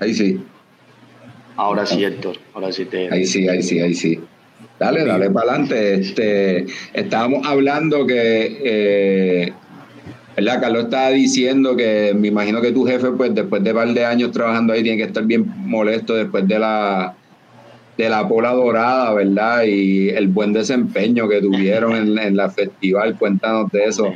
Ahí 0.00 0.14
sí, 0.14 0.44
Ahora 1.54 1.86
sí, 1.86 2.04
Héctor, 2.04 2.38
ahora 2.54 2.72
sí 2.72 2.86
te... 2.86 3.08
ahí 3.12 3.24
sí, 3.24 3.48
ahí 3.48 3.62
sí, 3.62 3.78
ahí 3.78 3.94
sí. 3.94 4.20
Dale, 4.78 5.04
dale 5.04 5.30
para 5.30 5.52
adelante. 5.52 5.94
Este, 5.94 6.66
estábamos 6.92 7.46
hablando 7.46 8.06
que, 8.06 8.60
eh, 8.64 9.52
¿verdad? 10.36 10.60
Carlos 10.60 10.84
estaba 10.84 11.10
diciendo 11.10 11.76
que 11.76 12.12
me 12.14 12.28
imagino 12.28 12.60
que 12.60 12.72
tu 12.72 12.84
jefe, 12.84 13.10
pues 13.12 13.34
después 13.34 13.64
de 13.64 13.70
un 13.70 13.76
par 13.76 13.88
de 13.88 14.04
años 14.04 14.32
trabajando 14.32 14.72
ahí, 14.72 14.82
tiene 14.82 14.98
que 14.98 15.04
estar 15.04 15.24
bien 15.24 15.46
molesto 15.46 16.14
después 16.14 16.46
de 16.46 16.58
la 16.58 17.14
de 17.96 18.10
la 18.10 18.28
pola 18.28 18.52
dorada, 18.52 19.14
¿verdad? 19.14 19.62
Y 19.62 20.10
el 20.10 20.28
buen 20.28 20.52
desempeño 20.52 21.26
que 21.28 21.40
tuvieron 21.40 21.96
en, 21.96 22.18
en 22.18 22.36
la 22.36 22.50
festival. 22.50 23.16
Cuéntanos 23.16 23.70
de 23.72 23.84
eso. 23.84 24.14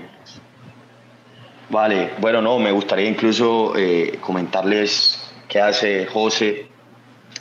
Vale, 1.70 2.10
bueno, 2.20 2.42
no, 2.42 2.58
me 2.58 2.72
gustaría 2.72 3.08
incluso 3.08 3.74
eh, 3.76 4.18
comentarles 4.20 5.32
qué 5.48 5.60
hace 5.60 6.04
José, 6.06 6.66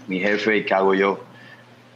mi 0.08 0.20
jefe, 0.20 0.58
y 0.58 0.66
qué 0.66 0.74
hago 0.76 0.93
yo. 0.93 1.28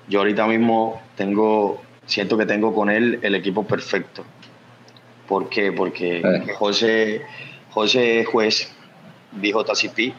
Yo 0.07 0.19
ahorita 0.19 0.45
mismo 0.47 1.01
tengo, 1.15 1.81
siento 2.05 2.37
que 2.37 2.45
tengo 2.45 2.73
con 2.73 2.89
él 2.89 3.19
el 3.21 3.35
equipo 3.35 3.65
perfecto. 3.65 4.23
¿Por 5.27 5.49
qué? 5.49 5.71
Porque 5.71 6.17
Eh. 6.17 6.53
José, 6.57 7.21
José 7.71 8.19
es 8.19 8.27
juez 8.27 8.71
BJCP, 9.31 10.13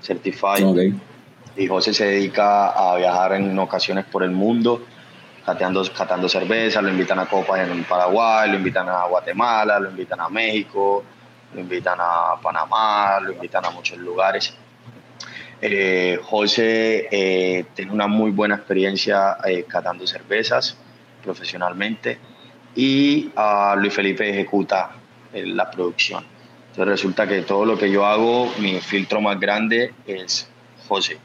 certified, 0.00 0.94
y 1.56 1.66
José 1.66 1.94
se 1.94 2.06
dedica 2.06 2.68
a 2.70 2.96
viajar 2.96 3.34
en 3.34 3.58
ocasiones 3.58 4.04
por 4.04 4.22
el 4.22 4.30
mundo, 4.30 4.82
cateando, 5.44 5.82
catando 5.96 6.28
cerveza, 6.28 6.82
lo 6.82 6.88
invitan 6.88 7.18
a 7.18 7.26
copas 7.26 7.68
en 7.68 7.84
Paraguay, 7.84 8.50
lo 8.50 8.56
invitan 8.56 8.88
a 8.88 9.04
Guatemala, 9.06 9.78
lo 9.78 9.90
invitan 9.90 10.20
a 10.20 10.28
México, 10.28 11.04
lo 11.54 11.60
invitan 11.60 11.98
a 12.00 12.36
Panamá, 12.42 13.20
lo 13.20 13.32
invitan 13.32 13.64
a 13.64 13.70
muchos 13.70 13.98
lugares. 13.98 14.54
Eh, 15.66 16.20
José 16.22 17.08
eh, 17.10 17.64
tiene 17.74 17.90
una 17.90 18.06
muy 18.06 18.30
buena 18.32 18.56
experiencia 18.56 19.38
eh, 19.46 19.64
catando 19.66 20.06
cervezas 20.06 20.76
profesionalmente 21.22 22.18
y 22.76 23.30
ah, 23.34 23.74
Luis 23.78 23.94
Felipe 23.94 24.28
ejecuta 24.28 24.90
eh, 25.32 25.46
la 25.46 25.70
producción. 25.70 26.22
Entonces 26.68 26.86
resulta 26.86 27.26
que 27.26 27.40
todo 27.40 27.64
lo 27.64 27.78
que 27.78 27.90
yo 27.90 28.04
hago, 28.04 28.52
mi 28.58 28.78
filtro 28.80 29.22
más 29.22 29.40
grande 29.40 29.94
es 30.06 30.46
José. 30.86 31.16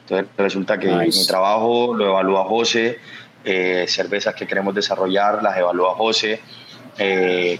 Entonces 0.00 0.26
resulta 0.36 0.76
que 0.76 0.88
Nice. 0.88 1.20
mi 1.20 1.26
trabajo 1.28 1.94
lo 1.94 2.06
evalúa 2.06 2.42
José, 2.46 2.98
eh, 3.44 3.84
cervezas 3.86 4.34
que 4.34 4.48
queremos 4.48 4.74
desarrollar 4.74 5.44
las 5.44 5.56
evalúa 5.56 5.94
José, 5.94 6.40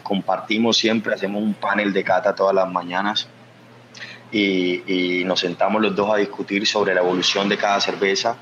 compartimos 0.03 0.77
siempre, 0.77 1.15
hacemos 1.15 1.41
un 1.41 1.55
panel 1.55 1.93
de 1.93 2.03
cata 2.03 2.35
todas 2.35 2.53
las 2.55 2.69
mañanas 2.69 3.29
y, 4.33 5.21
y 5.21 5.25
nos 5.25 5.41
sentamos 5.41 5.81
los 5.83 5.95
dos 5.95 6.13
a 6.13 6.17
discutir 6.17 6.67
sobre 6.67 6.95
la 6.95 7.01
evolución 7.01 7.49
de 7.49 7.57
cada 7.57 7.81
cerveza 7.81 8.37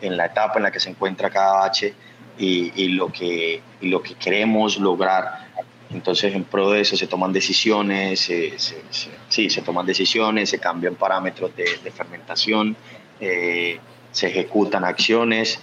en 0.00 0.16
la 0.16 0.26
etapa 0.26 0.54
en 0.56 0.64
la 0.64 0.70
que 0.70 0.80
se 0.80 0.90
encuentra 0.90 1.30
cada 1.30 1.60
bache 1.60 1.94
y, 2.38 2.72
y 2.82 2.88
lo, 2.88 3.12
que, 3.12 3.60
y 3.80 3.88
lo 3.88 4.02
que 4.02 4.14
queremos 4.14 4.78
lograr. 4.78 5.44
Entonces, 5.90 6.34
en 6.34 6.44
pro 6.44 6.70
de 6.70 6.80
eso 6.80 6.96
se 6.96 7.06
toman 7.06 7.32
decisiones, 7.32 8.20
se, 8.20 8.58
se- 8.58 8.82
se- 8.90 9.10
sí, 9.28 9.48
se 9.50 9.62
toman 9.62 9.86
decisiones, 9.86 10.50
se 10.50 10.58
cambian 10.58 10.94
parámetros 10.96 11.54
de, 11.54 11.64
de 11.84 11.90
fermentación, 11.90 12.76
eh, 13.20 13.78
se 14.10 14.26
ejecutan 14.28 14.84
acciones 14.84 15.60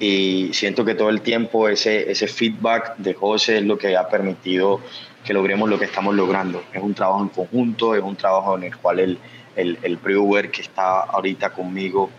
y 0.00 0.50
siento 0.52 0.84
que 0.84 0.94
todo 0.94 1.10
el 1.10 1.20
tiempo 1.20 1.68
ese, 1.68 2.10
ese 2.10 2.26
feedback 2.26 2.96
de 2.96 3.14
José 3.14 3.58
es 3.58 3.64
lo 3.64 3.78
que 3.78 3.96
ha 3.96 4.08
permitido 4.08 4.80
que 5.24 5.32
logremos 5.32 5.68
lo 5.68 5.78
que 5.78 5.84
estamos 5.86 6.14
logrando. 6.14 6.62
Es 6.72 6.82
un 6.82 6.94
trabajo 6.94 7.22
en 7.22 7.28
conjunto, 7.28 7.94
es 7.94 8.02
un 8.02 8.16
trabajo 8.16 8.56
en 8.56 8.64
el 8.64 8.76
cual 8.76 9.00
el, 9.00 9.18
el, 9.56 9.78
el 9.82 9.96
brewer 9.96 10.50
que 10.50 10.62
está 10.62 11.00
ahorita 11.02 11.50
conmigo, 11.50 12.10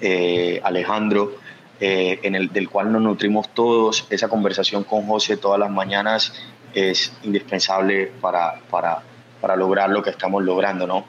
eh, 0.00 0.60
Alejandro, 0.62 1.36
eh, 1.80 2.20
en 2.22 2.34
el, 2.34 2.52
del 2.52 2.68
cual 2.68 2.92
nos 2.92 3.02
nutrimos 3.02 3.48
todos, 3.50 4.06
esa 4.10 4.28
conversación 4.28 4.84
con 4.84 5.06
José 5.06 5.36
todas 5.36 5.58
las 5.60 5.70
mañanas 5.70 6.32
es 6.74 7.12
indispensable 7.22 8.12
para, 8.20 8.60
para, 8.70 9.00
para 9.40 9.56
lograr 9.56 9.90
lo 9.90 10.02
que 10.02 10.10
estamos 10.10 10.42
logrando, 10.44 10.86
¿no? 10.86 11.04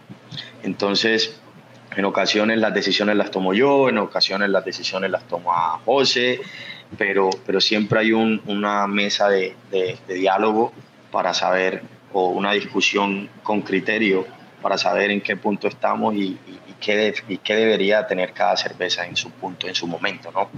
Entonces, 0.63 1.39
en 1.95 2.05
ocasiones 2.05 2.57
las 2.59 2.73
decisiones 2.73 3.15
las 3.15 3.31
tomo 3.31 3.53
yo, 3.53 3.89
en 3.89 3.97
ocasiones 3.97 4.49
las 4.49 4.65
decisiones 4.65 5.09
las 5.11 5.23
toma 5.27 5.79
José, 5.85 6.39
pero, 6.97 7.29
pero 7.45 7.59
siempre 7.61 7.99
hay 7.99 8.11
un- 8.13 8.41
una 8.47 8.87
mesa 8.87 9.29
de, 9.29 9.55
de- 9.71 9.97
de 10.07 10.13
diálogo 10.13 10.71
para 11.11 11.33
saber, 11.33 11.81
o 12.13 12.29
una 12.29 12.51
discusión 12.53 13.29
con 13.43 13.61
criterio 13.61 14.25
para 14.61 14.77
saber 14.77 15.11
en 15.11 15.21
qué 15.21 15.35
punto 15.37 15.67
estamos 15.67 16.15
y, 16.15 16.19
y- 16.19 16.59
y 16.67 16.73
qué, 16.79 17.13
y 17.27 17.37
qué 17.37 17.55
debería 17.55 18.05
tener 18.07 18.33
cada 18.33 18.55
cerveza 18.57 19.05
en 19.05 19.15
su 19.15 19.31
punto, 19.31 19.67
en 19.67 19.75
su 19.75 19.87
momento, 19.87 20.31
¿no? 20.31 20.49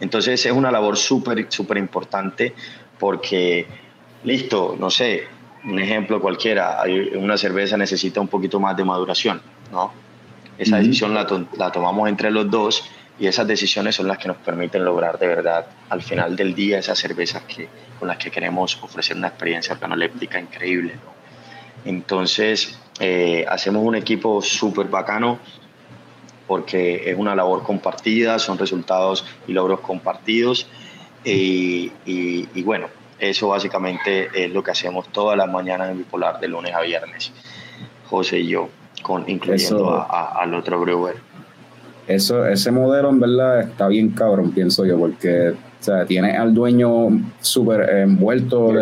Entonces 0.00 0.44
es 0.44 0.52
una 0.52 0.70
labor 0.70 0.96
súper, 0.96 1.46
súper 1.48 1.76
importante 1.78 2.54
porque, 2.98 3.66
listo, 4.24 4.76
no 4.78 4.90
sé, 4.90 5.24
un 5.64 5.78
ejemplo 5.78 6.20
cualquiera, 6.20 6.82
una 7.16 7.36
cerveza 7.36 7.76
necesita 7.76 8.20
un 8.20 8.28
poquito 8.28 8.58
más 8.58 8.76
de 8.76 8.84
maduración, 8.84 9.40
¿no? 9.70 9.92
Esa 10.58 10.76
Ujú. 10.76 10.84
decisión 10.86 11.14
la, 11.14 11.26
to- 11.26 11.46
la 11.56 11.70
tomamos 11.70 12.08
entre 12.08 12.30
los 12.30 12.50
dos 12.50 12.84
y 13.22 13.28
esas 13.28 13.46
decisiones 13.46 13.94
son 13.94 14.08
las 14.08 14.18
que 14.18 14.26
nos 14.26 14.36
permiten 14.38 14.84
lograr 14.84 15.16
de 15.16 15.28
verdad 15.28 15.64
al 15.90 16.02
final 16.02 16.34
del 16.34 16.56
día 16.56 16.80
esas 16.80 16.98
cervezas 16.98 17.42
que, 17.44 17.68
con 17.98 18.08
las 18.08 18.16
que 18.18 18.32
queremos 18.32 18.76
ofrecer 18.82 19.16
una 19.16 19.28
experiencia 19.28 19.74
organoléptica 19.74 20.40
increíble. 20.40 20.94
¿no? 20.96 21.12
Entonces, 21.84 22.76
eh, 22.98 23.44
hacemos 23.48 23.84
un 23.84 23.94
equipo 23.94 24.42
súper 24.42 24.88
bacano 24.88 25.38
porque 26.48 27.10
es 27.10 27.16
una 27.16 27.34
labor 27.36 27.62
compartida, 27.62 28.40
son 28.40 28.58
resultados 28.58 29.24
y 29.46 29.52
logros 29.52 29.80
compartidos. 29.80 30.66
Y, 31.24 31.92
y- 32.04 32.48
y 32.54 32.62
bueno, 32.64 32.88
eso 33.20 33.48
básicamente 33.48 34.30
es 34.34 34.50
lo 34.50 34.64
que 34.64 34.72
hacemos 34.72 35.06
todas 35.12 35.36
las 35.38 35.48
mañanas 35.48 35.90
en 35.90 35.98
Bipolar, 35.98 36.40
de 36.40 36.48
lunes 36.48 36.74
a 36.74 36.80
viernes, 36.80 37.32
José 38.10 38.40
y 38.40 38.48
yo, 38.48 38.68
con, 39.02 39.30
incluyendo 39.30 39.90
a- 39.94 40.06
a- 40.38 40.42
al 40.42 40.54
otro 40.54 40.80
brewer. 40.80 41.16
Eso, 42.14 42.46
ese 42.46 42.70
modelo 42.70 43.10
en 43.10 43.20
verdad 43.20 43.60
está 43.62 43.88
bien 43.88 44.10
cabrón, 44.10 44.52
pienso 44.52 44.84
yo, 44.84 44.98
porque 44.98 45.50
o 45.50 45.84
sea, 45.84 46.04
tiene 46.06 46.36
al 46.36 46.54
dueño 46.54 47.08
súper 47.40 47.88
envuelto, 47.98 48.72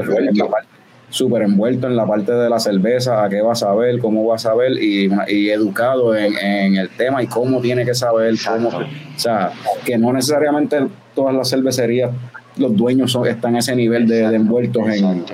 súper 1.09 1.43
envuelto 1.43 1.87
en 1.89 1.97
la 1.97 2.07
parte 2.07 2.33
de 2.33 2.49
la 2.49 2.61
cerveza, 2.61 3.25
a 3.25 3.29
qué 3.29 3.41
va 3.43 3.53
a 3.53 3.57
saber, 3.57 3.99
cómo 3.99 4.25
va 4.27 4.37
a 4.37 4.39
saber, 4.39 4.73
y, 4.81 5.11
educado 5.51 6.15
en, 6.15 6.37
en 6.39 6.77
el 6.77 6.89
tema 6.91 7.23
y 7.23 7.27
cómo 7.27 7.61
tiene 7.61 7.85
que 7.85 7.95
saber, 7.95 8.35
cómo, 8.47 8.69
o 8.69 8.85
sea, 9.17 9.51
que 9.85 9.99
no 9.99 10.13
necesariamente 10.13 10.79
todas 11.15 11.35
las 11.35 11.51
cervecerías, 11.51 12.11
los 12.57 12.77
dueños 12.77 13.11
son, 13.13 13.27
están 13.27 13.57
a 13.57 13.59
ese 13.61 13.75
nivel 13.75 14.07
de, 14.07 14.29
de 14.29 14.37
envueltos 14.37 14.87
en, 14.89 15.25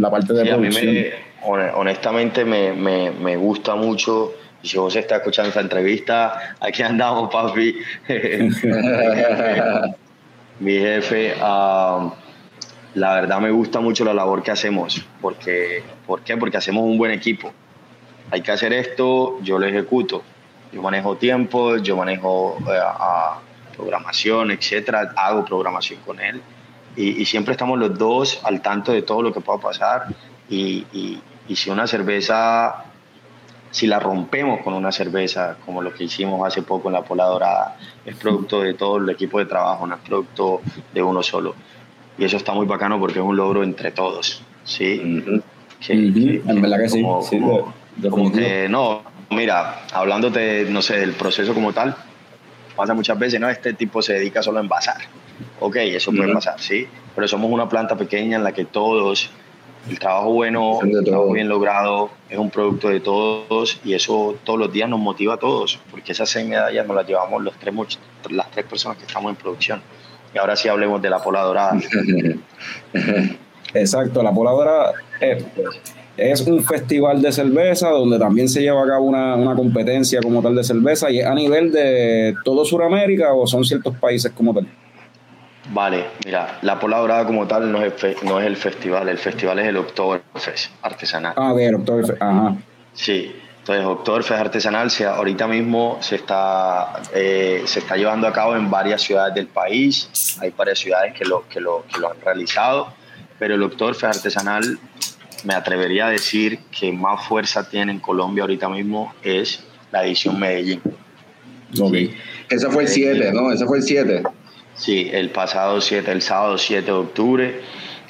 la 0.00 0.10
parte 0.10 0.32
de 0.32 0.44
Sí, 0.44 0.48
a 0.48 0.56
mí 0.56 0.68
producción. 0.68 0.94
me, 0.94 1.10
hone- 1.44 1.72
honestamente 1.74 2.44
me, 2.44 2.72
me, 2.72 3.10
me 3.10 3.36
gusta 3.36 3.74
mucho. 3.74 4.32
Si 4.62 4.78
vos 4.78 4.94
está 4.94 5.16
escuchando 5.16 5.48
esta 5.48 5.60
entrevista, 5.60 6.56
aquí 6.60 6.82
andamos, 6.82 7.30
papi. 7.32 7.76
Mi 10.60 10.72
jefe, 10.78 11.34
ah, 11.40 12.12
la 12.94 13.14
verdad 13.14 13.40
me 13.40 13.50
gusta 13.50 13.80
mucho 13.80 14.04
la 14.04 14.14
labor 14.14 14.42
que 14.42 14.50
hacemos. 14.52 15.04
Porque, 15.20 15.82
¿Por 16.06 16.20
qué? 16.22 16.36
Porque 16.36 16.56
hacemos 16.56 16.84
un 16.84 16.98
buen 16.98 17.10
equipo. 17.12 17.52
Hay 18.30 18.42
que 18.42 18.52
hacer 18.52 18.72
esto, 18.72 19.38
yo 19.42 19.58
lo 19.58 19.66
ejecuto. 19.66 20.22
Yo 20.72 20.80
manejo 20.80 21.16
tiempo, 21.16 21.76
yo 21.78 21.96
manejo 21.96 22.56
eh, 22.68 22.78
a- 22.80 23.38
programación, 23.76 24.50
etcétera. 24.50 25.12
Hago 25.16 25.44
programación 25.44 26.00
con 26.06 26.20
él. 26.20 26.40
Y, 26.94 27.20
y 27.20 27.24
siempre 27.24 27.52
estamos 27.52 27.78
los 27.78 27.98
dos 27.98 28.40
al 28.44 28.60
tanto 28.60 28.92
de 28.92 29.02
todo 29.02 29.22
lo 29.22 29.32
que 29.32 29.40
pueda 29.40 29.58
pasar. 29.58 30.06
Y, 30.48 30.86
y- 30.92 31.20
y 31.48 31.56
si 31.56 31.70
una 31.70 31.86
cerveza, 31.86 32.84
si 33.72 33.88
la 33.88 33.98
rompemos 33.98 34.60
con 34.62 34.74
una 34.74 34.92
cerveza, 34.92 35.56
como 35.66 35.82
lo 35.82 35.92
que 35.92 36.04
hicimos 36.04 36.46
hace 36.46 36.62
poco 36.62 36.88
en 36.88 36.94
la 36.94 37.02
Pola 37.02 37.24
Dorada, 37.24 37.76
es 38.06 38.14
producto 38.14 38.60
de 38.60 38.74
todo 38.74 38.98
el 38.98 39.10
equipo 39.10 39.40
de 39.40 39.46
trabajo, 39.46 39.84
no 39.86 39.96
es 39.96 40.00
producto 40.02 40.60
de 40.94 41.02
uno 41.02 41.22
solo. 41.24 41.54
Y 42.16 42.24
eso 42.24 42.36
está 42.36 42.52
muy 42.52 42.66
bacano 42.66 43.00
porque 43.00 43.18
es 43.18 43.24
un 43.24 43.36
logro 43.36 43.64
entre 43.64 43.90
todos. 43.90 44.42
¿sí? 44.64 45.42
Que- 45.80 46.12
que- 46.12 46.42
en 46.46 46.62
verdad 46.62 46.78
que 46.82 46.88
sí, 46.88 47.02
como- 47.02 47.22
sí, 47.22 47.40
como- 47.40 47.74
de- 47.96 48.08
como 48.10 48.24
definitivo. 48.30 48.48
que 48.62 48.68
no, 48.68 49.02
mira, 49.30 49.80
hablándote, 49.92 50.66
no 50.70 50.80
sé, 50.82 50.98
del 50.98 51.12
proceso 51.12 51.52
como 51.52 51.72
tal, 51.72 51.96
pasa 52.76 52.94
muchas 52.94 53.18
veces, 53.18 53.40
¿no? 53.40 53.48
Este 53.50 53.72
tipo 53.72 54.00
se 54.02 54.12
dedica 54.14 54.42
solo 54.42 54.58
a 54.58 54.62
envasar. 54.62 54.98
Ok, 55.60 55.76
eso 55.76 56.12
puede 56.12 56.32
pasar, 56.32 56.60
sí, 56.60 56.86
pero 57.14 57.26
somos 57.26 57.50
una 57.50 57.68
planta 57.68 57.96
pequeña 57.96 58.36
en 58.36 58.44
la 58.44 58.52
que 58.52 58.64
todos, 58.66 59.30
el 59.88 59.98
trabajo 59.98 60.32
bueno, 60.32 60.80
el 60.82 61.04
trabajo 61.04 61.32
bien 61.32 61.48
logrado, 61.48 62.10
es 62.30 62.38
un 62.38 62.50
producto 62.50 62.88
de 62.88 63.00
todos 63.00 63.80
y 63.84 63.94
eso 63.94 64.36
todos 64.44 64.58
los 64.58 64.72
días 64.72 64.88
nos 64.88 65.00
motiva 65.00 65.34
a 65.34 65.36
todos, 65.38 65.78
porque 65.90 66.12
esas 66.12 66.28
seis 66.28 66.46
medallas 66.46 66.86
nos 66.86 66.96
las 66.96 67.06
llevamos 67.06 67.42
los 67.42 67.54
tres, 67.54 67.74
las 68.30 68.50
tres 68.50 68.66
personas 68.66 68.98
que 68.98 69.04
estamos 69.04 69.30
en 69.30 69.36
producción. 69.36 69.82
Y 70.34 70.38
ahora 70.38 70.56
sí 70.56 70.68
hablemos 70.68 71.02
de 71.02 71.10
la 71.10 71.22
pola 71.22 71.42
dorada. 71.42 71.78
Exacto, 73.74 74.22
la 74.22 74.32
Poladora 74.32 74.92
eh, 75.20 75.44
es 76.16 76.42
un 76.42 76.62
festival 76.62 77.22
de 77.22 77.32
cerveza 77.32 77.88
donde 77.88 78.18
también 78.18 78.48
se 78.48 78.60
lleva 78.60 78.82
a 78.82 78.86
cabo 78.86 79.06
una, 79.06 79.34
una 79.34 79.54
competencia 79.54 80.20
como 80.20 80.42
tal 80.42 80.54
de 80.54 80.64
cerveza 80.64 81.10
y 81.10 81.20
es 81.20 81.26
a 81.26 81.34
nivel 81.34 81.72
de 81.72 82.34
todo 82.44 82.64
Sudamérica 82.64 83.32
o 83.32 83.46
son 83.46 83.64
ciertos 83.64 83.96
países 83.96 84.30
como 84.32 84.52
tal. 84.52 84.66
Vale, 85.74 86.04
mira, 86.26 86.58
la 86.62 86.78
pola 86.78 86.98
dorada 86.98 87.24
como 87.26 87.46
tal 87.46 87.72
no 87.72 87.78
es, 87.78 87.84
el 87.84 87.92
fe- 87.92 88.16
no 88.24 88.38
es 88.38 88.46
el 88.46 88.56
festival, 88.56 89.08
el 89.08 89.16
festival 89.18 89.58
es 89.60 89.68
el 89.68 89.76
Oktoberfest 89.78 90.70
artesanal. 90.82 91.32
Ah, 91.36 91.54
bien, 91.54 91.72
doctor. 91.82 92.16
Ajá. 92.20 92.56
Sí, 92.92 93.34
entonces 93.60 93.84
Oktoberfest 93.86 94.38
artesanal 94.40 94.90
se, 94.90 95.06
ahorita 95.06 95.46
mismo 95.48 95.96
se 96.02 96.16
está, 96.16 97.00
eh, 97.14 97.62
se 97.64 97.78
está 97.78 97.96
llevando 97.96 98.26
a 98.26 98.32
cabo 98.34 98.54
en 98.54 98.70
varias 98.70 99.00
ciudades 99.00 99.34
del 99.34 99.46
país, 99.46 100.36
hay 100.42 100.50
varias 100.50 100.78
ciudades 100.78 101.14
que 101.14 101.24
lo, 101.24 101.48
que 101.48 101.58
lo, 101.60 101.84
que 101.92 101.98
lo 102.00 102.10
han 102.10 102.20
realizado, 102.22 102.92
pero 103.38 103.54
el 103.54 103.62
Oktoberfest 103.62 104.16
artesanal 104.16 104.78
me 105.44 105.54
atrevería 105.54 106.06
a 106.06 106.10
decir 106.10 106.58
que 106.70 106.92
más 106.92 107.26
fuerza 107.26 107.66
tiene 107.68 107.92
en 107.92 107.98
Colombia 108.00 108.42
ahorita 108.42 108.68
mismo 108.68 109.14
es 109.22 109.64
la 109.90 110.04
edición 110.04 110.38
Medellín. 110.38 110.82
Ok. 111.80 111.94
Ese 112.50 112.68
fue 112.68 112.82
el 112.82 112.88
7, 112.88 113.32
¿no? 113.32 113.50
Ese 113.50 113.64
fue 113.64 113.78
el 113.78 113.82
7. 113.82 114.22
Sí, 114.82 115.08
el 115.12 115.30
pasado 115.30 115.80
7, 115.80 116.10
el 116.10 116.22
sábado 116.22 116.58
7 116.58 116.84
de 116.86 116.90
octubre. 116.90 117.60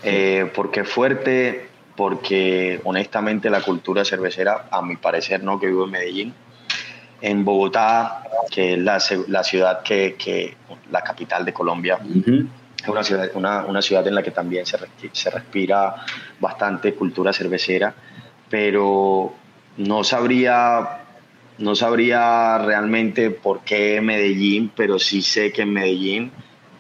Eh, 0.03 0.51
¿Por 0.55 0.71
qué 0.71 0.85
fuerte? 0.85 1.69
Porque 1.95 2.81
honestamente 2.85 3.51
la 3.51 3.61
cultura 3.61 4.07
cervecera, 4.07 4.69
a 4.71 4.81
mi 4.81 4.97
parecer, 4.97 5.45
no, 5.45 5.61
que 5.61 5.67
vivo 5.67 5.85
en 5.85 5.91
Medellín, 5.91 6.35
en 7.21 7.45
Bogotá, 7.45 8.23
que 8.51 8.73
es 8.73 8.79
la, 8.79 8.99
la 9.29 9.45
ciudad 9.45 9.83
que, 9.83 10.15
que, 10.15 10.57
la 10.91 11.03
capital 11.03 11.45
de 11.45 11.53
Colombia, 11.53 11.99
es 12.03 12.89
una 12.89 13.05
ciudad, 13.05 13.31
una, 13.35 13.67
una 13.67 13.83
ciudad 13.83 14.07
en 14.09 14.15
la 14.15 14.23
que 14.23 14.31
también 14.31 14.65
se, 14.65 14.79
se 15.13 15.29
respira 15.29 16.07
bastante 16.41 16.95
cultura 16.95 17.35
cervecera, 17.35 17.95
pero 18.49 19.35
no 19.77 20.05
sabría, 20.05 21.03
no 21.59 21.75
sabría 21.75 22.57
realmente 22.57 23.31
por 23.31 23.61
qué 23.61 24.01
Medellín, 24.01 24.73
pero 24.75 24.99
sí 24.99 25.21
sé 25.21 25.53
que 25.53 25.63
en 25.63 25.75
Medellín 25.75 26.33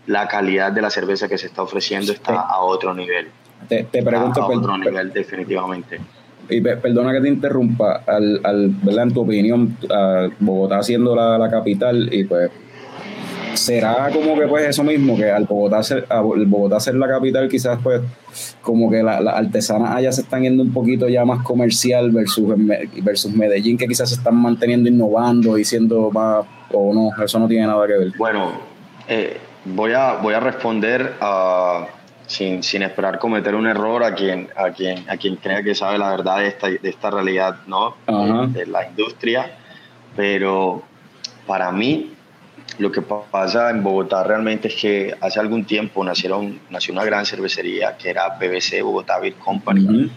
la 0.06 0.26
calidad 0.28 0.72
de 0.72 0.82
la 0.82 0.90
cerveza 0.90 1.28
que 1.28 1.38
se 1.38 1.46
está 1.46 1.62
ofreciendo 1.62 2.12
está 2.12 2.40
a 2.40 2.60
otro 2.60 2.94
nivel. 2.94 3.28
Te, 3.68 3.84
te 3.84 4.00
A, 4.00 4.04
pregunto, 4.04 4.42
a 4.42 4.48
per- 4.48 4.56
otro 4.58 4.76
nivel, 4.78 5.12
definitivamente. 5.12 6.00
y 6.48 6.60
pe- 6.60 6.76
perdona 6.76 7.12
que 7.12 7.20
te 7.20 7.28
interrumpa, 7.28 8.02
al, 8.06 8.40
al, 8.42 8.68
¿verdad? 8.82 9.04
en 9.04 9.14
tu 9.14 9.20
opinión, 9.22 9.76
a 9.90 10.28
Bogotá 10.40 10.82
siendo 10.82 11.14
la, 11.14 11.38
la 11.38 11.48
capital 11.50 12.12
y 12.12 12.24
pues 12.24 12.50
será 13.54 14.08
como 14.12 14.34
que 14.38 14.46
pues 14.48 14.66
eso 14.66 14.82
mismo, 14.82 15.16
que 15.16 15.30
al 15.30 15.44
Bogotá 15.44 15.82
ser, 15.82 16.06
al 16.08 16.46
Bogotá 16.46 16.80
ser 16.80 16.94
la 16.96 17.06
capital 17.06 17.48
quizás 17.48 17.78
pues 17.82 18.00
como 18.62 18.90
que 18.90 19.02
las 19.02 19.22
la 19.22 19.32
artesanas 19.32 19.94
allá 19.94 20.10
se 20.10 20.22
están 20.22 20.42
yendo 20.42 20.62
un 20.62 20.72
poquito 20.72 21.08
ya 21.08 21.24
más 21.24 21.44
comercial 21.44 22.10
versus, 22.10 22.46
versus 23.02 23.32
Medellín 23.32 23.76
que 23.76 23.86
quizás 23.86 24.08
se 24.08 24.16
están 24.16 24.36
manteniendo 24.36 24.88
innovando 24.88 25.58
y 25.58 25.64
siendo 25.64 26.10
más, 26.10 26.44
o 26.72 26.92
no, 26.94 27.22
eso 27.22 27.38
no 27.38 27.46
tiene 27.46 27.66
nada 27.66 27.86
que 27.86 27.92
ver. 27.92 28.12
Bueno, 28.16 28.52
eh, 29.06 29.36
voy, 29.64 29.92
a, 29.92 30.14
voy 30.14 30.34
a 30.34 30.40
responder 30.40 31.16
ah, 31.20 31.86
sin, 32.26 32.62
sin 32.62 32.82
esperar 32.82 33.18
cometer 33.18 33.54
un 33.54 33.66
error 33.66 34.02
a 34.04 34.14
quien, 34.14 34.48
a, 34.56 34.70
quien, 34.70 35.08
a 35.08 35.16
quien 35.16 35.36
crea 35.36 35.62
que 35.62 35.74
sabe 35.74 35.98
la 35.98 36.10
verdad 36.10 36.38
de 36.38 36.48
esta, 36.48 36.68
de 36.68 36.80
esta 36.88 37.10
realidad 37.10 37.56
¿no? 37.66 37.96
De, 38.06 38.60
de 38.60 38.66
la 38.66 38.86
industria, 38.88 39.50
pero 40.16 40.82
para 41.46 41.70
mí 41.72 42.12
lo 42.78 42.90
que 42.90 43.02
pa- 43.02 43.22
pasa 43.30 43.70
en 43.70 43.82
Bogotá 43.82 44.24
realmente 44.24 44.68
es 44.68 44.74
que 44.76 45.14
hace 45.20 45.40
algún 45.40 45.64
tiempo 45.64 46.02
nacieron, 46.04 46.58
nació 46.70 46.94
una 46.94 47.04
gran 47.04 47.26
cervecería 47.26 47.96
que 47.96 48.10
era 48.10 48.28
BBC 48.38 48.82
Bogotá 48.82 49.18
Beer 49.18 49.34
Company. 49.34 49.84
Ujú. 49.84 50.10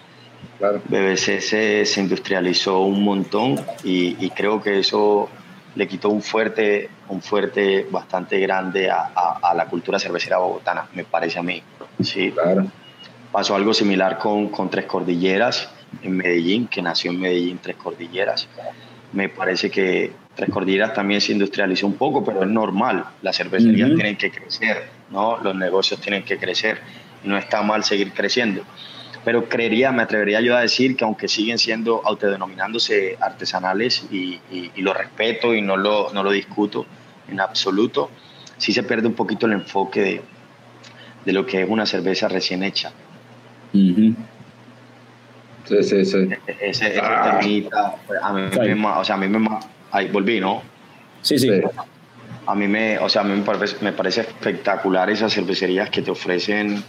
Claro. 0.57 0.81
BBC 0.87 1.41
se, 1.41 1.85
se 1.85 1.99
industrializó 1.99 2.79
un 2.81 3.03
montón 3.03 3.59
y, 3.83 4.15
y 4.23 4.29
creo 4.29 4.61
que 4.61 4.79
eso 4.79 5.27
le 5.75 5.87
quitó 5.87 6.09
un 6.09 6.21
fuerte, 6.21 6.89
un 7.09 7.21
fuerte 7.21 7.85
bastante 7.91 8.39
grande 8.39 8.89
a, 8.89 9.11
a- 9.15 9.39
a 9.43 9.53
la 9.53 9.65
cultura 9.65 9.99
cervecera 9.99 10.37
bogotana, 10.37 10.87
me 10.93 11.03
parece 11.03 11.39
a 11.39 11.43
mí. 11.43 11.61
Sí, 12.01 12.31
Claro. 12.31 12.65
pasó 13.31 13.55
algo 13.55 13.73
similar 13.73 14.17
con, 14.17 14.49
con 14.49 14.69
Tres 14.69 14.85
Cordilleras 14.85 15.69
en 16.01 16.15
Medellín, 16.17 16.67
que 16.67 16.81
nació 16.81 17.11
en 17.11 17.19
Medellín 17.19 17.59
Tres 17.61 17.75
Cordilleras. 17.75 18.47
Me 19.13 19.29
parece 19.29 19.69
que 19.69 20.13
Tres 20.35 20.49
Cordilleras 20.49 20.93
también 20.93 21.21
se 21.21 21.31
industrializó 21.31 21.87
un 21.87 21.93
poco, 21.95 22.23
pero 22.23 22.43
es 22.43 22.49
normal. 22.49 23.05
Las 23.21 23.37
cervecerías 23.37 23.87
Ujú. 23.89 23.95
tienen 23.97 24.15
que 24.17 24.31
crecer, 24.31 24.89
¿no? 25.09 25.37
Los 25.37 25.55
negocios 25.55 25.99
tienen 26.01 26.23
que 26.23 26.37
crecer. 26.37 26.79
No 27.23 27.37
está 27.37 27.61
mal 27.61 27.83
seguir 27.83 28.11
creciendo. 28.13 28.63
Pero 29.25 29.49
creería, 29.49 29.91
me 29.91 30.03
atrevería 30.03 30.39
yo 30.39 30.55
a 30.55 30.61
decir 30.61 30.95
que 30.95 31.03
aunque 31.03 31.27
siguen 31.27 31.57
siendo 31.57 32.01
autodenominándose 32.05 33.17
artesanales 33.19 34.05
y, 34.11 34.39
y- 34.51 34.71
y 34.75 34.81
lo 34.83 34.93
respeto 34.93 35.53
y 35.55 35.61
no 35.61 35.75
lo, 35.75 36.11
no 36.13 36.23
lo 36.23 36.31
discuto 36.31 36.85
en 37.27 37.39
absoluto, 37.39 38.11
sí 38.57 38.71
se 38.71 38.83
pierde 38.83 39.07
un 39.07 39.15
poquito 39.15 39.47
el 39.47 39.53
enfoque 39.53 40.01
de, 40.01 40.21
de 41.25 41.33
lo 41.33 41.45
que 41.45 41.63
es 41.63 41.69
una 41.69 41.87
cerveza 41.87 42.27
recién 42.27 42.61
hecha. 42.63 42.91
Sí, 45.67 45.83
sí, 45.83 46.05
sí. 46.05 46.17
Ese, 46.61 46.87
ese 46.89 46.99
Ah. 47.01 47.39
temita, 47.39 47.95
a 48.21 48.31
mí 48.33 48.41
Sí. 48.53 48.59
me, 48.59 48.87
o 48.87 49.03
sea, 49.03 49.15
a 49.15 49.17
mí 49.17 49.27
me, 49.27 49.47
ahí 49.91 50.07
volví, 50.09 50.39
¿no? 50.39 50.61
Sí, 51.21 51.39
sí. 51.39 51.49
Sí. 51.49 51.61
A 52.47 52.53
mí 52.53 52.67
me, 52.67 52.99
o 52.99 53.09
sea, 53.09 53.21
a 53.21 53.23
mí 53.25 53.33
me 53.35 53.41
parece, 53.43 53.77
me 53.83 53.91
parece 53.91 54.21
espectacular 54.21 55.09
esas 55.09 55.33
cervecerías 55.33 55.89
que 55.89 56.03
te 56.03 56.11
ofrecen 56.11 56.83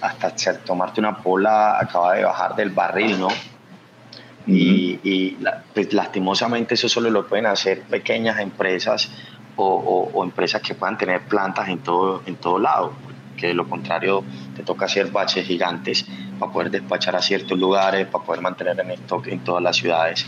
hasta 0.00 0.34
tomarte 0.64 1.00
una 1.00 1.16
pola, 1.18 1.78
acaba 1.78 2.14
de 2.14 2.24
bajar 2.24 2.54
del 2.56 2.70
barril, 2.70 3.18
¿no? 3.20 3.28
Y, 4.46 4.98
y 5.02 5.38
pues, 5.72 5.92
lastimosamente 5.94 6.74
eso 6.74 6.88
solo 6.88 7.08
lo 7.10 7.26
pueden 7.26 7.46
hacer 7.46 7.80
pequeñas 7.82 8.38
empresas 8.40 9.10
o, 9.56 9.64
o- 9.66 10.10
o 10.18 10.24
empresas 10.24 10.60
que 10.60 10.74
puedan 10.74 10.98
tener 10.98 11.22
plantas 11.22 11.68
en 11.68 11.78
todo, 11.78 12.22
en 12.26 12.36
todo 12.36 12.58
lado, 12.58 12.92
que 13.38 13.48
de 13.48 13.54
lo 13.54 13.66
contrario 13.68 14.22
te 14.54 14.62
toca 14.62 14.84
hacer 14.84 15.10
baches 15.10 15.46
gigantes 15.46 16.04
para 16.38 16.52
poder 16.52 16.70
despachar 16.70 17.16
a 17.16 17.22
ciertos 17.22 17.58
lugares, 17.58 18.06
para 18.06 18.24
poder 18.24 18.42
mantener 18.42 18.78
en 18.80 18.90
stock 18.90 19.26
en 19.28 19.40
todas 19.40 19.62
las 19.62 19.76
ciudades. 19.76 20.26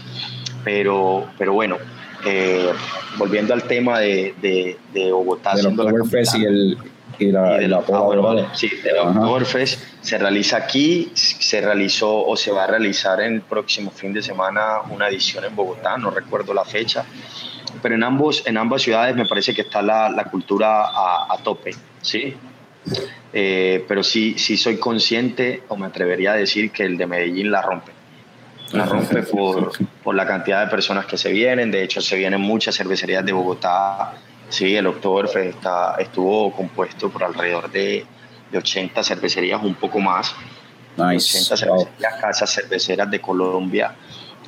Pero, 0.65 1.27
pero 1.37 1.53
bueno, 1.53 1.77
eh, 2.25 2.73
volviendo 3.19 3.53
al 3.53 3.65
tema 3.65 3.99
de, 4.01 4.35
de, 4.41 4.79
de 4.95 5.13
Bogotá, 5.13 5.53
Oktoberfest 5.67 6.37
y, 6.37 6.45
el, 6.45 6.79
y 7.19 7.33
la, 7.33 7.63
y 7.63 7.69
pola 7.69 8.01
bueno, 8.01 8.23
dorada. 8.23 8.43
vale, 8.43 8.57
sí. 8.57 8.71
Oktoberfest 9.01 9.81
se 10.01 10.19
realiza 10.19 10.57
aquí, 10.57 11.11
se 11.15 11.61
realizó 11.61 12.25
o 12.27 12.37
se 12.37 12.51
va 12.53 12.65
a 12.65 12.67
realizar 12.67 13.21
en 13.21 13.35
el 13.35 13.41
próximo 13.43 13.91
fin 13.91 14.13
de 14.13 14.23
semana 14.23 14.83
una 14.91 15.09
edición 15.09 15.45
en 15.45 15.55
Bogotá, 15.55 15.97
no 15.97 16.11
recuerdo 16.11 16.55
la 16.55 16.65
fecha, 16.65 17.05
pero 17.83 17.95
en, 17.95 18.03
ambos, 18.03 18.43
en 18.47 18.57
ambas 18.57 18.83
ciudades 18.83 19.17
me 19.17 19.27
parece 19.27 19.55
que 19.55 19.63
está 19.63 19.83
la, 19.83 20.09
la 20.09 20.25
cultura 20.25 20.87
a, 20.87 21.27
a 21.33 21.39
tope, 21.43 21.73
¿sí? 22.03 22.35
Eh, 23.33 23.85
pero 23.87 24.03
sí, 24.03 24.37
sí 24.39 24.57
soy 24.57 24.79
consciente 24.79 25.63
o 25.69 25.77
me 25.77 25.87
atrevería 25.87 26.33
a 26.33 26.37
decir 26.37 26.71
que 26.71 26.85
el 26.85 26.97
de 26.97 27.07
Medellín 27.07 27.51
la 27.51 27.63
rompe. 27.63 27.93
La 28.73 28.85
rompe 28.85 29.23
por, 29.23 29.73
por 30.03 30.15
la 30.15 30.27
cantidad 30.27 30.65
de 30.65 30.71
personas 30.71 31.07
que 31.07 31.17
se 31.17 31.31
vienen. 31.31 31.71
De 31.71 31.83
hecho, 31.83 32.01
se 32.01 32.17
vienen 32.17 32.41
muchas 32.41 32.77
cervecerías 32.77 33.25
de 33.25 33.33
Bogotá. 33.33 34.15
Sí, 34.49 34.77
el 34.77 34.87
Oktoberfest 34.87 35.57
está, 35.57 35.97
estuvo 35.99 36.53
compuesto 36.53 37.11
por 37.11 37.25
alrededor 37.25 37.71
de, 37.71 38.07
de 38.51 38.59
80 38.59 39.03
cervecerías, 39.03 39.63
un 39.63 39.75
poco 39.75 39.99
más. 40.01 40.35
Nice. 40.97 41.39
80 41.39 41.67
Wow. 41.67 41.79
cervecerías, 41.85 42.15
casas 42.21 42.51
cerveceras 42.55 43.11
de 43.11 43.21
Colombia, 43.21 43.95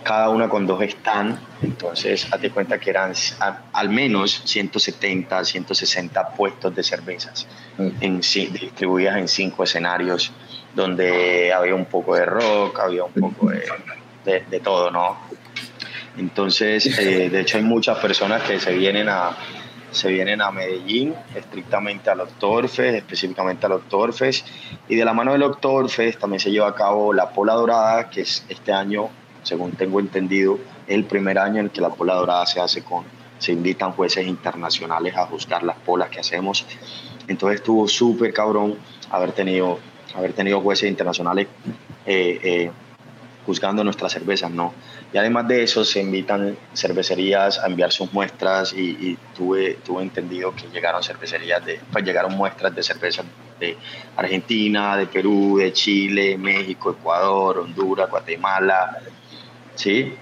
cada 0.05 0.31
una 0.31 0.49
con 0.49 0.67
dos 0.67 0.81
stand. 0.83 1.39
Entonces, 1.63 2.27
hazte 2.33 2.51
cuenta 2.51 2.79
que 2.79 2.91
eran 2.91 3.13
a- 3.41 3.59
al 3.73 3.89
menos 3.91 4.41
170, 4.45 5.45
160 5.45 6.29
puestos 6.31 6.75
de 6.75 6.83
cervezas 6.83 7.47
en, 8.01 8.21
ci- 8.21 8.49
distribuidas 8.51 9.17
en 9.19 9.27
cinco 9.29 9.65
escenarios, 9.65 10.31
donde 10.75 11.53
había 11.53 11.75
un 11.75 11.87
poco 11.87 12.15
de 12.15 12.25
rock, 12.25 12.79
había 12.81 13.03
un 13.05 13.13
poco 13.13 13.49
de, 13.51 13.65
de- 14.25 14.45
de 14.49 14.61
todo, 14.61 14.91
¿no? 14.93 15.19
Entonces, 16.17 16.87
eh, 16.99 17.29
de 17.31 17.41
hecho, 17.41 17.59
hay 17.59 17.63
muchas 17.65 17.99
personas 17.99 18.43
que 18.43 18.59
se 18.59 18.73
vienen 18.73 19.09
a, 19.09 19.37
se 19.91 20.09
vienen 20.09 20.43
a 20.43 20.51
Medellín, 20.51 21.15
estrictamente 21.35 22.11
al 22.11 22.21
Oktoberfest, 22.21 22.97
específicamente 22.97 23.67
al 23.67 23.73
Oktoberfest, 23.73 24.47
y 24.89 24.97
de 24.97 25.05
la 25.05 25.13
mano 25.13 25.33
del 25.33 25.43
Oktoberfest 25.43 26.19
también 26.19 26.41
se 26.41 26.51
lleva 26.51 26.69
a 26.69 26.75
cabo 26.75 27.13
la 27.13 27.31
Pola 27.31 27.55
Dorada, 27.55 28.11
que 28.11 28.23
es 28.23 28.45
este 28.49 28.73
año, 28.73 29.09
según 29.43 29.73
tengo 29.73 30.01
entendido, 30.01 30.59
el 30.87 31.05
primer 31.05 31.39
año 31.39 31.61
en 31.61 31.71
que 31.71 31.81
la 31.81 31.91
Pola 31.91 32.15
Dorada 32.15 32.47
se 32.47 32.61
hace 32.61 32.83
con, 32.83 33.05
se 33.39 33.53
invitan 33.53 33.93
jueces 33.93 34.27
internacionales 34.27 35.17
a 35.17 35.27
juzgar 35.27 35.63
las 35.63 35.77
polas 35.77 36.11
que 36.11 36.21
hacemos. 36.21 36.67
Entonces 37.27 37.61
estuvo 37.61 37.87
súper 37.89 38.33
cabrón 38.33 38.77
haber 39.11 39.33
tenido, 39.33 39.79
haber 40.15 40.33
tenido 40.33 40.61
jueces 40.61 40.89
internacionales 40.89 41.47
eh, 42.07 42.41
eh, 42.43 42.71
juzgando 43.47 43.85
nuestras 43.85 44.13
cervezas, 44.13 44.51
¿no? 44.51 44.73
Y 45.13 45.17
además 45.17 45.49
de 45.49 45.63
eso, 45.63 45.85
se 45.85 46.01
invitan 46.01 46.57
cervecerías 46.75 47.59
a 47.59 47.67
enviar 47.67 47.91
sus 47.91 48.13
muestras 48.13 48.75
y, 48.75 49.17
tuve, 49.37 49.79
tuve 49.85 50.03
entendido 50.03 50.55
que 50.55 50.67
llegaron 50.73 51.03
cervecerías 51.03 51.65
de, 51.65 51.81
pues 51.91 52.05
llegaron 52.05 52.37
muestras 52.37 52.75
de 52.75 52.83
cervezas 52.83 53.25
de 53.59 53.77
Argentina, 54.17 54.97
de 54.97 55.07
Perú, 55.07 55.59
de 55.59 55.73
Chile, 55.73 56.37
México, 56.37 56.91
Ecuador, 56.91 57.59
Honduras, 57.59 58.11
Guatemala, 58.11 58.99
¿sí? 59.75 60.13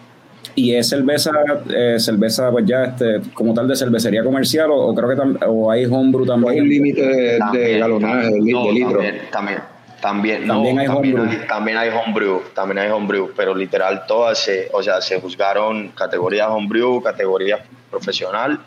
¿Y 0.54 0.74
es 0.74 0.88
cerveza, 0.88 1.32
eh, 1.68 1.96
cerveza 1.98 2.50
pues 2.50 2.64
ya 2.64 2.84
este, 2.84 3.20
como 3.34 3.52
tal 3.52 3.66
de 3.66 3.76
cervecería 3.76 4.22
comercial 4.22 4.70
o, 4.72 4.94
creo 4.94 5.08
que 5.08 5.46
o 5.46 5.70
hay 5.70 5.84
homebrew 5.84 6.24
también? 6.24 6.52
Hay 6.52 6.60
un 6.60 6.68
límite 6.68 7.02
de, 7.02 7.78
galonaje, 7.78 8.30
de, 8.30 8.40
litro. 8.40 9.00
también 9.00 9.22
también, 9.30 9.58
también, 10.00 10.42
hay 10.42 10.86
también, 10.86 11.18
hay, 11.18 11.46
también 11.48 11.76
hay 11.78 11.88
homebrew, 11.90 12.42
también 12.54 12.78
hay 12.78 12.90
homebrew, 12.90 13.32
pero 13.36 13.54
literal 13.54 14.04
todas 14.06 14.38
se, 14.38 14.68
o 14.72 14.82
sea, 14.82 15.00
se 15.00 15.20
juzgaron 15.20 15.88
categorías 15.88 16.48
homebrew, 16.50 17.02
categorías 17.02 17.60
profesional 17.90 18.60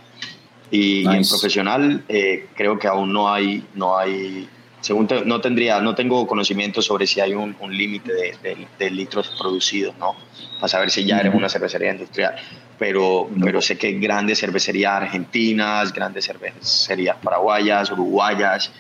y, 0.72 1.08
en 1.08 1.28
profesional 1.28 2.04
eh, 2.08 2.48
creo 2.56 2.78
que 2.78 2.88
aún 2.88 3.12
no 3.12 3.32
hay, 3.32 3.66
no 3.74 3.98
hay, 3.98 4.48
según 4.82 5.08
no 5.26 5.42
tendría, 5.42 5.80
no 5.82 5.96
tengo 5.96 6.26
conocimiento 6.28 6.82
sobre 6.82 7.08
si 7.08 7.20
hay 7.20 7.34
un, 7.34 7.56
un 7.60 7.76
límite 7.76 8.14
de, 8.14 8.68
de, 8.78 8.90
litros 8.92 9.36
producidos, 9.40 9.96
¿no? 9.98 10.16
Para 10.56 10.68
saber 10.68 10.92
si 10.92 11.06
ya 11.06 11.20
eres 11.20 11.34
una 11.34 11.50
cervecería 11.50 11.92
industrial. 11.92 12.36
Pero, 12.78 13.30
pero 13.44 13.62
sé 13.62 13.78
que 13.78 13.92
grandes 13.94 14.40
cervecerías 14.40 14.94
argentinas, 14.94 15.92
grandes 15.92 16.26
cervecerías 16.26 17.18
paraguayas, 17.18 17.92
uruguayas, 17.92 18.72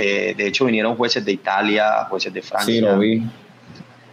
eh, 0.00 0.32
de 0.36 0.46
hecho, 0.46 0.66
vinieron 0.66 0.94
jueces 0.94 1.24
de 1.24 1.32
Italia, 1.32 2.06
jueces 2.08 2.32
de 2.32 2.40
Francia. 2.40 2.72
Sí, 2.72 2.80
lo 2.80 3.00
vi. 3.00 3.20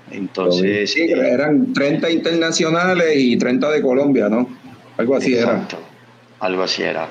Entonces. 0.09 0.91
Sí, 0.91 1.11
eran 1.11 1.73
30 1.73 2.09
internacionales 2.09 3.13
y 3.15 3.37
30 3.37 3.69
de 3.69 3.81
Colombia, 3.83 4.27
¿no? 4.27 4.49
Algo 4.97 5.15
así 5.15 5.35
exacto, 5.35 5.77
era. 5.77 6.47
Algo 6.47 6.63
así 6.63 6.81
era. 6.81 7.07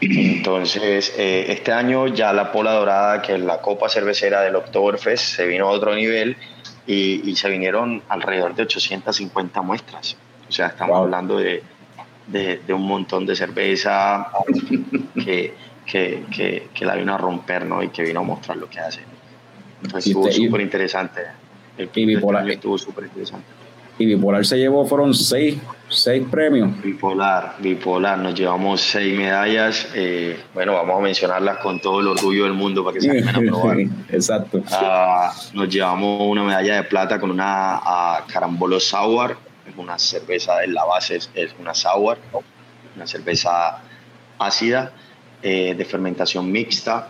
Entonces, 0.00 1.12
eh, 1.18 1.46
este 1.48 1.72
año 1.72 2.06
ya 2.06 2.32
la 2.32 2.50
Pola 2.50 2.72
Dorada, 2.72 3.20
que 3.20 3.34
es 3.34 3.40
la 3.40 3.60
copa 3.60 3.90
cervecera 3.90 4.40
del 4.40 4.56
Oktoberfest, 4.56 5.36
se 5.36 5.46
vino 5.46 5.68
a 5.68 5.72
otro 5.72 5.94
nivel 5.94 6.34
y, 6.86 7.36
se 7.36 7.50
vinieron 7.50 8.02
alrededor 8.08 8.54
de 8.54 8.62
850 8.62 9.60
muestras. 9.60 10.16
O 10.48 10.52
sea, 10.52 10.68
estamos 10.68 10.96
hablando 10.96 11.36
de, 11.36 11.62
de, 12.28 12.60
de, 12.66 12.72
un 12.72 12.86
montón 12.86 13.26
de 13.26 13.36
cerveza 13.36 14.28
que 15.14 15.52
que, 15.86 16.24
que, 16.34 16.68
que, 16.74 16.84
la 16.84 16.94
vino 16.94 17.14
a 17.14 17.18
romper 17.18 17.66
¿no? 17.66 17.82
y 17.82 17.88
que 17.88 18.02
vino 18.02 18.20
a 18.20 18.22
mostrar 18.22 18.56
lo 18.56 18.68
que 18.68 18.80
hace. 18.80 19.00
Entonces 19.82 20.06
estuvo 20.06 20.30
súper 20.30 20.60
interesante. 20.60 21.20
El 21.76 21.90
y 21.94 22.06
bipolar 22.06 22.48
estuvo 22.50 22.78
súper 22.78 23.04
interesante. 23.04 23.46
Y 23.96 24.06
Bipolar 24.06 24.44
se 24.44 24.58
llevó, 24.58 24.84
fueron 24.84 25.14
seis, 25.14 25.56
seis 25.88 26.24
premios. 26.28 26.82
Bipolar, 26.82 27.54
Bipolar, 27.60 28.18
nos 28.18 28.34
llevamos 28.34 28.80
seis 28.80 29.16
medallas. 29.16 29.86
Eh, 29.94 30.36
bueno, 30.52 30.72
vamos 30.72 30.98
a 30.98 31.00
mencionarlas 31.00 31.58
con 31.58 31.78
todo 31.78 32.00
el 32.00 32.08
orgullo 32.08 32.42
del 32.44 32.54
mundo 32.54 32.82
para 32.82 32.94
que 32.94 33.00
se 33.00 33.10
animen 33.10 33.36
a 33.36 33.38
probar. 33.50 33.78
Exacto. 34.10 34.58
Uh, 34.58 35.56
nos 35.56 35.68
llevamos 35.68 36.22
una 36.22 36.42
medalla 36.42 36.76
de 36.76 36.82
plata 36.82 37.20
con 37.20 37.30
una 37.30 37.80
uh, 37.84 38.32
Carambolo 38.32 38.80
Sour, 38.80 39.36
es 39.64 39.76
una 39.76 39.96
cerveza, 39.96 40.64
en 40.64 40.74
la 40.74 40.84
base 40.84 41.16
es, 41.16 41.30
es 41.34 41.54
una 41.60 41.72
Sour, 41.72 42.18
una 42.96 43.06
cerveza 43.06 43.80
ácida. 44.40 44.90
Eh, 45.46 45.74
de 45.74 45.84
fermentación 45.84 46.50
mixta. 46.50 47.08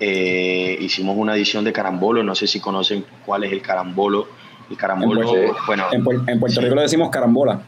Eh, 0.00 0.78
hicimos 0.80 1.14
una 1.14 1.36
edición 1.36 1.62
de 1.62 1.74
carambolo, 1.74 2.22
no 2.22 2.34
sé 2.34 2.46
si 2.46 2.58
conocen 2.58 3.04
cuál 3.26 3.44
es 3.44 3.52
el 3.52 3.60
carambolo. 3.60 4.26
El 4.70 4.78
carambolo, 4.78 5.20
en 5.20 5.26
Puerto, 5.26 5.56
bueno. 5.66 5.84
En, 5.92 6.40
Puerto 6.40 6.60
Rico 6.62 6.74
le 6.74 6.80
decimos 6.80 7.10
carambola. 7.10 7.60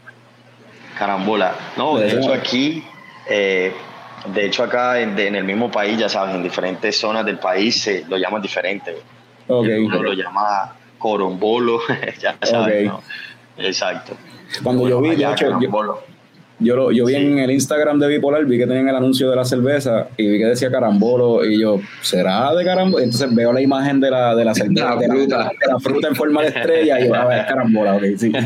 Carambola. 0.97 1.53
No, 1.77 1.99
de 1.99 2.11
hecho 2.11 2.33
aquí, 2.33 2.83
eh, 3.29 3.71
de 4.33 4.45
hecho 4.47 4.63
acá 4.63 4.99
en, 4.99 5.15
el 5.19 5.43
mismo 5.43 5.69
país, 5.69 5.95
ya 5.99 6.09
sabes, 6.09 6.33
en 6.33 6.41
diferentes 6.41 6.97
zonas 6.97 7.23
del 7.23 7.37
país 7.37 7.79
se 7.79 8.03
lo 8.05 8.17
llaman 8.17 8.41
diferente. 8.41 8.95
Okay. 9.47 9.87
lo 9.87 10.13
llama 10.13 10.73
corombolo, 10.97 11.81
ya 12.19 12.35
sabes, 12.41 12.91
Exacto. 13.59 14.17
Cuando 14.63 14.89
yo 14.89 14.99
vi, 15.01 15.15
de 15.15 15.31
hecho, 15.31 15.59
yo, 16.59 16.75
lo, 16.75 16.91
yo 16.91 17.05
vi 17.05 17.15
en 17.15 17.39
el 17.39 17.51
Instagram 17.51 17.99
de 17.99 18.07
Bipolar, 18.07 18.45
vi 18.45 18.57
que 18.57 18.65
tenían 18.65 18.89
el 18.89 18.95
anuncio 18.95 19.29
de 19.29 19.35
la 19.35 19.45
cerveza 19.45 20.07
y 20.17 20.27
vi 20.27 20.39
que 20.39 20.45
decía 20.45 20.71
carambolo 20.71 21.45
y 21.45 21.61
yo, 21.61 21.79
¿será 22.01 22.53
de 22.55 22.65
carambolo? 22.65 23.03
Entonces 23.03 23.33
veo 23.33 23.53
la 23.53 23.61
imagen 23.61 23.99
de 23.99 24.09
la, 24.09 24.35
de 24.35 24.43
la 24.43 24.53
cerveza, 24.55 24.95
de, 24.95 25.27
la, 25.27 25.51
la, 25.67 25.79
fruta 25.79 26.07
en 26.07 26.15
forma 26.15 26.41
de 26.41 26.47
estrella 26.47 26.99
y 26.99 27.07
yo, 27.07 27.15
a 27.15 27.25
ver, 27.25 27.45
carambola, 27.45 27.95
ok, 27.95 28.03
sí. 28.17 28.31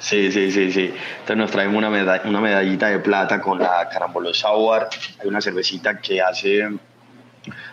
Sí, 0.00 0.32
sí, 0.32 0.50
sí, 0.50 0.72
sí. 0.72 0.90
Entonces 1.20 1.36
nos 1.36 1.50
traemos 1.50 1.76
una, 1.76 1.90
una 2.24 2.40
medallita 2.40 2.88
de 2.88 3.00
plata 3.00 3.38
con 3.38 3.58
la 3.58 3.86
Carambolo 3.92 4.32
Sour. 4.32 4.88
Hay 5.20 5.28
una 5.28 5.42
cervecita 5.42 5.98
que 6.00 6.22
hace, 6.22 6.66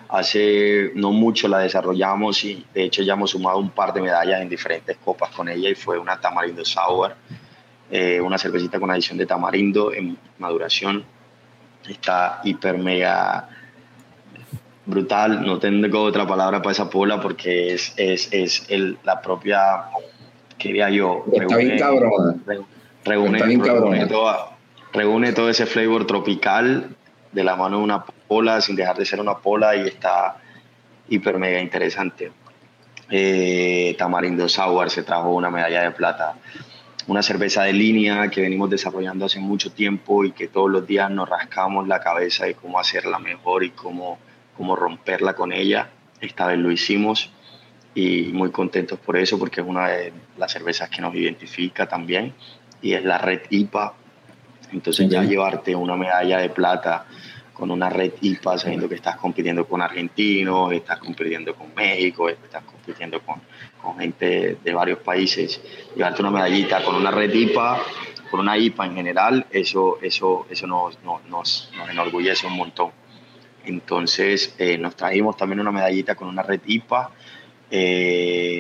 hace 0.10 0.92
no 0.96 1.14
mucho 1.14 1.48
la 1.48 1.60
desarrollamos 1.60 2.44
y 2.44 2.66
de 2.74 2.84
hecho 2.84 3.02
ya 3.02 3.14
hemos 3.14 3.32
sumado 3.32 3.60
un 3.60 3.70
par 3.70 3.94
de 3.94 4.02
medallas 4.02 4.42
en 4.42 4.50
diferentes 4.50 4.98
copas 4.98 5.30
con 5.30 5.48
ella 5.48 5.70
y 5.70 5.76
fue 5.76 5.98
una 5.98 6.20
Tamarindo 6.20 6.66
Sour 6.66 7.16
eh, 7.90 8.20
una 8.20 8.38
cervecita 8.38 8.80
con 8.80 8.92
adición 8.92 9.18
de 9.18 9.26
tamarindo 9.26 9.94
en 9.94 10.18
maduración. 10.40 11.04
Está 11.88 12.42
hiper 12.44 12.78
mega 12.78 13.48
brutal, 14.86 15.46
no 15.46 15.60
tengo 15.60 16.02
otra 16.02 16.26
palabra 16.26 16.62
para 16.62 16.72
esa 16.72 16.90
pola 16.90 17.22
porque 17.22 17.74
es, 17.74 17.94
es, 17.98 18.30
es 18.32 18.66
el, 18.70 18.98
la 19.04 19.22
propia, 19.22 19.84
quería 20.58 20.90
yo, 20.90 21.26
Está 21.32 21.58
bien. 21.58 21.78
Reúne, 23.06 23.40
reúne, 23.40 24.08
reúne 24.92 25.34
todo 25.34 25.50
ese 25.50 25.66
flavor 25.66 26.06
tropical 26.06 26.96
de 27.32 27.44
la 27.44 27.56
mano 27.56 27.78
de 27.78 27.84
una 27.84 28.04
pola 28.28 28.60
sin 28.60 28.76
dejar 28.76 28.98
de 28.98 29.06
ser 29.06 29.22
una 29.22 29.38
pola 29.38 29.76
y 29.76 29.88
está 29.88 30.38
hiper 31.08 31.38
mega 31.38 31.60
interesante. 31.60 32.32
Eh, 33.10 33.96
Tamarindo 33.98 34.50
Sour 34.50 34.90
se 34.90 35.04
trajo 35.04 35.30
una 35.30 35.50
medalla 35.50 35.84
de 35.84 35.92
plata 35.92 36.36
una 37.08 37.24
cerveza 37.24 37.64
de 37.64 37.74
línea 37.74 38.30
que 38.30 38.42
venimos 38.42 38.70
desarrollando 38.70 39.26
hace 39.26 39.40
mucho 39.40 39.72
tiempo 39.72 40.26
y 40.26 40.32
que 40.32 40.50
todos 40.50 40.70
los 40.70 40.86
días 40.86 41.10
nos 41.10 41.28
rascamos 41.28 41.88
la 41.88 42.02
cabeza 42.02 42.46
de 42.46 42.56
cómo 42.56 42.80
hacerla 42.80 43.18
mejor 43.18 43.64
y 43.64 43.72
cómo, 43.72 44.20
cómo 44.56 44.76
romperla 44.76 45.34
con 45.34 45.54
ella. 45.54 45.90
Esta 46.20 46.48
vez 46.48 46.60
lo 46.60 46.70
hicimos 46.70 47.32
y 47.96 48.24
muy 48.34 48.52
contentos 48.52 49.00
por 49.00 49.18
eso 49.18 49.40
porque 49.40 49.62
es 49.62 49.68
una 49.68 49.88
de 49.88 50.14
las 50.38 50.52
cervezas 50.52 50.90
que 50.90 51.02
nos 51.02 51.16
identifica 51.16 51.88
también 51.88 52.34
y 52.82 52.94
es 52.94 53.04
la 53.06 53.18
Red 53.18 53.44
IPA. 53.50 53.94
Entonces 54.74 55.08
ya 55.10 55.24
llevarte 55.24 55.74
una 55.76 55.96
medalla 55.96 56.40
de 56.40 56.50
plata 56.50 57.06
con 57.58 57.72
una 57.72 57.90
red 57.90 58.12
IPA, 58.22 58.60
sabiendo 58.60 58.88
que 58.88 58.94
estás 58.94 59.16
compitiendo 59.16 59.66
con 59.66 59.82
argentinos, 59.82 60.72
estás 60.74 61.00
compitiendo 61.00 61.56
con 61.56 61.74
México, 61.74 62.30
estás 62.30 62.64
compitiendo 62.64 63.20
con, 63.22 63.42
con 63.88 64.00
gente 64.00 64.58
de 64.62 64.74
varios 64.74 65.00
países, 65.00 65.62
llevarte 65.96 66.22
una 66.22 66.32
medallita 66.32 66.84
con 66.84 66.96
una 66.96 67.10
red 67.10 67.34
IPA, 67.34 67.80
con 68.30 68.42
una 68.42 68.58
IPA 68.58 68.86
en 68.86 68.96
general, 68.96 69.46
eso, 69.50 69.98
eso, 70.02 70.46
eso 70.50 70.68
nos, 70.68 71.02
nos, 71.06 71.24
nos 71.30 71.90
enorgullece 71.90 72.48
un 72.48 72.58
montón. 72.58 72.92
Entonces 73.64 74.54
eh, 74.58 74.78
nos 74.78 74.98
trajimos 74.98 75.38
también 75.38 75.62
una 75.62 75.72
medallita 75.72 76.16
con 76.16 76.28
una 76.28 76.44
red 76.44 76.60
IPA. 76.66 77.12
Eh, 77.72 78.60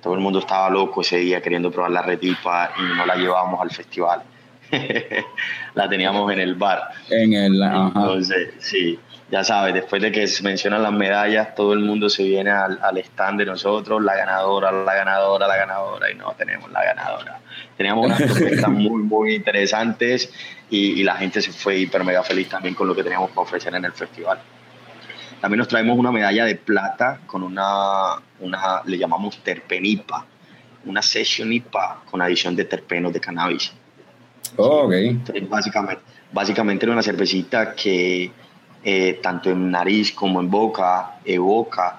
todo 0.00 0.14
el 0.14 0.20
mundo 0.20 0.38
estaba 0.38 0.70
loco 0.70 1.00
ese 1.00 1.16
día 1.18 1.42
queriendo 1.42 1.72
probar 1.72 1.90
la 1.90 2.02
red 2.02 2.22
IPA 2.22 2.70
y 2.78 2.96
no 2.96 3.04
la 3.04 3.16
llevábamos 3.16 3.60
al 3.60 3.72
festival. 3.72 4.22
la 5.74 5.88
teníamos 5.88 6.32
en 6.32 6.38
el 6.38 6.54
bar. 6.54 6.82
En 7.10 7.32
el, 7.32 7.60
Entonces, 7.60 8.54
sí, 8.58 8.96
ya 9.30 9.42
sabes, 9.42 9.74
después 9.74 10.00
de 10.00 10.12
que 10.12 10.26
se 10.28 10.42
mencionan 10.44 10.82
las 10.82 10.92
medallas, 10.92 11.54
todo 11.54 11.72
el 11.72 11.80
mundo 11.80 12.08
se 12.08 12.22
viene 12.22 12.50
al, 12.50 12.78
al, 12.80 12.98
stand 12.98 13.40
de 13.40 13.46
nosotros, 13.46 14.02
la 14.02 14.14
ganadora, 14.14 14.70
la 14.70 14.94
ganadora, 14.94 15.48
la 15.48 15.56
ganadora, 15.56 16.10
y 16.10 16.14
no 16.14 16.32
tenemos 16.34 16.70
la 16.70 16.84
ganadora. 16.84 17.40
Teníamos 17.76 18.06
unas 18.06 18.22
propuestas 18.22 18.68
muy, 18.70 19.02
muy 19.02 19.34
interesantes 19.34 20.32
y, 20.70 21.00
y, 21.00 21.02
la 21.02 21.16
gente 21.16 21.42
se 21.42 21.52
fue 21.52 21.78
hiper 21.78 22.04
mega 22.04 22.22
feliz 22.22 22.48
también 22.48 22.74
con 22.74 22.86
lo 22.86 22.94
que 22.94 23.02
teníamos 23.02 23.30
para 23.30 23.42
ofrecer 23.42 23.74
en 23.74 23.84
el 23.84 23.92
festival. 23.92 24.38
También 25.40 25.58
nos 25.58 25.68
traemos 25.68 25.98
una 25.98 26.12
medalla 26.12 26.44
de 26.44 26.54
plata 26.54 27.20
con 27.26 27.42
una, 27.42 28.14
una 28.40 28.82
le 28.84 28.96
llamamos 28.96 29.42
terpenipa, 29.42 30.24
una 30.84 31.02
session 31.02 31.52
IPA 31.52 32.02
con 32.10 32.22
adición 32.22 32.54
de 32.54 32.64
terpenos 32.64 33.12
de 33.12 33.20
cannabis. 33.20 33.72
Oh, 34.56 34.88
básicamente, 35.48 36.02
básicamente 36.32 36.86
era 36.86 36.92
una 36.92 37.02
cervecita 37.02 37.74
que 37.74 38.30
eh, 38.88 39.18
tanto 39.20 39.50
en 39.50 39.68
nariz 39.72 40.12
como 40.12 40.38
en 40.38 40.48
boca 40.48 41.18
evoca 41.24 41.98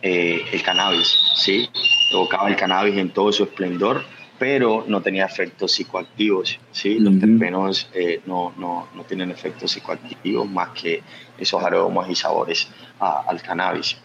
eh, 0.00 0.42
el 0.50 0.62
cannabis, 0.62 1.14
¿sí? 1.36 1.68
Evocaba 2.10 2.48
el 2.48 2.56
cannabis 2.56 2.96
en 2.96 3.10
todo 3.10 3.30
su 3.32 3.42
esplendor, 3.42 4.02
pero 4.38 4.82
no 4.88 5.02
tenía 5.02 5.26
efectos 5.26 5.72
psicoactivos. 5.72 6.58
¿sí? 6.70 6.98
Los 7.00 7.20
terpenos 7.20 7.90
eh, 7.92 8.22
no, 8.24 8.54
no, 8.56 8.88
no, 8.94 9.04
tienen 9.04 9.30
efectos 9.30 9.72
psicoactivos 9.72 10.48
más 10.48 10.70
que 10.70 11.02
esos 11.36 11.62
aromas 11.62 12.08
y 12.08 12.14
sabores 12.14 12.66
al 12.98 13.42
cannabis. 13.42 13.98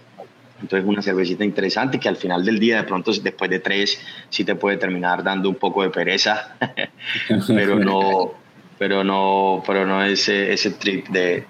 Entonces 0.61 0.86
una 0.86 1.01
cervecita 1.01 1.45
interesante 1.45 1.97
que 1.97 2.09
al 2.09 2.17
final 2.17 2.43
del 2.43 2.59
día, 2.59 2.75
de 2.75 2.84
pronto 2.84 3.13
después 3.13 3.49
de 3.49 3.59
tres, 3.59 4.01
sí 4.28 4.43
te 4.43 4.55
puede 4.55 4.75
terminar 4.75 5.23
dando 5.23 5.47
un 5.47 5.55
poco 5.55 5.82
de 5.82 5.91
pereza, 5.91 6.57
pero 7.47 7.80
no, 7.80 8.34
pero 8.78 9.03
no, 9.03 9.63
pero 9.65 9.86
no 9.86 10.03
ese, 10.03 10.53
ese 10.53 10.71
trip 10.71 11.07
de, 11.09 11.45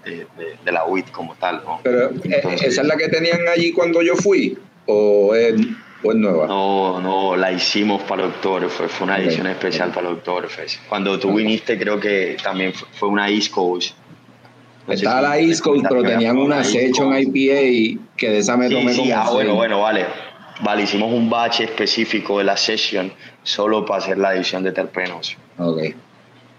de, 0.64 0.72
la 0.72 0.86
WIT 0.86 1.12
como 1.12 1.36
tal. 1.36 1.62
¿no? 1.66 1.80
Pero 1.84 2.10
eh, 2.10 2.42
esa 2.62 2.82
es 2.82 2.88
la 2.88 2.96
que 2.96 3.10
tenían 3.10 3.48
allí 3.48 3.72
cuando 3.72 4.02
yo 4.02 4.16
fui, 4.16 4.58
o 4.86 5.36
es, 5.36 5.56
nueva. 6.04 6.48
No, 6.48 7.02
no, 7.02 7.36
la 7.36 7.52
hicimos 7.52 8.02
para 8.04 8.24
el 8.24 8.30
Oktoberfest, 8.30 8.92
fue 8.92 9.08
una 9.08 9.18
edición 9.18 9.48
especial 9.48 9.92
para 9.92 10.08
el 10.08 10.14
Oktoberfest. 10.16 10.88
Cuando 10.88 11.20
tú 11.20 11.34
viniste 11.34 11.78
creo 11.78 12.00
que 12.00 12.38
también 12.42 12.72
fue 12.74 13.10
una 13.10 13.30
East 13.30 13.52
Coast 13.52 13.94
estaba 14.88 15.22
la 15.22 15.38
East 15.38 15.62
Coast, 15.62 15.86
pero 15.88 16.04
tenían 16.04 16.38
una 16.38 16.64
session 16.64 17.14
IPA 17.18 18.00
que 18.16 18.30
de 18.30 18.38
esa 18.40 18.56
me 18.56 18.70
tomé 18.70 18.94
sí, 18.94 19.12
Ah, 19.12 19.30
bueno, 19.32 19.56
bueno, 19.56 19.82
vale. 19.82 20.06
Vale, 20.62 20.84
hicimos 20.84 21.14
un 21.14 21.30
batch 21.30 21.62
específico 21.62 22.40
de 22.40 22.46
la 22.46 22.58
session 22.58 23.12
solo 23.44 23.86
para 23.86 24.00
hacer 24.00 24.18
la 24.18 24.34
edición 24.34 24.64
de 24.64 24.72
terpenos. 24.72 25.38
Ok. 25.60 25.94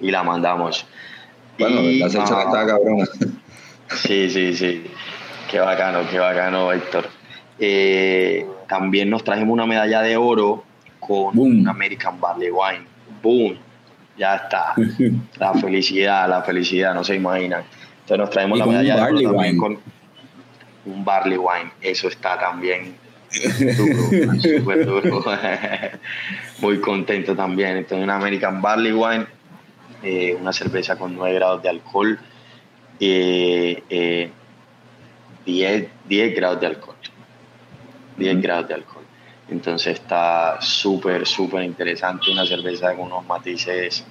Y 0.01 0.11
la 0.11 0.23
mandamos. 0.23 0.87
Bueno, 1.59 1.81
la 1.83 2.09
session 2.09 2.39
ah, 2.39 2.45
está 2.47 2.67
cabrona. 2.67 3.05
Sí, 3.97 4.31
sí, 4.31 4.55
sí. 4.55 4.85
Qué 5.51 5.59
bacano, 5.61 6.01
qué 6.09 6.19
bacano, 6.19 6.73
Héctor. 6.73 7.09
Eh, 7.59 8.47
también 8.69 9.11
nos 9.11 9.25
trajimos 9.25 9.55
una 9.55 9.67
medalla 9.67 10.03
de 10.03 10.17
oro 10.17 10.65
con 11.01 11.39
un 11.39 11.67
American 11.67 12.21
Barley 12.21 12.51
Wine. 12.51 12.87
Boom. 13.23 13.59
Ya 14.17 14.37
está. 14.37 14.75
la 15.39 15.55
felicidad, 15.55 16.29
la 16.29 16.43
felicidad, 16.43 16.95
no 16.95 17.03
se 17.03 17.17
imaginan. 17.17 17.65
Entonces 18.01 18.19
nos 18.19 18.31
traemos 18.31 18.59
la 18.59 18.67
medalla 18.67 18.97
de 18.97 19.03
oro 19.03 19.33
también 19.33 19.59
con 19.59 19.79
un 20.87 21.05
barley 21.05 21.39
wine. 21.39 21.71
Eso 21.81 22.09
está 22.09 22.39
también 22.39 22.95
duro, 23.77 24.35
súper 24.41 24.87
duro. 24.87 25.25
Muy 26.61 26.81
contento 26.81 27.37
también. 27.37 27.79
Entonces 27.79 28.05
un 28.05 28.11
American 28.11 28.61
Barley 28.61 28.93
Wine, 28.93 29.27
eh, 30.03 30.35
una 30.35 30.53
cerveza 30.53 30.97
con 30.97 31.15
9 31.15 31.35
grados 31.35 31.63
de 31.63 31.69
alcohol, 31.69 32.19
eh, 33.01 34.31
10, 35.45 35.89
10 36.07 36.35
grados 36.35 36.61
de 36.61 36.67
alcohol. 36.67 36.97
10 38.17 38.43
grados 38.43 38.69
de 38.69 38.75
alcohol. 38.75 39.05
Entonces 39.49 39.95
está 39.95 40.61
súper, 40.61 41.27
súper 41.27 41.63
interesante. 41.63 42.31
Una 42.31 42.45
cerveza 42.45 42.95
con 42.95 43.07
unos 43.07 43.27
matices 43.27 44.05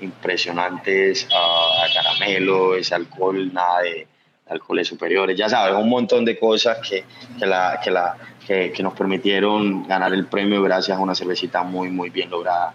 impresionantes 0.00 1.28
a, 1.32 1.86
caramelo, 1.94 2.74
ese 2.74 2.94
alcohol, 2.94 3.52
nada 3.52 3.82
de, 3.82 4.06
alcoholes 4.48 4.86
superiores, 4.86 5.36
ya 5.36 5.48
sabes, 5.48 5.74
un 5.74 5.88
montón 5.88 6.24
de 6.24 6.38
cosas 6.38 6.78
que, 6.86 7.04
que, 7.38 7.46
la, 7.46 7.80
que, 7.82 7.90
la, 7.90 8.16
que, 8.46 8.82
nos 8.82 8.92
permitieron 8.94 9.86
ganar 9.86 10.12
el 10.12 10.26
premio 10.26 10.62
gracias 10.62 10.98
a 10.98 11.00
una 11.00 11.14
cervecita 11.14 11.62
muy, 11.62 11.88
muy 11.88 12.10
bien 12.10 12.30
lograda. 12.30 12.74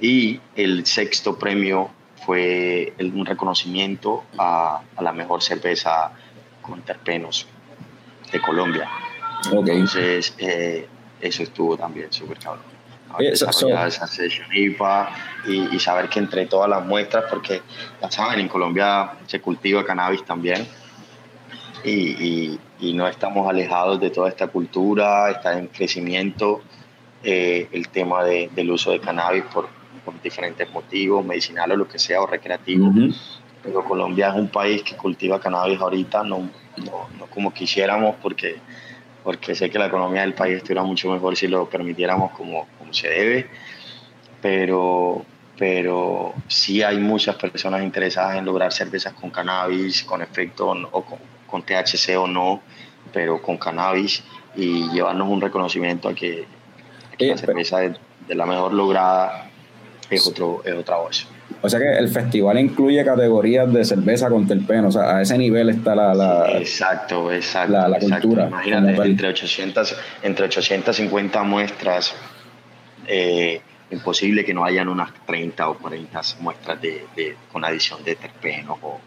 Y 0.00 0.40
el 0.54 0.84
sexto 0.84 1.38
premio 1.38 1.90
fue 2.24 2.94
un 2.98 3.26
reconocimiento 3.26 4.24
a, 4.38 4.80
a 4.96 5.02
la 5.02 5.12
mejor 5.12 5.42
cerveza 5.42 6.12
con 6.62 6.82
terpenos 6.82 7.46
de 8.32 8.40
Colombia. 8.40 8.88
Entonces, 9.52 10.34
eh, 10.38 10.86
eso 11.20 11.42
estuvo 11.42 11.76
también 11.76 12.12
súper 12.12 12.38
cabrón. 12.38 12.64
Desarrollar 13.18 13.86
esa 13.88 14.06
sesión 14.08 14.48
IPA 14.52 15.10
y, 15.46 15.78
saber 15.78 16.08
que 16.08 16.18
entre 16.18 16.46
todas 16.46 16.68
las 16.68 16.84
muestras, 16.84 17.24
porque 17.30 17.62
ya 18.02 18.10
saben, 18.10 18.40
en 18.40 18.48
Colombia 18.48 19.12
se 19.26 19.40
cultiva 19.40 19.84
cannabis 19.84 20.24
también. 20.24 20.66
Y, 21.84 22.58
no 22.94 23.08
estamos 23.08 23.48
alejados 23.48 23.98
de 23.98 24.10
toda 24.10 24.28
esta 24.28 24.48
cultura, 24.48 25.30
está 25.30 25.58
en 25.58 25.68
crecimiento 25.68 26.60
eh, 27.22 27.66
el 27.72 27.88
tema 27.88 28.22
del 28.24 28.70
uso 28.70 28.90
de 28.90 29.00
cannabis 29.00 29.44
por, 29.44 29.68
diferentes 30.22 30.70
motivos, 30.70 31.24
medicinal 31.24 31.72
o 31.72 31.76
lo 31.76 31.88
que 31.88 31.98
sea, 31.98 32.20
o 32.20 32.26
recreativo. 32.26 32.92
Pero 33.62 33.84
Colombia 33.84 34.28
es 34.28 34.34
un 34.34 34.48
país 34.48 34.82
que 34.82 34.94
cultiva 34.96 35.40
cannabis 35.40 35.80
ahorita, 35.80 36.22
no, 36.22 36.50
no, 36.76 37.08
no 37.18 37.26
como 37.26 37.52
quisiéramos, 37.52 38.16
porque 38.22 38.60
porque 39.24 39.54
sé 39.54 39.70
que 39.70 39.78
la 39.78 39.86
economía 39.86 40.20
del 40.20 40.34
país 40.34 40.58
estuviera 40.58 40.82
mucho 40.82 41.10
mejor 41.10 41.34
si 41.34 41.48
lo 41.48 41.68
permitiéramos 41.68 42.32
como, 42.32 42.68
como 42.78 42.92
se 42.92 43.08
debe, 43.08 43.48
pero, 44.42 45.24
pero 45.58 46.34
sí 46.46 46.82
hay 46.82 46.98
muchas 46.98 47.34
personas 47.36 47.82
interesadas 47.82 48.36
en 48.36 48.44
lograr 48.44 48.70
cervezas 48.70 49.14
con 49.14 49.30
cannabis, 49.30 50.04
con 50.04 50.20
efecto 50.20 50.68
o 50.68 51.04
con, 51.48 51.62
THC 51.62 52.18
o 52.18 52.26
no, 52.26 52.60
pero 53.12 53.40
con 53.40 53.56
cannabis 53.56 54.22
y 54.56 54.90
llevarnos 54.90 55.28
un 55.28 55.40
reconocimiento 55.40 56.08
a 56.08 56.14
que, 56.14 56.46
la 57.18 57.34
eh, 57.34 57.38
cerveza 57.38 57.78
de, 57.78 57.96
de, 58.26 58.34
la 58.34 58.44
mejor 58.44 58.74
lograda 58.74 59.50
es, 60.14 60.26
otro, 60.26 60.62
es 60.64 60.74
otra 60.74 60.96
voz. 60.96 61.26
O 61.60 61.68
sea 61.68 61.78
que 61.78 61.98
el 61.98 62.08
festival 62.08 62.58
incluye 62.58 63.04
categorías 63.04 63.72
de 63.72 63.84
cerveza 63.84 64.28
con 64.28 64.46
terpeno, 64.46 64.88
o 64.88 64.92
sea, 64.92 65.16
a 65.16 65.22
ese 65.22 65.38
nivel 65.38 65.70
está 65.70 65.94
la... 65.94 66.14
la 66.14 66.58
exacto, 66.58 67.32
exacto. 67.32 67.72
La, 67.72 67.98
cultura. 67.98 68.48
Imagínate, 68.48 69.02
entre 69.02 69.28
800, 69.28 69.96
entre 70.22 70.44
850 70.46 71.42
muestras, 71.42 72.14
eh, 73.06 73.60
imposible 73.90 74.44
que 74.44 74.54
no 74.54 74.64
hayan 74.64 74.88
unas 74.88 75.10
30 75.26 75.68
o 75.68 75.78
40 75.78 76.20
muestras 76.40 76.80
de, 76.80 77.36
con 77.52 77.64
adición 77.64 78.02
de 78.04 78.16
terpenos 78.16 78.78
o, 78.82 79.00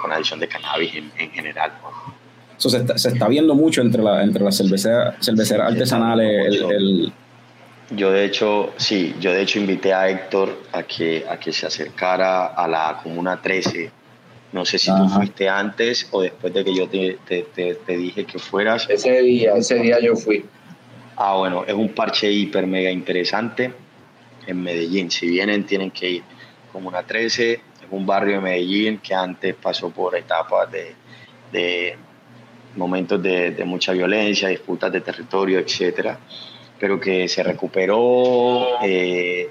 con 0.00 0.12
adición 0.12 0.40
de 0.40 0.48
cannabis 0.48 0.94
en, 0.94 1.30
general. 1.30 1.72
Eso 2.58 2.68
se, 2.70 2.78
está, 2.78 2.98
se, 2.98 3.08
está, 3.08 3.28
viendo 3.28 3.54
mucho 3.54 3.80
entre, 3.80 4.02
la, 4.02 4.22
entre 4.22 4.44
las 4.44 4.56
cerveceras, 4.56 5.14
cerveceras 5.20 5.72
artesanales, 5.72 6.60
el 6.70 7.12
yo 7.90 8.12
de 8.12 8.24
hecho, 8.24 8.72
sí, 8.76 9.14
yo 9.20 9.32
de 9.32 9.42
hecho 9.42 9.58
invité 9.58 9.92
a 9.92 10.08
Héctor 10.08 10.62
a 10.72 10.84
que, 10.84 11.24
a 11.28 11.38
que 11.38 11.52
se 11.52 11.66
acercara 11.66 12.46
a 12.46 12.68
la 12.68 13.00
Comuna 13.02 13.40
13. 13.40 13.90
No 14.52 14.64
sé 14.64 14.78
si 14.78 14.90
tú 14.94 15.08
fuiste 15.08 15.48
antes 15.48 16.08
o 16.10 16.22
después 16.22 16.52
de 16.52 16.64
que 16.64 16.74
yo 16.74 16.88
te, 16.88 17.18
te, 17.26 17.44
te, 17.44 17.96
dije 17.96 18.24
que 18.24 18.38
fueras. 18.38 18.88
Ese 18.88 19.22
día, 19.22 19.54
ese 19.54 19.76
día 19.76 20.00
yo 20.00 20.16
fui. 20.16 20.44
Ah, 21.16 21.36
bueno, 21.36 21.64
es 21.64 21.74
un 21.74 21.90
parche 21.90 22.30
hiper 22.30 22.66
mega 22.66 22.90
interesante 22.90 23.72
en 24.46 24.62
Medellín. 24.62 25.10
Si 25.10 25.28
vienen, 25.28 25.64
tienen 25.64 25.90
que 25.90 26.10
ir. 26.10 26.22
Comuna 26.72 27.02
13 27.02 27.52
es 27.52 27.60
un 27.90 28.06
barrio 28.06 28.36
de 28.36 28.40
Medellín 28.40 28.98
que 28.98 29.14
antes 29.14 29.54
pasó 29.54 29.90
por 29.90 30.16
etapas 30.16 30.70
de, 30.70 30.94
de 31.52 31.96
momentos 32.76 33.22
de, 33.22 33.52
de 33.52 33.64
mucha 33.64 33.92
violencia, 33.92 34.48
disputas 34.48 34.92
de 34.92 35.00
territorio, 35.00 35.58
etcétera 35.58 36.18
pero 36.80 36.98
que 36.98 37.28
se 37.28 37.42
recuperó 37.42 38.82
eh, 38.82 39.50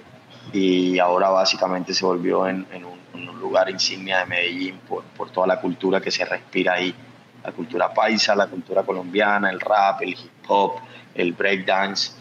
y 0.51 0.97
ahora 0.97 1.29
básicamente 1.29 1.93
se 1.93 2.03
volvió 2.03 2.47
en, 2.47 2.65
un, 2.83 2.99
lugar 3.39 3.69
insignia 3.69 4.19
de 4.19 4.25
Medellín 4.25 4.79
por, 4.79 5.03
por, 5.15 5.31
toda 5.31 5.47
la 5.47 5.61
cultura 5.61 6.01
que 6.01 6.11
se 6.11 6.25
respira 6.25 6.73
ahí. 6.73 6.93
La 7.43 7.53
cultura 7.53 7.91
paisa, 7.93 8.35
la 8.35 8.47
cultura 8.47 8.83
colombiana, 8.83 9.49
el 9.49 9.61
rap, 9.61 10.01
el 10.01 10.09
hip 10.09 10.43
hop, 10.49 10.73
el 11.15 11.31
breakdance. 11.31 12.11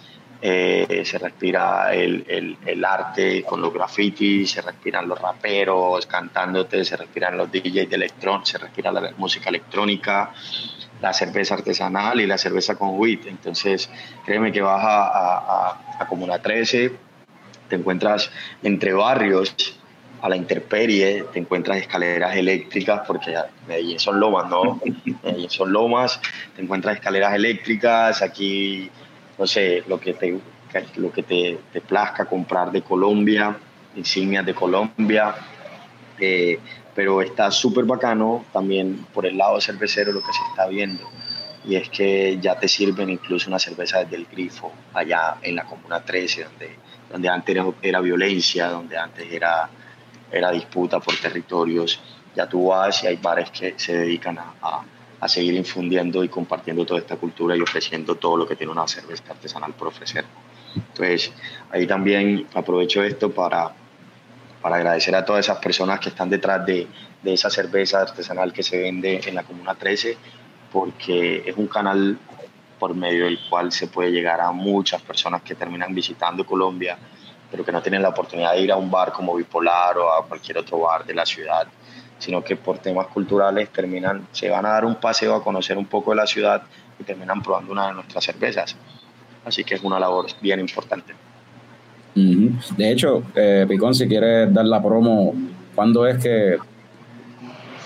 Eh, 0.41 1.03
se 1.05 1.19
respira 1.19 1.93
el, 1.93 2.25
el, 2.29 2.57
el, 2.65 2.85
arte 2.85 3.43
con 3.43 3.61
los 3.61 3.75
grafitis, 3.75 4.53
se 4.53 4.63
respiran 4.63 5.09
los 5.09 5.21
raperos 5.21 6.07
cantándote, 6.07 6.85
se 6.85 6.97
respiran 6.97 7.37
los 7.37 7.51
DJs 7.51 7.91
de 7.91 7.97
electrón, 7.97 8.47
se 8.47 8.57
respira 8.59 8.93
la 8.93 9.11
música 9.17 9.49
electrónica, 9.49 10.33
la 11.01 11.13
cerveza 11.13 11.55
artesanal 11.55 12.21
y 12.21 12.27
la 12.27 12.39
cerveza 12.39 12.77
con 12.77 12.99
wheat. 12.99 13.27
Entonces, 13.27 13.89
créeme 14.25 14.53
que 14.53 14.61
vas 14.61 14.83
a, 14.85 15.79
a, 15.99 16.07
Comuna 16.09 16.39
13, 16.39 16.93
te 17.69 17.77
encuentras 17.77 18.31
entre 18.63 18.93
barrios, 18.93 19.55
a 20.21 20.29
la 20.29 20.37
intemperie, 20.37 21.25
te 21.33 21.39
encuentras 21.39 21.79
escaleras 21.79 22.35
eléctricas, 22.35 23.03
porque 23.07 23.35
Medellín 23.69 24.01
son 24.01 24.19
lomas, 24.19 24.49
¿no? 24.51 24.81
Medellín 25.23 25.51
son 25.51 25.73
lomas, 25.73 26.21
te 26.57 26.63
encuentras 26.63 26.97
escaleras 26.97 27.35
eléctricas, 27.35 28.23
aquí, 28.23 28.91
no 29.39 29.47
sé, 29.47 29.85
lo 29.87 30.01
que 30.01 30.15
te, 30.15 30.41
lo 30.97 31.13
que 31.13 31.23
te, 31.23 31.59
te 31.73 31.81
plazca 31.81 32.25
comprar 32.25 32.73
de 32.73 32.83
Colombia, 32.83 33.57
insignias 33.97 34.45
de 34.45 34.55
Colombia. 34.55 35.35
Eh, 36.21 36.59
pero 36.99 37.23
está 37.23 37.49
súper 37.53 37.85
bacano 37.85 38.45
también 38.53 39.07
por 39.15 39.25
el 39.25 39.39
lado 39.39 39.61
cervecero 39.61 40.11
lo 40.11 40.19
que 40.19 40.33
se 40.33 40.41
está 40.51 40.67
viendo 40.67 41.09
y 41.65 41.77
es 41.77 41.89
que 41.91 42.39
ya 42.41 42.59
te 42.59 42.67
sirven 42.67 43.09
incluso 43.09 43.49
una 43.49 43.61
cerveza 43.61 44.03
desde 44.03 44.17
el 44.17 44.27
grifo 44.27 44.73
allá 44.93 45.37
en 45.41 45.55
la 45.55 45.65
Comuna 45.65 46.01
13 46.05 46.43
donde, 46.43 46.71
donde 47.09 47.29
antes 47.29 47.57
era, 47.83 48.01
violencia, 48.01 48.67
donde 48.71 48.99
antes 48.99 49.33
era, 49.33 49.71
era 50.33 50.51
disputa 50.51 50.99
por 50.99 51.15
territorios, 51.15 52.01
ya 52.35 52.49
tú 52.49 52.67
vas 52.67 53.05
y 53.05 53.07
hay 53.07 53.17
bares 53.17 53.53
que 53.53 53.75
se 53.77 53.97
dedican 53.97 54.37
a, 54.37 54.83
a, 55.21 55.29
seguir 55.29 55.55
infundiendo 55.55 56.25
y 56.25 56.29
compartiendo 56.29 56.85
toda 56.85 56.99
esta 56.99 57.15
cultura 57.15 57.57
y 57.57 57.61
ofreciendo 57.61 58.17
todo 58.17 58.39
lo 58.39 58.49
que 58.49 58.57
tiene 58.57 58.73
una 58.73 58.89
cerveza 58.89 59.23
artesanal 59.31 59.73
por 59.75 59.87
ofrecer. 59.87 60.25
Entonces, 60.75 61.31
ahí 61.71 61.87
también 61.87 62.49
aprovecho 62.55 63.05
esto 63.05 63.31
para, 63.31 63.73
para 64.61 64.77
agradecer 64.77 65.15
a 65.15 65.25
todas 65.25 65.45
esas 65.45 65.59
personas 65.59 66.01
que 66.01 66.09
están 66.09 66.29
detrás 66.29 66.65
de, 66.67 66.89
esa 67.25 67.51
cerveza 67.51 68.01
artesanal 68.01 68.53
que 68.53 68.63
se 68.63 68.79
vende 68.79 69.21
en 69.27 69.35
la 69.35 69.43
Comuna 69.43 69.75
13, 69.75 70.17
porque 70.73 71.43
es 71.47 71.57
un 71.57 71.67
canal 71.67 72.19
por 72.79 72.95
medio 72.95 73.25
del 73.25 73.39
cual 73.49 73.73
se 73.73 73.89
puede 73.89 74.11
llegar 74.11 74.41
a 74.41 74.53
muchas 74.53 75.03
personas 75.03 75.43
que 75.43 75.55
terminan 75.55 75.95
visitando 75.95 76.47
Colombia, 76.47 76.97
pero 77.51 77.65
que 77.65 77.73
no 77.73 77.83
tienen 77.83 78.03
la 78.03 78.11
oportunidad 78.11 78.53
de 78.53 78.61
ir 78.61 78.73
a 78.73 78.77
un 78.77 78.91
bar 78.91 79.13
como 79.13 79.35
Bipolar 79.35 79.99
o 79.99 80.13
a 80.13 80.27
cualquier 80.27 80.59
otro 80.59 80.79
bar 80.79 81.05
de 81.05 81.15
la 81.15 81.27
ciudad, 81.27 81.67
sino 82.19 82.43
que 82.43 82.57
por 82.57 82.79
temas 82.79 83.09
culturales 83.09 83.71
terminan, 83.71 84.27
se 84.33 84.49
van 84.49 84.65
a 84.67 84.71
dar 84.71 84.85
un 84.85 84.97
paseo 84.97 85.35
a 85.35 85.43
conocer 85.43 85.77
un 85.77 85.87
poco 85.87 86.11
de 86.13 86.17
la 86.17 86.27
ciudad 86.27 86.63
y 86.99 87.05
terminan 87.05 87.43
probando 87.43 87.73
una 87.73 87.89
de 87.89 87.95
nuestras 87.95 88.25
cervezas. 88.25 88.77
Así 89.45 89.65
que 89.65 89.75
es 89.75 89.83
una 89.83 89.99
labor 89.99 90.27
bien 90.41 90.61
importante. 90.61 91.15
De 92.77 92.91
hecho, 92.91 93.23
eh, 93.35 93.67
Picón, 93.69 93.95
si 93.95 94.07
quieres 94.07 94.53
dar 94.53 94.65
la 94.67 94.83
promo, 94.83 95.35
¿cuándo 95.75 96.07
es 96.07 96.23
que 96.23 96.57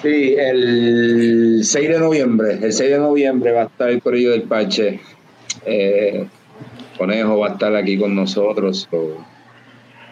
Sí, 0.02 0.34
el 0.36 1.60
6 1.62 1.88
de 1.88 1.98
noviembre. 2.00 2.58
El 2.60 2.72
6 2.72 2.90
de 2.90 2.98
noviembre 2.98 3.52
va 3.52 3.62
a 3.62 3.66
estar 3.66 3.88
el 3.88 4.02
Corillo 4.02 4.32
del 4.32 4.42
Pache. 4.42 4.98
Eh, 5.64 6.26
Conejo 6.98 7.38
va 7.38 7.48
a 7.48 7.52
estar 7.52 7.74
aquí 7.76 7.96
con 7.96 8.14
nosotros. 8.14 8.88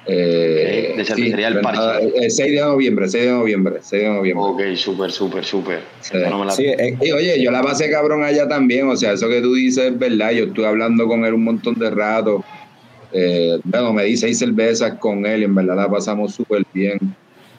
eh, 0.07 0.95
de 0.97 1.05
cervecería 1.05 1.49
sí, 1.49 1.55
del 1.55 1.63
Parche. 1.63 2.13
El 2.15 2.31
6 2.31 2.53
de 2.53 2.61
noviembre, 2.61 3.09
6 3.09 3.25
de 3.25 3.31
noviembre, 3.33 3.77
6 3.83 4.03
de 4.03 4.09
noviembre. 4.09 4.45
Ok, 4.47 4.77
súper, 4.77 5.11
súper, 5.11 5.45
súper. 5.45 5.81
Sí. 6.01 6.19
Sí, 6.51 6.67
eh, 6.67 6.97
oye, 7.13 7.43
yo 7.43 7.51
la 7.51 7.61
pasé 7.63 7.91
cabrón 7.91 8.23
allá 8.23 8.47
también, 8.47 8.89
o 8.89 8.97
sea, 8.97 9.13
eso 9.13 9.29
que 9.29 9.41
tú 9.41 9.55
dices 9.55 9.87
es 9.87 9.99
verdad, 9.99 10.31
yo 10.31 10.45
estuve 10.45 10.67
hablando 10.67 11.09
con 11.09 11.25
él 11.25 11.35
un 11.35 11.45
montón 11.45 11.75
de 11.75 11.91
rato, 11.91 12.45
eh, 13.13 13.59
bueno, 13.65 13.93
me 13.93 14.05
di 14.05 14.17
seis 14.17 14.39
cervezas 14.39 14.95
con 14.99 15.27
él 15.27 15.41
y 15.41 15.45
en 15.45 15.55
verdad 15.55 15.77
la 15.77 15.91
pasamos 15.91 16.35
súper 16.35 16.65
bien, 16.73 16.99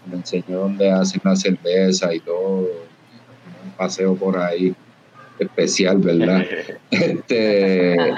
me 0.10 0.16
enseñó 0.18 0.60
dónde 0.60 0.90
hacen 0.90 1.22
la 1.24 1.36
cerveza 1.36 2.14
y 2.14 2.20
todo, 2.20 2.60
un 2.60 3.72
paseo 3.78 4.16
por 4.16 4.38
ahí 4.38 4.74
especial, 5.40 5.98
¿verdad? 5.98 6.44
este 6.92 7.96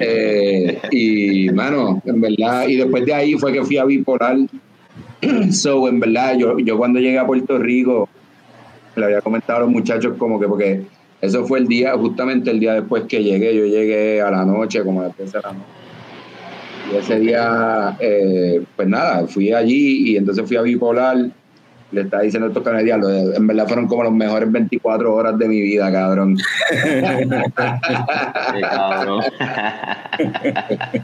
eh, 0.00 0.80
y 0.90 1.50
mano, 1.50 2.02
en 2.04 2.20
verdad, 2.20 2.68
y 2.68 2.76
después 2.76 3.06
de 3.06 3.14
ahí 3.14 3.34
fue 3.34 3.52
que 3.52 3.62
fui 3.64 3.78
a 3.78 3.84
bipolar. 3.84 4.36
so, 5.52 5.88
en 5.88 6.00
verdad, 6.00 6.36
yo, 6.36 6.58
yo 6.58 6.76
cuando 6.76 6.98
llegué 6.98 7.18
a 7.18 7.26
Puerto 7.26 7.58
Rico, 7.58 8.08
le 8.96 9.04
había 9.04 9.20
comentado 9.20 9.60
a 9.60 9.62
los 9.62 9.70
muchachos 9.70 10.14
como 10.18 10.38
que 10.38 10.46
porque 10.46 10.82
eso 11.22 11.46
fue 11.46 11.60
el 11.60 11.68
día, 11.68 11.96
justamente 11.96 12.50
el 12.50 12.60
día 12.60 12.74
después 12.74 13.04
que 13.04 13.24
llegué, 13.24 13.56
yo 13.56 13.64
llegué 13.64 14.20
a 14.20 14.30
la 14.30 14.44
noche, 14.44 14.82
como 14.84 15.02
después 15.02 15.32
de 15.32 15.40
la 15.40 15.52
noche. 15.52 15.64
Y 16.92 16.96
ese 16.96 17.18
día, 17.20 17.96
eh, 18.00 18.62
pues 18.76 18.88
nada, 18.88 19.26
fui 19.26 19.52
allí 19.52 20.10
y 20.10 20.16
entonces 20.18 20.46
fui 20.46 20.58
a 20.58 20.62
bipolar 20.62 21.30
le 21.92 22.00
estaba 22.00 22.22
diciendo 22.22 22.46
a 22.46 22.48
estos 22.48 22.64
canadianos, 22.64 23.10
en 23.36 23.46
verdad 23.46 23.66
fueron 23.66 23.86
como 23.86 24.02
los 24.02 24.12
mejores 24.12 24.50
24 24.50 25.14
horas 25.14 25.38
de 25.38 25.46
mi 25.46 25.60
vida, 25.60 25.92
cabrón. 25.92 26.36
Sí, 28.54 28.60
cabrón. 28.60 29.22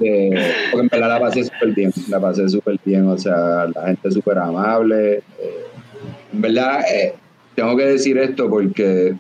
Eh, 0.01 0.53
porque 0.71 0.85
en 0.85 0.89
verdad 0.89 1.09
la 1.09 1.21
pasé 1.21 1.45
súper 1.45 1.75
bien, 1.75 1.93
la 2.09 2.21
pasé 2.21 2.49
súper 2.49 2.79
bien, 2.85 3.07
o 3.09 3.17
sea, 3.17 3.67
la 3.75 3.87
gente 3.87 4.11
súper 4.11 4.39
amable. 4.39 5.15
eh, 5.15 5.23
en 6.33 6.43
verdad, 6.43 6.81
eh, 6.93 7.15
tengo 7.55 7.77
que 7.77 7.87
decir 7.87 8.19
esto 8.19 8.49
porque 8.51 9.15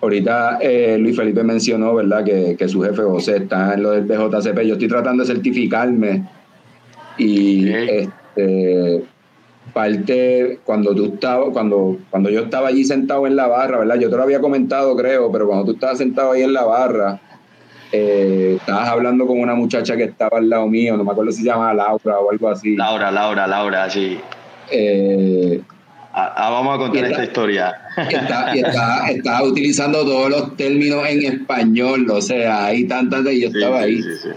ahorita 0.00 0.58
eh, 0.60 0.96
Luis 0.98 1.16
Felipe 1.16 1.42
mencionó, 1.42 1.94
¿verdad?, 1.94 2.24
que, 2.24 2.56
que 2.58 2.68
su 2.68 2.82
jefe 2.82 3.02
José 3.02 3.38
está 3.38 3.74
en 3.74 3.82
lo 3.82 3.90
del 3.90 4.04
BJCP. 4.04 4.60
Yo 4.62 4.74
estoy 4.74 4.88
tratando 4.88 5.22
de 5.22 5.32
certificarme 5.32 6.24
y 7.16 7.68
este 7.70 9.04
parte 9.74 10.58
cuando 10.64 10.94
tú 10.94 11.12
estabas 11.14 11.50
cuando 11.52 11.98
cuando 12.10 12.30
yo 12.30 12.40
estaba 12.40 12.68
allí 12.68 12.84
sentado 12.84 13.26
en 13.26 13.36
la 13.36 13.46
barra 13.46 13.78
verdad 13.78 13.96
yo 14.00 14.10
te 14.10 14.16
lo 14.16 14.22
había 14.22 14.40
comentado 14.40 14.96
creo 14.96 15.30
pero 15.30 15.46
cuando 15.46 15.64
tú 15.66 15.72
estabas 15.72 15.98
sentado 15.98 16.32
ahí 16.32 16.42
en 16.42 16.52
la 16.52 16.64
barra 16.64 17.20
eh, 17.92 18.56
estabas 18.58 18.88
hablando 18.88 19.26
con 19.26 19.38
una 19.38 19.54
muchacha 19.54 19.96
que 19.96 20.04
estaba 20.04 20.38
al 20.38 20.48
lado 20.48 20.66
mío 20.66 20.96
no 20.96 21.04
me 21.04 21.12
acuerdo 21.12 21.30
si 21.30 21.42
se 21.42 21.48
llama 21.48 21.72
Laura 21.74 22.18
o 22.18 22.30
algo 22.30 22.48
así 22.48 22.74
Laura, 22.74 23.12
Laura, 23.12 23.46
Laura, 23.46 23.88
sí. 23.90 24.18
Eh, 24.70 25.60
Ah, 26.12 26.34
ah, 26.36 26.50
vamos 26.50 26.74
a 26.74 26.78
contar 26.78 27.04
esta 27.04 27.24
historia. 27.24 27.74
está- 29.14 29.42
utilizando 29.44 30.04
todos 30.04 30.30
los 30.30 30.56
términos 30.56 31.06
en 31.08 31.24
español 31.24 32.06
o 32.10 32.20
sea 32.20 32.66
hay 32.66 32.84
tantas 32.84 33.24
y 33.32 33.42
yo 33.42 33.48
estaba 33.48 33.78
sí, 33.78 33.84
ahí 33.84 34.02
sí, 34.02 34.16
sí. 34.22 34.28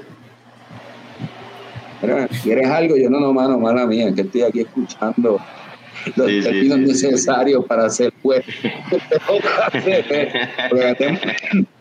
Mira, 2.02 2.28
¿quieres 2.44 2.70
algo? 2.70 2.98
Yo 2.98 3.10
no, 3.10 3.20
no, 3.20 3.32
mano, 3.34 3.58
mala 3.58 3.88
mía, 3.88 4.10
es 4.10 4.16
que 4.16 4.22
estoy 4.22 4.42
aquí 4.42 4.60
escuchando 4.60 5.40
los 6.18 6.28
términos 6.28 6.80
necesarios 6.80 7.66
para 7.66 7.90
ser 7.90 8.12
juez. 8.22 8.44
Porque 10.70 10.96
tenemos, 10.98 11.22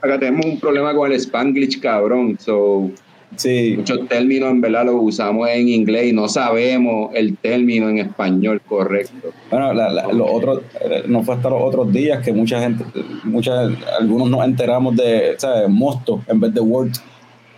acá 0.01 0.19
tenemos 0.21 0.47
un 0.47 0.61
problema 0.61 0.95
con 0.95 1.11
el 1.11 1.19
Spanglish, 1.19 1.81
cabrón. 1.81 2.39
So, 2.39 2.93
Sí, 3.37 3.75
muchos 3.79 4.09
términos 4.09 4.51
en 4.51 4.61
verdad 4.61 4.85
los 4.87 4.97
usamos 4.99 5.49
en 5.49 5.69
inglés 5.69 6.09
y 6.09 6.13
no 6.13 6.29
sabemos 6.29 7.11
el 7.15 7.37
término 7.39 7.89
en 7.89 7.99
español 7.99 8.61
correcto. 8.67 9.33
bueno, 9.51 9.73
la- 9.73 9.91
la- 9.91 10.13
los 10.13 10.29
otros, 10.31 10.61
eh, 10.81 11.03
no 11.07 11.23
fue 11.23 11.35
hasta 11.37 11.49
los 11.51 11.61
otros 11.63 11.93
días 11.93 12.23
que 12.25 12.33
mucha 12.33 12.61
gente, 12.61 12.85
mucha, 13.25 13.63
algunos 13.99 14.29
nos 14.31 14.45
enteramos 14.45 14.97
de, 14.97 15.35
¿sabes? 15.39 15.69
Mosto 15.69 16.23
en 16.29 16.41
vez 16.41 16.53
de 16.55 16.61
word. 16.61 16.91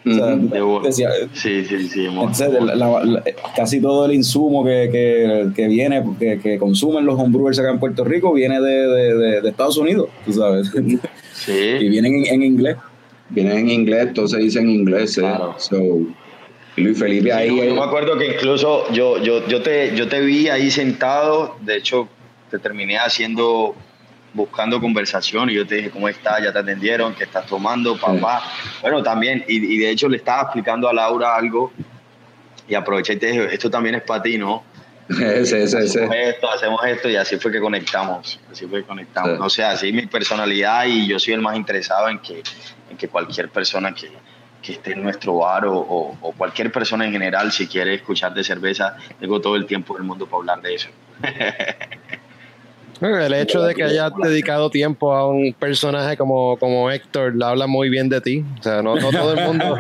O 0.07 0.13
sea, 0.13 0.35
Ujú. 0.35 0.49
De 0.51 0.63
Word. 0.63 0.85
decía, 0.85 1.09
Sí, 1.33 1.65
sí, 1.65 1.89
sí. 1.89 2.05
entonces, 2.05 2.51
la- 2.63 2.75
la- 2.75 3.03
la- 3.05 3.23
casi 3.57 3.81
todo 3.81 4.05
el 4.05 4.13
insumo 4.13 4.63
que, 4.63 4.91
que, 4.93 5.47
que 5.57 5.67
viene, 5.67 6.05
que, 6.19 6.39
que 6.41 6.59
consumen 6.59 7.07
los 7.07 7.19
homebrewers 7.19 7.59
acá 7.59 7.71
en 7.71 7.79
Puerto 7.79 8.05
Rico 8.05 8.33
viene 8.35 8.61
de, 8.61 8.87
de, 8.87 9.15
de- 9.17 9.41
de 9.41 9.49
Estados 9.49 9.79
Unidos, 9.79 10.09
tú 10.27 10.35
sabes. 10.35 10.71
y 10.75 10.99
Sí. 11.33 11.89
vienen 11.89 12.17
en, 12.17 12.27
en 12.35 12.43
inglés. 12.43 12.77
Vienen 13.31 13.59
en 13.59 13.71
inglés, 13.71 14.13
todo 14.15 14.29
se 14.29 14.39
dice 14.39 14.61
en 14.61 14.71
inglés. 14.71 15.17
eh. 15.19 15.23
Claro. 15.23 15.55
So, 15.59 15.77
Luis 16.77 16.99
Felipe 16.99 17.33
ahí. 17.33 17.57
Yo, 17.57 17.65
yo 17.65 17.75
me 17.75 17.83
acuerdo 17.83 18.19
que 18.19 18.27
incluso 18.35 18.91
yo, 18.93 19.23
yo, 19.23 19.47
yo, 19.47 19.63
te, 19.63 19.97
yo 19.97 20.09
te 20.09 20.21
vi 20.21 20.49
ahí 20.49 20.71
sentado, 20.71 21.57
de 21.61 21.77
hecho 21.77 22.09
te 22.51 22.59
terminé 22.59 22.99
haciendo, 22.99 23.75
buscando 24.33 24.81
conversación 24.81 25.51
y 25.51 25.55
yo 25.55 25.67
te 25.67 25.77
dije, 25.77 25.91
¿cómo 25.91 26.09
estás? 26.09 26.43
¿Ya 26.43 26.53
te 26.53 26.59
atendieron? 26.59 27.15
¿Qué 27.15 27.25
estás 27.25 27.47
tomando, 27.47 27.97
papá? 27.97 28.43
Bueno, 28.83 29.03
también, 29.03 29.45
y, 29.49 29.75
y 29.75 29.79
de 29.79 29.91
hecho 29.91 30.09
le 30.09 30.17
estaba 30.19 30.43
explicando 30.43 30.89
a 30.89 30.93
Laura 30.93 31.35
algo 31.37 31.73
y 32.69 32.75
aproveché 32.75 33.15
y 33.15 33.17
te 33.17 33.27
dije, 33.29 33.49
esto 33.53 33.71
también 33.71 33.95
es 33.97 34.03
para 34.03 34.23
ti, 34.23 34.37
¿no? 34.39 34.65
Ese, 35.09 35.63
ese, 35.65 35.79
ese. 35.81 35.99
Hacemos 36.05 36.17
esto, 36.17 36.51
hacemos 36.51 36.85
esto 36.87 37.09
y 37.09 37.17
así 37.17 37.37
fue 37.37 37.53
que 37.53 37.61
conectamos, 37.61 38.41
así 38.51 38.67
fue 38.67 38.81
que 38.81 38.87
conectamos. 38.87 39.33
Sí. 39.33 39.39
O 39.43 39.51
sea, 39.51 39.71
así 39.73 39.93
mi 39.93 40.07
personalidad 40.07 40.87
y 40.87 41.07
yo 41.07 41.19
soy 41.19 41.35
el 41.35 41.41
más 41.41 41.57
interesado 41.57 42.09
en 42.09 42.19
que, 42.21 42.43
en 42.91 42.97
que 42.97 43.09
cualquier 43.09 43.49
persona 43.51 43.95
que, 43.95 44.11
que 44.63 44.73
esté 44.73 44.93
en 44.93 45.03
nuestro 45.03 45.37
bar 45.39 45.67
o, 45.67 45.77
o- 45.79 46.19
o 46.23 46.33
cualquier 46.33 46.73
persona 46.73 47.05
en 47.05 47.13
general, 47.13 47.53
si 47.53 47.67
quiere 47.67 47.95
escuchar 47.95 48.33
de 48.33 48.43
cerveza, 48.45 48.97
tengo 49.21 49.41
todo 49.41 49.57
el 49.57 49.67
tiempo 49.67 49.95
del 49.95 50.05
mundo 50.05 50.27
para 50.27 50.39
hablar 50.41 50.63
de 50.63 50.75
eso. 50.75 50.89
El 53.05 53.35
hecho 53.35 53.63
de 53.63 53.75
que 53.75 53.83
hayas 53.85 54.13
dedicado 54.23 54.71
tiempo 54.71 55.13
a 55.15 55.29
un 55.29 55.53
personaje 55.53 56.17
como, 56.17 56.57
como 56.59 56.91
Héctor 56.91 57.35
le 57.37 57.45
habla 57.45 57.67
muy 57.67 57.89
bien 57.91 58.09
de 58.09 58.21
ti. 58.21 58.45
O 58.59 58.63
sea, 58.63 58.81
no, 58.83 58.97
no 58.97 59.11
todo 59.11 59.35
el 59.35 59.45
mundo. 59.45 59.77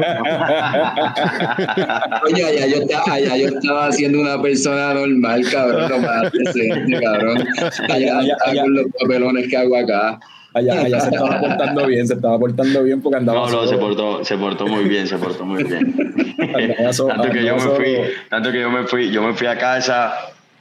Oye, 2.24 2.44
allá 2.44 2.66
yo, 2.66 2.76
estaba, 2.82 3.14
allá 3.14 3.36
yo 3.36 3.46
estaba 3.48 3.86
haciendo 3.86 4.20
una 4.20 4.40
persona 4.40 4.94
normal, 4.94 5.42
cabrón, 5.50 5.90
no 5.90 5.98
más 5.98 6.30
decente, 6.32 7.00
cabrón. 7.02 7.38
Allá, 7.90 8.18
Allá- 8.18 8.36
allá 8.46 8.62
con 8.62 8.74
los 8.74 8.86
papelones 9.00 9.48
que 9.48 9.56
hago 9.56 9.76
acá. 9.76 10.18
Allá, 10.56 10.82
allá 10.82 11.00
se 11.00 11.08
estaba 11.10 11.40
portando 11.40 11.86
bien, 11.86 12.06
se 12.06 12.14
estaba 12.14 12.38
portando 12.38 12.82
bien 12.84 13.02
porque 13.02 13.16
andaba 13.18 13.40
No, 13.40 13.46
no, 13.46 13.50
solo. 13.52 13.68
se 13.68 13.76
portó, 13.76 14.24
se 14.24 14.38
portó 14.38 14.66
muy 14.68 14.84
bien, 14.84 15.06
se 15.08 15.18
portó 15.18 15.44
muy 15.44 15.64
bien. 15.64 16.14
Tanto 17.08 17.30
que 17.30 17.44
yo 17.44 17.56
me 17.56 17.60
fui, 17.62 17.96
tanto 18.30 18.52
que 18.52 18.60
yo 18.60 18.70
me 18.70 18.84
fui, 18.86 19.10
yo 19.10 19.20
me 19.22 19.34
fui 19.34 19.48
a 19.48 19.58
casa, 19.58 20.14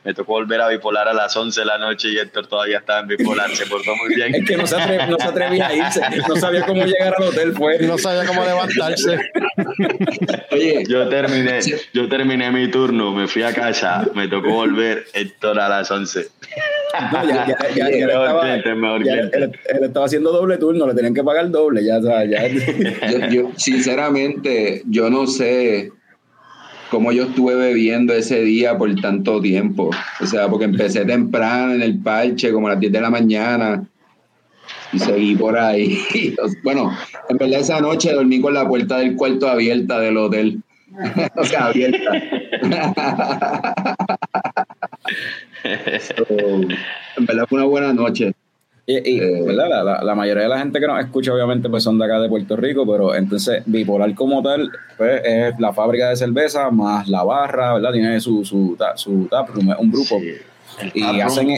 me 0.04 0.14
tocó 0.14 0.34
volver 0.34 0.60
a 0.62 0.68
bipolar 0.70 1.08
a 1.08 1.14
las 1.14 1.36
11 1.36 1.60
de 1.62 1.66
la 1.66 1.78
noche 1.78 2.10
y 2.10 2.18
Héctor 2.18 2.48
todavía 2.48 2.80
estaba 2.80 3.00
en 3.02 3.08
bipolar, 3.08 3.50
se 3.56 3.66
portó 3.68 3.96
muy 3.96 4.14
bien. 4.16 4.36
Es 4.36 4.46
que 4.46 4.58
no 4.58 4.68
se, 4.68 4.76
atre- 4.76 5.08
no 5.08 5.18
se 5.18 5.28
atrevía 5.28 5.68
a 5.68 5.74
irse, 5.76 6.02
no 6.28 6.36
sabía 6.36 6.66
cómo 6.66 6.84
llegar 6.86 7.14
al 7.18 7.24
hotel, 7.24 7.54
fue. 7.54 7.80
No 7.80 7.98
sabía 7.98 8.26
cómo 8.26 8.44
levantarse. 8.44 9.18
Oye, 10.52 10.84
Yo 10.88 11.08
terminé, 11.10 11.60
yo 11.94 12.10
terminé 12.10 12.52
mi 12.52 12.70
turno, 12.70 13.12
me 13.14 13.28
fui 13.28 13.44
a 13.44 13.54
casa, 13.54 14.06
me 14.14 14.28
tocó 14.28 14.50
volver 14.50 15.06
Héctor 15.14 15.60
a 15.60 15.70
las 15.70 15.90
11. 15.90 16.28
No, 17.12 17.28
ya, 17.28 17.48
ya, 17.48 17.58
ya, 17.76 17.88
él 17.88 18.06
Mejor 18.06 18.22
estaba, 18.28 18.56
él, 18.56 19.52
él 19.66 19.84
estaba 19.84 20.06
haciendo 20.06 20.32
doble 20.32 20.58
turno, 20.58 20.86
le 20.88 20.94
tenían 20.94 21.14
que 21.14 21.24
pagar 21.24 21.50
doble, 21.50 21.84
ya, 21.84 22.00
sea, 22.02 22.24
ya. 22.26 22.48
yo, 22.48 23.30
yo, 23.30 23.52
sinceramente, 23.58 24.84
yo 24.86 25.10
no 25.10 25.26
sé 25.28 25.92
cómo 26.94 27.12
yo 27.12 27.24
estuve 27.24 27.56
bebiendo 27.56 28.14
ese 28.14 28.44
día 28.44 28.78
por 28.78 28.94
tanto 29.02 29.42
tiempo. 29.42 29.90
O 30.22 30.26
sea, 30.28 30.48
porque 30.48 30.66
empecé 30.66 31.04
temprano 31.06 31.74
en 31.74 31.82
el 31.82 31.98
parche, 31.98 32.54
como 32.54 32.68
a 32.68 32.72
las 32.72 32.80
10 32.80 32.94
de 32.94 33.02
la 33.02 33.10
mañana. 33.10 33.84
y 34.94 35.00
seguí 35.00 35.36
por 35.36 35.58
ahí. 35.58 35.98
Bueno, 36.64 36.96
en 37.30 37.38
verdad 37.38 37.62
esa 37.62 37.82
noche 37.82 38.14
dormí 38.14 38.40
con 38.40 38.54
la 38.54 38.68
puerta 38.68 39.00
del 39.00 39.16
cuarto 39.16 39.50
abierta 39.50 40.00
del 40.00 40.18
hotel. 40.18 40.62
o 41.36 41.44
sea, 41.44 41.66
abierta. 41.66 42.12
en 45.64 47.26
verdad 47.26 47.46
fue 47.50 47.58
una 47.58 47.68
buena 47.68 47.92
noche. 47.92 48.34
Y, 48.86 49.20
eh, 49.20 49.44
¿verdad? 49.46 50.04
La, 50.04 50.14
mayoría 50.14 50.44
de 50.44 50.50
la 50.50 50.60
gente 50.60 50.80
que 50.80 50.88
nos 50.88 51.00
escucha, 51.00 51.34
obviamente, 51.34 51.70
pues 51.70 51.84
son 51.84 51.98
de 51.98 52.06
acá 52.06 52.20
de 52.20 52.28
Puerto 52.28 52.58
Rico, 52.58 52.86
pero 52.86 53.16
entonces 53.16 53.64
Bipolar 53.66 54.14
como 54.14 54.44
tal, 54.44 54.70
pues 54.98 55.22
es 55.24 55.60
la 55.60 55.72
fábrica 55.72 56.10
de 56.10 56.18
cerveza 56.18 56.70
más 56.70 57.08
la 57.08 57.24
barra, 57.24 57.76
¿verdad? 57.76 57.94
Tiene 57.94 58.20
su, 58.20 58.44
su, 58.44 58.78
su 58.96 59.28
tap 59.28 59.50
un 59.56 59.90
grupo. 59.90 60.20
y 60.94 61.22
hacen, 61.22 61.50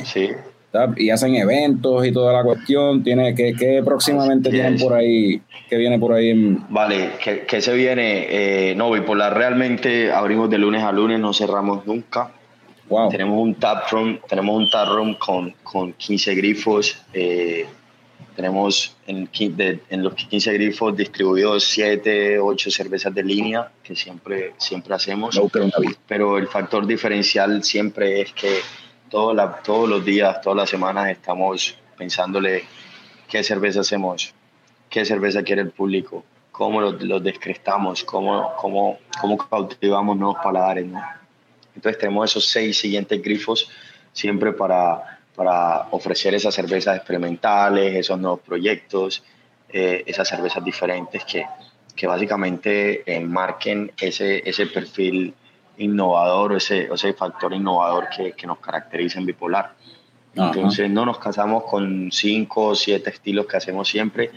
y 0.98 1.10
hacen 1.10 1.36
eventos 1.36 2.06
y 2.06 2.12
toda 2.12 2.32
la 2.32 2.44
cuestión. 2.44 3.04
Tiene 3.04 3.34
que, 3.34 3.54
que 3.54 3.82
próximamente 3.84 4.52
tienen 4.52 4.78
por 4.78 4.94
ahí, 4.94 5.42
que 5.68 5.78
viene 5.78 5.98
por 5.98 6.14
ahí. 6.14 6.30
En... 6.30 6.64
Vale, 6.70 7.10
que, 7.48 7.62
se 7.62 7.74
viene. 7.74 8.28
Eh, 8.30 8.76
no, 8.76 8.92
Bipolar 8.92 9.36
realmente 9.36 10.12
abrimos 10.12 10.48
de 10.52 10.60
lunes 10.60 10.84
a 10.84 10.92
lunes, 10.92 11.20
no 11.20 11.34
cerramos 11.34 11.88
nunca. 11.88 12.30
Tenemos 13.10 13.40
un 13.40 13.56
tap 13.56 13.90
room, 13.92 14.20
tenemos 14.28 14.56
un 14.56 14.70
tap 14.70 14.90
room 14.90 15.16
con, 15.16 15.52
con 15.64 15.94
15 15.94 16.36
grifos. 16.36 16.98
Eh, 17.14 17.66
tenemos 18.36 18.96
en, 19.08 19.30
en, 19.34 20.04
los 20.04 20.14
15 20.14 20.54
grifos 20.54 20.96
distribuidos 20.96 21.64
7, 21.64 22.40
8 22.40 22.72
cervezas 22.72 23.16
de 23.16 23.24
línea 23.24 23.72
que 23.82 23.96
siempre, 23.96 24.54
siempre 24.58 24.94
hacemos. 24.94 25.36
pero 26.08 26.38
el 26.38 26.48
factor 26.48 26.86
diferencial 26.86 27.64
siempre 27.64 28.22
es 28.22 28.34
que 28.34 28.60
la, 29.34 29.62
todos 29.64 29.88
los 29.88 30.04
días, 30.04 30.42
todas 30.42 30.58
las 30.58 30.70
semanas 30.70 31.10
estamos 31.10 31.78
pensándole 31.98 32.64
qué 33.30 33.44
cerveza 33.44 33.82
hacemos, 33.82 34.34
qué 34.90 35.06
cerveza 35.06 35.44
quiere 35.44 35.62
el 35.62 35.72
público, 35.72 36.24
cómo 36.52 36.82
los 36.82 37.02
lo 37.02 37.20
descrestamos, 37.20 38.04
cómo, 38.04 38.54
cómo, 38.58 39.00
cómo 39.20 39.38
cautivamos 39.38 40.18
nuevos 40.18 40.38
paladares. 40.44 40.86
¿no? 40.86 41.02
Entonces 41.76 42.00
tenemos 42.00 42.32
esos 42.32 42.46
seis 42.46 42.80
siguientes 42.80 43.22
grifos 43.22 43.70
siempre 44.12 44.54
para, 44.54 45.20
para 45.36 45.88
ofrecer 45.92 46.34
esas 46.34 46.56
cervezas 46.56 46.96
experimentales, 46.98 47.96
esos 47.96 48.20
nuevos 48.20 48.40
proyectos, 48.40 49.24
eh, 49.70 50.04
esas 50.06 50.28
cervezas 50.28 50.64
diferentes 50.64 51.26
que, 51.26 51.46
que 51.96 52.08
básicamente 52.08 53.04
enmarquen 53.14 53.92
ese, 54.00 54.48
ese 54.48 54.68
perfil 54.68 55.34
innovador, 55.78 56.56
ese, 56.56 56.88
ese 56.94 57.14
factor 57.14 57.54
innovador 57.54 58.08
que, 58.10 58.32
que 58.32 58.48
nos 58.48 58.60
caracteriza 58.60 59.20
en 59.20 59.26
bipolar. 59.26 59.74
Entonces 60.34 60.90
no 60.90 61.06
nos 61.06 61.18
casamos 61.18 61.64
con 61.64 62.12
cinco 62.12 62.68
o 62.68 62.76
siete 62.76 63.10
estilos 63.10 63.46
que 63.46 63.56
hacemos 63.58 63.88
siempre, 63.88 64.32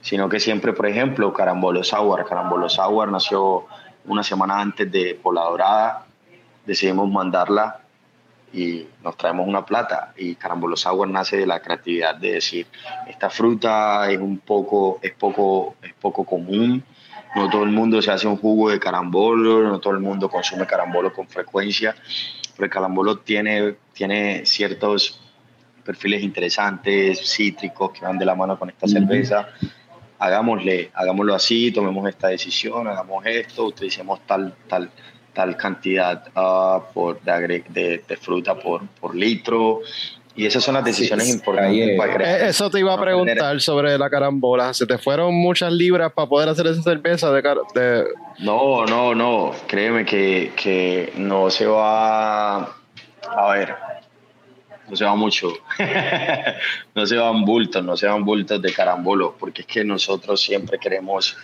sino 0.00 0.28
que 0.28 0.40
siempre, 0.40 0.72
por 0.72 0.86
ejemplo, 0.86 1.32
Carambolo 1.32 1.84
Sour. 1.84 2.24
Carambolo 2.26 2.68
Sour 2.68 3.10
nació 3.10 3.66
una 4.06 4.22
semana 4.22 4.60
antes 4.60 4.90
de 4.90 5.18
Pola 5.20 5.42
Dorada, 5.42 6.06
decidimos 6.66 7.10
mandarla 7.10 7.80
y 8.52 8.86
nos 9.02 9.16
traemos 9.16 9.46
una 9.46 9.64
plata. 9.64 10.12
Y 10.16 10.36
Carambolo 10.36 10.76
Sour 10.76 11.08
nace 11.08 11.38
de 11.38 11.46
la 11.46 11.60
creatividad 11.60 12.14
de 12.14 12.34
decir, 12.34 12.66
esta 13.08 13.28
fruta 13.28 14.10
es 14.10 14.18
un 14.18 14.38
poco, 14.38 15.00
es 15.02 15.12
poco, 15.12 15.76
es 15.82 15.92
poco 15.94 16.24
común, 16.24 16.84
no 17.34 17.50
todo 17.50 17.64
el 17.64 17.70
mundo 17.70 18.00
se 18.00 18.12
hace 18.12 18.28
un 18.28 18.36
jugo 18.36 18.70
de 18.70 18.78
carambolo, 18.78 19.64
no 19.64 19.80
todo 19.80 19.92
el 19.92 20.00
mundo 20.00 20.30
consume 20.30 20.66
carambolo 20.66 21.12
con 21.12 21.26
frecuencia, 21.26 21.96
pero 22.54 22.66
el 22.66 22.70
carambolo 22.70 23.18
tiene, 23.18 23.74
tiene 23.92 24.46
ciertos 24.46 25.20
perfiles 25.84 26.22
interesantes, 26.22 27.20
cítricos, 27.28 27.90
que 27.90 28.04
van 28.04 28.18
de 28.18 28.24
la 28.24 28.36
mano 28.36 28.56
con 28.58 28.70
esta 28.70 28.86
cerveza. 28.86 29.48
Hagámosle, 30.18 30.92
hagámoslo 30.94 31.34
así, 31.34 31.72
tomemos 31.72 32.08
esta 32.08 32.28
decisión, 32.28 32.86
hagamos 32.86 33.26
esto, 33.26 33.66
utilicemos 33.66 34.20
tal, 34.26 34.54
tal, 34.68 34.90
tal 35.34 35.56
cantidad 35.56 36.28
uh, 36.36 36.82
por, 36.92 37.20
de, 37.20 38.02
de, 38.06 38.16
fruta 38.16 38.54
por, 38.54 38.86
por 39.00 39.14
litro, 39.14 39.80
y 40.36 40.46
esas 40.46 40.64
son 40.64 40.74
las 40.74 40.84
decisiones 40.84 41.28
importantes 41.28 41.96
para 41.96 42.14
crear. 42.14 42.40
Eh, 42.40 42.48
eso 42.48 42.68
te 42.68 42.80
iba 42.80 42.92
a 42.92 43.00
preguntar 43.00 43.60
sobre 43.60 43.96
la 43.96 44.10
carambola. 44.10 44.74
¿Se 44.74 44.84
te 44.84 44.98
fueron 44.98 45.32
muchas 45.34 45.72
libras 45.72 46.12
para 46.12 46.28
poder 46.28 46.48
hacer 46.48 46.66
esa 46.66 46.82
cerveza 46.82 47.30
de, 47.30 47.42
de... 47.74 48.04
No, 48.40 48.84
no, 48.84 49.14
no. 49.14 49.52
Créeme 49.68 50.04
que, 50.04 50.52
que 50.56 51.12
no 51.16 51.50
se 51.50 51.66
va. 51.66 52.64
A 52.64 53.52
ver, 53.52 53.76
no 54.88 54.96
se 54.96 55.04
va 55.04 55.14
mucho. 55.14 55.52
no 56.94 57.06
se 57.06 57.16
van 57.16 57.44
bultos, 57.44 57.84
no 57.84 57.96
se 57.96 58.06
van 58.06 58.24
bultos 58.24 58.60
de 58.60 58.72
carambolo, 58.72 59.34
porque 59.38 59.62
es 59.62 59.66
que 59.66 59.84
nosotros 59.84 60.40
siempre 60.40 60.78
queremos, 60.78 61.36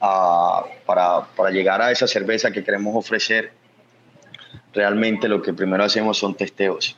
uh, 0.00 0.66
para, 0.84 1.22
para 1.36 1.50
llegar 1.50 1.80
a 1.82 1.90
esa 1.90 2.06
cerveza 2.06 2.50
que 2.50 2.64
queremos 2.64 2.94
ofrecer, 2.96 3.52
realmente 4.72 5.28
lo 5.28 5.40
que 5.42 5.52
primero 5.52 5.84
hacemos 5.84 6.18
son 6.18 6.34
testeos 6.34 6.96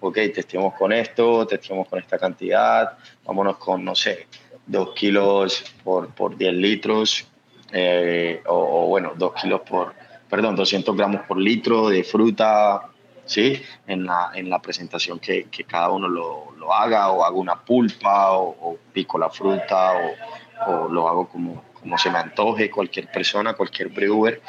ok, 0.00 0.14
testeamos 0.34 0.74
con 0.74 0.92
esto, 0.92 1.46
testeamos 1.46 1.88
con 1.88 1.98
esta 1.98 2.18
cantidad, 2.18 2.96
vámonos 3.24 3.56
con, 3.56 3.84
no 3.84 3.94
sé, 3.94 4.26
2 4.66 4.94
kilos 4.94 5.64
por, 5.82 6.08
por 6.08 6.36
10 6.36 6.52
litros, 6.54 7.26
eh, 7.72 8.42
o, 8.46 8.86
bueno, 8.86 9.12
2 9.16 9.32
kilos 9.34 9.62
por, 9.62 9.94
perdón, 10.28 10.56
200 10.56 10.96
gramos 10.96 11.22
por 11.26 11.38
litro 11.38 11.88
de 11.88 12.04
fruta, 12.04 12.82
¿sí? 13.24 13.60
En 13.86 14.06
la, 14.06 14.30
en 14.34 14.48
la 14.48 14.60
presentación 14.60 15.18
que, 15.18 15.44
que 15.44 15.64
cada 15.64 15.90
uno 15.90 16.08
lo, 16.08 16.52
lo, 16.56 16.72
haga, 16.72 17.10
o 17.10 17.24
hago 17.24 17.40
una 17.40 17.56
pulpa, 17.56 18.32
o, 18.32 18.78
pico 18.92 19.18
la 19.18 19.30
fruta, 19.30 19.92
o, 19.94 20.70
o, 20.70 20.88
lo 20.88 21.08
hago 21.08 21.28
como, 21.28 21.64
como 21.80 21.98
se 21.98 22.10
me 22.10 22.18
antoje, 22.18 22.70
cualquier 22.70 23.10
persona, 23.10 23.54
cualquier 23.54 23.88
brewer. 23.88 24.40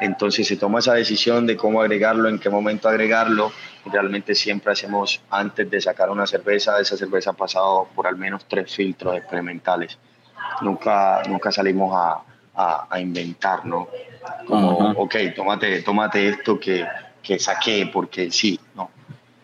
Entonces 0.00 0.46
se 0.46 0.56
toma 0.56 0.78
esa 0.78 0.94
decisión 0.94 1.46
de 1.46 1.56
cómo 1.56 1.80
agregarlo, 1.80 2.28
en 2.28 2.38
qué 2.38 2.50
momento 2.50 2.88
agregarlo. 2.88 3.52
Realmente 3.84 4.34
siempre 4.34 4.72
hacemos, 4.72 5.20
antes 5.30 5.70
de 5.70 5.80
sacar 5.80 6.10
una 6.10 6.26
cerveza, 6.26 6.80
esa 6.80 6.96
cerveza 6.96 7.30
ha 7.30 7.34
pasado 7.34 7.88
por 7.94 8.06
al 8.06 8.16
menos 8.16 8.44
tres 8.46 8.74
filtros 8.74 9.16
experimentales. 9.16 9.98
Nunca, 10.62 11.22
nunca 11.28 11.52
salimos 11.52 11.94
a, 11.94 12.22
a, 12.88 13.00
inventar, 13.00 13.64
¿no? 13.64 13.88
Como, 14.46 14.70
ok, 14.90 15.16
tómate, 15.34 15.82
tómate 15.82 16.28
esto 16.28 16.58
que, 16.58 16.86
que 17.22 17.38
saqué 17.38 17.88
porque 17.92 18.30
sí, 18.30 18.58
no. 18.74 18.90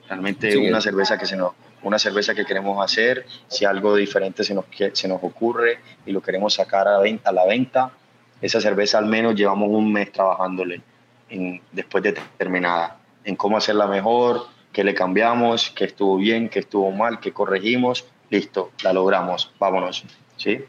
Realmente 0.08 0.56
una 0.56 0.80
cerveza 0.80 1.16
que 1.16 1.26
se 1.26 1.36
nos, 1.36 1.52
una 1.84 1.98
cerveza 1.98 2.34
que 2.34 2.44
queremos 2.44 2.82
hacer, 2.82 3.26
si 3.46 3.64
algo 3.64 3.94
diferente 3.94 4.42
se 4.42 4.54
nos, 4.54 4.64
se 4.92 5.06
nos 5.06 5.22
ocurre 5.22 5.78
y 6.04 6.12
lo 6.12 6.20
queremos 6.20 6.54
sacar 6.54 6.88
a, 6.88 6.98
venta, 6.98 7.30
a 7.30 7.32
la 7.32 7.46
venta, 7.46 7.92
esa 8.40 8.60
cerveza 8.60 8.98
al 8.98 9.06
menos 9.06 9.34
llevamos 9.34 9.68
un 9.70 9.92
mes 9.92 10.10
trabajándole 10.10 10.80
en, 11.28 11.60
después 11.72 12.02
de 12.02 12.14
terminada, 12.36 12.98
en 13.24 13.36
cómo 13.36 13.56
hacerla 13.56 13.86
mejor, 13.86 14.46
qué 14.72 14.82
le 14.82 14.94
cambiamos, 14.94 15.70
qué 15.70 15.84
estuvo 15.84 16.16
bien, 16.16 16.48
qué 16.48 16.60
estuvo 16.60 16.90
mal, 16.90 17.20
qué 17.20 17.32
corregimos, 17.32 18.04
listo, 18.30 18.72
la 18.82 18.92
logramos, 18.92 19.52
vámonos, 19.58 20.04
¿sí? 20.36 20.64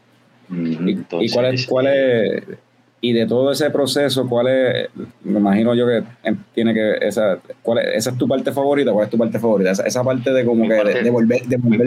¿Y 0.48 1.30
cuál 1.30 1.54
es, 1.54 1.66
cuál 1.66 1.86
es, 1.88 2.44
y 3.08 3.12
de 3.12 3.24
todo 3.24 3.52
ese 3.52 3.70
proceso, 3.70 4.28
cuál 4.28 4.48
es, 4.48 4.88
me 5.22 5.38
imagino 5.38 5.74
yo 5.76 5.86
que 5.86 6.02
tiene 6.52 6.74
que, 6.74 6.96
esa, 7.00 7.38
cuál 7.62 7.78
es, 7.78 7.98
esa 7.98 8.10
es 8.10 8.18
tu 8.18 8.26
parte 8.26 8.50
favorita, 8.50 8.90
cuál 8.90 9.04
es 9.04 9.10
tu 9.10 9.16
parte 9.16 9.38
favorita, 9.38 9.70
esa, 9.70 10.02
parte 10.02 10.32
de 10.32 10.44
como 10.44 10.66
que 10.66 10.74
de, 10.74 11.10
volver, 11.10 11.44
de, 11.46 11.56
volver 11.56 11.86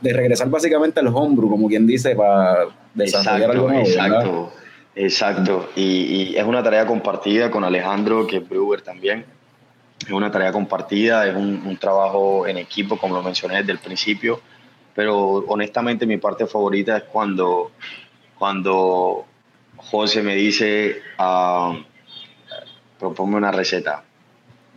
de, 0.00 0.12
regresar 0.12 0.48
básicamente 0.48 1.00
al 1.00 1.08
homebrew, 1.08 1.50
como 1.50 1.66
quien 1.66 1.84
dice, 1.84 2.14
para 2.14 2.66
desarrollar 2.94 3.50
algo 3.50 3.68
nuevo. 3.70 3.86
Exacto. 3.88 4.52
Exacto, 4.94 5.70
y, 5.74 6.36
es 6.36 6.44
una 6.44 6.62
tarea 6.62 6.86
compartida 6.86 7.50
con 7.50 7.64
Alejandro, 7.64 8.26
que 8.26 8.36
es 8.36 8.48
brewer 8.48 8.82
también. 8.82 9.24
Es 10.00 10.10
una 10.10 10.30
tarea 10.30 10.52
compartida, 10.52 11.26
es 11.26 11.34
un, 11.34 11.76
trabajo 11.80 12.46
en 12.46 12.58
equipo, 12.58 12.96
como 12.96 13.16
lo 13.16 13.22
mencioné 13.22 13.58
desde 13.58 13.72
el 13.72 13.78
principio, 13.78 14.40
pero 14.94 15.18
honestamente 15.48 16.06
mi 16.06 16.18
parte 16.18 16.46
favorita 16.46 16.98
es 16.98 17.02
cuando, 17.04 17.72
cuando 18.38 19.24
José 19.90 20.22
me 20.22 20.34
dice, 20.34 21.02
uh, 21.18 21.76
proponme 22.98 23.36
una 23.36 23.50
receta. 23.50 24.04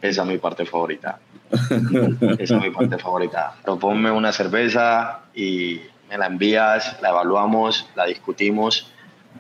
Esa 0.02 0.22
es 0.24 0.28
mi 0.28 0.38
parte 0.38 0.66
favorita. 0.66 1.20
Esa 2.40 2.56
es 2.56 2.62
mi 2.62 2.70
parte 2.70 2.98
favorita. 2.98 3.56
Proponme 3.64 4.12
una 4.12 4.32
cerveza 4.32 5.22
y 5.34 5.82
me 6.10 6.18
la 6.18 6.28
envías, 6.28 7.00
la 7.02 7.10
evaluamos, 7.10 7.90
la 7.96 8.06
discutimos 8.06 8.92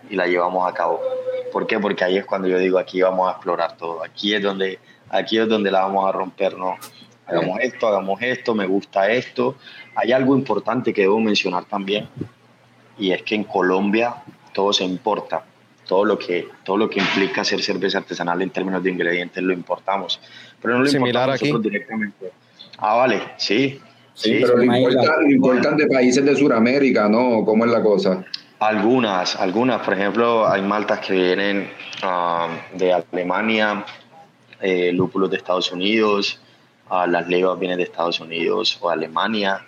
y 0.09 0.15
la 0.15 0.27
llevamos 0.27 0.69
a 0.69 0.73
cabo. 0.73 1.01
¿Por 1.51 1.67
qué? 1.67 1.79
Porque 1.79 2.03
ahí 2.03 2.17
es 2.17 2.25
cuando 2.25 2.47
yo 2.47 2.57
digo, 2.57 2.77
aquí 2.77 3.01
vamos 3.01 3.27
a 3.27 3.31
explorar 3.31 3.77
todo, 3.77 4.03
aquí 4.03 4.33
es 4.33 4.43
donde, 4.43 4.79
aquí 5.09 5.37
es 5.37 5.47
donde 5.47 5.71
la 5.71 5.81
vamos 5.81 6.07
a 6.07 6.11
romper, 6.11 6.57
¿no? 6.57 6.75
Hagamos 7.27 7.59
esto, 7.61 7.87
hagamos 7.87 8.21
esto, 8.21 8.53
me 8.53 8.67
gusta 8.67 9.09
esto. 9.09 9.55
Hay 9.95 10.11
algo 10.11 10.35
importante 10.35 10.93
que 10.93 11.01
debo 11.01 11.19
mencionar 11.19 11.65
también, 11.65 12.07
y 12.97 13.11
es 13.11 13.23
que 13.23 13.35
en 13.35 13.45
Colombia 13.45 14.15
todo 14.53 14.73
se 14.73 14.83
importa. 14.83 15.43
Todo 15.87 16.03
lo, 16.05 16.17
que, 16.17 16.47
todo 16.63 16.77
lo 16.77 16.89
que 16.89 16.99
implica 16.99 17.41
hacer 17.41 17.61
cerveza 17.61 17.99
artesanal 17.99 18.41
en 18.41 18.49
términos 18.49 18.83
de 18.83 18.89
ingredientes 18.89 19.43
lo 19.43 19.53
importamos. 19.53 20.19
Pero 20.61 20.75
no 20.75 20.83
lo 20.83 20.87
Similar 20.87 21.29
importamos 21.29 21.59
aquí. 21.59 21.69
directamente. 21.69 22.31
Ah, 22.77 22.95
vale, 22.95 23.21
sí. 23.37 23.79
Sí, 24.13 24.39
pero 24.41 24.57
lo 24.57 25.29
importan, 25.29 25.77
de 25.77 25.87
países 25.87 26.23
de 26.23 26.35
Sudamérica, 26.35 27.09
¿no? 27.09 27.43
¿Cómo 27.43 27.65
es 27.65 27.71
la 27.71 27.83
cosa? 27.83 28.23
Algunas, 28.59 29.35
algunas. 29.35 29.81
Por 29.81 29.93
ejemplo, 29.93 30.47
hay 30.47 30.61
maltas 30.61 30.99
que 30.99 31.13
vienen 31.13 31.69
ah, 32.01 32.47
de 32.73 32.93
Alemania, 32.93 33.85
eh, 34.61 34.91
lúpulos 34.93 35.29
de 35.29 35.37
Estados 35.37 35.71
Unidos, 35.71 36.39
uh, 36.89 37.05
las 37.07 37.27
levas 37.27 37.59
vienen 37.59 37.77
de 37.77 37.83
Estados 37.83 38.19
Unidos 38.19 38.77
o 38.81 38.89
Alemania, 38.89 39.65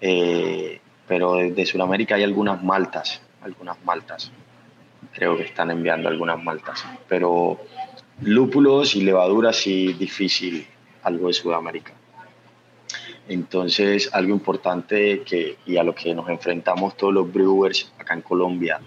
eh, 0.00 0.80
pero 1.06 1.34
de 1.34 1.66
Sudamérica 1.66 2.14
hay 2.14 2.24
algunas 2.24 2.62
maltas, 2.62 3.20
algunas 3.42 3.76
maltas. 3.84 4.32
Creo 5.12 5.36
que 5.36 5.44
están 5.44 5.70
enviando 5.70 6.08
algunas 6.08 6.42
maltas, 6.42 6.84
pero 7.08 7.60
lúpulos 8.22 8.94
y 8.94 9.02
levaduras 9.02 9.56
sí 9.56 9.92
difícil 9.94 10.66
algo 11.02 11.28
de 11.28 11.32
Sudamérica. 11.32 11.92
Entonces, 13.28 14.10
algo 14.12 14.32
importante 14.32 15.22
que, 15.22 15.56
y 15.66 15.76
a 15.76 15.84
lo 15.84 15.94
que 15.94 16.14
nos 16.14 16.28
enfrentamos 16.28 16.96
todos 16.96 17.14
los 17.14 17.32
brewers 17.32 17.92
acá 17.98 18.14
en 18.14 18.22
Colombia 18.22 18.80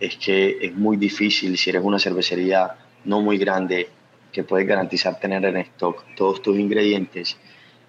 es 0.00 0.16
que 0.16 0.58
es 0.60 0.74
muy 0.74 0.96
difícil, 0.96 1.56
si 1.56 1.70
eres 1.70 1.82
una 1.84 1.98
cervecería 1.98 2.76
no 3.04 3.20
muy 3.20 3.38
grande, 3.38 3.88
que 4.32 4.42
puedes 4.42 4.66
garantizar 4.66 5.20
tener 5.20 5.44
en 5.44 5.58
stock 5.58 6.04
todos 6.16 6.42
tus 6.42 6.58
ingredientes, 6.58 7.36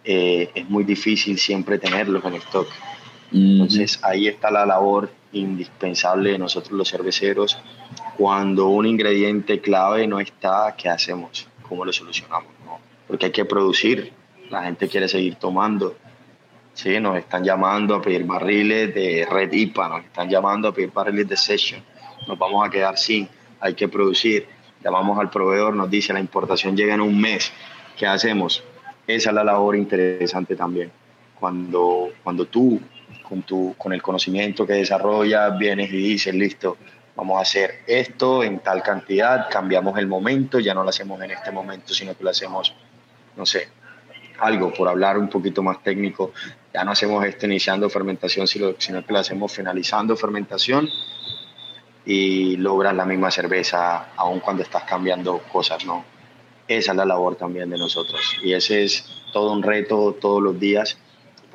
eh, 0.04 0.50
es 0.54 0.70
muy 0.70 0.84
difícil 0.84 1.40
siempre 1.40 1.80
tenerlos 1.80 2.24
en 2.26 2.36
stock. 2.36 2.68
Entonces, 3.32 4.00
ahí 4.04 4.28
está 4.28 4.52
la 4.52 4.66
labor 4.66 5.10
indispensable 5.36 6.32
de 6.32 6.38
nosotros 6.38 6.72
los 6.74 6.90
cerveceros. 6.90 7.58
Cuando 8.18 8.68
un 8.68 8.86
ingrediente 8.86 9.60
clave 9.60 10.08
no 10.08 10.20
está, 10.20 10.76
¿qué 10.78 10.90
hacemos? 10.90 11.48
¿Cómo 11.68 11.86
lo 11.86 11.94
solucionamos? 11.94 12.52
Porque 13.08 13.28
hay 13.28 13.32
que 13.32 13.46
producir, 13.46 14.12
la 14.50 14.64
gente 14.64 14.88
quiere 14.88 15.08
seguir 15.08 15.36
tomando. 15.36 15.96
Sí, 16.74 17.00
nos 17.00 17.18
están 17.18 17.44
llamando 17.44 17.96
a 17.96 18.02
pedir 18.02 18.26
barriles 18.26 18.94
de 18.94 19.28
Red 19.30 19.54
IPA, 19.54 19.90
nos 19.90 20.04
están 20.06 20.30
llamando 20.30 20.68
a 20.68 20.74
pedir 20.74 20.92
barriles 20.92 21.28
de 21.28 21.38
Session. 21.38 21.82
Nos 22.28 22.38
vamos 22.38 22.68
a 22.68 22.70
quedar 22.70 22.98
sin, 22.98 23.30
hay 23.60 23.74
que 23.74 23.88
producir. 23.88 24.48
Llamamos 24.84 25.20
al 25.20 25.30
proveedor, 25.30 25.74
nos 25.76 25.90
dice 25.90 26.14
la 26.14 26.20
importación 26.20 26.76
llega 26.76 26.94
en 26.94 27.02
un 27.02 27.20
mes. 27.20 27.52
¿Qué 27.98 28.06
hacemos? 28.06 28.64
Esa 29.08 29.30
es 29.30 29.36
la 29.36 29.44
labor 29.44 29.76
interesante 29.76 30.56
también. 30.56 30.92
Cuando, 31.40 32.10
cuando 32.24 32.46
tú, 32.46 32.80
con, 33.24 33.44
tu, 33.44 33.76
con 33.78 33.94
el 33.94 34.02
conocimiento 34.02 34.66
que 34.66 34.74
desarrollas, 34.74 35.58
vienes 35.58 35.92
y 35.92 35.98
dices, 35.98 36.34
listo, 36.34 36.78
vamos 37.16 37.38
a 37.38 37.42
hacer 37.42 37.84
esto 37.88 38.44
en 38.44 38.60
tal 38.60 38.84
cantidad, 38.84 39.48
cambiamos 39.50 39.98
el 39.98 40.08
momento, 40.08 40.60
ya 40.60 40.74
no 40.74 40.84
lo 40.84 40.90
hacemos 40.90 41.22
en 41.22 41.32
este 41.32 41.52
momento, 41.52 41.94
sino 41.94 42.16
que 42.16 42.24
lo 42.24 42.30
hacemos, 42.30 42.74
no 43.38 43.46
sé, 43.46 43.70
algo, 44.40 44.74
por 44.74 44.88
hablar 44.88 45.18
un 45.18 45.30
poquito 45.30 45.64
más 45.64 45.82
técnico, 45.82 46.34
ya 46.74 46.84
no 46.84 46.92
hacemos 46.92 47.26
esto 47.26 47.46
iniciando 47.46 47.90
fermentación, 47.90 48.48
sino, 48.48 48.76
que 48.76 49.14
lo 49.14 49.20
hacemos 49.20 49.54
finalizando 49.54 50.16
fermentación 50.18 50.90
y 52.06 52.58
logras 52.58 52.94
la 52.94 53.06
misma 53.06 53.32
cerveza 53.32 54.14
aun 54.16 54.40
cuando 54.40 54.64
estás 54.64 54.84
cambiando 54.84 55.40
cosas, 55.52 55.86
¿no? 55.86 56.04
Esa 56.68 56.92
es 56.92 56.98
la 56.98 57.06
labor 57.06 57.36
también 57.36 57.70
de 57.70 57.78
nosotros 57.78 58.38
y 58.44 58.54
ese 58.54 58.84
es 58.84 59.06
todo 59.32 59.54
un 59.54 59.64
reto 59.64 60.18
todos 60.20 60.42
los 60.42 60.60
días 60.60 60.98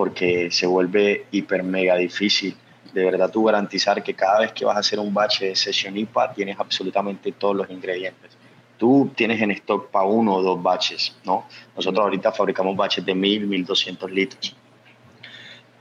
porque 0.01 0.51
se 0.51 0.67
vuelve 0.67 1.27
hiper 1.31 1.63
mega 1.63 1.95
difícil. 1.95 2.57
De 2.95 3.05
verdad 3.05 3.31
tú 3.31 3.45
garantizar 3.45 4.03
que 4.03 4.15
cada 4.15 4.41
vez 4.41 4.53
que 4.53 4.65
vas 4.65 4.75
a 4.77 4.79
hacer 4.79 4.99
un 4.99 5.13
bache 5.13 5.49
de 5.49 5.55
sesión 5.55 5.95
IPA 5.95 6.33
tienes 6.33 6.59
absolutamente 6.59 7.33
todos 7.33 7.55
los 7.55 7.69
ingredientes 7.69 8.31
tú 8.79 9.11
tienes 9.15 9.43
en 9.43 9.51
stock 9.51 9.91
para 9.91 10.07
uno 10.07 10.37
o 10.37 10.43
dos 10.43 10.63
baches, 10.63 11.15
¿no? 11.23 11.45
Nosotros 11.77 12.03
ahorita 12.03 12.33
fabricamos 12.33 12.75
baches 12.75 13.05
de 13.05 13.15
1000, 13.15 13.47
1200 13.47 14.11
litros, 14.11 14.57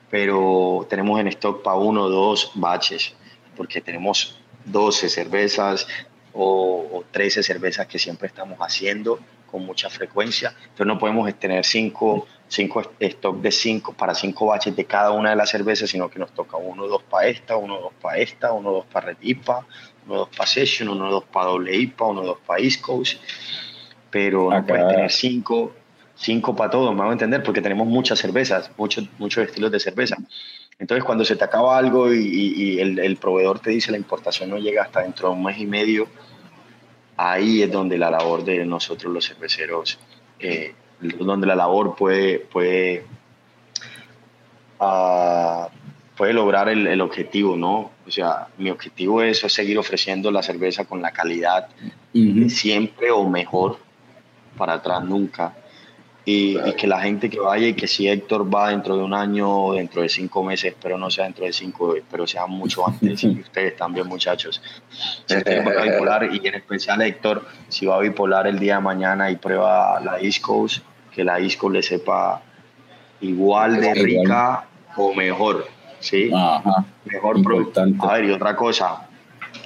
pero 0.10 0.86
tenemos 0.90 1.18
en 1.22 1.30
stock 1.30 1.64
para 1.64 1.78
uno 1.78 2.04
o 2.04 2.10
dos 2.10 2.52
baches, 2.56 3.14
porque 3.56 3.80
tenemos 3.80 4.38
12 4.66 5.08
cervezas 5.08 5.88
o, 6.34 6.90
o 6.91 7.04
13 7.10 7.41
cervezas 7.41 7.88
que 7.88 7.98
siempre 7.98 8.28
estamos 8.28 8.58
haciendo 8.60 9.18
con 9.49 9.65
mucha 9.65 9.89
frecuencia, 9.89 10.53
pero 10.76 10.88
no 10.88 10.97
podemos 10.97 11.34
tener 11.39 11.65
cinco, 11.65 12.27
cinco 12.47 12.81
stock 12.99 13.38
de 13.38 13.51
cinco 13.51 13.93
para 13.93 14.13
cinco 14.15 14.47
baches 14.47 14.76
de 14.76 14.85
cada 14.85 15.11
una 15.11 15.31
de 15.31 15.35
las 15.35 15.49
cervezas, 15.49 15.89
sino 15.89 16.09
que 16.09 16.19
nos 16.19 16.31
toca 16.31 16.57
uno 16.57 16.88
dos 16.88 17.03
para 17.03 17.27
esta, 17.27 17.57
uno 17.57 17.80
dos 17.80 17.93
para 18.01 18.17
esta, 18.17 18.53
uno 18.53 18.71
dos 18.71 18.85
para 18.85 19.07
Red 19.07 19.17
IPA, 19.21 19.65
uno 20.05 20.15
dos 20.15 20.30
para 20.30 20.47
Session, 20.47 20.89
uno 20.89 21.11
dos 21.11 21.23
para 21.26 21.47
doble 21.47 21.76
IPA, 21.76 22.05
uno 22.05 22.21
dos 22.23 22.38
para 22.45 22.61
East 22.61 22.81
Coast, 22.81 23.21
pero 24.09 24.49
no 24.51 24.65
puedes 24.65 24.88
tener 24.88 25.11
cinco, 25.11 25.73
cinco 26.15 26.55
para 26.55 26.69
todos, 26.69 26.93
me 26.93 27.01
van 27.01 27.09
a 27.09 27.13
entender, 27.13 27.43
porque 27.43 27.61
tenemos 27.61 27.88
muchas 27.88 28.19
cervezas, 28.19 28.71
muchos, 28.77 29.07
muchos 29.17 29.45
estilos 29.45 29.71
de 29.71 29.80
cerveza. 29.80 30.17
Entonces, 30.80 31.03
cuando 31.03 31.26
se 31.26 31.35
te 31.35 31.43
acaba 31.43 31.77
algo 31.77 32.13
y, 32.13 32.80
el, 32.80 32.99
el, 32.99 33.17
proveedor 33.17 33.59
te 33.59 33.69
dice 33.69 33.91
la 33.91 33.97
importación 33.97 34.49
no 34.49 34.57
llega 34.57 34.84
hasta 34.84 35.01
dentro 35.01 35.27
de 35.27 35.35
un 35.35 35.43
mes 35.43 35.59
y 35.59 35.65
medio, 35.65 36.07
ahí 37.20 37.62
es 37.62 37.72
donde 37.72 37.98
la 37.98 38.10
labor 38.10 38.46
de 38.46 38.66
nosotros 38.66 39.14
los 39.14 39.28
cerveceros, 39.28 40.00
eh, 40.40 40.74
donde 41.02 41.48
la 41.48 41.56
labor 41.56 41.96
puede, 41.96 42.40
puede 42.40 43.06
uh, 44.80 45.68
puede 46.16 46.34
lograr 46.34 46.70
el, 46.70 46.88
el, 46.88 47.02
objetivo, 47.02 47.58
¿no? 47.58 47.91
O 48.08 48.12
sea, 48.12 48.48
mi 48.58 48.70
objetivo 48.70 49.22
es 49.22 49.40
seguir 49.40 49.78
ofreciendo 49.78 50.32
la 50.32 50.41
cerveza 50.41 50.86
con 50.86 51.02
la 51.02 51.12
calidad 51.12 51.68
siempre 52.48 53.12
o 53.12 53.28
mejor, 53.28 53.78
para 54.58 54.74
atrás 54.74 55.04
nunca. 55.04 55.56
Y, 56.30 56.73
que 56.73 56.88
la 56.88 57.01
gente 57.01 57.30
que 57.30 57.39
vaya 57.39 57.68
y 57.68 57.73
que 57.73 57.88
si 57.88 58.07
Héctor 58.07 58.53
va 58.53 58.69
dentro 58.69 58.95
de 58.95 59.03
un 59.03 59.14
año 59.14 59.49
o 59.49 59.73
dentro 59.73 60.01
de 60.01 60.10
cinco 60.10 60.43
meses, 60.43 60.76
pero 60.81 60.97
no 60.97 61.10
sea 61.10 61.26
dentro 61.26 61.45
de 61.45 61.53
cinco, 61.53 61.95
pero 62.10 62.27
sea 62.27 62.45
mucho 62.45 62.88
antes, 62.88 63.23
y 63.23 63.39
ustedes 63.41 63.76
también 63.76 64.07
muchachos. 64.07 64.61
Si 65.26 65.38
ustedes 65.38 65.65
van 65.65 65.77
a 65.80 65.84
bipolar, 65.84 66.30
y 66.34 66.47
en 66.47 66.56
especial 66.56 67.01
Héctor, 67.01 67.45
si 67.68 67.85
va 67.85 67.95
a 67.95 67.99
bipolar 67.99 68.47
el 68.47 68.60
día 68.60 68.76
de 68.76 68.81
mañana 68.81 69.31
y 69.31 69.38
prueba 69.38 69.99
la 70.01 70.19
East 70.19 70.41
Coast, 70.41 70.84
que 71.11 71.23
la 71.23 71.39
East 71.39 71.57
Coast 71.57 71.73
le 71.73 71.84
sepa 71.84 72.41
igual 73.22 73.81
de 73.81 73.93
rica 73.93 74.65
o 74.95 75.14
mejor 75.14 75.68
¿sí? 75.99 76.31
Mejor 77.06 77.38
importante. 77.38 77.97
A 78.06 78.14
ver, 78.14 78.26
y 78.26 78.31
otra 78.31 78.56
cosa, 78.56 79.07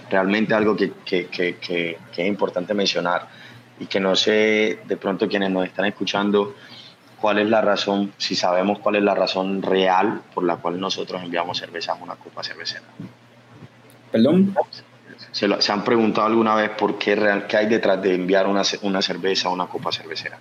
realmente 0.10 0.54
algo 0.54 0.76
que, 0.76 0.92
que, 1.06 1.28
que, 1.28 1.56
que, 1.56 1.98
es 2.16 2.28
importante 2.28 2.74
mencionar 2.74 3.28
y 3.80 3.86
que 3.86 4.00
no 4.00 4.16
sé 4.16 4.80
de 4.86 4.98
pronto 4.98 5.28
quienes 5.28 5.52
nos 5.52 5.66
están 5.66 5.86
escuchando 5.86 6.56
cuál 7.20 7.40
es 7.40 7.50
la 7.50 7.62
razón, 7.62 8.14
si 8.18 8.36
sabemos 8.36 8.80
cuál 8.80 8.98
es 8.98 9.04
la 9.04 9.16
razón 9.16 9.62
real 9.62 10.22
por 10.34 10.44
la 10.44 10.58
cual 10.58 10.80
nosotros 10.80 11.22
enviamos 11.24 11.58
cerveza 11.58 11.94
a 11.94 11.96
una 11.96 12.16
copa 12.16 12.44
cervecera. 12.44 12.84
¿Perdón? 14.12 14.56
¿Se, 15.32 15.48
lo, 15.48 15.62
¿Se, 15.62 15.72
han 15.72 15.84
preguntado 15.84 16.28
alguna 16.28 16.54
vez 16.56 16.72
por 16.72 16.98
qué, 16.98 17.16
real, 17.16 17.48
qué 17.48 17.58
hay 17.58 17.68
detrás 17.68 18.02
de 18.02 18.14
enviar 18.14 18.46
una, 18.46 18.62
una 18.82 19.02
cerveza 19.02 19.48
a 19.48 19.52
una 19.52 19.68
copa 19.68 19.92
cervecera? 19.92 20.38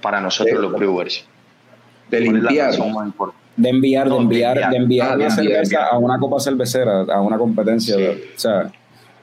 Para 0.00 0.20
nosotros 0.20 0.60
los 0.60 0.72
brewers. 0.72 1.24
De 2.10 2.20
limpiar. 2.20 2.52
Es 2.52 2.58
la 2.58 2.66
razón 2.66 2.92
más 2.92 3.06
importante? 3.06 3.44
de 3.56 3.68
enviar, 3.68 4.08
de 4.08 4.16
enviar, 4.16 4.70
de 4.70 4.76
enviar, 4.76 5.16
la 5.16 5.30
cerveza 5.30 5.86
a 5.86 5.98
una 5.98 6.18
copa 6.18 6.40
cervecera, 6.40 7.02
a 7.02 7.20
una 7.20 7.38
competencia. 7.38 7.96
O 7.96 8.38
sea, 8.38 8.70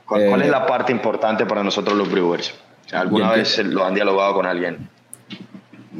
¿Cuál, 0.05 0.41
es 0.41 0.47
eh, 0.47 0.51
la 0.51 0.65
parte 0.65 0.91
importante 0.91 1.45
para 1.45 1.63
nosotros 1.63 1.97
los 1.97 2.09
brewers? 2.09 2.53
¿Alguna 2.93 3.31
vez 3.31 3.57
lo 3.65 3.85
han 3.85 3.93
dialogado 3.93 4.33
con 4.35 4.45
alguien? 4.45 4.89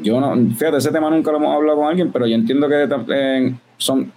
Yo 0.02 0.20
no, 0.20 0.34
fíjate, 0.54 0.78
ese 0.78 0.90
tema 0.90 1.10
nunca 1.10 1.30
lo 1.30 1.38
hemos 1.38 1.54
hablado 1.54 1.78
con 1.78 1.88
alguien, 1.88 2.10
pero 2.10 2.26
yo 2.26 2.34
entiendo 2.34 2.68
que 2.68 2.88
eh, 3.10 3.54
son 3.76 4.12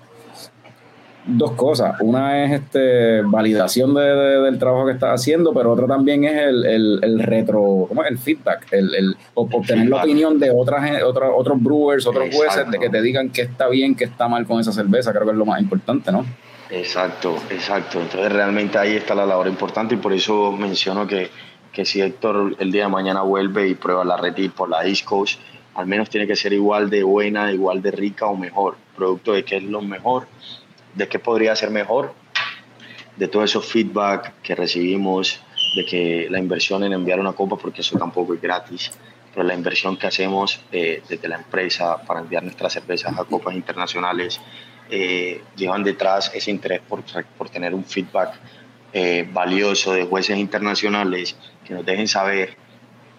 dos 1.26 1.52
cosas. 1.52 1.95
Una 2.02 2.45
es 2.45 2.61
este 2.61 3.22
validación 3.22 3.93
de, 3.93 4.02
del 4.02 4.57
trabajo 4.57 4.85
que 4.85 4.93
estás 4.93 5.22
haciendo, 5.22 5.53
pero 5.53 5.73
otra 5.73 5.88
también 5.88 6.23
es 6.23 6.41
el, 6.43 6.65
el, 6.65 6.99
el 7.02 7.19
retro, 7.19 7.85
¿cómo 7.88 8.03
es? 8.03 8.11
El 8.11 8.18
feedback, 8.18 8.68
el, 8.72 8.95
el 8.95 9.18
obtener 9.34 9.89
la 9.89 9.97
opinión 9.97 10.39
de 10.39 10.52
otras, 10.52 11.02
otros, 11.03 11.31
otros 11.35 11.61
brewers, 11.61 12.07
otros 12.07 12.34
jueces, 12.34 12.69
de 12.69 12.80
que 12.80 12.89
te 12.89 13.02
digan 13.02 13.30
qué 13.30 13.41
está 13.41 13.68
bien, 13.68 13.95
qué 13.95 14.06
está 14.06 14.27
mal 14.27 14.45
con 14.45 14.60
esa 14.60 14.72
cerveza. 14.72 15.11
Creo 15.11 15.26
que 15.26 15.31
es 15.31 15.38
lo 15.38 15.45
más 15.45 15.60
importante, 15.61 16.11
¿no? 16.11 16.26
Exacto, 16.69 17.35
exacto. 17.49 18.02
Entonces 18.02 18.31
realmente 18.31 18.77
ahí 18.77 18.95
está 18.95 19.14
la 19.14 19.26
labor 19.26 19.47
importante 19.47 19.95
y 19.95 19.97
por 19.97 20.14
eso 20.14 20.52
menciono 20.52 21.06
que, 21.06 21.30
que 21.76 21.85
si 21.85 22.02
Héctor 22.02 22.56
el 22.57 22.72
día 22.72 22.84
de 22.84 22.89
mañana 22.89 23.22
vuelve 23.22 23.68
y 23.68 23.76
prueba 23.76 24.06
la 24.06 24.15
Red 24.15 24.49
por 24.52 24.69
la 24.69 24.88
East 24.88 25.03
Coast, 25.03 25.39
al 25.76 25.85
menos 25.85 26.10
tiene 26.10 26.26
que 26.26 26.35
ser 26.35 26.53
igual 26.53 26.89
de 26.89 27.03
buena, 27.03 27.52
igual 27.52 27.81
de 27.81 27.91
rica 27.91 28.26
o 28.27 28.35
mejor. 28.38 28.77
Producto 28.95 29.34
de 29.34 29.43
que 29.43 29.57
es 29.57 29.64
lo 29.64 29.81
mejor 29.81 30.26
de 30.95 31.10
qué 31.10 31.19
podría 31.19 31.53
ser 31.56 31.72
mejor, 31.72 32.14
de 33.18 33.27
todo 33.27 33.43
esos 33.43 33.65
feedback 33.65 34.41
que 34.41 34.56
recibimos, 34.56 35.41
de 35.76 35.85
que 35.85 36.27
la 36.30 36.39
inversión 36.39 36.81
en 36.85 36.93
enviar 36.93 37.19
una 37.19 37.34
copa, 37.34 37.57
porque 37.57 37.81
eso 37.81 37.97
tampoco 37.97 38.34
es 38.34 38.41
gratis, 38.41 38.91
pero 39.34 39.45
la 39.45 39.53
inversión 39.53 39.97
que 39.97 40.07
hacemos 40.07 40.61
eh, 40.72 41.03
desde 41.10 41.27
la 41.27 41.35
empresa 41.35 42.02
para 42.02 42.22
enviar 42.22 42.43
nuestras 42.43 42.72
cervezas 42.72 43.19
a 43.19 43.26
copas 43.26 43.53
internacionales, 43.53 44.39
eh, 44.89 45.43
llevan 45.57 45.84
detrás 45.84 46.31
ese 46.34 46.52
interés 46.52 46.80
por, 46.88 47.03
por 47.38 47.49
tener 47.49 47.73
un 47.73 47.84
feedback 47.84 48.39
eh, 48.97 49.27
valioso 49.30 49.91
de 49.91 50.05
jueces 50.05 50.38
internacionales 50.38 51.35
que 51.65 51.73
nos 51.73 51.85
dejen 51.85 52.07
saber 52.07 52.55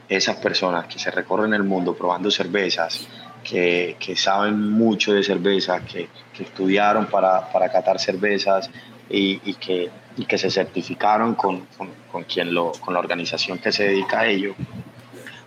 esas 0.08 0.36
personas 0.36 0.86
que 0.86 0.98
se 0.98 1.10
recorren 1.10 1.52
el 1.52 1.64
mundo 1.64 1.94
probando 1.94 2.30
cervezas, 2.30 3.06
que, 3.44 3.94
que 4.00 4.16
saben 4.16 4.70
mucho 4.70 5.12
de 5.12 5.22
cerveza, 5.22 5.84
que, 5.84 6.08
que 6.32 6.44
estudiaron 6.44 7.04
para, 7.08 7.52
para 7.52 7.70
catar 7.70 8.00
cervezas 8.00 8.70
y, 9.10 9.38
y, 9.44 9.52
que, 9.52 9.90
y 10.16 10.24
que 10.24 10.38
se 10.38 10.50
certificaron 10.50 11.34
con, 11.34 11.66
con, 11.76 11.90
con, 12.10 12.24
quien 12.24 12.54
lo, 12.54 12.72
con 12.72 12.94
la 12.94 13.00
organización 13.00 13.58
que 13.58 13.70
se 13.70 13.84
dedica 13.84 14.20
a 14.20 14.28
ello, 14.28 14.54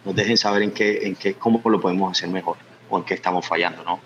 nos 0.05 0.15
dejen 0.15 0.37
saber 0.37 0.61
en 0.61 0.71
qué, 0.71 1.07
en 1.07 1.15
qué, 1.15 1.33
cómo 1.33 1.59
lo 1.67 1.81
podemos 1.81 2.11
hacer 2.11 2.29
mejor 2.29 2.57
o 2.87 2.99
en 2.99 3.03
qué 3.03 3.15
estamos 3.15 3.47
fallando, 3.47 3.83
¿no? 3.83 3.99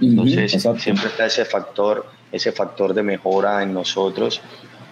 Entonces, 0.00 0.60
siempre 0.78 1.06
está 1.06 1.26
ese 1.26 1.44
factor, 1.44 2.06
ese 2.32 2.50
factor 2.50 2.92
de 2.92 3.04
mejora 3.04 3.62
en 3.62 3.72
nosotros 3.72 4.42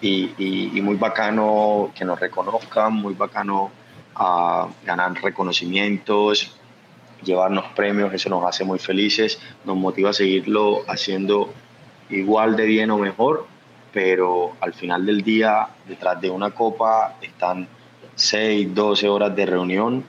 y, 0.03 0.81
muy 0.83 0.97
bacano 0.97 1.93
que 1.95 2.05
nos 2.05 2.19
reconozcan, 2.19 2.93
muy 2.95 3.15
bacano 3.15 3.71
ah, 4.17 4.69
ganar 4.85 5.15
reconocimientos, 5.23 6.57
llevarnos 7.23 7.67
premios, 7.77 8.13
eso 8.13 8.29
nos 8.29 8.45
hace 8.45 8.65
muy 8.65 8.79
felices, 8.79 9.41
nos 9.65 9.77
motiva 9.77 10.11
a 10.11 10.13
seguirlo 10.13 10.83
haciendo 10.89 11.53
igual 12.11 12.57
de 12.57 12.67
bien 12.67 12.91
o 12.91 12.99
mejor, 12.99 13.47
pero 13.93 14.53
al 14.61 14.75
final 14.75 15.07
del 15.07 15.23
día, 15.23 15.69
detrás 15.87 16.21
de 16.21 16.31
una 16.31 16.51
copa 16.51 17.17
están 17.23 17.69
6, 18.15 18.75
12 18.75 19.09
horas 19.09 19.37
de 19.37 19.47
reunión 19.47 20.05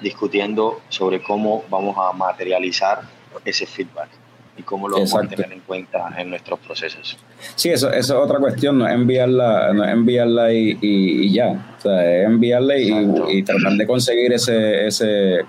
discutiendo 0.00 0.80
sobre 0.88 1.22
cómo 1.22 1.64
vamos 1.70 1.96
a 1.98 2.12
materializar 2.12 3.02
ese 3.44 3.66
feedback 3.66 4.23
y 4.56 4.62
cómo 4.62 4.88
lo 4.88 4.94
vamos 4.96 5.12
a 5.14 5.16
Exacto. 5.18 5.36
tener 5.42 5.52
en 5.58 5.60
cuenta 5.66 6.14
en 6.18 6.30
nuestros 6.30 6.60
procesos. 6.60 7.16
Sí, 7.56 7.70
eso, 7.70 7.90
eso 7.90 8.14
es 8.18 8.24
otra 8.24 8.38
cuestión, 8.38 8.78
no 8.78 8.86
es 8.86 8.94
enviarla, 8.94 9.72
no 9.72 9.84
es 9.84 9.90
enviarla 9.90 10.52
y, 10.52 10.78
y- 10.80 11.24
y 11.26 11.32
ya. 11.32 11.74
O 11.78 11.80
sea, 11.80 12.20
es 12.20 12.26
enviarla 12.26 12.78
y, 12.78 12.88
Exacto. 12.92 13.30
y 13.30 13.42
tratar 13.42 13.72
de 13.72 13.86
conseguir 13.86 14.32
ese, 14.32 14.86
ese, 14.86 15.40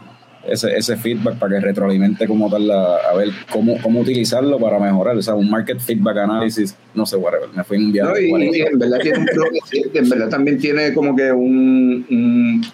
ese, 0.48 0.76
ese 0.78 0.98
feedback 0.98 1.36
para 1.38 1.56
que 1.56 1.60
retroalimente 1.62 2.28
como 2.28 2.50
tal 2.50 2.68
la- 2.68 2.96
a 3.12 3.16
ver 3.16 3.30
cómo, 3.52 3.78
cómo 3.82 4.00
utilizarlo 4.00 4.58
para 4.60 4.80
mejorar. 4.80 5.16
O 5.18 5.22
sea, 5.22 5.36
un 5.36 5.50
market 5.50 5.80
feedback 5.80 6.18
analysis, 6.18 6.76
no 6.96 7.06
sé, 7.06 7.16
whatever, 7.18 7.50
me 7.56 7.64
fui 7.64 7.78
enviando. 7.78 8.12
No, 8.14 8.20
y, 8.20 8.58
y 8.58 8.62
en 8.62 8.80
verdad 8.80 9.00
tiene 9.02 9.20
un 9.20 9.26
pro- 9.26 9.50
en 9.94 10.10
verdad 10.10 10.30
también 10.30 10.58
tiene 10.58 10.94
como 10.96 11.16
que 11.16 11.32
un, 11.32 12.06
un, 12.10 12.66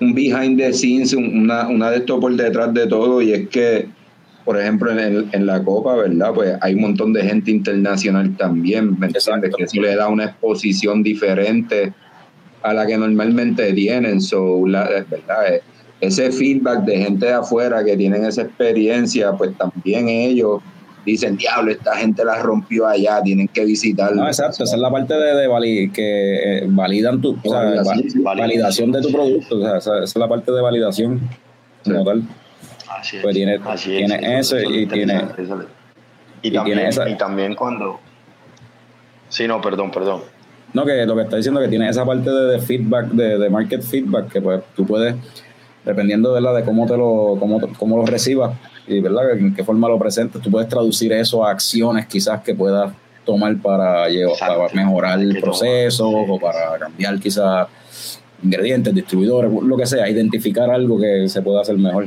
un 0.00 0.14
behind 0.14 0.58
the 0.58 0.72
scenes, 0.72 1.14
un- 1.14 1.34
una, 1.44 1.66
una 1.68 1.90
de 1.90 1.96
esto 1.98 2.20
por 2.20 2.34
detrás 2.34 2.72
de 2.74 2.86
todo, 2.86 3.22
y 3.22 3.32
es 3.32 3.48
que, 3.48 3.88
por 4.44 4.60
ejemplo, 4.60 4.90
en, 4.90 4.98
el- 4.98 5.28
en 5.32 5.46
la 5.46 5.62
Copa, 5.62 5.94
¿verdad? 5.96 6.32
Pues 6.34 6.54
hay 6.60 6.74
un 6.74 6.80
montón 6.82 7.12
de 7.12 7.22
gente 7.22 7.50
internacional 7.50 8.36
también, 8.36 8.98
¿me 8.98 9.06
entiendes? 9.06 9.54
Que 9.56 9.64
eso 9.64 9.80
le 9.80 9.94
da 9.96 10.08
una 10.08 10.24
exposición 10.24 11.02
diferente 11.02 11.92
a 12.62 12.72
la 12.74 12.86
que 12.86 12.96
normalmente 12.96 13.72
tienen. 13.72 14.20
So, 14.20 14.66
la, 14.66 14.84
verdad, 14.88 15.54
eh, 15.54 15.62
ese 16.00 16.30
feedback 16.32 16.84
de 16.84 16.96
gente 16.98 17.26
de 17.26 17.32
afuera 17.34 17.84
que 17.84 17.96
tienen 17.96 18.24
esa 18.24 18.42
experiencia, 18.42 19.32
pues 19.32 19.56
también 19.56 20.08
ellos 20.08 20.60
dicen, 21.06 21.36
diablo, 21.36 21.70
esta 21.72 21.96
gente 21.96 22.24
la 22.24 22.40
rompió 22.42 22.86
allá, 22.86 23.20
tienen 23.22 23.48
que 23.48 23.64
visitarlo. 23.64 24.22
No, 24.22 24.26
exacto, 24.28 24.62
esa 24.64 24.76
es 24.76 24.80
la 24.80 24.90
parte 24.90 25.14
de, 25.14 25.34
de 25.36 25.48
vali- 25.48 25.90
que 25.92 26.58
eh, 26.58 26.66
validan 26.68 27.20
tu 27.20 27.32
o 27.44 27.48
sea, 27.50 27.62
Validación, 27.64 28.24
va- 28.26 28.34
validación 28.34 28.92
de 28.92 29.00
tu 29.02 29.10
producto, 29.12 29.56
o 29.56 29.60
sea, 29.60 29.78
esa, 29.78 29.94
esa 29.96 30.04
es 30.04 30.16
la 30.16 30.28
parte 30.28 30.52
de 30.52 30.60
validación 30.62 31.20
como 31.84 32.04
tal. 32.04 32.22
Así 32.98 33.16
es. 33.16 33.22
Pues 33.22 33.34
tiene- 33.34 33.58
así 33.64 33.90
tiene 33.90 34.14
eso- 34.38 34.56
eso 34.56 34.56
eso 34.56 34.56
es 34.58 34.64
y 34.82 34.86
tiene- 34.86 35.14
eso 35.38 35.60
es- 35.60 35.66
y, 36.42 36.48
y 36.48 36.50
también, 36.52 36.76
tiene 36.78 36.88
esa- 36.88 37.08
y 37.08 37.16
también 37.16 37.54
cuando... 37.54 38.00
Sí, 39.28 39.46
no, 39.46 39.60
perdón, 39.60 39.90
perdón. 39.90 40.20
No, 40.74 40.84
que 40.84 41.04
lo 41.06 41.14
que 41.16 41.22
está 41.22 41.36
diciendo 41.36 41.60
que 41.60 41.68
tiene 41.68 41.88
esa 41.88 42.04
parte 42.04 42.30
de, 42.30 42.52
de 42.52 42.58
feedback, 42.58 43.06
de, 43.08 43.38
de 43.38 43.50
market 43.50 43.82
feedback, 43.82 44.30
que 44.32 44.40
pues 44.40 44.62
tú 44.74 44.86
puedes, 44.86 45.14
dependiendo 45.84 46.34
de, 46.34 46.40
la, 46.40 46.52
de 46.52 46.64
cómo 46.64 46.86
te 46.86 46.96
lo, 46.96 47.36
cómo, 47.38 47.60
cómo 47.78 47.96
lo 47.98 48.06
recibas 48.06 48.52
y 48.86 49.00
verdad 49.00 49.32
en 49.32 49.54
qué 49.54 49.64
forma 49.64 49.88
lo 49.88 49.98
presentes, 49.98 50.40
tú 50.42 50.50
puedes 50.50 50.68
traducir 50.68 51.12
eso 51.12 51.44
a 51.46 51.50
acciones 51.50 52.06
quizás 52.06 52.40
que 52.42 52.54
puedas 52.54 52.92
tomar 53.24 53.56
para, 53.58 54.08
llevar, 54.08 54.36
para 54.38 54.68
mejorar 54.74 55.20
el 55.20 55.38
proceso 55.40 56.08
sí. 56.08 56.14
o 56.28 56.40
para 56.40 56.78
cambiar 56.78 57.18
quizás 57.20 57.68
ingredientes, 58.42 58.92
distribuidores, 58.94 59.50
lo 59.62 59.76
que 59.76 59.86
sea, 59.86 60.08
identificar 60.08 60.68
algo 60.70 60.98
que 60.98 61.28
se 61.28 61.40
pueda 61.42 61.60
hacer 61.60 61.76
mejor. 61.78 62.06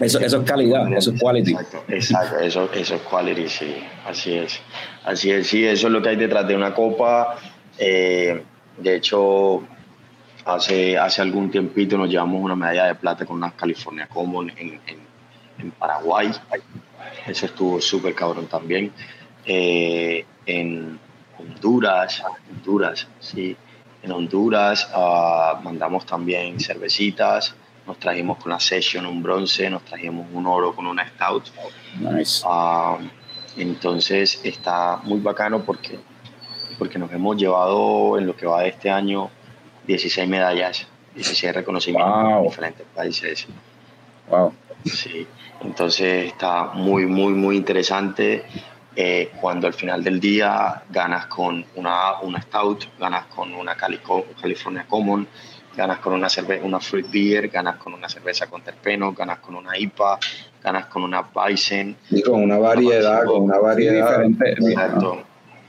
Eso, 0.00 0.18
eso 0.18 0.38
es 0.40 0.44
calidad, 0.50 0.92
eso 0.92 1.12
es 1.12 1.20
quality. 1.20 1.52
Exacto, 1.52 1.84
exacto, 1.88 2.38
eso, 2.40 2.72
eso 2.72 2.94
es 2.96 3.00
quality, 3.02 3.48
sí, 3.48 3.76
así 4.06 4.34
es. 4.34 4.60
Así 5.04 5.30
es, 5.30 5.46
sí, 5.46 5.64
eso 5.64 5.86
es 5.86 5.92
lo 5.92 6.02
que 6.02 6.08
hay 6.10 6.16
detrás 6.16 6.46
de 6.48 6.56
una 6.56 6.74
copa. 6.74 7.36
Eh, 7.78 8.42
de 8.78 8.96
hecho, 8.96 9.62
hace, 10.44 10.98
hace 10.98 11.22
algún 11.22 11.50
tiempito 11.50 11.96
nos 11.96 12.08
llevamos 12.10 12.42
una 12.42 12.56
medalla 12.56 12.86
de 12.86 12.94
plata 12.96 13.24
con 13.24 13.36
una 13.36 13.52
California 13.52 14.06
Common 14.08 14.50
en, 14.50 14.80
en- 14.86 15.04
en 15.58 15.70
Paraguay. 15.70 16.32
Eso 17.26 17.46
estuvo 17.46 17.80
súper 17.80 18.14
cabrón 18.14 18.46
también. 18.48 18.92
Eh, 19.46 20.24
en 20.46 20.98
Honduras, 21.38 22.22
Honduras, 22.50 23.06
sí. 23.20 23.56
En 24.02 24.10
Honduras 24.10 24.88
ah, 24.92 25.60
mandamos 25.62 26.04
también 26.04 26.58
cervecitas, 26.58 27.54
nos 27.86 27.98
trajimos 27.98 28.38
con 28.38 28.50
la 28.52 28.60
Session 28.60 29.04
un 29.06 29.22
bronce, 29.22 29.68
nos 29.70 29.84
trajimos 29.84 30.26
un 30.32 30.46
oro 30.46 30.74
con 30.74 30.86
una 30.86 31.06
Stout. 31.08 31.44
Nice. 32.00 32.42
Ah, 32.46 32.98
entonces 33.56 34.40
está 34.42 35.00
muy 35.04 35.20
bacano 35.20 35.62
porque, 35.64 35.98
porque 36.78 36.98
nos 36.98 37.12
hemos 37.12 37.36
llevado 37.36 38.18
en 38.18 38.26
lo 38.26 38.34
que 38.36 38.46
va 38.46 38.62
de 38.62 38.68
este 38.70 38.90
año 38.90 39.30
16 39.86 40.28
medallas, 40.28 40.86
16 41.14 41.54
reconocimientos 41.54 42.12
Wow. 42.14 42.38
en 42.38 42.42
diferentes 42.44 42.86
países. 42.94 43.46
Wow. 44.28 44.52
Sí, 44.84 45.26
entonces 45.62 46.26
está 46.26 46.64
muy, 46.74 47.06
muy, 47.06 47.32
muy 47.32 47.56
interesante. 47.56 48.44
eh, 48.96 49.32
cuando 49.40 49.66
al 49.66 49.74
final 49.74 50.04
del 50.04 50.20
día 50.20 50.84
ganas 50.88 51.26
con 51.26 51.66
una, 51.74 52.20
una 52.20 52.40
Stout, 52.40 52.84
ganas 52.96 53.26
con 53.26 53.52
una 53.52 53.74
Calico- 53.76 54.24
California 54.40 54.86
Common, 54.88 55.26
ganas 55.76 55.98
con 55.98 56.12
una, 56.12 56.28
cerve 56.28 56.60
una 56.62 56.80
Fruit 56.80 57.10
Beer, 57.10 57.48
ganas 57.48 57.76
con 57.76 57.94
una 57.94 58.08
cerveza 58.08 58.46
con 58.46 58.62
terpeno, 58.62 59.12
ganas 59.12 59.38
con 59.38 59.54
una 59.54 59.76
IPA, 59.78 60.18
ganas 60.62 60.86
con 60.86 61.04
una 61.04 61.22
Bison. 61.22 61.96
Y 62.10 62.22
con 62.22 62.42
una 62.42 62.58
variedad, 62.58 63.24
con 63.24 63.42
una 63.42 63.58
variedad. 63.58 64.20
diferente. 64.20 64.50
Exacto. 64.52 65.22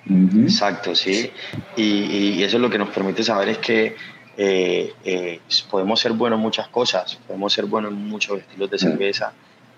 Exacto, 0.07 0.94
sí. 0.94 1.32
Y, 1.76 2.44
eso 2.44 2.57
es 2.57 2.61
lo 2.61 2.69
que 2.69 2.77
nos 2.77 2.90
permite 2.90 3.23
saber 3.23 3.49
es 3.49 3.57
que 3.57 3.95
eh, 4.38 4.94
eh, 5.03 5.40
podemos 5.69 5.99
ser 5.99 6.11
buenos 6.14 6.38
en 6.38 6.44
muchas 6.44 6.68
cosas, 6.68 7.15
podemos 7.27 7.52
ser 7.52 7.65
buenos 7.65 7.91
en 7.91 8.07
muchos 8.07 8.40
estilos 8.40 8.69
de 8.69 8.77
cerveza 8.77 9.34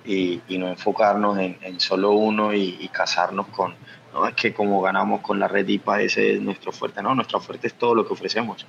y, 0.05 0.41
y 0.49 0.57
no 0.57 0.67
enfocarnos 0.67 1.37
en, 1.39 1.57
en 1.61 1.79
solo 1.79 2.11
uno 2.11 2.53
y, 2.53 2.77
y 2.79 2.89
casarnos 2.89 3.47
con, 3.47 3.75
no 4.13 4.27
es 4.27 4.35
que 4.35 4.53
como 4.53 4.81
ganamos 4.81 5.21
con 5.21 5.39
la 5.39 5.47
red 5.47 5.67
IPA 5.67 6.01
ese 6.01 6.35
es 6.35 6.41
nuestro 6.41 6.71
fuerte, 6.71 7.01
no, 7.01 7.13
nuestro 7.15 7.39
fuerte 7.39 7.67
es 7.67 7.75
todo 7.75 7.95
lo 7.95 8.05
que 8.07 8.13
ofrecemos, 8.13 8.65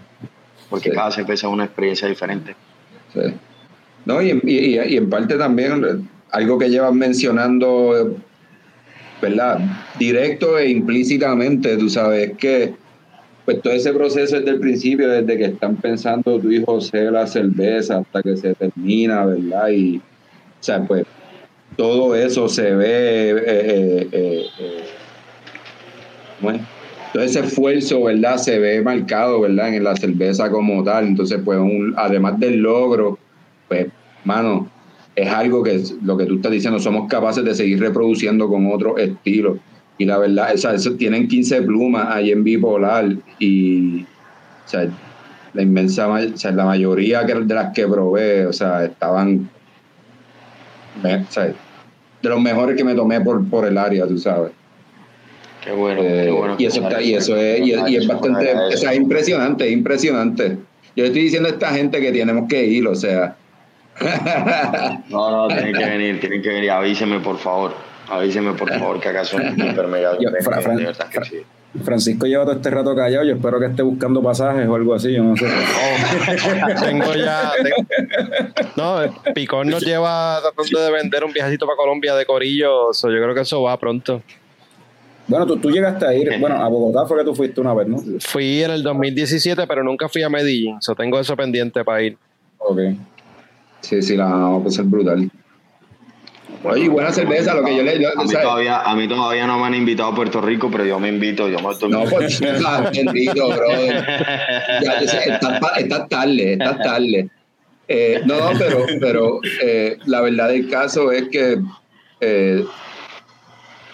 porque 0.68 0.90
Sí. 0.90 0.94
cada 0.96 1.10
cerveza 1.10 1.46
es 1.46 1.52
una 1.52 1.64
experiencia 1.64 2.08
diferente. 2.08 2.54
Sí. 3.12 3.20
No, 4.04 4.22
y, 4.22 4.30
en- 4.30 4.42
y- 4.44 4.76
y- 4.78 4.96
en 4.96 5.10
parte 5.10 5.36
también 5.36 5.84
eh, 5.84 6.02
algo 6.30 6.58
que 6.58 6.68
llevas 6.70 6.94
mencionando, 6.94 7.96
eh, 7.98 8.16
¿verdad? 9.20 9.58
Directo 9.94 10.58
e 10.58 10.70
implícitamente, 10.70 11.76
tú 11.76 11.88
sabes 11.88 12.36
que 12.38 12.74
pues 13.44 13.62
todo 13.62 13.72
ese 13.72 13.94
proceso 13.94 14.36
desde 14.38 14.50
el 14.50 14.60
principio, 14.60 15.08
desde 15.08 15.38
que 15.38 15.44
están 15.46 15.76
pensando 15.78 16.38
tú 16.38 16.50
y 16.50 16.62
José 16.66 17.10
la 17.10 17.26
cerveza 17.26 17.98
hasta 17.98 18.22
que 18.22 18.36
se 18.36 18.54
termina, 18.54 19.24
¿verdad? 19.24 19.68
Y, 19.70 19.96
o 19.98 20.02
sea, 20.60 20.84
pues 20.84 21.04
todo 21.76 22.14
eso 22.14 22.46
se 22.48 22.74
ve, 22.74 23.30
eh, 23.30 23.36
eh, 23.46 24.08
eh, 24.12 24.50
eh, 24.58 24.84
bueno, 26.38 26.66
todo 27.12 27.22
ese 27.22 27.40
esfuerzo, 27.40 28.04
¿verdad? 28.04 28.36
Se 28.38 28.58
ve 28.58 28.82
marcado, 28.82 29.40
¿verdad? 29.42 29.74
En 29.74 29.84
la 29.84 29.96
cerveza 29.96 30.50
como 30.50 30.82
tal. 30.84 31.06
Entonces, 31.08 31.40
pues, 31.44 31.58
un- 31.58 31.94
además 31.96 32.38
del 32.38 32.58
logro, 32.60 33.20
pues, 33.68 33.88
mano, 34.24 34.72
es 35.14 35.28
algo 35.30 35.62
que 35.62 35.82
lo 36.02 36.16
que 36.16 36.26
tú 36.26 36.36
estás 36.36 36.52
diciendo, 36.52 36.78
somos 36.78 37.08
capaces 37.08 37.44
de 37.44 37.54
seguir 37.54 37.80
reproduciendo 37.80 38.48
con 38.48 38.66
otros 38.72 38.98
estilos. 39.00 39.60
Y 39.96 40.04
la 40.04 40.18
verdad, 40.18 40.54
o 40.54 40.58
sea, 40.58 40.74
eso, 40.74 40.96
tienen 40.96 41.26
15 41.28 41.60
plumas 41.62 42.06
ahí 42.08 42.30
en 42.30 42.44
bipolar 42.44 43.06
y, 43.38 44.04
o 44.04 44.08
sea, 44.64 44.92
la 45.52 45.62
inmensa, 45.62 46.08
o 46.08 46.36
sea, 46.36 46.52
la 46.52 46.64
mayoría 46.66 47.24
de 47.24 47.54
las 47.54 47.72
que 47.74 47.86
probé, 47.88 48.46
o 48.46 48.52
sea, 48.52 48.84
estaban, 48.84 49.50
o 50.94 51.26
sea, 51.30 51.44
de 52.22 52.30
los 52.30 52.40
mejores 52.42 52.76
que 52.76 52.84
me 52.84 52.96
tomé 52.96 53.20
por, 53.22 53.48
por 53.50 53.66
el 53.66 53.78
área, 53.78 54.06
tú 54.08 54.18
sabes. 54.18 54.54
Qué 55.64 55.72
bueno, 55.72 56.00
Eh, 56.02 56.22
qué 56.26 56.30
bueno. 56.30 56.54
y 56.58 56.66
eso 56.66 56.80
está, 56.82 57.02
y 57.02 57.14
eso 57.14 57.36
es, 57.36 57.60
y, 57.60 57.74
y 57.90 57.96
es 57.96 58.06
bastante, 58.06 58.54
o 58.54 58.76
sea, 58.76 58.92
es 58.92 58.98
impresionante, 58.98 59.66
es 59.66 59.72
impresionante. 59.72 60.58
Yo 60.96 61.02
le 61.04 61.06
estoy 61.08 61.22
diciendo 61.22 61.48
a 61.48 61.52
esta 61.52 61.70
gente 61.70 62.00
que 62.00 62.12
tenemos 62.12 62.48
que 62.48 62.64
ir, 62.64 62.86
o 62.86 62.94
sea. 62.94 63.36
No, 65.10 65.30
no, 65.30 65.48
tienen 65.48 65.74
que 65.74 65.84
venir, 65.84 66.20
tienen 66.20 66.42
que 66.42 66.48
venir. 66.48 66.70
Avíseme, 66.70 67.20
por 67.20 67.38
favor. 67.38 67.74
Avíseme, 68.08 68.52
por 68.54 68.68
favor, 68.70 69.00
que 69.00 69.08
acaso 69.08 69.36
un 69.38 69.58
hiper 69.58 69.86
mega 69.88 70.12
Yo, 70.20 70.28
evento, 70.28 70.50
Fra- 70.50 70.60
Fran- 70.62 70.76
de 70.76 70.84
verdad 70.84 71.08
que 71.08 71.24
sí. 71.24 71.36
Francisco 71.84 72.26
lleva 72.26 72.44
todo 72.44 72.54
este 72.54 72.70
rato 72.70 72.94
callado. 72.96 73.24
Yo 73.24 73.34
espero 73.34 73.60
que 73.60 73.66
esté 73.66 73.82
buscando 73.82 74.22
pasajes 74.22 74.66
o 74.68 74.74
algo 74.74 74.94
así. 74.94 75.12
Yo 75.12 75.22
no 75.22 75.36
sé. 75.36 75.46
tengo 76.84 77.14
ya. 77.14 77.52
tengo- 77.62 78.72
No, 78.76 79.32
Picón 79.34 79.68
nos 79.68 79.82
lleva 79.84 80.40
tratando 80.40 80.80
de 80.80 80.90
vender 80.92 81.24
un 81.24 81.32
viajecito 81.32 81.66
para 81.66 81.76
Colombia 81.76 82.14
de 82.14 82.24
Corillo. 82.24 82.92
so 82.94 83.10
yo 83.10 83.16
creo 83.22 83.34
que 83.34 83.42
eso 83.42 83.62
va 83.62 83.76
pronto. 83.78 84.22
Bueno, 85.28 85.46
tú, 85.46 85.58
tú 85.58 85.70
llegaste 85.70 86.06
a 86.06 86.14
ir. 86.14 86.30
Bueno, 86.40 86.56
a 86.56 86.68
Bogotá 86.68 87.06
fue 87.06 87.18
que 87.18 87.24
tú 87.24 87.34
fuiste 87.34 87.60
una 87.60 87.74
vez, 87.74 87.86
¿no? 87.86 87.98
Fui 88.20 88.62
en 88.62 88.70
el 88.70 88.82
2017, 88.82 89.66
pero 89.66 89.84
nunca 89.84 90.08
fui 90.08 90.22
a 90.22 90.28
Medellín. 90.30 90.80
So 90.80 90.94
tengo 90.94 91.20
eso 91.20 91.36
pendiente 91.36 91.84
para 91.84 92.02
ir. 92.02 92.16
Ok. 92.58 92.78
Sí, 93.80 94.02
sí, 94.02 94.16
la 94.16 94.24
vamos 94.24 94.62
a 94.62 94.64
pasar 94.64 94.84
brutal. 94.86 95.30
Oye, 96.64 96.84
y 96.86 96.88
buena 96.88 97.12
cerveza, 97.12 97.54
lo 97.54 97.62
que 97.64 97.76
yo 97.76 97.82
le. 97.82 98.00
yo- 98.00 98.08
A 98.18 98.24
mí, 98.24 98.30
todavía, 98.32 98.80
a 98.80 98.96
mí 98.96 99.06
todavía 99.06 99.46
no 99.46 99.58
me 99.60 99.66
han 99.66 99.74
invitado 99.74 100.10
a 100.10 100.14
Puerto 100.14 100.40
Rico, 100.40 100.68
pero 100.70 100.84
yo 100.84 100.98
me 100.98 101.08
invito, 101.08 101.48
yo 101.48 101.58
me 101.60 101.70
estoy 101.72 101.90
No, 101.90 102.04
pues, 102.04 102.40
bendito, 102.92 103.48
brother. 103.48 104.06
Ya, 104.82 105.60
pa- 105.60 105.74
estás 105.76 106.08
tarde, 106.08 106.54
estás 106.54 106.78
tarde. 106.78 107.28
Eh, 107.86 108.20
no, 108.26 108.38
no, 108.52 108.58
pero, 108.58 108.86
pero 109.00 109.40
eh, 109.62 109.98
la 110.06 110.20
verdad 110.20 110.48
del 110.48 110.68
caso 110.68 111.12
es 111.12 111.28
que 111.28 111.58
eh, 112.20 112.64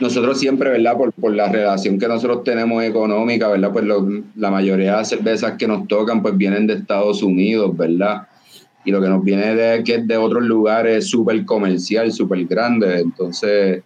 nosotros 0.04 0.38
siempre, 0.38 0.70
¿verdad? 0.70 0.96
Por, 0.96 1.12
por 1.12 1.34
la 1.34 1.48
relación 1.48 1.98
que 1.98 2.06
nosotros 2.06 2.44
tenemos 2.44 2.82
económica, 2.84 3.48
¿verdad? 3.48 3.72
Pues 3.72 3.84
lo- 3.84 4.06
la 4.36 4.50
mayoría 4.50 4.92
de 4.92 4.96
las 4.98 5.08
cervezas 5.08 5.54
que 5.58 5.66
nos 5.66 5.88
tocan, 5.88 6.22
pues 6.22 6.36
vienen 6.36 6.66
de 6.66 6.74
Estados 6.74 7.22
Unidos, 7.22 7.76
¿verdad? 7.76 8.28
Y 8.84 8.90
lo 8.90 9.00
que 9.00 9.08
nos 9.08 9.24
viene 9.24 9.54
de, 9.54 9.82
que 9.82 9.98
de 9.98 10.16
otros 10.16 10.42
lugares 10.44 10.98
es 10.98 11.06
súper 11.10 11.44
comercial, 11.44 12.12
súper 12.12 12.44
grande. 12.44 13.00
Entonces, 13.00 13.82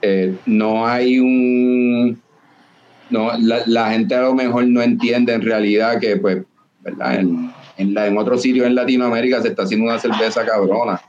eh, 0.00 0.34
no 0.46 0.86
hay 0.86 1.18
un 1.18 2.20
no, 3.10 3.30
la, 3.38 3.62
la 3.66 3.90
gente 3.90 4.14
a 4.14 4.22
lo 4.22 4.34
mejor 4.34 4.66
no 4.66 4.82
entiende 4.82 5.32
en 5.32 5.42
realidad 5.42 5.98
que, 6.00 6.16
pues, 6.16 6.42
¿verdad? 6.82 7.20
En, 7.20 7.52
en, 7.76 7.94
la, 7.94 8.06
en 8.06 8.18
otros 8.18 8.42
sitios 8.42 8.66
en 8.66 8.74
Latinoamérica 8.74 9.40
se 9.42 9.48
está 9.48 9.62
haciendo 9.62 9.86
una 9.86 9.98
cerveza 9.98 10.44
cabrona. 10.44 11.00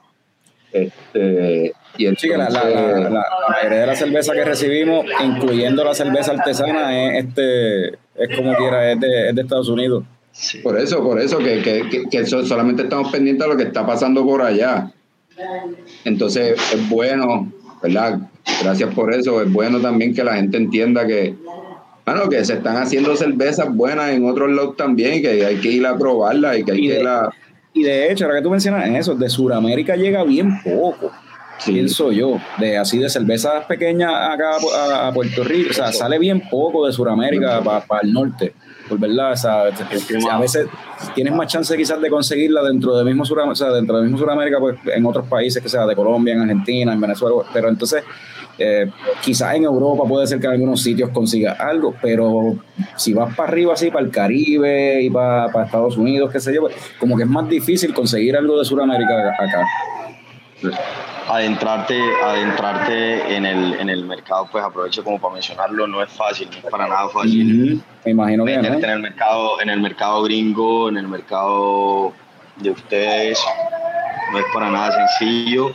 Este, 0.71 1.73
y 2.07 2.15
Sí, 2.15 2.29
que 2.29 2.37
la, 2.37 2.49
la, 2.49 2.63
la- 2.69 2.99
la- 2.99 3.09
la 3.09 3.23
mayoría 3.49 3.79
de 3.81 3.87
la 3.87 3.95
cerveza 3.95 4.33
que 4.33 4.45
recibimos, 4.45 5.05
incluyendo 5.23 5.83
la 5.83 5.93
cerveza 5.93 6.31
artesana, 6.31 7.17
es, 7.17 7.25
este, 7.25 7.87
es 7.89 8.35
como 8.35 8.55
quiera, 8.55 8.91
es 8.91 8.99
de, 8.99 9.29
es 9.29 9.35
de 9.35 9.41
Estados 9.41 9.69
Unidos. 9.69 10.03
Sí. 10.31 10.59
Por 10.59 10.79
eso, 10.79 11.03
por 11.03 11.19
eso, 11.19 11.37
que, 11.39 11.61
que, 11.61 11.89
que, 11.89 12.03
que 12.09 12.25
so- 12.25 12.45
solamente 12.45 12.83
estamos 12.83 13.11
pendientes 13.11 13.45
de 13.45 13.51
lo 13.51 13.57
que 13.57 13.63
está 13.63 13.85
pasando 13.85 14.25
por 14.25 14.41
allá. 14.41 14.91
Entonces, 16.05 16.57
es 16.73 16.89
bueno, 16.89 17.51
¿verdad? 17.81 18.19
Gracias 18.63 18.93
por 18.93 19.13
eso. 19.13 19.41
Es 19.41 19.51
bueno 19.51 19.79
también 19.79 20.13
que 20.13 20.23
la 20.23 20.35
gente 20.35 20.57
entienda 20.57 21.05
que, 21.05 21.35
bueno, 22.05 22.29
que 22.29 22.43
se 22.45 22.53
están 22.53 22.77
haciendo 22.77 23.15
cervezas 23.15 23.73
buenas 23.73 24.09
en 24.11 24.27
otros 24.27 24.49
lados 24.51 24.75
también 24.75 25.21
que 25.21 25.45
hay 25.45 25.57
que 25.57 25.69
ir 25.69 25.85
a 25.85 25.97
probarlas 25.97 26.57
y 26.59 26.63
que 26.63 26.71
hay 26.71 26.85
Y 26.85 26.87
que 26.89 26.99
ir 27.01 27.07
a... 27.07 27.29
Y 27.73 27.83
de 27.83 28.11
hecho, 28.11 28.25
ahora 28.25 28.37
que 28.37 28.43
tú 28.43 28.49
mencionas 28.49 28.89
eso, 28.89 29.13
de 29.15 29.29
Sudamérica 29.29 29.95
llega 29.95 30.23
bien 30.23 30.59
poco, 30.63 31.11
Sí. 31.59 31.73
pienso 31.73 32.11
yo, 32.11 32.39
de 32.57 32.77
así 32.77 32.97
de 32.97 33.09
cervezas 33.09 33.65
pequeñas 33.65 34.11
acá 34.11 34.51
a, 34.75 35.07
a 35.07 35.13
Puerto 35.13 35.43
Rico, 35.43 35.71
o 35.71 35.73
sea, 35.73 35.91
sale 35.91 36.17
bien 36.17 36.41
poco 36.49 36.85
de 36.85 36.93
Sudamérica 36.93 37.61
para 37.61 38.01
el 38.01 38.13
norte, 38.13 38.53
por 38.87 38.97
verdad, 38.97 39.33
o 39.33 39.35
sea, 39.35 39.63
o 39.63 39.75
sea, 39.75 40.35
a 40.35 40.39
veces 40.39 40.67
tienes 41.13 41.33
más 41.33 41.47
chance 41.47 41.75
quizás 41.75 41.99
de 42.01 42.09
conseguirla 42.09 42.63
dentro 42.63 42.95
del 42.95 43.05
mismo 43.05 43.25
Sudamérica, 43.25 43.51
o 43.51 43.55
sea, 43.55 43.71
dentro 43.71 43.97
del 43.97 44.05
mismo 44.05 44.17
Sudamérica, 44.17 44.59
pues 44.59 44.77
en 44.85 45.05
otros 45.05 45.27
países, 45.27 45.61
que 45.61 45.69
sea 45.69 45.85
de 45.85 45.95
Colombia, 45.95 46.33
en 46.33 46.41
Argentina, 46.41 46.93
en 46.93 47.01
Venezuela, 47.01 47.35
pero 47.53 47.69
entonces 47.69 48.03
eh, 48.57 48.91
quizás 49.21 49.55
en 49.55 49.63
Europa 49.63 50.03
puede 50.05 50.27
ser 50.27 50.39
que 50.39 50.47
en 50.47 50.53
algunos 50.53 50.81
sitios 50.81 51.11
consigas 51.11 51.57
algo, 51.59 51.95
pero 52.01 52.57
si 52.97 53.13
vas 53.13 53.33
para 53.33 53.49
arriba, 53.49 53.73
así, 53.73 53.89
para 53.89 54.03
el 54.03 54.11
Caribe 54.11 55.01
y 55.01 55.09
para, 55.09 55.51
para 55.51 55.65
Estados 55.65 55.95
Unidos, 55.95 56.29
qué 56.31 56.39
sé 56.39 56.53
yo, 56.53 56.61
pues, 56.61 56.75
como 56.99 57.15
que 57.15 57.23
es 57.23 57.29
más 57.29 57.47
difícil 57.47 57.93
conseguir 57.93 58.35
algo 58.35 58.59
de 58.59 58.65
Sudamérica 58.65 59.33
acá. 59.39 59.65
Adentrarte, 61.29 61.99
adentrarte 62.23 63.35
en 63.35 63.45
el, 63.45 63.73
en 63.75 63.89
el 63.89 64.03
mercado, 64.05 64.47
pues 64.51 64.63
aprovecho 64.63 65.03
como 65.03 65.19
para 65.19 65.35
mencionarlo, 65.35 65.87
no 65.87 66.01
es 66.01 66.09
fácil, 66.11 66.49
no 66.51 66.57
es 66.57 66.65
para 66.65 66.87
nada 66.87 67.07
fácil. 67.09 67.73
Ujú. 67.73 67.83
Me 68.05 68.11
imagino 68.11 68.45
que 68.45 68.57
no. 68.57 68.67
en 68.67 68.83
el 68.83 68.99
mercado, 68.99 69.61
en 69.61 69.69
el 69.69 69.79
mercado 69.79 70.23
gringo, 70.23 70.89
en 70.89 70.97
el 70.97 71.07
mercado 71.07 72.13
de 72.57 72.71
ustedes, 72.71 73.39
no 74.31 74.39
es 74.39 74.45
para 74.53 74.69
nada 74.69 75.07
sencillo. 75.07 75.71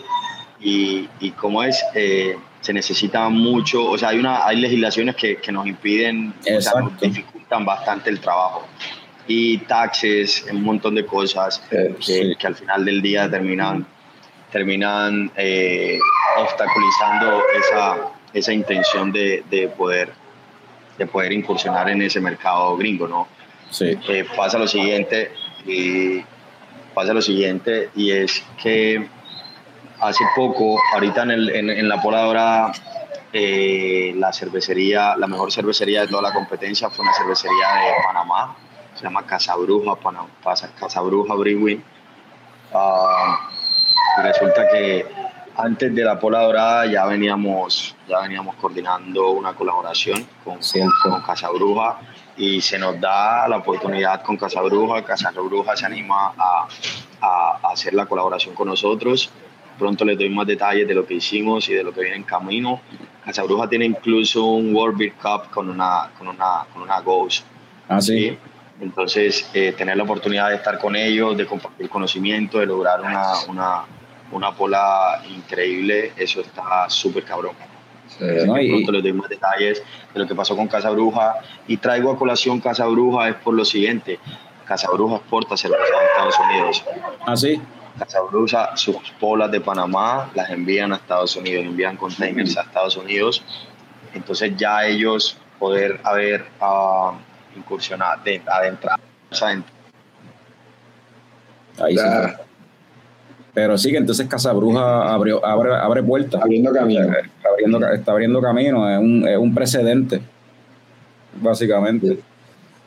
Y, 0.60 1.09
y 1.20 1.31
como 1.32 1.62
es, 1.62 1.82
eh, 1.94 2.36
se 2.60 2.72
necesita 2.72 3.28
mucho, 3.28 3.85
o 3.85 3.98
sea, 3.98 4.09
hay 4.09 4.18
una, 4.18 4.47
hay 4.47 4.56
legislaciones 4.56 5.14
que, 5.14 5.36
que 5.36 5.52
nos 5.52 5.66
impiden, 5.66 6.32
o 6.56 6.60
sea, 6.60 6.81
nos 6.81 6.98
dificultan 7.01 7.64
bastante 7.64 8.09
el 8.10 8.18
trabajo. 8.18 8.66
Y 9.26 9.59
taxes, 9.59 10.47
un 10.51 10.62
montón 10.62 10.94
de 10.94 11.05
cosas 11.06 11.62
Eh, 11.70 11.94
que, 11.98 12.02
sí. 12.02 12.35
que 12.39 12.47
al 12.47 12.55
final 12.55 12.85
del 12.85 13.01
día 13.02 13.31
terminan, 13.31 13.86
terminan 14.55 15.32
eh, 15.36 15.98
obstaculizando 16.39 17.43
esa, 17.59 17.97
esa 18.32 18.52
intención 18.52 19.10
de, 19.10 19.43
de 19.51 19.66
poder, 19.66 20.12
de 20.97 21.06
poder 21.09 21.32
incursionar 21.32 21.89
en 21.90 22.01
ese 22.02 22.20
mercado 22.20 22.76
gringo, 22.76 23.09
¿no? 23.09 23.26
Sí. 23.70 23.98
Eh, 24.09 24.24
pasa 24.36 24.56
lo 24.56 24.68
siguiente 24.68 25.32
y 25.66 26.22
pasa 26.94 27.12
lo 27.12 27.20
siguiente 27.20 27.90
y 27.97 28.12
es 28.12 28.44
que 28.62 29.09
hace 30.01 30.24
poco 30.36 30.78
ahorita 30.93 31.24
en, 31.24 31.31
el, 31.32 31.51
en, 31.51 31.70
en 31.70 31.89
la 31.89 32.01
Pola 32.01 32.20
Dorada 32.22 32.72
eh, 33.32 34.12
la 34.16 34.32
cervecería 34.32 35.16
la 35.16 35.26
mejor 35.26 35.51
cervecería 35.51 36.02
de 36.02 36.06
toda 36.06 36.22
la 36.22 36.32
competencia 36.32 36.89
fue 36.90 37.02
una 37.05 37.12
cervecería 37.14 37.66
de 37.74 37.93
Panamá 38.06 38.55
se 38.94 39.02
llama 39.02 39.26
Casabruja 39.26 39.97
Pana- 39.97 40.26
Pasa- 40.44 40.70
Casabruja 40.78 41.35
Brewing 41.35 41.82
Ah, 42.72 43.51
y 44.19 44.23
resulta 44.23 44.69
que 44.69 45.07
antes 45.57 45.95
de 45.95 46.03
la 46.05 46.19
Pola 46.19 46.41
Dorada 46.43 46.86
ya 46.86 47.05
veníamos 47.07 47.95
ya 48.09 48.20
veníamos 48.20 48.57
coordinando 48.57 49.31
una 49.31 49.55
colaboración 49.55 50.27
con, 50.45 50.59
con 51.03 51.23
Casabruja 51.23 51.99
y 52.36 52.61
se 52.61 52.78
nos 52.78 53.01
da 53.01 53.47
la 53.49 53.59
oportunidad 53.59 54.23
con 54.23 54.36
Casabruja. 54.36 55.05
Casabruja 55.05 55.77
se 55.77 55.86
anima 55.86 56.32
a, 56.36 56.66
a- 57.20 57.59
a 57.62 57.73
hacer 57.73 57.95
la 57.95 58.07
colaboración 58.07 58.55
con 58.55 58.69
nosotros. 58.69 59.31
Pronto 59.78 60.05
les 60.05 60.19
doy 60.19 60.28
más 60.28 60.47
detalles 60.47 60.86
de 60.86 60.95
lo 60.95 61.07
que 61.07 61.15
hicimos 61.15 61.69
y 61.69 61.74
de 61.74 61.82
lo 61.85 61.93
que 61.93 62.01
viene 62.03 62.16
en 62.16 62.23
camino. 62.24 62.81
Casabruja 63.24 63.69
tiene 63.69 63.85
incluso 63.86 64.45
un 64.45 64.74
World 64.74 64.99
Beer 64.99 65.12
Cup 65.15 65.51
con 65.51 65.69
una, 65.70 66.11
con 66.19 66.28
una, 66.28 66.66
con 66.73 66.82
una 66.82 67.01
Ghost. 67.01 67.45
Así. 67.89 68.31
¿sí? 68.31 68.39
Entonces, 68.81 69.49
eh, 69.55 69.73
tener 69.73 69.97
la 69.97 70.03
oportunidad 70.03 70.49
de 70.51 70.57
estar 70.57 70.78
con 70.78 70.97
ellos, 70.97 71.36
de 71.36 71.47
compartir 71.47 71.89
conocimiento, 71.89 72.59
de 72.59 72.66
lograr 72.66 73.01
una, 73.01 73.32
una, 73.49 73.85
una 74.35 74.52
pola 74.55 75.23
increíble, 75.28 76.12
eso 76.16 76.40
está 76.40 76.89
súper 76.90 77.24
cabrón. 77.24 77.55
eh, 78.20 78.44
No, 78.47 78.61
y- 78.61 78.69
Pronto 78.69 78.93
les 78.93 79.02
doy 79.02 79.12
más 79.12 79.28
detalles 79.28 79.82
de 80.12 80.20
lo 80.20 80.27
que 80.27 80.35
pasó 80.35 80.55
con 80.56 80.69
Casa 80.69 80.90
Bruja. 80.90 81.36
Y 81.66 81.77
traigo 81.78 82.11
a 82.12 82.19
colación 82.19 82.61
Casa 82.61 82.86
Bruja 82.86 83.28
es 83.28 83.35
por 83.36 83.55
lo 83.55 83.65
siguiente. 83.65 84.19
Casa 84.66 84.89
Bruja 84.93 85.16
exporta 85.16 85.56
cerveza 85.56 85.82
a 86.01 86.05
Estados 86.05 86.39
Unidos. 86.39 86.85
Así. 87.27 87.61
Casa 87.98 88.20
Bruja, 88.23 88.77
sus 88.77 88.97
polas 89.20 89.51
de 89.51 89.61
Panamá 89.61 90.31
las 90.35 90.51
envían 90.51 90.93
a 90.93 90.97
Estados 90.97 91.36
Unidos, 91.36 91.65
envían 91.65 91.97
containers 91.97 92.56
a 92.56 92.62
Estados 92.62 92.97
Unidos. 92.97 93.43
Entonces 94.15 94.56
ya 94.56 94.85
ellos 94.86 95.36
poder 95.59 96.01
haber 96.05 96.44
ah, 96.61 97.15
incursionado, 97.56 98.23
de, 98.24 98.43
adentrar, 98.47 98.98
o 99.31 99.35
sea, 99.35 99.52
en- 99.52 99.65
Ahí 101.82 101.97
sí. 101.97 102.05
Pero 103.55 103.78
sí 103.78 103.90
que 103.93 103.98
entonces 103.98 104.26
Casabruja 104.26 105.12
abrió, 105.14 105.44
abre, 105.47 105.72
abre 105.74 106.02
puertas. 106.02 106.43
Abriendo 106.43 106.72
camino. 106.72 107.02
Está 107.05 107.48
abriendo, 107.51 107.89
está 107.93 108.12
abriendo 108.12 108.40
camino, 108.43 108.90
es 108.90 108.98
un, 108.98 109.28
es 109.28 109.39
un 109.39 109.55
precedente, 109.55 110.20
básicamente. 111.40 112.18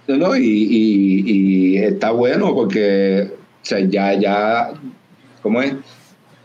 No, 0.07 0.15
no, 0.18 0.35
y, 0.35 0.44
y- 0.45 1.23
y 1.26 1.77
está 1.77 2.11
bueno 2.11 2.53
porque 2.53 3.30
o 3.31 3.65
sea, 3.69 3.80
ya, 3.81 4.14
ya, 4.14 4.72
¿cómo 5.41 5.61
es? 5.61 5.73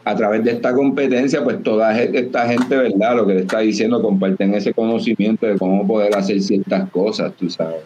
A 0.05 0.17
través 0.17 0.43
de 0.43 0.51
esta 0.53 0.75
competencia, 0.75 1.45
pues 1.45 1.63
toda 1.63 1.97
esta 2.01 2.47
gente, 2.49 2.77
¿verdad? 2.77 3.15
Lo 3.17 3.27
que 3.27 3.35
le 3.35 3.41
está 3.43 3.61
diciendo, 3.61 4.03
comparten 4.03 4.53
ese 4.55 4.75
conocimiento 4.75 5.47
de 5.47 5.57
cómo 5.57 5.87
poder 5.87 6.17
hacer 6.17 6.41
ciertas 6.43 6.91
cosas, 6.91 7.33
tú 7.35 7.49
sabes. 7.49 7.83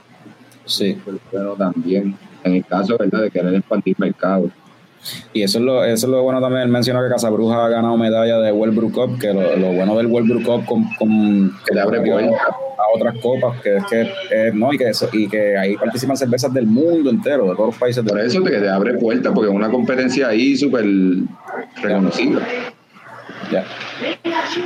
Sí. 0.64 0.96
Pero 1.04 1.18
bueno, 1.30 1.52
también, 1.54 2.14
en 2.42 2.54
el 2.54 2.64
caso, 2.64 2.96
¿verdad? 2.98 3.22
De 3.24 3.30
querer 3.30 3.54
expandir 3.54 3.94
mercado. 3.98 4.48
Y 5.32 5.42
eso 5.42 5.58
es 5.58 5.64
lo, 5.64 5.84
eso 5.84 6.06
es 6.06 6.10
lo 6.10 6.22
bueno 6.22 6.40
también. 6.40 6.62
Él 6.62 6.68
menciona 6.68 7.02
que 7.02 7.08
Casabruja 7.08 7.64
ha 7.66 7.68
ganado 7.68 7.96
medalla 7.96 8.38
de 8.38 8.52
World 8.52 8.76
Brew 8.76 8.92
Cup, 8.92 9.18
que 9.18 9.32
lo, 9.32 9.56
lo 9.56 9.72
bueno 9.72 9.96
del 9.96 10.06
World 10.06 10.28
Brew 10.28 10.42
Cup 10.42 10.64
con, 10.66 10.84
con 10.94 11.56
Que 11.66 11.74
le 11.74 11.80
abre 11.80 12.00
puertas. 12.00 12.40
a 12.40 12.94
otras 12.94 13.14
copas, 13.22 13.60
que 13.60 13.76
es 13.76 13.84
que, 13.86 14.00
eh, 14.30 14.50
no, 14.54 14.72
y 14.72 14.78
que, 14.78 14.88
eso, 14.88 15.08
y 15.12 15.28
que 15.28 15.56
ahí 15.56 15.76
participan 15.76 16.16
cervezas 16.16 16.52
del 16.52 16.66
mundo 16.66 17.10
entero, 17.10 17.44
de 17.44 17.54
todos 17.54 17.66
los 17.68 17.76
países 17.76 18.04
del 18.04 18.12
Por 18.14 18.20
eso 18.20 18.42
te, 18.42 18.50
que 18.50 18.58
te 18.58 18.68
abre 18.68 18.94
puertas, 18.94 19.32
porque 19.32 19.50
es 19.50 19.54
una 19.56 19.70
competencia 19.70 20.28
ahí 20.28 20.56
súper 20.56 20.84
reconocida. 21.82 22.40
Ya. 23.50 23.64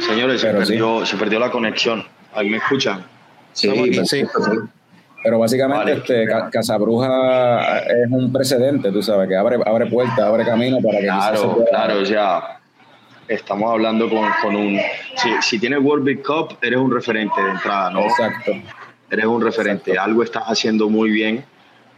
señores, 0.09 0.41
se 0.41 0.51
sí. 0.51 0.57
perdió, 0.57 1.05
se 1.05 1.17
perdió 1.17 1.39
la 1.39 1.51
conexión. 1.51 2.03
Ahí 2.33 2.49
me 2.49 2.59
escuchan. 2.59 3.05
Sí, 3.53 3.69
sí. 4.05 4.25
Pero 5.23 5.39
básicamente 5.39 5.79
Vale. 5.85 5.93
este 5.99 6.27
Ca- 6.27 6.49
Casabruja 6.51 7.81
es 7.81 8.11
un 8.11 8.33
precedente, 8.33 8.91
tú 8.91 9.03
sabes, 9.03 9.29
que 9.29 9.37
abre, 9.37 9.59
abre 9.67 9.87
puertas, 9.87 10.19
abre 10.21 10.45
camino 10.45 10.79
para 10.83 10.99
que 10.99 11.05
Claro, 11.05 11.55
pueda- 11.57 11.67
claro, 11.69 12.01
o 12.01 12.05
sea, 12.07 12.59
estamos 13.29 13.71
hablando 13.71 14.09
con, 14.09 14.27
con 14.43 14.57
un... 14.57 14.79
Si, 15.17 15.29
si 15.43 15.59
tienes 15.59 15.81
World 15.81 16.05
Big 16.05 16.23
Cup, 16.23 16.57
eres 16.63 16.79
un 16.79 16.91
referente 16.91 17.41
de 17.43 17.51
entrada, 17.51 17.91
¿no? 17.91 18.01
Exacto. 18.01 18.53
Eres 19.11 19.27
un 19.27 19.43
referente. 19.43 19.99
Algo 19.99 20.23
estás 20.23 20.45
haciendo 20.47 20.89
muy 20.89 21.11
bien 21.11 21.45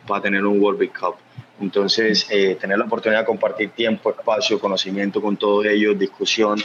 para 0.07 0.23
tener 0.23 0.44
un 0.44 0.61
World 0.61 0.81
Big 0.81 0.93
Cup. 0.99 1.15
Entonces, 1.61 2.27
eh, 2.31 2.57
tener 2.61 2.79
la 2.79 2.87
oportunidad 2.87 3.20
de 3.20 3.27
compartir 3.27 3.70
tiempo, 3.70 4.11
espacio, 4.11 4.59
conocimiento 4.59 5.20
con 5.20 5.37
todos 5.37 5.66
ellos, 5.66 5.99
discusión, 5.99 6.61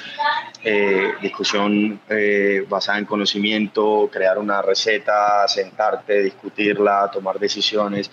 eh, 0.64 1.12
discusión 1.22 2.00
eh, 2.10 2.66
basada 2.68 2.98
en 2.98 3.06
conocimiento, 3.06 4.10
crear 4.12 4.38
una 4.38 4.62
receta, 4.62 5.48
sentarte, 5.48 6.24
discutirla, 6.24 7.10
tomar 7.12 7.38
decisiones, 7.38 8.10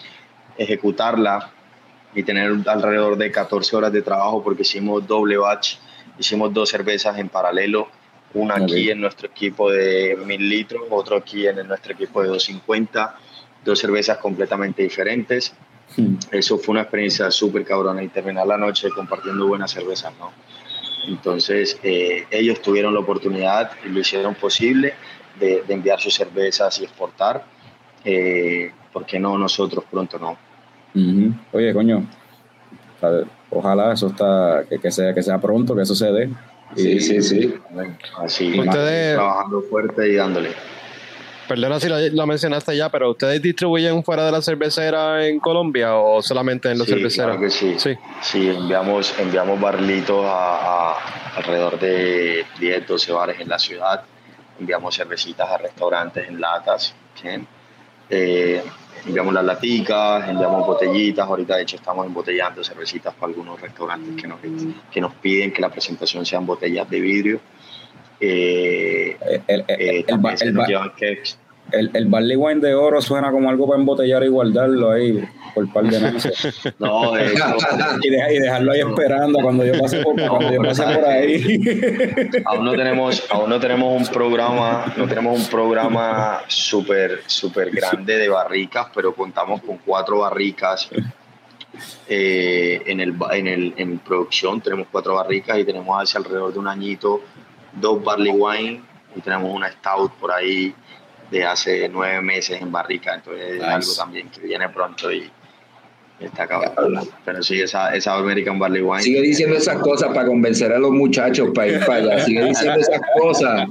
ejecutarla 0.59 1.51
y 2.15 2.23
tener 2.23 2.53
alrededor 2.67 3.17
de 3.17 3.31
14 3.31 3.77
horas 3.77 3.93
de 3.93 4.03
trabajo 4.03 4.43
porque 4.43 4.63
hicimos 4.63 5.07
doble 5.07 5.37
batch, 5.37 5.77
hicimos 6.19 6.53
dos 6.53 6.69
cervezas 6.69 7.19
en 7.19 7.29
paralelo, 7.29 7.89
una 8.35 8.57
aquí 8.57 8.91
en 8.91 9.01
nuestro 9.01 9.29
equipo 9.29 9.71
de 9.71 10.17
1000 10.17 10.49
litros, 10.49 10.83
otro 10.91 11.17
aquí 11.17 11.47
en 11.47 11.67
nuestro 11.67 11.93
equipo 11.93 12.21
de 12.21 12.29
250, 12.29 13.17
dos 13.65 13.79
cervezas 13.79 14.19
completamente 14.19 14.83
diferentes. 14.83 15.55
Hmm. 15.97 16.17
Eso 16.33 16.59
fue 16.59 16.73
una 16.73 16.83
experiencia 16.83 17.31
súper 17.31 17.65
cabrona 17.65 18.03
y 18.03 18.09
terminar 18.09 18.47
la 18.47 18.57
noche 18.59 18.89
compartiendo 18.91 19.47
buenas 19.47 19.71
cervezas, 19.71 20.13
¿no? 20.19 20.33
Entonces, 21.07 21.79
eh, 21.83 22.27
ellos 22.31 22.63
tuvieron 22.63 22.95
la 22.95 23.01
oportunidad 23.01 23.71
y 23.85 23.89
lo 23.91 24.01
hicieron 24.01 24.35
posible 24.35 24.95
de, 25.39 25.63
de 25.67 25.75
enviar 25.75 26.01
sus 26.01 26.15
cervezas 26.15 26.81
y 26.81 26.85
exportar. 26.85 27.45
Eh, 28.05 28.73
¿Por 28.93 29.05
qué 29.07 29.19
no 29.19 29.37
nosotros 29.39 29.85
pronto 29.91 30.19
no? 30.19 30.37
Oye, 31.53 31.73
coño, 31.75 32.07
ojalá 33.51 33.93
eso 33.93 34.07
está, 34.09 34.65
que, 34.69 34.79
que 34.79 34.91
sea, 34.91 35.13
que 35.15 35.23
sea 35.23 35.39
pronto, 35.41 35.75
que 35.75 35.83
eso 35.83 35.95
se 35.95 36.11
dé. 36.13 36.31
Sí, 36.77 37.01
sí, 37.01 37.23
sí. 37.23 37.55
Así, 38.19 38.59
Ustedes- 38.59 39.15
trabajando 39.15 39.63
fuerte 39.63 40.09
y 40.09 40.15
dándole. 40.15 40.51
Perdona 41.49 41.79
si 41.79 41.89
lo, 41.89 41.99
lo 41.99 42.27
mencionaste 42.27 42.77
ya, 42.77 42.89
pero 42.91 43.11
¿ustedes 43.11 43.41
distribuyen 43.43 44.03
fuera 44.03 44.25
de 44.25 44.33
la 44.33 44.41
cervecera 44.41 45.27
en 45.27 45.39
Colombia 45.41 45.95
o 45.97 46.23
solamente 46.23 46.71
en 46.71 46.79
la 46.79 46.85
Sí, 46.85 46.93
cervecera? 46.93 47.25
claro 47.29 47.41
que 47.41 47.51
sí. 47.51 47.75
Sí. 47.79 47.95
Sí, 48.23 48.49
enviamos, 48.49 49.15
enviamos 49.19 49.61
barlitos 49.61 50.25
a, 50.25 50.93
a 50.93 50.97
alrededor 51.37 51.79
de 51.79 52.47
10, 52.59 52.87
12 52.87 53.13
bares 53.13 53.41
en 53.41 53.49
la 53.49 53.59
ciudad. 53.59 54.03
Enviamos 54.59 54.95
cervecitas 54.97 55.49
a 55.51 55.59
restaurantes 55.59 56.29
en 56.29 56.41
latas. 56.41 56.95
¿sí? 57.21 57.29
Eh, 58.09 58.63
enviamos 59.07 59.35
las 59.35 59.45
laticas, 59.45 60.29
enviamos 60.29 60.67
botellitas. 60.67 61.27
Ahorita, 61.27 61.57
de 61.57 61.63
hecho, 61.63 61.77
estamos 61.77 62.07
embotellando 62.07 62.63
cervecitas 62.65 63.13
para 63.15 63.31
algunos 63.31 63.61
restaurantes 63.61 64.21
que 64.21 64.29
nos, 64.29 64.39
que 64.91 65.01
nos 65.01 65.13
piden 65.15 65.53
que 65.53 65.61
la 65.61 65.69
presentación 65.71 66.25
sean 66.25 66.47
botellas 66.47 66.89
de 66.89 67.01
vidrio. 67.01 67.41
Eh, 68.27 69.17
El, 69.49 69.65
se 70.37 70.53
llevan 70.53 70.93
barley 72.11 72.37
wine 72.37 72.61
de 72.61 72.75
oro 72.75 73.01
suena 73.01 73.31
como 73.33 73.49
algo 73.51 73.67
para 73.67 73.81
embotellar 73.81 74.23
y 74.23 74.29
guardarlo 74.29 74.91
ahí 74.93 75.25
por 75.55 75.73
par 75.73 75.85
de 75.85 75.99
meses. 76.01 76.61
No, 76.79 77.17
hecho, 77.17 77.45
y, 78.03 78.11
deja- 78.11 78.33
y 78.33 78.39
dejarlo 78.39 78.73
ahí 78.73 78.81
esperando 78.81 79.39
cuando 79.41 79.65
yo 79.65 79.81
pase 79.81 80.01
por, 80.03 80.15
cuando 80.29 80.53
yo 80.53 80.63
pase 80.63 80.83
por 80.83 81.05
ahí. 81.09 81.61
aún 82.45 82.65
no 82.65 82.73
tenemos 82.73 83.25
aún 83.31 83.51
no 83.51 83.59
tenemos 83.61 84.01
un 84.01 84.07
programa 84.13 84.93
no 84.97 85.07
tenemos 85.07 85.39
un 85.39 85.47
programa 85.47 86.43
súper 86.49 87.21
súper 87.27 87.71
grande 87.71 88.19
de 88.19 88.29
barricas 88.29 88.89
pero 88.95 89.15
contamos 89.15 89.61
con 89.63 89.79
cuatro 89.79 90.19
barricas 90.19 90.89
eh, 92.09 92.83
en 92.87 93.01
el 93.01 93.15
en 93.33 93.47
el 93.49 93.75
en 93.77 93.99
producción 93.99 94.61
tenemos 94.61 94.87
cuatro 94.93 95.15
barricas 95.15 95.59
y 95.59 95.65
tenemos 95.65 96.01
hace 96.01 96.19
alrededor 96.19 96.53
de 96.53 96.59
un 96.59 96.69
añito 96.69 97.21
dos 97.81 98.03
barley 98.03 98.33
wine 98.33 98.83
y 99.17 99.21
tenemos 99.21 99.53
una 99.55 99.71
stout 99.71 100.13
por 100.15 100.33
ahí 100.33 100.75
de 101.31 101.45
hace 101.45 101.89
nueve 101.89 102.21
meses 102.21 102.61
en 102.61 102.71
barrica 102.71 103.15
entonces 103.15 103.45
es 103.45 103.55
Nice. 103.55 103.67
algo 103.67 103.95
también 103.97 104.29
que 104.29 104.41
viene 104.41 104.69
pronto 104.69 105.11
y 105.13 105.31
está 106.21 106.45
acabando 106.45 107.07
pero 107.25 107.43
sí 107.43 107.61
esa 107.61 107.95
esa 107.95 108.15
American 108.15 108.59
Barley 108.59 108.83
Wine 108.83 109.03
Sigue 109.03 109.21
diciendo 109.21 109.57
esas 109.57 109.79
cosas 109.79 110.09
para 110.15 110.27
convencer 110.27 110.73
a 110.73 110.79
los 110.79 110.93
muchachos 110.93 111.49
para 111.55 111.67
ir 111.69 111.85
para 111.85 111.97
allá. 112.15 112.25
Sigue 112.25 112.45
diciendo 112.45 112.79
esas 112.81 113.01
cosas, 113.21 113.69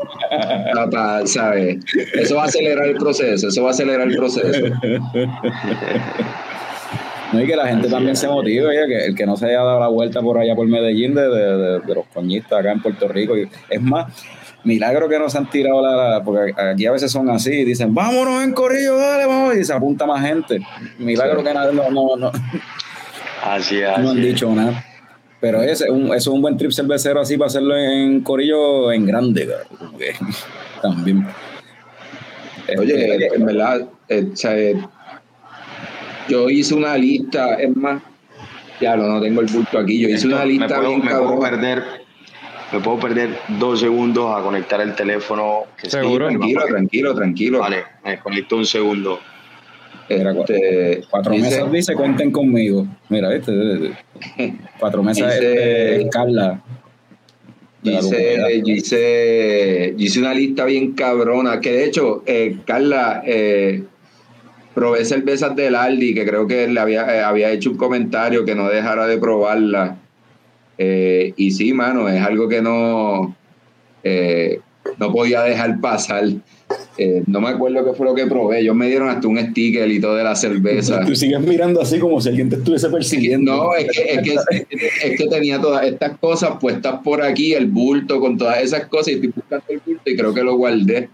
para, 0.92 1.26
¿sabes? 1.26 1.78
Eso 2.14 2.36
va 2.36 2.44
a 2.44 2.46
acelerar 2.46 2.86
el 2.88 2.98
proceso, 2.98 3.48
eso 3.48 3.64
va 3.64 3.70
a 3.70 3.72
acelerar 3.72 4.08
el 4.08 4.18
proceso. 4.18 4.66
No, 7.34 7.42
y 7.42 7.48
que 7.48 7.56
la 7.56 7.68
gente 7.68 7.88
Así 7.88 7.92
también 7.94 8.14
es. 8.14 8.20
se 8.20 8.28
motive, 8.28 8.68
oye, 8.68 8.88
que 8.88 9.06
el 9.06 9.16
que 9.16 9.26
no 9.26 9.36
se 9.36 9.48
haya 9.48 9.58
dado 9.64 9.80
la 9.80 9.88
vuelta 9.88 10.22
por 10.22 10.38
allá 10.38 10.56
por 10.56 10.68
Medellín 10.68 11.16
de, 11.16 11.28
de- 11.28 11.58
de- 11.58 11.80
de 11.80 11.96
los 11.96 12.06
coñistas 12.14 12.60
acá 12.60 12.72
en 12.72 12.82
Puerto 12.82 13.08
Rico. 13.08 13.36
Y 13.38 13.50
es 13.70 13.82
más, 13.82 14.14
milagro 14.64 15.10
que 15.10 15.18
no 15.20 15.30
se 15.30 15.38
han 15.40 15.50
tirado 15.50 15.82
la, 15.82 16.10
la- 16.20 16.24
porque 16.24 16.54
aquí 16.62 16.86
a 16.86 16.92
veces 16.92 17.12
son 17.12 17.30
así 17.30 17.52
y 17.52 17.64
dicen, 17.66 17.94
vámonos 17.94 18.44
en 18.44 18.54
corrillo, 18.54 18.98
dale, 18.98 19.26
vamos, 19.26 19.56
y 19.58 19.64
se 19.66 19.74
apunta 19.74 20.06
más 20.06 20.22
gente. 20.26 20.60
Milagro 21.00 21.44
que 21.44 21.54
nadie- 21.54 21.74
no, 21.74 21.90
no, 21.90 22.16
no, 22.16 22.32
así 23.44 23.80
es 23.80 23.90
no 23.90 23.96
así 23.96 24.08
han 24.10 24.22
dicho 24.22 24.50
nada. 24.54 24.86
Pero 25.42 25.62
ese 25.62 25.86
es 25.86 25.90
un, 25.90 26.06
eso 26.08 26.16
es 26.16 26.28
un 26.28 26.42
buen 26.42 26.56
trip 26.56 26.72
cervecero 26.72 27.20
así 27.20 27.36
para 27.36 27.48
hacerlo 27.48 27.76
en 27.78 28.22
corillo 28.22 28.92
en 28.94 29.06
grande, 29.06 29.50
que 29.98 30.14
también. 30.82 31.28
Oye, 32.80 33.14
Este, 33.26 33.36
en 33.36 33.46
verdad, 33.46 33.82
eh, 34.08 34.30
o 34.32 34.36
sea, 34.38 34.58
eh, 34.58 34.76
yo 36.30 36.50
hice 36.50 36.74
una 36.76 36.98
lista, 36.98 37.56
es 37.56 37.76
más, 37.76 38.02
ya 38.82 38.96
no, 38.96 39.08
no 39.08 39.22
tengo 39.22 39.42
el 39.42 39.48
bulto 39.48 39.78
aquí, 39.80 40.00
yo 40.00 40.10
hice 40.10 40.28
una 40.28 40.40
me 40.40 40.46
lista 40.48 40.68
puedo, 40.68 40.90
bien 40.90 41.02
me 41.06 41.12
puedo 41.12 41.40
perder 41.40 41.84
me 42.72 42.80
puedo 42.80 43.00
perder 43.00 43.38
dos 43.60 43.80
segundos 43.80 44.36
a 44.36 44.42
conectar 44.42 44.82
el 44.82 44.96
teléfono 44.96 45.66
que 45.80 45.90
Seguro. 45.92 46.28
Tranquilo, 46.28 46.66
tranquilo, 46.66 47.14
tranquilo. 47.16 47.60
vale 47.60 47.84
me 48.04 48.18
conecto 48.20 48.58
un 48.58 48.66
segundo 48.66 49.20
Este, 50.10 51.04
Cuatro 51.10 51.34
dice- 51.34 51.50
mesas 51.50 51.72
dice, 51.72 51.94
cuenten 51.94 52.32
conmigo. 52.32 52.86
Mira, 53.10 53.30
¿viste? 53.30 53.92
Cuatro 54.80 55.04
mesas 55.04 55.34
Dice- 55.36 55.96
este, 55.98 56.10
Carla. 56.10 56.62
Dice, 57.84 58.00
comunidad. 58.02 58.48
yo 58.66 58.74
hice, 58.74 59.94
yo 59.98 60.06
hice 60.06 60.20
una 60.20 60.34
lista 60.34 60.66
bien 60.66 60.94
cabrona, 60.94 61.60
que 61.62 61.72
de 61.74 61.86
hecho, 61.86 62.24
eh, 62.26 62.58
Carla, 62.66 63.22
eh, 63.26 63.84
probé 64.74 65.06
cervezas 65.06 65.56
del 65.56 65.76
Aldi, 65.76 66.14
que 66.14 66.26
creo 66.26 66.48
que 66.48 66.68
le 66.68 66.80
había, 66.80 67.16
eh, 67.16 67.22
había 67.22 67.52
hecho 67.52 67.72
un 67.72 67.78
comentario 67.78 68.46
que 68.46 68.56
no 68.56 68.70
dejara 68.70 69.08
de 69.08 69.18
probarla. 69.18 69.98
Eh, 70.78 71.34
y 71.38 71.52
sí, 71.52 71.74
mano, 71.74 72.10
es 72.10 72.22
algo 72.22 72.48
que 72.48 72.62
no, 72.62 73.36
eh, 74.04 74.60
no 74.98 75.12
podía 75.12 75.42
dejar 75.44 75.80
pasar. 75.80 76.26
No 77.28 77.42
me 77.42 77.50
acuerdo 77.50 77.86
qué 77.86 77.94
fue 77.94 78.06
lo 78.06 78.16
que 78.16 78.26
probé. 78.26 78.62
Ellos 78.62 78.76
me 78.76 78.88
dieron 78.88 79.10
hasta 79.10 79.28
un 79.28 79.38
sticker 79.38 79.90
y 79.90 80.00
todo 80.00 80.16
de 80.16 80.24
la 80.24 80.36
cerveza. 80.36 81.06
Tú 81.06 81.16
sigues 81.16 81.40
mirando 81.40 81.82
así 81.82 82.00
como 82.00 82.20
si 82.20 82.30
alguien 82.30 82.50
te 82.50 82.56
estuviese 82.56 82.90
persiguiendo. 82.90 83.56
No, 83.56 83.76
es 83.76 83.86
que, 83.92 84.02
es, 84.02 84.22
que, 84.22 84.78
es 85.04 85.18
que 85.18 85.28
tenía 85.28 85.62
todas 85.62 85.86
estas 85.86 86.18
cosas 86.18 86.58
puestas 86.60 87.00
por 87.04 87.22
aquí, 87.22 87.54
el 87.54 87.68
bulto 87.68 88.20
con 88.20 88.38
todas 88.38 88.62
esas 88.62 88.88
cosas, 88.88 89.10
y 89.10 89.12
estoy 89.14 89.34
buscando 89.36 89.66
el 89.70 89.82
bulto 89.86 90.10
y 90.10 90.16
creo 90.16 90.34
que 90.34 90.44
lo 90.44 90.56
guardé. 90.56 91.10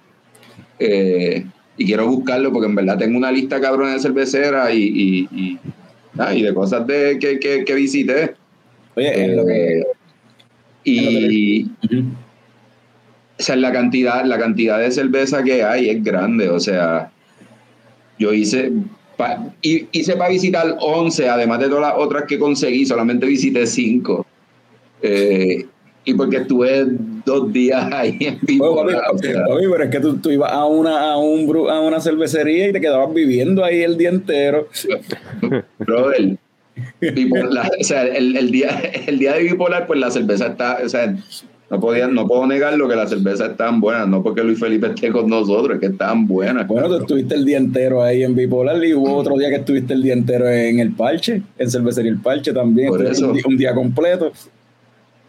Eh, 0.79 1.45
y 1.79 1.85
quiero 1.85 2.07
buscarlo 2.07 2.51
porque 2.53 2.67
en 2.67 2.75
verdad 2.75 2.97
tengo 2.97 3.17
una 3.17 3.31
lista 3.31 3.59
cabrona 3.59 3.93
de 3.93 3.99
cervecera 3.99 4.71
y, 4.71 4.83
y, 4.83 5.19
y, 5.35 5.59
ah, 6.19 6.33
y 6.35 6.43
de 6.43 6.53
cosas 6.53 6.85
de, 6.85 7.17
que, 7.19 7.39
que, 7.39 7.63
que 7.65 7.73
visité. 7.73 8.35
Oye, 8.95 9.25
es 9.25 9.35
lo 9.37 9.45
que. 9.45 9.79
Eh, 9.79 9.83
y 10.85 11.63
o 13.39 13.41
sea, 13.43 13.55
la 13.55 13.71
cantidad, 13.71 14.25
la 14.25 14.37
cantidad 14.37 14.79
de 14.79 14.91
cerveza 14.91 15.41
que 15.43 15.63
hay 15.63 15.89
es 15.89 16.03
grande. 16.03 16.49
O 16.49 16.59
sea, 16.59 17.09
yo 18.17 18.33
hice, 18.33 18.71
pa- 19.15 19.53
hi- 19.61 19.87
hice 19.93 20.15
para 20.17 20.29
visitar 20.29 20.75
11, 20.79 21.29
además 21.29 21.59
de 21.59 21.69
todas 21.69 21.93
las 21.93 21.93
otras 21.97 22.23
que 22.27 22.37
conseguí, 22.37 22.85
solamente 22.85 23.25
visité 23.25 23.65
5. 23.65 24.25
Y 26.05 26.13
porque 26.13 26.37
estuve 26.37 26.85
dos 27.25 27.51
días 27.53 27.87
ahí 27.93 28.17
en 28.21 28.39
vivo. 28.41 28.71
Oye, 28.81 28.95
papi, 28.95 29.27
pero 29.71 29.83
es 29.83 29.89
que 29.89 29.99
tú, 29.99 30.17
tú 30.17 30.31
ibas 30.31 30.51
a 30.51 30.65
una, 30.65 31.11
a, 31.11 31.17
un, 31.17 31.47
bru- 31.47 31.69
a 31.69 31.79
una 31.81 31.99
cervecería 31.99 32.67
y 32.69 32.73
te 32.73 32.81
quedabas 32.81 33.13
viviendo 33.13 33.63
ahí 33.63 33.81
el 33.81 33.97
día 33.97 34.09
entero. 34.09 34.67
brother, 35.79 36.37
bipolar, 36.99 37.71
o 37.79 37.83
sea, 37.83 38.03
el, 38.03 38.35
el 38.37 38.51
día, 38.51 38.69
el 39.07 39.19
día 39.19 39.33
de 39.33 39.43
bipolar, 39.43 39.87
pues 39.87 39.99
la 39.99 40.09
cerveza 40.11 40.47
está, 40.47 40.79
o 40.83 40.89
sea, 40.89 41.15
no, 41.69 41.79
podía, 41.79 42.07
no 42.07 42.27
puedo 42.27 42.47
negarlo 42.47 42.87
que 42.87 42.95
la 42.95 43.05
cerveza 43.07 43.47
están 43.47 43.79
buenas, 43.79 44.07
no 44.07 44.23
porque 44.23 44.43
Luis 44.43 44.59
Felipe 44.59 44.87
esté 44.87 45.11
con 45.11 45.29
nosotros, 45.29 45.75
es 45.75 45.79
que 45.79 45.87
están 45.87 46.25
buenas. 46.25 46.65
Bueno, 46.67 46.87
tú 46.87 46.95
estuviste 47.01 47.35
el 47.35 47.45
día 47.45 47.57
entero 47.57 48.01
ahí 48.01 48.23
en 48.23 48.35
Bipolar 48.35 48.83
y 48.83 48.93
hubo 48.95 49.13
otro 49.15 49.37
día 49.37 49.49
que 49.49 49.57
estuviste 49.57 49.93
el 49.93 50.01
día 50.01 50.13
entero 50.13 50.49
en 50.49 50.79
el 50.79 50.93
Parche, 50.93 51.43
en 51.59 51.69
Cervecería 51.69 52.09
El 52.11 52.19
Parche 52.21 52.53
también. 52.53 52.87
Por 52.89 53.05
eso. 53.05 53.27
Un, 53.27 53.33
día, 53.33 53.43
un 53.47 53.57
día 53.57 53.75
completo. 53.75 54.31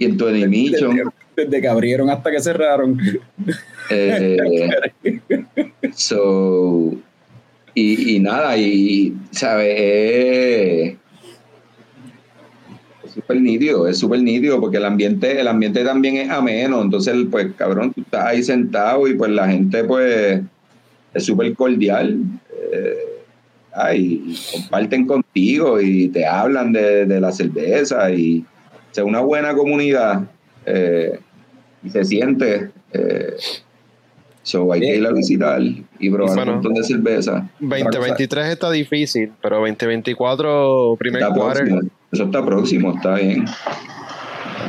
Y 0.00 0.06
en 0.06 0.16
Tony 0.16 0.40
Desde, 0.40 0.48
Mission, 0.48 1.12
desde 1.36 1.60
que 1.60 1.68
abrieron 1.68 2.08
hasta 2.08 2.30
que 2.30 2.40
cerraron. 2.40 2.98
eh, 3.90 4.38
So, 5.92 6.94
y, 7.74 8.16
y 8.16 8.18
nada, 8.18 8.56
y, 8.56 9.14
¿sabes? 9.30 9.66
Eh, 9.68 10.96
es 13.04 13.12
súper 13.12 13.42
nítido, 13.42 13.86
es 13.86 13.98
súper 13.98 14.22
nítido 14.22 14.58
porque 14.58 14.78
el 14.78 14.86
ambiente, 14.86 15.38
el 15.38 15.48
ambiente 15.48 15.84
también 15.84 16.16
es 16.16 16.30
ameno, 16.30 16.80
entonces, 16.80 17.14
pues, 17.30 17.48
cabrón, 17.54 17.92
tú 17.92 18.00
estás 18.00 18.24
ahí 18.24 18.42
sentado 18.42 19.06
y 19.06 19.12
pues 19.12 19.30
la 19.30 19.48
gente, 19.48 19.84
pues, 19.84 20.40
es 21.12 21.24
súper 21.24 21.52
cordial. 21.54 22.20
Eh, 22.72 22.96
ay, 23.74 24.34
comparten 24.50 25.06
contigo 25.06 25.78
y 25.78 26.08
te 26.08 26.24
hablan 26.24 26.72
de, 26.72 27.04
de 27.04 27.20
la 27.20 27.32
cerveza 27.32 28.10
y 28.10 28.46
es 28.92 28.98
una 28.98 29.20
buena 29.20 29.54
comunidad 29.54 30.22
eh, 30.66 31.18
y 31.82 31.90
se 31.90 32.04
siente. 32.04 32.70
Eh, 32.92 33.36
so 34.42 34.72
hay 34.72 34.80
que 34.80 34.96
ir 34.96 35.06
a 35.06 35.12
visitar 35.12 35.60
y 35.62 36.10
probar 36.10 36.34
Bueno. 36.34 36.52
un 36.52 36.56
montón 36.58 36.74
de 36.74 36.82
cerveza. 36.84 37.48
2023 37.60 38.48
está 38.48 38.70
difícil, 38.70 39.32
pero 39.42 39.58
2024, 39.58 40.96
primer 40.98 41.22
próximo. 41.32 41.80
Eso 42.10 42.24
está 42.24 42.44
próximo, 42.44 42.94
está 42.96 43.14
bien. 43.14 43.44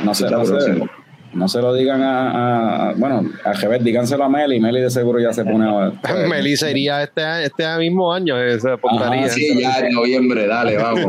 No 0.04 0.12
Está 0.12 0.30
no, 0.30 0.44
próximo. 0.44 0.88
No 1.34 1.48
se 1.48 1.60
lo 1.60 1.72
digan 1.74 2.02
a, 2.02 2.90
a- 2.90 2.92
Bueno, 2.94 3.22
al 3.44 3.56
revés, 3.56 3.82
díganselo 3.84 4.24
a 4.24 4.28
Meli. 4.28 4.60
Meli 4.60 4.80
de 4.80 4.90
seguro 4.90 5.18
ya 5.20 5.32
se 5.32 5.44
pone 5.44 5.68
a. 5.68 5.92
Meli 6.28 6.56
sería 6.56 7.02
este, 7.02 7.44
este 7.44 7.76
mismo 7.78 8.12
año, 8.12 8.34
se 8.60 8.70
apuntaría. 8.70 9.20
Ajá, 9.26 9.28
Sí, 9.30 9.60
ya 9.60 9.78
en 9.80 9.92
noviembre, 9.94 10.46
dale, 10.46 10.76
vamos. 10.76 11.06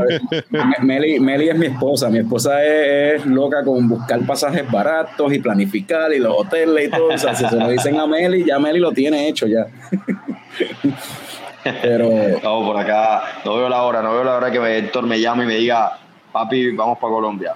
Me- 0.50 0.62
Meli, 0.82 1.20
Meli 1.20 1.50
es 1.50 1.58
mi 1.58 1.66
esposa. 1.68 2.10
Mi 2.10 2.20
esposa 2.20 2.64
es, 2.64 3.22
es 3.22 3.26
loca 3.26 3.64
con 3.64 3.88
buscar 3.90 4.20
pasajes 4.26 4.70
baratos 4.72 5.34
y 5.34 5.40
planificar 5.40 6.14
y 6.14 6.20
los 6.20 6.34
hoteles 6.38 6.88
y 6.88 6.92
todo. 6.92 7.14
O 7.14 7.18
sea, 7.18 7.36
si 7.36 7.46
se 7.48 7.56
lo 7.56 7.70
dicen 7.70 8.00
a 8.00 8.08
Meli, 8.08 8.46
ya 8.46 8.60
Meli 8.60 8.80
lo 8.80 8.92
tiene 8.92 9.28
hecho 9.28 9.48
ya. 9.48 9.66
Pero 11.82 12.10
Vamos 12.44 12.68
por 12.68 12.78
acá, 12.78 13.24
no 13.46 13.56
veo 13.56 13.70
la 13.70 13.84
hora, 13.84 14.02
no 14.02 14.12
veo 14.14 14.24
la 14.26 14.36
hora 14.36 14.52
que 14.52 14.78
Héctor 14.80 15.06
me 15.06 15.20
llame 15.22 15.46
y 15.46 15.48
me 15.48 15.56
diga, 15.56 15.98
papi, 16.32 16.72
vamos 16.72 16.98
para 17.00 17.14
Colombia. 17.14 17.56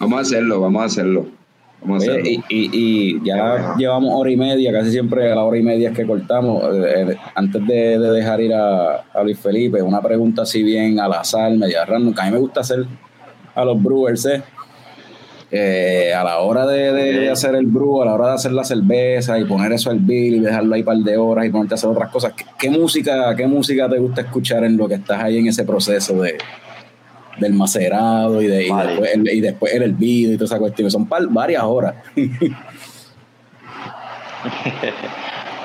Vamos 0.00 0.18
a 0.18 0.22
hacerlo, 0.22 0.60
vamos 0.60 0.82
a 0.82 0.84
hacerlo. 0.86 1.26
Vamos 1.82 2.02
a 2.02 2.10
Oye, 2.12 2.20
hacerlo. 2.20 2.30
y, 2.48 2.56
y, 2.56 2.70
y 2.72 3.20
ya 3.24 3.74
llevamos 3.78 4.10
hora 4.14 4.30
y 4.30 4.36
media, 4.36 4.72
casi 4.72 4.90
siempre 4.90 5.30
a 5.30 5.34
la 5.34 5.42
hora 5.44 5.56
y 5.58 5.62
media 5.62 5.90
es 5.90 5.96
que 5.96 6.06
cortamos. 6.06 6.62
Eh, 6.74 7.06
eh, 7.12 7.16
antes 7.34 7.66
de, 7.66 7.98
de 7.98 8.10
dejar 8.10 8.40
ir 8.40 8.52
a, 8.54 8.96
a 9.14 9.22
Luis 9.22 9.38
Felipe, 9.38 9.80
una 9.82 10.00
pregunta 10.02 10.42
así 10.42 10.62
bien 10.62 10.98
al 11.00 11.12
azar, 11.12 11.52
media 11.52 11.84
random, 11.84 12.12
que 12.14 12.20
a 12.20 12.24
mí 12.24 12.32
me 12.32 12.38
gusta 12.38 12.60
hacer 12.60 12.84
a 13.54 13.64
los 13.64 13.82
brewers, 13.82 14.26
¿eh? 14.26 14.42
Eh, 15.52 16.12
a 16.14 16.22
la 16.22 16.38
hora 16.38 16.64
de, 16.64 16.92
de- 16.92 17.12
de 17.20 17.30
hacer 17.30 17.56
el 17.56 17.66
brew, 17.66 18.02
a 18.02 18.04
la 18.06 18.14
hora 18.14 18.28
de 18.28 18.34
hacer 18.34 18.52
la 18.52 18.62
cerveza 18.62 19.36
y 19.36 19.44
poner 19.44 19.72
eso 19.72 19.90
al 19.90 19.98
bill 19.98 20.36
y 20.36 20.38
dejarlo 20.38 20.74
ahí 20.76 20.82
un 20.82 20.86
par 20.86 20.96
de 20.98 21.16
horas 21.16 21.44
y 21.44 21.50
ponerte 21.50 21.74
a 21.74 21.76
hacer 21.76 21.90
otras 21.90 22.08
cosas, 22.12 22.34
¿qué, 22.34 22.44
qué 22.56 22.70
música, 22.70 23.34
¿qué 23.34 23.48
música 23.48 23.88
te 23.88 23.98
gusta 23.98 24.20
escuchar 24.20 24.62
en 24.62 24.76
lo 24.76 24.86
que 24.86 24.94
estás 24.94 25.20
ahí 25.20 25.38
en 25.38 25.48
ese 25.48 25.64
proceso 25.64 26.22
de, 26.22 26.38
del 27.38 27.52
macerado 27.54 28.40
y, 28.42 28.46
de, 28.46 28.66
y 28.66 28.70
después, 28.72 29.10
el, 29.14 29.28
y 29.28 29.40
después 29.40 29.72
el 29.74 29.82
hervido 29.82 30.32
y 30.32 30.36
toda 30.36 30.46
esa 30.46 30.58
cuestión? 30.58 30.90
Son 30.90 31.06
par- 31.06 31.26
varias 31.28 31.62
horas. 31.64 31.94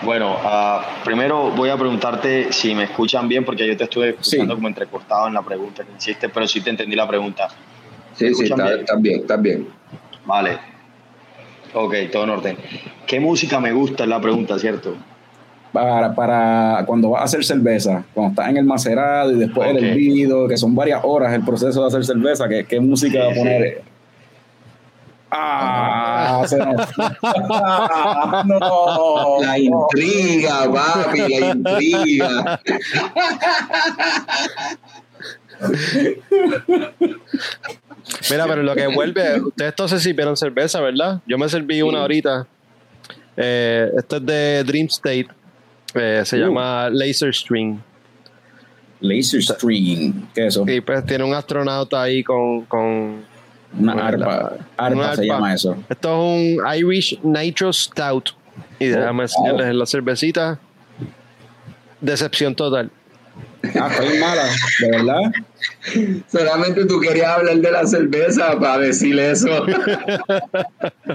Bueno, 0.04 0.36
ah, 0.44 0.86
primero 1.04 1.50
voy 1.52 1.70
a 1.70 1.78
preguntarte 1.78 2.52
si 2.52 2.76
me 2.76 2.84
escuchan 2.84 3.28
bien, 3.28 3.44
porque 3.44 3.66
yo 3.68 3.76
te 3.76 3.86
estuve 3.86 4.10
escuchando 4.10 4.54
Sí. 4.54 4.56
como 4.58 4.68
entrecortado 4.68 5.28
en 5.28 5.34
la 5.34 5.42
pregunta 5.42 5.84
que 5.84 5.92
hiciste, 5.98 6.30
pero 6.30 6.48
sí 6.48 6.62
te 6.62 6.70
entendí 6.70 6.96
la 6.96 7.08
pregunta. 7.08 7.48
Sí, 8.14 8.34
sí, 8.36 8.44
está, 8.44 8.56
bien? 8.66 8.80
está 8.82 8.96
bien, 8.98 9.20
está 9.22 9.38
bien. 9.38 9.68
Vale. 10.26 10.60
Ok, 11.74 11.96
todo 12.12 12.26
en 12.26 12.30
orden. 12.30 12.58
¿Qué 13.08 13.20
música 13.20 13.60
me 13.60 13.72
gusta? 13.72 14.04
Es 14.04 14.10
la 14.10 14.22
pregunta, 14.22 14.60
¿cierto? 14.60 14.96
Para, 15.76 16.16
para 16.16 16.84
cuando 16.88 17.12
vas 17.12 17.22
a 17.22 17.26
hacer 17.26 17.44
cerveza, 17.46 18.04
cuando 18.14 18.32
estás 18.32 18.50
en 18.50 18.58
el 18.58 18.66
macerado 18.66 19.32
y 19.32 19.36
después 19.36 19.70
Ok. 19.70 19.78
el 19.78 19.84
hervido, 19.86 20.48
que 20.48 20.58
son 20.58 20.74
varias 20.76 21.02
horas 21.04 21.34
el 21.34 21.44
proceso 21.46 21.82
de 21.82 21.88
hacer 21.88 22.04
cerveza, 22.06 22.48
¿qué, 22.50 22.66
qué 22.66 22.80
música 22.80 23.20
Sí, 23.20 23.26
va 23.28 23.32
a 23.32 23.36
poner? 23.36 23.78
sí. 23.84 23.90
Ah, 25.38 26.44
se 26.48 26.58
nos- 26.58 26.90
no. 28.46 29.38
La 29.42 29.58
intriga, 29.60 30.72
papi, 30.72 31.20
la 31.40 31.48
intriga. 31.50 32.60
Mira, 38.30 38.46
pero 38.48 38.64
lo 38.64 38.76
que 38.76 38.88
vuelve, 38.88 39.42
ustedes 39.42 39.76
todos 39.76 39.92
se 39.92 40.00
sirvieron 40.00 40.36
cerveza, 40.38 40.80
¿verdad? 40.82 41.22
Yo 41.26 41.38
me 41.38 41.48
serví 41.50 41.82
una 41.82 42.02
ahorita. 42.02 42.46
Eh, 43.38 43.90
esto 43.98 44.18
es 44.18 44.26
de 44.26 44.64
Dream 44.64 44.88
State. 44.88 45.28
Eh, 45.96 46.22
se 46.26 46.38
Uh. 46.38 46.48
llama 46.48 46.90
Laser 46.92 47.34
String. 47.34 47.80
Laser 49.02 49.42
Stream, 49.44 50.28
¿qué 50.34 50.48
es 50.48 50.56
eso? 50.56 50.66
Y 50.68 50.82
pues 50.82 51.06
tiene 51.06 51.24
un 51.24 51.34
astronauta 51.34 52.02
ahí 52.02 52.24
con. 52.24 52.66
con 52.66 53.24
Una 53.78 53.94
Una 53.94 54.08
arpa, 54.08 54.54
arpa 54.78 54.96
una 54.96 55.04
se 55.16 55.22
arpa. 55.22 55.24
llama 55.24 55.54
eso. 55.54 55.76
Esto 55.90 56.08
es 56.36 56.58
un 56.60 56.76
Irish 56.78 57.20
Nitro 57.24 57.74
Stout. 57.74 58.30
Y 58.80 58.86
déjame 58.86 59.10
Oh, 59.10 59.14
wow. 59.14 59.22
enseñarles 59.24 59.76
la 59.76 59.86
cervecita. 59.86 60.60
Decepción 62.02 62.56
total. 62.56 62.90
Ah, 63.80 63.88
está 63.90 64.03
bien 64.03 64.20
mala, 64.20 64.44
de 64.80 64.91
verdad. 64.91 65.22
Solamente 66.32 66.86
tú 66.86 66.99
querías 66.99 67.30
hablar 67.30 67.57
de 67.57 67.72
la 67.72 67.86
cerveza 67.86 68.60
para 68.60 68.78
decirle 68.80 69.32
eso. 69.32 69.66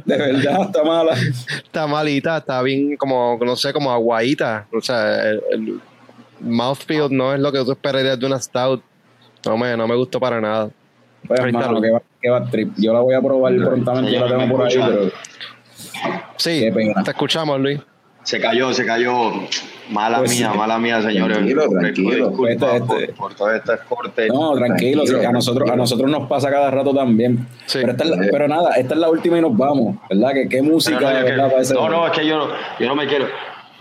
De 0.04 0.16
verdad, 0.16 0.62
está 0.62 0.82
mala. 0.82 1.14
Está 1.14 1.86
malita, 1.86 2.38
está 2.38 2.60
bien 2.62 2.96
como, 2.96 3.38
no 3.40 3.56
sé, 3.56 3.72
como 3.72 3.90
aguadita. 3.92 4.66
O 4.72 4.80
sea, 4.80 5.30
el, 5.30 5.42
el 5.52 5.80
mouthfeel 6.40 7.08
no 7.10 7.32
es 7.34 7.40
lo 7.40 7.52
que 7.52 7.64
tú 7.64 7.72
esperarías 7.72 8.18
de 8.18 8.26
una 8.26 8.40
stout. 8.40 8.82
No 9.46 9.56
me, 9.56 9.76
no 9.76 9.86
me 9.86 9.94
gustó 9.94 10.18
para 10.20 10.40
nada. 10.40 10.70
Pues, 11.26 11.40
hermano, 11.40 11.80
que 12.20 12.28
va, 12.28 12.44
trip. 12.50 12.72
Yo 12.76 12.92
la 12.92 13.00
voy 13.00 13.14
a 13.14 13.20
probar 13.20 13.54
prontamente, 13.56 14.12
yo 14.12 14.26
la 14.26 14.38
tengo 14.38 14.56
por 14.56 14.66
ahí, 14.66 14.76
pero 14.76 15.10
Sí, 16.36 16.60
Qué 16.60 16.92
te 17.04 17.10
escuchamos, 17.10 17.60
Luis. 17.60 17.80
Se 18.22 18.40
cayó, 18.40 18.72
se 18.72 18.84
cayó. 18.84 19.32
Mala 19.90 20.18
Pues 20.18 20.30
mía, 20.38 20.50
sí. 20.52 20.58
mala 20.58 20.78
mía, 20.78 21.02
señores. 21.02 21.36
Tranquilo, 21.36 21.64
tranquilo. 21.68 22.28
disculpas 22.28 22.50
Este, 22.74 22.76
este. 22.76 23.12
Por, 23.14 23.34
por 23.36 23.54
este 23.54 23.72
corte. 23.88 24.28
No, 24.28 24.52
tranquilo, 24.54 25.04
sí, 25.06 25.14
a 25.24 25.32
nosotros, 25.32 25.68
a 25.70 25.76
nosotros 25.76 26.10
nos 26.10 26.28
pasa 26.28 26.50
cada 26.50 26.70
rato 26.70 26.94
también. 26.94 27.46
Sí. 27.66 27.78
Pero, 27.80 27.92
esta 27.92 28.04
es 28.04 28.10
la- 28.10 28.16
pero 28.30 28.48
nada, 28.48 28.70
esta 28.76 28.94
es 28.94 29.00
la 29.00 29.08
última 29.10 29.38
y 29.38 29.40
nos 29.40 29.56
vamos, 29.56 29.96
¿verdad? 30.08 30.32
Que 30.32 30.48
qué 30.48 30.62
música, 30.62 31.00
no, 31.00 31.00
yo 31.18 31.24
¿verdad? 31.24 31.44
que- 31.46 31.50
Para 31.50 31.62
ese- 31.62 31.74
no, 31.74 31.88
no, 31.88 32.06
es 32.06 32.12
que 32.12 32.26
yo, 32.26 32.48
yo 32.78 32.86
no 32.88 32.94
me 32.94 33.06
quiero. 33.06 33.26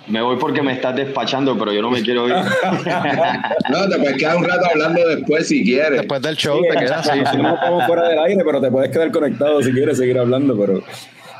Me 0.07 0.23
voy 0.23 0.37
porque 0.37 0.63
me 0.63 0.73
estás 0.73 0.95
despachando, 0.95 1.55
pero 1.59 1.71
yo 1.71 1.83
no 1.83 1.91
me 1.91 2.01
quiero 2.01 2.27
ir. 2.27 2.33
No, 3.69 3.87
te 3.87 3.97
puedes 3.99 4.17
quedar 4.17 4.37
un 4.37 4.43
rato 4.45 4.65
hablando 4.71 5.07
después 5.07 5.47
si 5.47 5.63
quieres. 5.63 5.99
Después 5.99 6.21
del 6.23 6.35
show 6.35 6.59
Sí, 6.63 6.67
te 6.69 6.77
quedas 6.85 7.07
así. 7.07 7.37
no 7.37 7.53
estamos 7.53 7.85
fuera 7.85 8.07
del 8.09 8.17
aire, 8.19 8.41
pero 8.43 8.59
te 8.59 8.71
puedes 8.71 8.89
quedar 8.91 9.11
conectado 9.11 9.61
si 9.61 9.71
quieres 9.71 9.97
seguir 9.97 10.17
hablando, 10.17 10.57
pero 10.57 10.81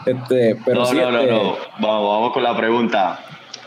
este, 0.06 0.56
pero 0.64 0.82
no, 0.82 0.86
sí, 0.86 0.96
no, 0.98 1.12
no, 1.12 1.20
este, 1.22 1.32
no. 1.34 1.56
Vamos, 1.80 2.10
vamos 2.14 2.34
con 2.34 2.44
la 2.44 2.56
pregunta. 2.56 3.20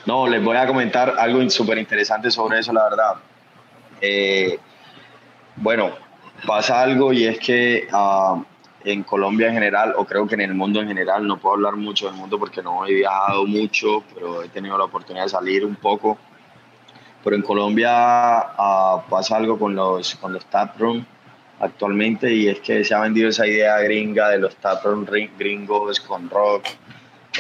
No, 0.07 0.27
les 0.27 0.43
voy 0.43 0.57
a 0.57 0.67
comentar 0.67 1.15
algo 1.19 1.49
súper 1.49 1.79
interesante 1.79 2.31
sobre 2.31 2.59
eso, 2.59 2.73
la 2.73 2.85
verdad. 2.85 3.15
Eh, 4.01 4.59
bueno, 5.57 5.91
pasa 6.47 6.83
algo 6.83 7.13
y 7.13 7.25
es 7.27 7.39
que 7.39 7.87
ah, 7.93 8.43
en 8.85 9.05
Colombia 9.05 9.49
en 9.49 9.55
general, 9.55 9.95
o 9.97 10.05
creo 10.05 10.27
que 10.27 10.35
en 10.35 10.41
el 10.41 10.55
mundo 10.55 10.81
en 10.81 10.89
general, 10.89 11.27
no 11.27 11.37
puedo 11.39 11.55
hablar 11.55 11.77
mucho 11.77 12.07
del 12.07 12.17
mundo 12.17 12.39
porque 12.39 12.63
no 12.63 12.85
he 12.85 12.95
viajado 12.95 13.47
mucho, 13.47 14.03
pero 14.13 14.43
he 14.43 14.49
tenido 14.49 14.77
la 14.77 14.85
oportunidad 14.85 15.25
de 15.25 15.31
salir 15.31 15.65
un 15.65 15.77
poco. 15.77 16.19
Pero 17.23 17.37
en 17.37 17.43
Colombia 17.43 17.89
ah, 17.93 19.05
pasa 19.09 19.37
algo 19.37 19.57
con 19.57 19.77
los, 19.77 20.17
con 20.17 20.33
los 20.33 20.45
tap 20.47 20.77
room 20.81 21.05
actualmente 21.61 22.33
y 22.35 22.49
es 22.49 22.59
que 22.59 22.83
se 22.85 22.93
ha 22.93 22.99
vendido 23.01 23.29
esa 23.29 23.47
idea 23.47 23.79
gringa 23.79 24.31
de 24.31 24.39
los 24.39 24.57
tap 24.57 24.85
room 24.85 25.07
ring- 25.07 25.31
gringos 25.39 26.01
con 26.01 26.29
rock, 26.29 26.65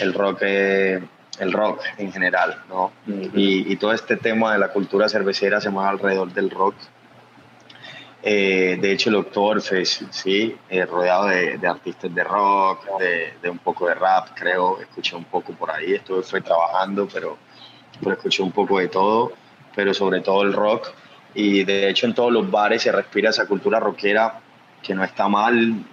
el 0.01 0.15
rock, 0.15 0.39
eh, 0.43 1.03
el 1.39 1.53
rock 1.53 1.81
en 1.99 2.13
general, 2.13 2.63
¿no? 2.69 2.93
y, 3.07 3.73
y 3.73 3.77
todo 3.77 3.93
este 3.93 4.17
tema 4.17 4.53
de 4.53 4.59
la 4.59 4.69
cultura 4.69 5.09
cervecera 5.09 5.61
se 5.61 5.71
mueve 5.71 5.91
alrededor 5.91 6.33
del 6.33 6.51
rock. 6.51 6.75
Eh, 8.25 8.79
de 8.81 8.93
hecho, 8.93 9.11
el 9.11 9.17
Oktoberfest, 9.17 10.03
sí, 10.13 10.55
eh, 10.69 10.87
rodeado 10.87 11.27
de, 11.27 11.59
de 11.59 11.67
artistas 11.67 12.15
de 12.15 12.23
rock, 12.23 12.87
de, 13.01 13.35
de 13.43 13.51
un 13.51 13.59
poco 13.59 13.89
de 13.89 13.95
rap, 13.95 14.29
creo, 14.35 14.81
escuché 14.81 15.17
un 15.17 15.25
poco 15.25 15.53
por 15.55 15.71
ahí, 15.73 15.95
estuve 15.95 16.23
fue 16.23 16.41
trabajando, 16.41 17.09
pero, 17.13 17.37
pero 18.01 18.13
escuché 18.13 18.43
un 18.45 18.53
poco 18.53 18.79
de 18.79 18.87
todo, 18.89 19.33
pero 19.75 19.93
sobre 19.93 20.21
todo 20.21 20.43
el 20.43 20.53
rock. 20.53 20.93
Y 21.35 21.65
de 21.65 21.89
hecho 21.89 22.07
en 22.07 22.15
todos 22.15 22.31
los 22.31 22.49
bares 22.49 22.83
se 22.83 22.93
respira 22.93 23.31
esa 23.31 23.47
cultura 23.47 23.81
rockera 23.81 24.39
que 24.83 24.95
no 24.95 25.03
está 25.03 25.27
mal, 25.27 25.85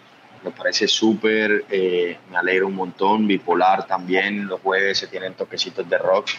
me 0.44 0.52
parece 0.52 0.88
súper, 0.88 1.66
eh, 1.70 2.18
me 2.32 2.38
alegra 2.38 2.66
un 2.66 2.76
montón, 2.76 3.28
bipolar 3.28 3.86
también, 3.86 4.48
los 4.48 4.62
jueves 4.62 4.98
se 4.98 5.08
tienen 5.08 5.34
toquecitos 5.34 5.88
de 5.90 5.98
rock, 5.98 6.30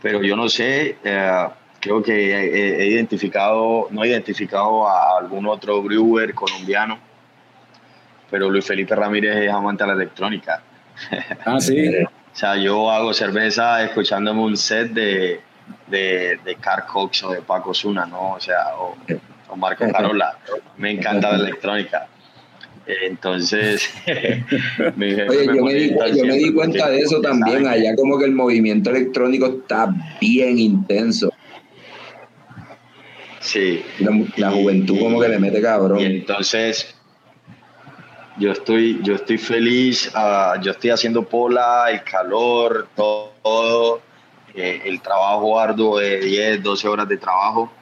pero 0.00 0.22
yo 0.22 0.36
no 0.36 0.48
sé, 0.48 0.96
eh, 1.04 1.48
creo 1.80 2.02
que 2.02 2.12
he, 2.12 2.82
he 2.82 2.86
identificado, 2.86 3.88
no 3.90 4.04
he 4.04 4.08
identificado 4.08 4.88
a 4.88 5.18
algún 5.18 5.46
otro 5.46 5.82
brewer 5.82 6.34
colombiano, 6.34 6.98
pero 8.30 8.48
Luis 8.48 8.64
Felipe 8.64 8.94
Ramírez 8.94 9.36
es 9.36 9.52
amante 9.52 9.84
de 9.84 9.88
la 9.88 9.94
electrónica. 9.94 10.62
ah, 11.44 11.60
sí, 11.60 11.92
O 12.32 12.34
sea, 12.34 12.56
yo 12.56 12.90
hago 12.90 13.12
cerveza 13.12 13.84
escuchándome 13.84 14.40
un 14.40 14.56
set 14.56 14.90
de, 14.92 15.42
de, 15.86 16.40
de 16.42 16.54
Carl 16.56 16.86
Cox 16.86 17.24
o 17.24 17.32
de 17.32 17.42
Paco 17.42 17.74
Zuna, 17.74 18.06
¿no? 18.06 18.32
O 18.32 18.40
sea, 18.40 18.74
o, 18.78 18.96
o 19.48 19.56
Marco 19.56 19.84
Carola. 19.92 20.38
Me 20.78 20.92
encanta 20.92 21.30
la 21.32 21.36
electrónica. 21.36 22.06
Entonces, 22.86 23.88
Oye, 24.06 24.44
yo 24.76 24.92
me, 24.96 25.06
di, 25.74 25.92
molesta 25.92 26.08
yo 26.08 26.24
me 26.24 26.34
di 26.34 26.40
siempre 26.40 26.54
cuenta 26.54 26.88
de 26.90 27.00
eso 27.00 27.20
también. 27.20 27.66
Allá 27.66 27.94
como 27.96 28.18
que 28.18 28.24
el 28.24 28.32
movimiento 28.32 28.90
electrónico 28.90 29.46
está 29.46 29.94
bien 30.20 30.58
intenso. 30.58 31.32
Sí. 33.40 33.82
La, 33.98 34.10
la 34.36 34.50
juventud 34.50 34.98
como 34.98 35.20
que 35.20 35.28
le 35.28 35.38
mete 35.38 35.60
cabrón. 35.60 36.00
Y 36.00 36.04
entonces, 36.04 36.94
yo 38.38 38.52
estoy, 38.52 39.00
yo 39.02 39.14
estoy 39.14 39.38
feliz, 39.38 40.10
ah, 40.14 40.56
yo 40.62 40.72
estoy 40.72 40.90
haciendo 40.90 41.22
pola, 41.22 41.86
el 41.90 42.02
calor, 42.02 42.88
todo, 42.96 43.32
todo, 43.42 44.00
eh, 44.54 44.82
el 44.84 45.00
trabajo 45.00 45.58
arduo 45.58 45.98
de 45.98 46.18
10, 46.18 46.62
12 46.62 46.88
horas 46.88 47.08
de 47.08 47.18
trabajo, 47.18 47.72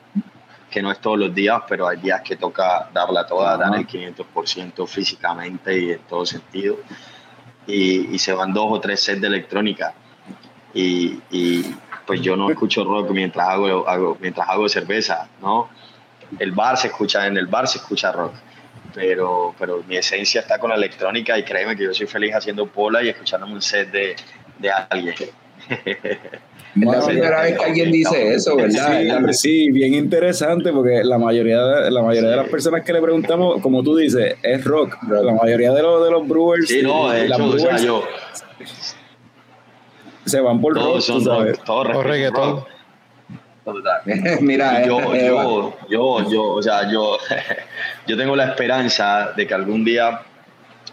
que 0.71 0.81
no 0.83 0.91
es 0.93 0.99
todos 1.01 1.19
los 1.19 1.35
días, 1.35 1.61
pero 1.69 1.89
hay 1.89 1.99
días 1.99 2.23
que 2.23 2.37
toca 2.37 2.89
darla 2.93 3.27
toda, 3.27 3.57
dar 3.57 3.75
el 3.77 3.87
500% 3.87 4.87
físicamente 4.87 5.77
y 5.79 5.91
en 5.93 5.99
todo 6.01 6.25
sentido. 6.25 6.77
Y, 7.67 8.15
y 8.15 8.19
se 8.19 8.33
van 8.33 8.53
dos 8.53 8.67
o 8.71 8.81
tres 8.81 9.01
sets 9.03 9.21
de 9.21 9.27
electrónica. 9.27 9.93
Y, 10.73 11.21
y, 11.31 11.75
pues 12.07 12.21
yo 12.23 12.35
no 12.37 12.51
escucho 12.51 12.85
rock 12.85 13.11
mientras 13.11 13.49
hago, 13.49 13.87
hago- 13.89 14.17
mientras 14.21 14.49
hago 14.49 14.69
cerveza, 14.69 15.29
¿no? 15.41 15.69
El 16.39 16.53
bar 16.53 16.77
se 16.77 16.89
escucha, 16.89 17.27
en 17.27 17.37
el 17.37 17.47
bar 17.47 17.67
se 17.69 17.79
escucha 17.79 18.11
rock, 18.13 18.33
pero, 18.95 19.55
pero 19.59 19.83
mi 19.87 19.97
esencia 19.97 20.41
está 20.41 20.59
con 20.59 20.71
la 20.71 20.77
electrónica 20.77 21.37
y 21.39 21.45
créeme 21.45 21.77
que 21.77 21.85
yo 21.85 21.95
soy 21.95 22.07
feliz 22.07 22.35
haciendo 22.35 22.67
pola 22.67 23.03
y 23.03 23.09
escuchándome 23.09 23.53
un 23.55 23.63
set 23.63 23.91
de, 23.91 24.17
de 24.59 24.71
alguien. 24.71 25.15
Es 25.71 26.87
la 26.87 27.05
primera 27.05 27.43
vez 27.43 27.59
que 27.59 27.65
alguien 27.65 27.91
dice 27.91 28.35
eso, 28.35 28.57
¿verdad? 28.57 29.27
Sí, 29.33 29.35
sí, 29.35 29.71
bien 29.71 29.95
interesante 29.95 30.73
porque 30.73 31.03
la 31.03 31.19
mayoría, 31.19 31.63
de, 31.63 31.91
la 31.91 32.03
mayoría 32.03 32.31
de 32.31 32.37
las 32.37 32.49
personas 32.49 32.83
que 32.83 32.93
le 32.93 33.01
preguntamos, 33.01 33.61
como 33.61 33.83
tú 33.83 33.97
dices, 33.97 34.37
es 34.43 34.65
rock. 34.65 34.97
La 35.09 35.33
mayoría 35.33 35.73
de 35.73 35.83
los, 35.83 36.05
de 36.05 36.11
los 36.11 36.29
brewers, 36.29 36.69
Sí, 36.69 36.83
no, 36.83 37.11
de 37.11 37.27
hecho, 37.27 37.45
o 37.45 37.59
sea, 37.59 37.69
brewers 37.69 37.83
yo, 37.83 38.05
se 40.25 40.41
van 40.41 40.61
por 40.61 40.75
rock, 40.75 40.83
todos 40.85 41.07
tú 41.07 41.13
son 41.13 41.25
sabes. 41.25 41.57
rock, 41.57 41.65
todos 41.67 42.05
reggaetón. 42.05 42.51
rock. 42.51 42.69
Total. 43.65 44.01
Mira, 44.41 44.87
yo, 44.87 45.15
eh, 45.15 45.27
yo, 45.27 45.77
yo, 45.89 46.31
yo, 46.31 46.45
o 46.45 46.63
sea, 46.63 46.91
yo, 46.91 47.19
yo 48.07 48.17
tengo 48.17 48.37
la 48.37 48.47
esperanza 48.47 49.33
de 49.37 49.47
que 49.47 49.55
algún 49.55 49.85
día, 49.85 50.23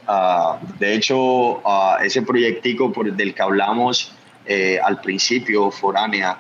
ah, 0.08 0.60
de 0.80 0.94
hecho, 0.96 1.62
ah, 1.66 2.00
ese 2.04 2.24
proyectico 2.24 2.92
por, 2.92 3.12
del 3.14 3.34
que 3.34 3.42
hablamos 3.42 4.17
eh, 4.48 4.80
al 4.84 5.02
principio, 5.02 5.70
Foránea, 5.72 6.38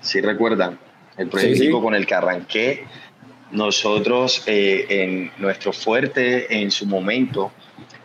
si 0.00 0.20
recuerdan, 0.20 0.78
el 1.16 1.26
Sí, 1.26 1.30
proyectico 1.30 1.78
sí. 1.78 1.82
con 1.84 1.94
el 1.94 2.06
que 2.06 2.14
arranqué, 2.14 2.86
nosotros 3.50 4.42
eh, 4.46 4.86
en 4.88 5.30
nuestro 5.38 5.72
fuerte 5.72 6.60
en 6.60 6.70
su 6.70 6.86
momento 6.86 7.52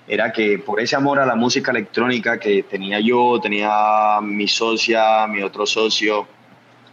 era 0.07 0.31
que 0.31 0.59
por 0.59 0.79
ese 0.79 0.95
amor 0.95 1.19
a 1.19 1.25
la 1.25 1.35
música 1.35 1.71
electrónica 1.71 2.37
que 2.39 2.63
tenía 2.63 2.99
yo, 2.99 3.39
tenía 3.41 4.19
mi 4.21 4.47
socia, 4.47 5.25
mi 5.27 5.41
otro 5.41 5.65
socio, 5.65 6.27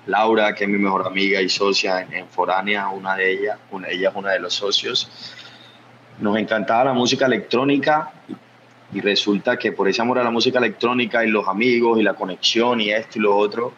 Laura, 0.06 0.54
que 0.54 0.64
es 0.64 0.70
mi 0.70 0.78
mejor 0.78 1.06
amiga 1.06 1.40
y 1.40 1.48
socia 1.48 2.00
en, 2.00 2.12
en 2.12 2.28
Foránea, 2.28 2.88
una 2.88 3.16
de 3.16 3.32
ellas, 3.32 3.58
una, 3.70 3.88
ella 3.88 4.10
es 4.10 4.14
una 4.16 4.30
de 4.32 4.40
los 4.40 4.54
socios, 4.54 5.10
nos 6.20 6.36
encantaba 6.38 6.84
la 6.84 6.92
música 6.94 7.26
electrónica 7.26 8.12
y 8.92 9.00
resulta 9.00 9.56
que 9.58 9.72
por 9.72 9.88
ese 9.88 10.00
amor 10.02 10.18
a 10.18 10.24
la 10.24 10.30
música 10.30 10.58
electrónica 10.58 11.24
y 11.24 11.28
los 11.28 11.46
amigos 11.48 11.98
y 12.00 12.02
la 12.02 12.14
conexión 12.14 12.80
y 12.80 12.90
esto 12.90 13.18
y 13.18 13.22
lo 13.22 13.36
otro, 13.36 13.72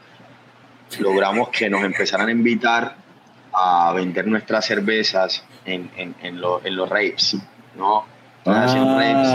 logramos 0.99 1.49
que 1.49 1.69
nos 1.71 1.83
empezaran 1.83 2.29
a 2.29 2.31
invitar 2.33 2.95
a 3.53 3.93
vender 3.93 4.27
nuestras 4.29 4.65
cervezas 4.67 5.45
en, 5.65 5.91
en, 5.97 6.15
en, 6.23 6.41
lo- 6.41 6.61
en 6.65 6.77
los 6.77 6.89
rapes, 6.89 7.37
¿no? 7.77 8.05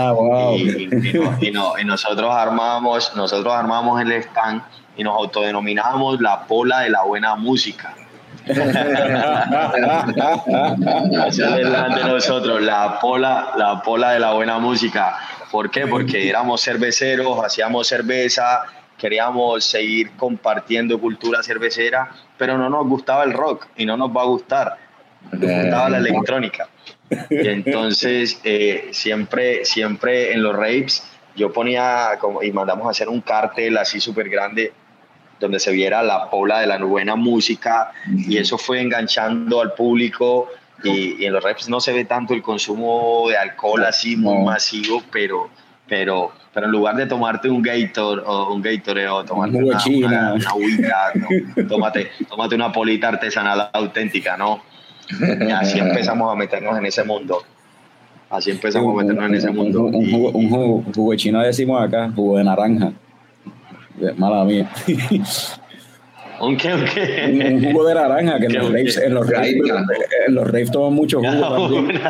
Ah, 0.02 0.12
wow. 0.12 0.56
y, 0.56 0.60
y- 0.62 0.88
y 1.10 1.12
no- 1.12 1.38
y 1.40 1.50
no- 1.52 1.78
y 1.78 1.84
nosotros 1.84 2.34
armamos, 2.34 3.14
nosotros 3.14 3.52
armamos 3.54 4.00
el 4.00 4.10
stand 4.12 4.62
y 4.96 5.04
nos 5.04 5.14
autodenominamos 5.16 6.20
la 6.20 6.44
pola 6.46 6.80
de 6.80 6.90
la 6.90 7.02
buena 7.02 7.36
música. 7.36 7.94
De 10.56 12.04
nosotros, 12.08 12.62
la 12.62 12.98
pola, 13.00 13.52
la 13.56 13.82
pola 13.82 14.10
de 14.12 14.20
la 14.20 14.32
buena 14.32 14.58
música. 14.58 15.16
¿Por 15.50 15.70
qué? 15.70 15.86
Porque 15.86 16.28
éramos 16.28 16.62
cerveceros, 16.62 17.44
hacíamos 17.44 17.86
cerveza, 17.86 18.64
queríamos 18.98 19.64
seguir 19.64 20.10
compartiendo 20.16 21.00
cultura 21.00 21.42
cervecera, 21.42 22.10
pero 22.36 22.58
no 22.58 22.68
nos 22.68 22.86
gustaba 22.86 23.24
el 23.24 23.32
rock 23.32 23.66
y 23.76 23.86
no 23.86 23.96
nos 23.96 24.10
va 24.10 24.22
a 24.22 24.26
gustar. 24.26 24.76
Nos 25.32 25.40
gustaba 25.40 25.88
la 25.90 25.98
electrónica. 25.98 26.68
Y 27.30 27.48
entonces, 27.48 28.40
eh, 28.44 28.88
siempre, 28.92 29.64
siempre 29.64 30.32
en 30.32 30.42
los 30.42 30.54
rapes, 30.54 31.04
yo 31.36 31.52
ponía 31.52 32.10
como, 32.18 32.42
y 32.42 32.52
mandamos 32.52 32.86
a 32.86 32.90
hacer 32.90 33.08
un 33.08 33.20
cartel 33.20 33.76
así 33.76 34.00
súper 34.00 34.28
grande 34.28 34.72
donde 35.38 35.60
se 35.60 35.70
viera 35.70 36.02
la 36.02 36.30
pola 36.30 36.60
de 36.60 36.66
la 36.66 36.78
buena 36.78 37.14
música 37.14 37.92
y 38.16 38.38
eso 38.38 38.56
fue 38.56 38.80
enganchando 38.80 39.60
al 39.60 39.74
público 39.74 40.48
y, 40.84 41.22
y 41.22 41.26
en 41.26 41.32
los 41.32 41.42
reps 41.42 41.68
no 41.68 41.80
se 41.80 41.92
ve 41.92 42.04
tanto 42.04 42.34
el 42.34 42.42
consumo 42.42 43.24
de 43.28 43.36
alcohol 43.36 43.84
así 43.84 44.16
muy 44.16 44.34
No. 44.34 44.40
masivo, 44.44 45.02
pero, 45.10 45.48
pero, 45.88 46.32
pero 46.52 46.66
en 46.66 46.72
lugar 46.72 46.96
de 46.96 47.06
tomarte 47.06 47.48
un 47.48 47.62
Gator 47.62 48.22
o 48.26 48.52
un 48.54 48.62
Gatorade 48.62 49.08
o 49.08 49.24
tomarte 49.24 49.56
una, 49.56 50.34
una, 50.34 50.54
una 50.54 50.94
¿no? 51.14 51.68
tómate, 51.68 52.10
tómate 52.28 52.54
una 52.54 52.70
polita 52.72 53.08
artesanal 53.08 53.70
auténtica, 53.72 54.36
¿no? 54.36 54.62
Y 55.20 55.50
así 55.50 55.78
empezamos 55.78 56.32
a 56.32 56.34
meternos 56.36 56.76
en 56.78 56.86
ese 56.86 57.04
mundo. 57.04 57.42
Así 58.28 58.50
empezamos 58.50 58.92
a 58.92 59.02
meternos 59.02 59.24
en 59.28 59.34
ese 59.36 59.50
mundo. 59.50 59.82
Un, 59.84 60.10
jugo, 60.10 60.30
un 60.30 60.50
jugo- 60.50 60.74
un 60.86 60.92
jugo 60.92 61.14
chino 61.14 61.40
decimos 61.42 61.80
acá, 61.80 62.10
jugo 62.14 62.38
de 62.38 62.44
naranja. 62.44 62.92
Mala 64.16 64.44
mía. 64.44 64.68
¿Un 66.40 66.56
qué? 66.56 66.74
¿Un 66.74 66.80
un, 66.80 66.86
qué? 66.86 67.50
un 67.52 67.64
jugo 67.64 67.86
de 67.86 67.94
naranja 67.94 68.38
que 68.38 68.46
en 68.46 68.52
¿Qué, 68.52 68.58
los 68.58 68.68
raves, 68.72 68.96
en 68.98 69.14
los 69.14 69.28
raves, 69.28 69.54
Right, 69.54 69.72
en 70.28 70.34
los 70.34 70.46
raves 70.46 70.70
toman 70.70 70.94
mucho 70.94 71.20
jugo 71.20 71.70
también. 71.70 72.00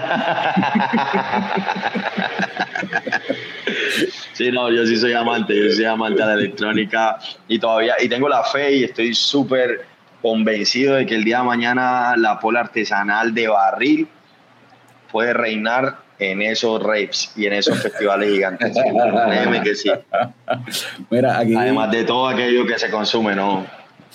Sí, 4.33 4.51
no, 4.53 4.71
yo 4.71 4.85
sí 4.85 4.97
soy 4.97 5.15
amante, 5.15 5.57
yo 5.57 5.73
soy 5.73 5.87
amante 5.87 6.21
de 6.21 6.27
la 6.27 6.35
electrónica 6.35 7.19
y 7.49 7.59
todavía, 7.59 7.95
y 7.99 8.09
tengo 8.09 8.29
la 8.29 8.45
fe 8.45 8.77
y 8.77 8.85
estoy 8.85 9.15
súper 9.15 9.87
convencido 10.21 10.97
de 10.97 11.07
que 11.07 11.15
el 11.15 11.25
día 11.25 11.39
de 11.39 11.45
mañana 11.45 12.15
la 12.17 12.39
pola 12.39 12.61
artesanal 12.61 13.33
de 13.33 13.49
barril 13.49 14.09
puede 15.11 15.33
reinar 15.33 15.97
en 16.19 16.43
esos 16.43 16.83
rapes 16.83 17.33
y 17.37 17.47
en 17.47 17.55
esos 17.55 17.83
festivales 17.83 18.31
gigantes. 18.31 18.77
Que 19.65 19.75
sí. 19.75 19.91
Mira, 21.11 21.39
aquí, 21.39 21.55
Además 21.55 21.91
de 21.91 22.05
todo 22.05 22.29
aquello 22.29 22.67
que 22.67 22.79
se 22.79 22.91
consume, 22.91 23.35
¿no? 23.35 23.67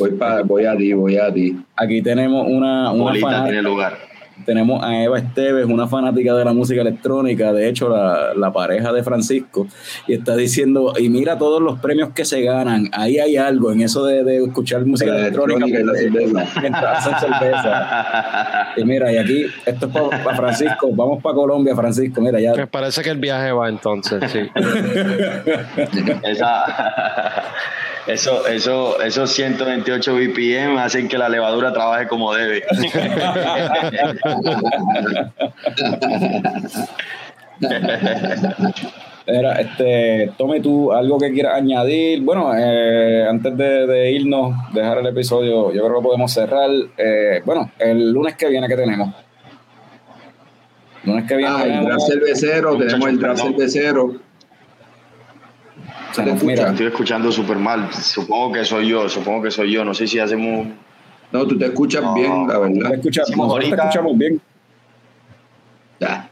Voy, 0.01 0.11
pa- 0.17 0.41
voy 0.43 0.65
a 0.65 0.75
ti, 0.75 0.93
voy 0.93 1.17
a 1.17 1.33
ti. 1.33 1.55
aquí 1.75 2.01
tenemos 2.01 2.45
una, 2.47 2.91
una 2.91 3.03
Bolita 3.03 3.27
fana- 3.27 3.43
tiene 3.45 3.61
lugar. 3.61 3.97
tenemos 4.45 4.83
a 4.83 5.03
Eva 5.03 5.19
Esteves, 5.19 5.65
una 5.67 5.87
fanática 5.87 6.33
de 6.33 6.43
la 6.43 6.51
música 6.53 6.81
electrónica, 6.81 7.53
de 7.53 7.69
hecho 7.69 7.89
la, 7.89 8.33
la 8.35 8.51
pareja 8.51 8.91
de 8.91 9.03
Francisco, 9.03 9.67
y 10.07 10.13
está 10.13 10.35
diciendo, 10.35 10.93
y 10.97 11.09
mira 11.09 11.37
todos 11.37 11.61
los 11.61 11.79
premios 11.79 12.09
que 12.09 12.25
se 12.25 12.41
ganan, 12.41 12.89
ahí 12.91 13.19
hay 13.19 13.37
algo 13.37 13.71
en 13.71 13.81
eso 13.81 14.03
de, 14.03 14.23
de 14.23 14.43
escuchar 14.43 14.83
música 14.85 15.11
La 15.11 15.19
electrónica, 15.27 15.65
electrónica 15.65 15.79
y 15.79 15.83
la 15.83 15.93
cerveza. 16.39 16.59
mientras 16.61 17.05
hacen 17.07 17.29
cerveza. 17.29 18.67
Y 18.77 18.83
mira, 18.83 19.11
y 19.13 19.17
aquí, 19.17 19.45
esto 19.65 19.85
es 19.85 20.19
para 20.23 20.35
Francisco, 20.37 20.89
vamos 20.95 21.21
para 21.21 21.35
Colombia, 21.35 21.75
Francisco, 21.75 22.19
mira, 22.21 22.39
ya 22.39 22.53
Me 22.55 22.65
parece 22.65 23.03
que 23.03 23.11
el 23.11 23.19
viaje 23.19 23.51
va 23.51 23.69
entonces, 23.69 24.23
sí. 24.31 24.39
Esa, 26.23 27.43
eso, 28.07 28.47
eso, 28.47 29.01
esos 29.01 29.31
128 29.31 30.13
BPM 30.15 30.77
hacen 30.79 31.07
que 31.07 31.17
la 31.17 31.29
levadura 31.29 31.71
trabaje 31.73 32.07
como 32.07 32.33
debe. 32.33 32.63
Era, 39.25 39.61
este, 39.61 40.31
tome 40.37 40.59
tú 40.61 40.91
algo 40.91 41.17
que 41.19 41.31
quieras 41.31 41.55
añadir. 41.55 42.21
Bueno, 42.23 42.51
eh, 42.57 43.25
antes 43.29 43.55
de, 43.55 43.85
de 43.87 44.11
irnos, 44.11 44.55
dejar 44.73 44.97
el 44.97 45.07
episodio, 45.07 45.71
yo 45.71 45.85
creo 45.85 45.99
que 45.99 46.03
podemos 46.03 46.33
cerrar. 46.33 46.69
Eh, 46.97 47.41
bueno, 47.45 47.71
el 47.79 48.11
lunes 48.11 48.35
que 48.35 48.49
viene, 48.49 48.67
¿qué 48.67 48.75
tenemos? 48.75 49.13
Lunes 51.03 51.25
que 51.27 51.35
viene. 51.37 51.51
Ah, 51.55 51.61
el 51.63 51.69
tenemos- 51.69 51.85
draft 51.87 52.07
cervecero, 52.11 52.77
tenemos 52.77 53.09
el 53.09 53.19
draft 53.19 53.41
cervecero. 53.43 54.15
¿Se 56.13 56.23
te 56.23 56.31
Mira, 56.31 56.35
escucha? 56.35 56.69
Estoy 56.71 56.85
escuchando 56.87 57.31
súper 57.31 57.57
mal. 57.57 57.93
Supongo 57.93 58.51
que 58.53 58.65
soy 58.65 58.87
yo, 58.89 59.07
supongo 59.09 59.43
que 59.43 59.51
soy 59.51 59.71
yo. 59.71 59.85
No 59.85 59.93
sé 59.93 60.07
si 60.07 60.19
hacemos. 60.19 60.67
No, 61.31 61.47
tú 61.47 61.57
te 61.57 61.65
escuchas 61.65 62.01
No. 62.03 62.13
bien, 62.13 62.47
la 62.47 62.53
te 62.55 62.59
verdad. 62.59 62.93
escucha- 62.95 63.21
Hicimos 63.23 63.47
nosotros 63.47 63.65
te 63.69 63.75
ahorita- 63.75 63.83
escuchamos 63.89 64.17
bien. 64.17 64.41
Ya. 65.99 66.29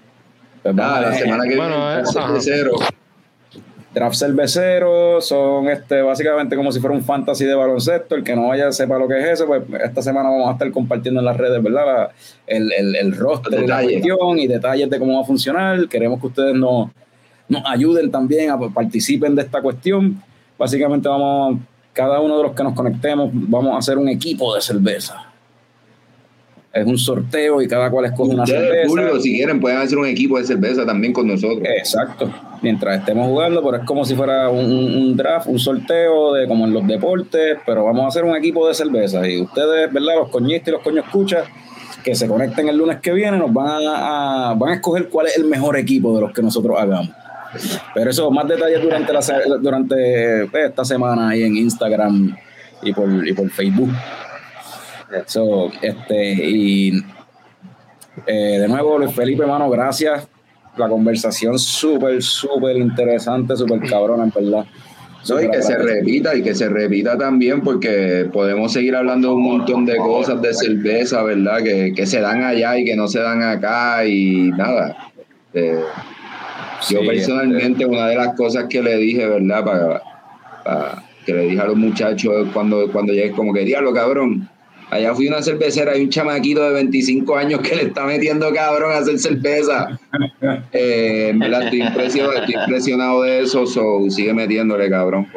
Pues 0.64 0.76
Ah, 0.78 1.02
la 1.02 1.14
semana 1.14 1.44
que 1.48 1.56
Bueno, 1.56 1.76
viene 1.78 1.94
el 1.94 2.00
eh, 2.00 2.02
draft 2.02 2.12
cervecero. 2.14 2.72
draft 3.94 4.16
cervecero, 4.18 5.22
son 5.22 5.68
este, 5.70 6.02
básicamente 6.02 6.56
como 6.56 6.72
si 6.72 6.80
fuera 6.80 6.96
un 6.96 7.04
fantasy 7.04 7.46
de 7.46 7.56
baloncesto. 7.56 8.16
El 8.16 8.24
que 8.24 8.36
no 8.36 8.50
vaya 8.50 8.72
sepa 8.72 8.98
lo 9.00 9.08
que 9.08 9.20
es 9.20 9.26
eso, 9.30 9.48
pues 9.48 9.64
esta 9.84 10.02
semana 10.02 10.30
vamos 10.30 10.50
a 10.50 10.54
estar 10.54 10.70
compartiendo 10.72 11.22
en 11.22 11.26
las 11.26 11.38
redes, 11.38 11.62
¿verdad? 11.64 12.10
el, 12.46 12.72
el, 12.74 12.96
el 12.96 13.16
roster 13.18 13.52
de 13.62 13.68
la 13.68 13.82
cuestión 13.82 14.38
y 14.40 14.48
detalles 14.48 14.90
de 14.90 15.00
cómo 15.00 15.16
va 15.16 15.22
a 15.22 15.26
funcionar. 15.26 15.88
Queremos 15.88 16.20
que 16.20 16.28
ustedes 16.28 16.56
nos, 16.56 16.90
nos 17.50 17.64
ayuden 17.66 18.10
también 18.12 18.52
a 18.52 18.58
participen 18.58 19.36
de 19.36 19.42
esta 19.42 19.62
cuestión. 19.62 20.22
Básicamente 20.58 21.10
vamos, 21.10 21.60
cada 21.94 22.20
uno 22.22 22.38
de 22.38 22.44
los 22.44 22.54
que 22.54 22.64
nos 22.64 22.74
conectemos, 22.74 23.30
vamos 23.34 23.74
a 23.74 23.78
hacer 23.80 23.98
un 23.98 24.08
equipo 24.08 24.56
de 24.56 24.62
cerveza 24.62 25.30
es 26.72 26.86
un 26.86 26.98
sorteo 26.98 27.62
y 27.62 27.68
cada 27.68 27.90
cual 27.90 28.06
escoge 28.06 28.34
una 28.34 28.46
cerveza. 28.46 28.88
Público, 28.88 29.20
si 29.20 29.36
quieren, 29.36 29.60
pueden 29.60 29.80
hacer 29.80 29.98
un 29.98 30.06
equipo 30.06 30.38
de 30.38 30.46
cerveza 30.46 30.86
también 30.86 31.14
con 31.14 31.28
nosotros. 31.28 31.68
Exacto. 31.78 32.32
Mientras 32.62 33.00
estemos 33.00 33.28
jugando, 33.28 33.64
pero 33.64 33.78
es 33.78 33.84
como 33.86 34.06
si 34.06 34.16
fuera 34.16 34.50
un, 34.50 35.16
draft, 35.16 35.48
un 35.48 35.58
sorteo 35.58 36.34
de 36.34 36.48
como 36.48 36.66
en 36.66 36.74
los 36.74 36.86
deportes, 36.86 37.58
pero 37.66 37.86
vamos 37.86 38.06
a 38.06 38.08
hacer 38.10 38.24
un 38.24 38.36
equipo 38.36 38.68
de 38.68 38.74
cerveza. 38.74 39.28
Y 39.28 39.42
ustedes, 39.42 39.92
¿verdad? 39.92 40.16
Los 40.20 40.30
coñistas 40.30 40.68
y 40.68 40.72
los 40.72 40.82
coños 40.82 41.06
escuchas, 41.06 41.48
que 42.04 42.14
se 42.16 42.28
conecten 42.28 42.70
el 42.70 42.78
lunes 42.78 43.00
que 43.00 43.12
viene, 43.14 43.38
nos 43.38 43.52
van 43.52 43.82
a, 43.88 44.54
van 44.56 44.72
a 44.72 44.76
escoger 44.76 45.10
cuál 45.10 45.28
es 45.28 45.38
el 45.38 45.46
mejor 45.46 45.78
equipo 45.78 46.14
de 46.16 46.22
los 46.22 46.34
que 46.34 46.42
nosotros 46.42 46.78
hagamos. 46.80 47.10
Pero 47.94 48.10
eso, 48.10 48.30
más 48.32 48.48
detalles 48.48 48.82
durante, 48.82 49.14
la, 49.14 49.22
durante 49.62 50.48
pues, 50.48 50.70
esta 50.70 50.86
semana 50.86 51.30
ahí 51.30 51.44
en 51.44 51.58
Instagram 51.58 52.36
y 52.82 52.94
por, 52.94 53.28
y 53.28 53.34
por 53.34 53.50
Facebook. 53.50 53.92
So, 55.26 55.72
este, 55.82 56.34
y 56.34 57.04
eh, 58.28 58.60
de 58.60 58.68
nuevo, 58.68 58.98
Luis 58.98 59.14
Felipe, 59.14 59.44
hermano, 59.44 59.70
gracias. 59.70 60.28
La 60.78 60.88
conversación 60.88 61.58
súper, 61.58 62.22
súper 62.22 62.78
interesante, 62.78 63.56
súper 63.56 63.82
cabrona, 63.90 64.24
en 64.24 64.32
verdad. 64.32 64.66
y 65.44 65.50
que 65.50 65.62
se 65.62 65.78
repita, 65.78 66.36
y 66.36 66.44
que 66.44 66.54
se 66.54 66.70
repita 66.70 67.18
también, 67.18 67.62
porque 67.62 68.30
podemos 68.32 68.72
seguir 68.72 68.96
hablando 68.96 69.30
de 69.30 69.34
un 69.34 69.44
montón 69.44 69.86
de 69.86 69.98
cosas 69.98 70.42
de 70.42 70.54
cerveza, 70.54 71.24
¿verdad? 71.24 71.58
Que, 71.64 72.06
se 72.06 72.22
dan 72.22 72.44
allá 72.44 72.78
y 72.78 72.86
que 72.86 72.96
no 72.96 73.08
se 73.08 73.20
dan 73.20 73.42
acá, 73.42 74.06
y 74.06 74.52
nada. 74.52 75.12
Eh, 75.54 75.80
yo 76.90 77.00
personalmente, 77.06 77.86
una 77.86 78.08
de 78.08 78.16
las 78.16 78.36
cosas 78.36 78.66
que 78.70 78.82
le 78.82 78.98
dije, 78.98 79.28
¿verdad? 79.28 79.64
Para, 79.66 81.04
que 81.26 81.34
le 81.34 81.42
dije 81.44 81.60
a 81.62 81.66
los 81.66 81.76
muchachos 81.76 82.48
cuando, 82.54 82.92
cuando 82.92 83.14
llegué, 83.14 83.32
como 83.32 83.54
que 83.54 83.62
diablo, 83.62 83.94
cabrón 83.94 84.50
Allá 84.92 85.14
fui 85.14 85.28
una 85.28 85.42
cervecera, 85.42 85.92
hay 85.92 86.04
un 86.04 86.10
chamaquito 86.10 86.64
de 86.64 86.74
25 86.74 87.38
años 87.38 87.60
que 87.62 87.76
le 87.76 87.84
está 87.84 88.06
metiendo 88.06 88.52
cabrón 88.52 88.92
a 88.92 88.98
hacer 88.98 89.20
cerveza. 89.20 90.00
Eh, 90.72 91.32
estoy, 91.32 91.82
impresionado, 91.82 93.24
de 93.24 93.42
eso, 93.42 93.66
so, 93.68 94.10
sigue 94.10 94.34
metiéndole 94.34 94.90
cabrón. 94.90 95.28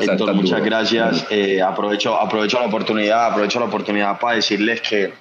Héctor, 0.00 0.34
muchas 0.34 0.64
gracias. 0.64 1.26
Eh, 1.30 1.60
aprovecho, 1.60 2.18
aprovecho 2.18 2.60
la 2.60 2.66
oportunidad, 2.66 3.26
aprovecho 3.26 3.58
la 3.58 3.66
oportunidad 3.66 4.18
para 4.18 4.36
decirles 4.36 4.80
que 4.80 5.12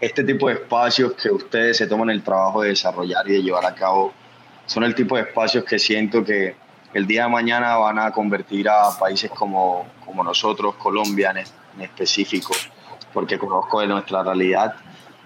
este 0.00 0.24
tipo 0.24 0.48
de 0.48 0.54
espacios 0.54 1.12
que 1.14 1.30
ustedes 1.30 1.76
se 1.76 1.86
toman 1.86 2.10
el 2.10 2.22
trabajo 2.22 2.62
de 2.62 2.70
desarrollar 2.70 3.28
y 3.28 3.34
de 3.34 3.42
llevar 3.42 3.64
a 3.64 3.74
cabo 3.74 4.12
son 4.66 4.84
el 4.84 4.94
tipo 4.94 5.16
de 5.16 5.22
espacios 5.22 5.64
que 5.64 5.78
siento 5.78 6.24
que 6.24 6.56
el 6.92 7.06
día 7.06 7.24
de 7.24 7.28
mañana 7.28 7.76
van 7.76 7.98
a 7.98 8.10
convertir 8.10 8.68
a 8.68 8.90
países 8.98 9.30
como, 9.30 9.86
como 10.04 10.24
nosotros, 10.24 10.74
Colombia 10.76 11.30
en, 11.30 11.82
específico, 11.82 12.54
porque 13.12 13.38
conozco 13.38 13.80
de 13.80 13.86
nuestra 13.86 14.22
realidad, 14.22 14.76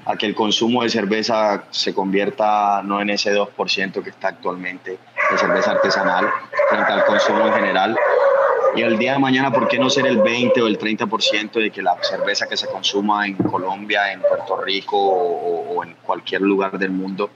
a 0.05 0.17
que 0.17 0.27
el 0.27 0.35
consumo 0.35 0.83
de 0.83 0.89
cerveza 0.89 1.65
se 1.71 1.95
convierta 1.95 2.83
no 2.83 3.01
en 3.01 3.11
ese 3.11 3.33
2% 3.33 4.03
que 4.03 4.11
está 4.11 4.29
actualmente 4.29 4.99
de 5.31 5.39
cerveza 5.39 5.73
artesanal 5.73 6.29
frente 6.69 6.93
al 6.93 7.05
consumo 7.05 7.47
en 7.47 7.53
general. 7.55 7.97
Y 8.77 8.83
el 8.83 8.99
día 8.99 9.15
de 9.15 9.19
mañana, 9.19 9.53
¿por 9.53 9.69
qué 9.69 9.79
no 9.79 9.91
ser 9.91 10.07
el 10.07 10.19
20 10.19 10.63
o 10.63 10.67
el 10.67 10.79
30% 10.79 11.53
de 11.53 11.71
que 11.71 11.83
la 11.83 11.97
cerveza 12.03 12.49
que 12.49 12.57
se 12.57 12.67
consuma 12.69 13.27
en 13.27 13.35
Colombia, 13.35 14.13
en 14.13 14.21
Puerto 14.21 14.61
Rico 14.61 14.97
o 14.97 15.83
en 15.85 15.95
cualquier 16.03 16.43
lugar 16.43 16.79
del 16.79 16.91
mundo 16.91 17.31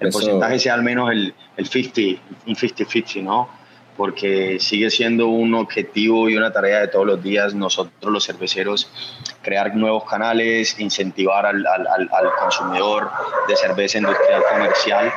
el 0.00 0.10
porcentaje 0.10 0.58
sea 0.58 0.74
al 0.74 0.82
menos 0.82 1.10
el, 1.10 1.34
el 1.56 1.66
50, 1.66 2.22
un 2.46 2.54
50-50, 2.54 3.22
¿no? 3.22 3.48
Porque 3.96 4.58
sigue 4.58 4.90
siendo 4.90 5.28
un 5.28 5.54
objetivo 5.54 6.28
y 6.28 6.36
una 6.36 6.52
tarea 6.52 6.80
de 6.80 6.88
todos 6.88 7.06
los 7.06 7.22
días 7.22 7.54
nosotros 7.54 8.12
los 8.12 8.26
cerveceros 8.26 8.90
crear 9.42 9.74
nuevos 9.76 10.04
canales, 10.04 10.80
incentivar 10.80 11.46
al, 11.46 11.64
al, 11.64 11.86
al 11.86 12.30
consumidor 12.40 13.10
de 13.46 13.54
cerveza 13.54 13.98
industrial 13.98 14.42
comercial, 14.50 15.12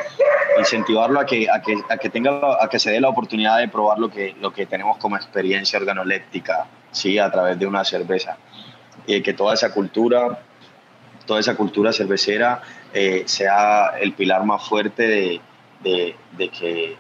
incentivarlo 0.59 1.19
a 1.19 1.25
que, 1.25 1.49
a 1.49 1.61
que, 1.61 1.75
a 1.89 1.97
que, 1.97 2.09
tenga, 2.09 2.63
a 2.63 2.69
que 2.69 2.79
se 2.79 2.91
dé 2.91 3.01
la 3.01 3.09
oportunidad 3.09 3.57
de 3.57 3.67
probar 3.67 3.99
lo 3.99 4.09
que, 4.09 4.35
lo 4.39 4.51
que 4.51 4.65
tenemos 4.65 4.97
como 4.97 5.15
experiencia 5.15 5.79
organoléptica, 5.79 6.67
¿sí? 6.91 7.17
a 7.19 7.31
través 7.31 7.57
de 7.59 7.65
una 7.65 7.83
cerveza. 7.83 8.37
Y 9.05 9.21
que 9.21 9.33
toda 9.33 9.53
esa 9.53 9.73
cultura, 9.73 10.39
toda 11.25 11.39
esa 11.39 11.55
cultura 11.55 11.93
cervecera 11.93 12.61
eh, 12.93 13.23
sea 13.25 13.93
el 13.99 14.13
pilar 14.13 14.43
más 14.43 14.67
fuerte 14.67 15.41
de, 15.83 16.15
que 16.37 16.95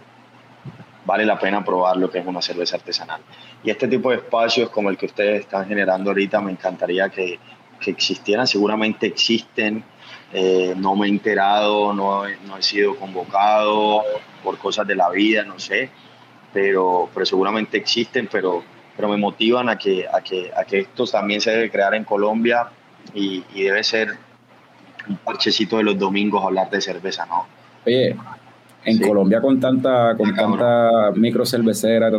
vale 1.07 1.25
la 1.25 1.39
pena 1.39 1.63
probar 1.63 1.95
lo 1.95 2.11
que 2.11 2.19
es 2.19 2.27
una 2.27 2.41
cerveza 2.41 2.75
artesanal. 2.75 3.21
Y 3.63 3.71
este 3.71 3.87
tipo 3.87 4.11
de 4.11 4.17
espacios 4.17 4.69
como 4.69 4.89
el 4.89 4.97
que 4.97 5.05
ustedes 5.05 5.39
están 5.39 5.65
generando 5.65 6.09
ahorita, 6.09 6.41
me 6.41 6.51
encantaría 6.51 7.09
que, 7.09 7.39
existieran, 7.85 8.45
seguramente 8.45 9.07
existen, 9.07 9.83
eh, 10.33 10.73
no 10.75 10.95
me 10.95 11.07
he 11.07 11.09
enterado, 11.09 11.93
no, 11.93 12.23
no, 12.45 12.57
he 12.57 12.63
sido 12.63 12.95
convocado 12.97 14.03
por 14.43 14.57
cosas 14.57 14.85
de 14.85 14.95
la 14.95 15.09
vida, 15.09 15.43
no 15.43 15.57
sé, 15.59 15.89
pero, 16.51 17.09
pero 17.13 17.25
seguramente 17.25 17.77
existen, 17.77 18.27
pero, 18.29 18.63
pero 18.95 19.07
me 19.07 19.15
motivan 19.15 19.69
a 19.69 19.77
que, 19.77 20.05
a, 20.11 20.19
que, 20.21 20.51
a 20.53 20.65
que 20.65 20.79
esto 20.79 21.05
también 21.05 21.39
se 21.39 21.51
debe 21.51 21.71
crear 21.71 21.93
en 21.95 22.03
Colombia 22.03 22.67
y, 23.13 23.43
y 23.53 23.63
debe 23.63 23.83
ser 23.83 24.17
un 25.07 25.17
parchecito 25.17 25.77
de 25.77 25.83
los 25.83 25.97
domingos 25.97 26.43
hablar 26.43 26.69
de 26.69 26.81
cerveza, 26.81 27.25
¿no? 27.27 27.47
Oye, 27.85 28.13
en 28.87 28.99
Colombia 28.99 29.41
con 29.41 29.59
tanta 29.59 30.15
con 30.15 30.33
tanta 30.33 31.11
micro 31.15 31.45
cervecera, 31.45 32.09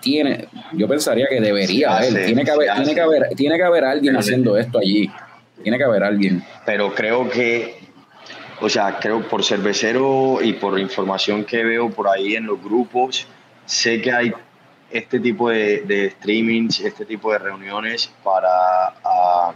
tiene, 0.00 0.48
yo 0.72 0.88
pensaría 0.88 1.26
que 1.28 1.40
debería 1.40 1.96
haber, 1.98 2.24
tiene 2.24 2.44
que 2.44 2.50
haber, 2.50 2.74
tiene 2.74 2.94
que 2.94 3.00
haber, 3.00 3.28
tiene 3.36 3.56
que 3.56 3.62
haber 3.62 3.84
alguien 3.84 4.16
haciendo 4.16 4.56
esto 4.56 4.78
allí. 4.78 5.10
Tiene 5.62 5.78
que 5.78 5.84
haber 5.84 6.02
alguien. 6.02 6.42
Pero 6.66 6.92
creo 6.92 7.28
que 7.28 7.76
o 8.60 8.68
sea, 8.68 8.98
creo 9.00 9.28
por 9.28 9.44
cervecero 9.44 10.38
y 10.40 10.52
por 10.54 10.78
información 10.78 11.44
que 11.44 11.64
veo 11.64 11.90
por 11.90 12.08
ahí 12.08 12.36
en 12.36 12.46
los 12.46 12.62
grupos, 12.62 13.26
sé 13.66 14.00
que 14.00 14.12
hay 14.12 14.32
este 14.90 15.18
tipo 15.18 15.50
de, 15.50 15.80
de 15.80 16.10
streamings, 16.10 16.80
este 16.80 17.04
tipo 17.04 17.32
de 17.32 17.38
reuniones 17.38 18.12
para 18.22 18.94
uh, 19.04 19.52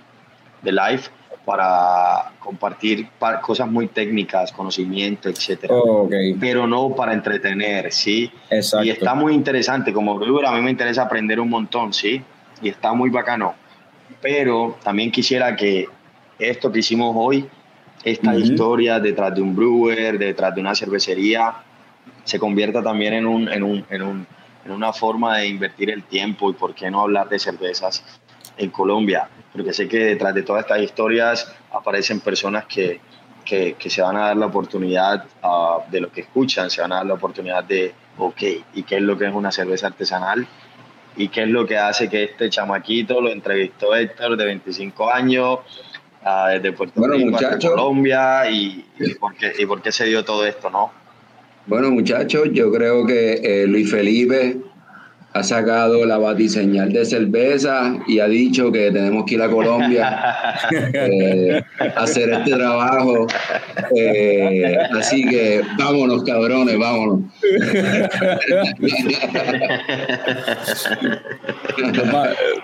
de 0.62 0.72
live 0.72 1.02
para 1.46 2.32
compartir 2.40 3.08
cosas 3.40 3.70
muy 3.70 3.86
técnicas, 3.86 4.50
conocimiento, 4.50 5.28
etcétera. 5.28 5.74
Pero 6.40 6.66
no 6.66 6.90
para 6.90 7.14
entretener, 7.14 7.92
¿sí? 7.92 8.32
Exacto. 8.50 8.84
Y 8.84 8.90
está 8.90 9.14
muy 9.14 9.32
interesante, 9.32 9.92
como 9.92 10.18
brewer 10.18 10.44
a 10.44 10.52
mí 10.52 10.60
me 10.60 10.72
interesa 10.72 11.02
aprender 11.02 11.38
un 11.38 11.48
montón, 11.48 11.92
¿sí? 11.92 12.20
Y 12.60 12.68
está 12.68 12.92
muy 12.92 13.10
bacano. 13.10 13.54
Pero 14.20 14.76
también 14.82 15.12
quisiera 15.12 15.54
que 15.54 15.88
esto 16.40 16.72
que 16.72 16.80
hicimos 16.80 17.14
hoy, 17.16 17.48
esta 18.02 18.34
historia 18.34 18.98
detrás 18.98 19.32
de 19.32 19.40
un 19.40 19.54
brewer, 19.54 20.18
detrás 20.18 20.52
de 20.52 20.60
una 20.60 20.74
cervecería, 20.74 21.54
se 22.24 22.40
convierta 22.40 22.82
también 22.82 23.14
en, 23.14 23.26
un, 23.26 23.48
en, 23.48 23.62
un, 23.62 23.86
en, 23.88 24.02
un, 24.02 24.26
en 24.64 24.72
una 24.72 24.92
forma 24.92 25.38
de 25.38 25.46
invertir 25.46 25.90
el 25.90 26.02
tiempo 26.02 26.50
y 26.50 26.54
por 26.54 26.74
qué 26.74 26.90
no 26.90 27.02
hablar 27.02 27.28
de 27.28 27.38
cervezas 27.38 28.02
en 28.56 28.70
Colombia, 28.70 29.28
porque 29.52 29.72
sé 29.72 29.88
que 29.88 29.98
detrás 29.98 30.34
de 30.34 30.42
todas 30.42 30.62
estas 30.62 30.80
historias 30.80 31.54
aparecen 31.72 32.20
personas 32.20 32.66
que, 32.66 33.00
que, 33.44 33.76
se 33.88 34.02
van 34.02 34.16
a 34.16 34.20
dar 34.26 34.36
la 34.36 34.46
oportunidad 34.46 35.24
ah, 35.42 35.78
de 35.90 36.00
lo 36.00 36.10
que 36.10 36.22
escuchan, 36.22 36.70
se 36.70 36.80
van 36.80 36.92
a 36.92 36.96
dar 36.96 37.06
la 37.06 37.14
oportunidad 37.14 37.64
de, 37.64 37.94
ok, 38.18 38.42
¿y 38.74 38.82
qué 38.82 38.96
es 38.96 39.02
lo 39.02 39.16
que 39.16 39.26
es 39.26 39.34
una 39.34 39.52
cerveza 39.52 39.86
artesanal? 39.86 40.46
¿Y 41.16 41.28
qué 41.28 41.44
es 41.44 41.48
lo 41.48 41.66
que 41.66 41.78
hace 41.78 42.10
que 42.10 42.24
este 42.24 42.50
chamaquito 42.50 43.20
lo 43.20 43.30
entrevistó 43.30 43.94
Héctor 43.94 44.36
de 44.36 44.44
25 44.44 45.10
años? 45.10 45.60
Uh, 46.22 46.48
desde 46.50 46.72
Puerto 46.72 47.06
Rico 47.06 47.36
hasta 47.36 47.58
Colombia 47.58 48.50
y, 48.50 48.84
y, 48.98 49.14
por 49.14 49.34
qué, 49.36 49.52
y 49.56 49.64
por 49.64 49.80
qué 49.80 49.92
se 49.92 50.06
dio 50.06 50.24
todo 50.24 50.44
esto, 50.44 50.68
¿no? 50.68 50.90
Bueno, 51.66 51.90
muchachos, 51.90 52.48
yo 52.52 52.72
creo 52.72 53.06
que 53.06 53.62
eh, 53.62 53.66
Luis 53.66 53.90
Felipe 53.90 54.56
ha 55.36 55.42
sacado 55.42 56.06
la 56.06 56.16
batiseñal 56.18 56.92
de 56.92 57.04
cerveza 57.04 57.98
y 58.06 58.20
ha 58.20 58.26
dicho 58.26 58.72
que 58.72 58.90
tenemos 58.90 59.24
que 59.26 59.34
ir 59.34 59.42
a 59.42 59.50
Colombia 59.50 60.34
eh, 60.72 61.62
a 61.78 62.02
hacer 62.02 62.30
este 62.30 62.52
trabajo. 62.52 63.26
Eh, 63.94 64.76
así 64.96 65.28
que 65.28 65.62
vámonos, 65.78 66.24
cabrones, 66.24 66.78
vámonos. 66.78 67.20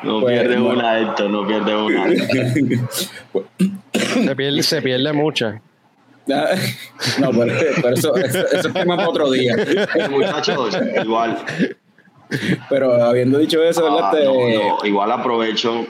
no 0.02 0.24
pierde 0.24 0.60
una 0.60 0.98
esto, 1.00 1.28
no 1.28 1.46
pierde 1.46 1.76
una. 1.76 2.06
Se 3.92 4.36
pierde, 4.36 4.62
se 4.62 4.82
pierde 4.82 5.12
mucha. 5.12 5.60
No, 6.26 7.30
pero, 7.32 7.54
pero 7.82 7.94
eso, 7.94 8.16
eso, 8.16 8.46
eso 8.46 8.68
es 8.68 8.74
tema 8.74 8.96
para 8.96 9.08
otro 9.08 9.30
día. 9.30 9.56
Muchachos, 10.08 10.76
igual. 11.02 11.36
Pero 12.68 12.94
habiendo 13.04 13.38
dicho 13.38 13.62
eso, 13.62 13.86
ah, 13.86 14.12
no, 14.14 14.32
no, 14.78 14.84
igual 14.86 15.10
aprovecho, 15.12 15.86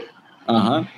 Ajá. 0.46 0.88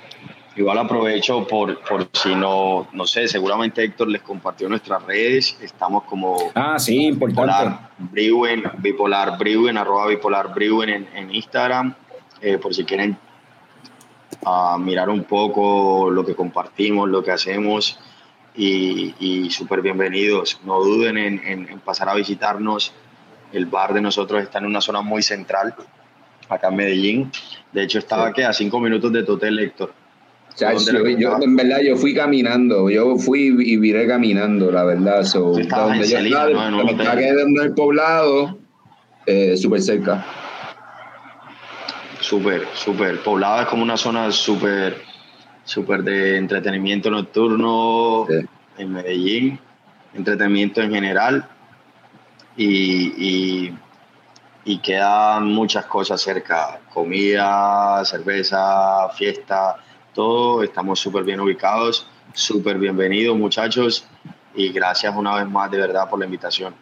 igual 0.55 0.77
aprovecho 0.77 1.45
por, 1.47 1.79
por 1.81 2.07
si 2.13 2.33
no, 2.35 2.87
no 2.93 3.05
sé, 3.05 3.27
seguramente 3.27 3.83
Héctor 3.83 4.07
les 4.09 4.21
compartió 4.21 4.67
nuestras 4.69 5.03
redes. 5.03 5.57
Estamos 5.61 6.03
como 6.03 6.37
Ah, 6.55 6.79
sí, 6.79 7.05
importante. 7.07 7.51
Bipolar 7.51 7.89
Brewen, 7.97 8.63
Bipolar 8.79 9.37
Brewen, 9.37 9.77
arroba 9.77 10.07
Bipolar 10.07 10.53
Brewen 10.53 10.89
en, 10.89 11.07
en 11.15 11.33
Instagram, 11.33 11.93
eh, 12.41 12.57
por 12.57 12.73
si 12.73 12.83
quieren 12.85 13.17
ah, 14.45 14.77
mirar 14.79 15.09
un 15.09 15.23
poco 15.23 16.09
lo 16.09 16.25
que 16.25 16.35
compartimos, 16.35 17.09
lo 17.09 17.23
que 17.23 17.31
hacemos 17.31 17.99
y, 18.55 19.13
y 19.19 19.49
súper 19.51 19.81
bienvenidos. 19.81 20.59
No 20.63 20.79
duden 20.81 21.17
en, 21.17 21.41
en- 21.45 21.69
en 21.69 21.79
pasar 21.79 22.07
a 22.09 22.13
visitarnos. 22.15 22.93
El 23.55 23.67
bar 23.67 23.93
de 23.93 24.01
nosotros 24.01 24.43
está 24.43 24.59
en 24.59 24.65
una 24.65 24.81
zona 24.81 24.99
muy 24.99 25.21
central, 25.21 25.73
acá 26.49 26.67
en 26.67 26.75
Medellín. 26.75 27.31
De 27.71 27.83
hecho, 27.83 27.99
estaba 27.99 28.33
que 28.33 28.43
a 28.43 28.51
cinco 28.51 28.81
minutos 28.81 29.13
de 29.13 29.23
tu 29.23 29.33
hotel, 29.33 29.57
Héctor. 29.57 29.93
Chacho, 30.55 30.91
¿Dónde 30.91 31.17
yo, 31.17 31.37
en 31.41 31.55
verdad, 31.55 31.79
yo 31.79 31.95
fui 31.95 32.13
caminando, 32.13 32.89
yo 32.89 33.15
fui 33.15 33.55
y 33.57 33.77
viré 33.77 34.07
caminando, 34.07 34.71
la 34.73 34.83
verdad. 34.83 35.23
So, 35.23 35.53
donde 35.53 35.61
en 35.61 36.01
yo 36.01 36.05
Celina, 36.05 36.47
estaba, 36.47 36.69
¿no? 36.69 36.81
En 36.81 36.89
estaba 36.89 37.15
quedando 37.15 37.63
el 37.63 37.73
poblado, 37.73 38.57
eh, 39.25 39.55
súper 39.55 39.81
cerca. 39.81 40.25
Súper, 42.19 42.67
súper. 42.73 43.19
Poblado 43.21 43.61
es 43.61 43.67
como 43.67 43.83
una 43.83 43.95
zona 43.95 44.31
súper, 44.31 44.97
súper 45.63 46.03
de 46.03 46.37
entretenimiento 46.37 47.09
nocturno 47.09 48.25
Sí. 48.29 48.45
en 48.79 48.91
Medellín, 48.91 49.59
entretenimiento 50.13 50.81
en 50.81 50.91
general 50.91 51.47
y, 52.57 53.65
y, 53.67 53.77
y 54.65 54.77
quedan 54.79 55.45
muchas 55.47 55.85
cosas 55.85 56.21
cerca, 56.21 56.79
comida, 56.93 58.03
cerveza, 58.05 59.09
fiesta, 59.09 59.75
todo. 60.13 60.63
Estamos 60.63 60.99
súper 60.99 61.23
bien 61.23 61.39
ubicados, 61.39 62.07
súper 62.33 62.77
bienvenidos 62.77 63.37
muchachos 63.37 64.07
y 64.55 64.69
gracias 64.69 65.13
una 65.15 65.35
vez 65.35 65.47
más 65.49 65.69
de 65.71 65.77
verdad 65.79 66.09
por 66.09 66.19
la 66.19 66.25
invitación. 66.25 66.73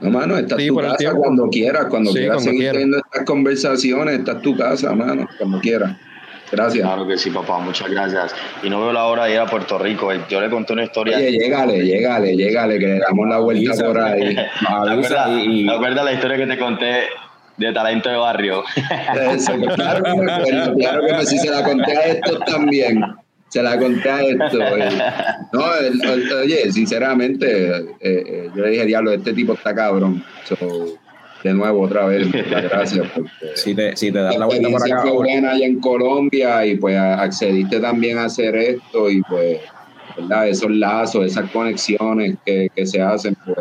No, 0.00 0.10
mano, 0.10 0.36
esta 0.38 0.54
es 0.54 0.62
Sí, 0.62 0.68
tu 0.68 0.74
por 0.74 0.84
el 0.84 0.90
casa 0.90 0.98
tiempo. 0.98 1.18
cuando 1.22 1.48
quieras, 1.50 1.86
cuando 1.90 2.10
Sí, 2.12 2.18
quieras 2.18 2.36
cuando 2.36 2.50
seguir 2.50 2.60
quiera. 2.60 2.72
teniendo 2.72 2.96
estas 2.98 3.24
conversaciones, 3.24 4.18
esta 4.20 4.32
es 4.32 4.42
tu 4.42 4.56
casa, 4.56 4.94
mano, 4.94 5.26
cuando 5.38 5.60
quieras. 5.60 5.96
Gracias. 6.50 6.84
Claro 6.86 7.06
que 7.06 7.16
sí, 7.18 7.30
papá, 7.30 7.58
muchas 7.58 7.90
gracias. 7.90 8.34
Y 8.62 8.70
no 8.70 8.80
veo 8.80 8.92
la 8.92 9.04
hora 9.04 9.24
de 9.26 9.32
ir 9.34 9.38
a 9.38 9.46
Puerto 9.46 9.78
Rico. 9.78 10.10
Yo 10.28 10.40
le 10.40 10.48
conté 10.48 10.72
una 10.72 10.84
historia. 10.84 11.16
Oye, 11.18 11.32
llégale, 11.32 11.84
llégale, 11.84 12.36
llégale, 12.36 12.78
que 12.78 12.86
le 12.86 12.98
damos 13.00 13.28
la 13.28 13.38
vuelta 13.38 13.70
Avisa, 13.70 13.84
por 13.86 14.00
ahí. 14.00 14.34
Nos 14.34 14.44
¿Te 14.84 14.90
avisa 14.90 15.24
acuerdas, 15.24 15.28
y- 15.44 15.60
y- 15.62 15.66
te 15.66 15.74
acuerdas 15.74 16.04
la 16.04 16.12
historia 16.12 16.36
que 16.38 16.46
te 16.46 16.58
conté 16.58 17.00
de 17.58 17.72
talento 17.72 18.08
de 18.08 18.16
barrio? 18.16 18.64
Eso, 19.32 19.52
pues, 19.58 19.74
claro 19.74 20.02
que 20.04 20.14
me 20.22 20.32
acuerdo, 20.32 20.74
claro 20.76 21.06
que 21.06 21.12
me, 21.12 21.26
sí, 21.26 21.38
se 21.38 21.50
la 21.50 21.62
conté 21.62 21.96
a 21.96 22.04
estos 22.06 22.38
también. 22.44 23.02
Se 23.48 23.62
la 23.62 23.78
conté 23.78 24.10
a 24.10 24.20
esto. 24.22 24.60
eh. 24.76 24.88
No, 25.52 25.74
el- 25.76 26.02
el- 26.04 26.32
oye, 26.32 26.70
sinceramente, 26.70 27.68
eh, 27.78 27.84
eh, 28.00 28.50
yo 28.54 28.62
le 28.62 28.70
dije, 28.70 28.84
diablo, 28.84 29.10
este 29.12 29.32
tipo 29.32 29.54
está 29.54 29.74
cabrón. 29.74 30.22
So, 30.44 30.56
de 31.44 31.54
nuevo, 31.54 31.82
otra 31.82 32.06
vez, 32.06 32.26
muchas 32.26 32.62
gracias. 32.70 33.06
Porque 33.14 33.30
si 33.54 33.74
te, 33.74 33.96
si 33.96 34.10
te 34.12 34.18
das 34.18 34.34
la 34.34 34.40
la 34.40 34.46
vuelta 34.46 34.68
por 34.68 34.82
acá. 34.82 35.02
fue 35.02 35.12
buena 35.12 35.52
allá 35.52 35.66
en 35.66 35.80
Colombia 35.80 36.66
y 36.66 36.76
pues 36.76 36.96
accediste 36.96 37.80
también 37.80 38.18
a 38.18 38.24
hacer 38.24 38.56
esto 38.56 39.10
y 39.10 39.22
pues, 39.22 39.58
¿verdad? 40.16 40.48
Esos 40.48 40.70
lazos, 40.70 41.26
esas 41.26 41.50
conexiones 41.50 42.36
que, 42.44 42.68
que 42.74 42.86
se 42.86 43.00
hacen, 43.00 43.36
pues 43.44 43.58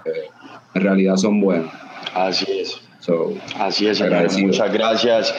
en 0.74 0.82
realidad 0.82 1.16
son 1.18 1.42
buenas. 1.42 1.72
Así 2.14 2.46
es. 2.60 2.82
So, 3.00 3.34
Así 3.58 3.88
es. 3.88 4.02
Agradecido. 4.02 4.48
Muchas 4.48 4.74
gracias. 4.74 5.34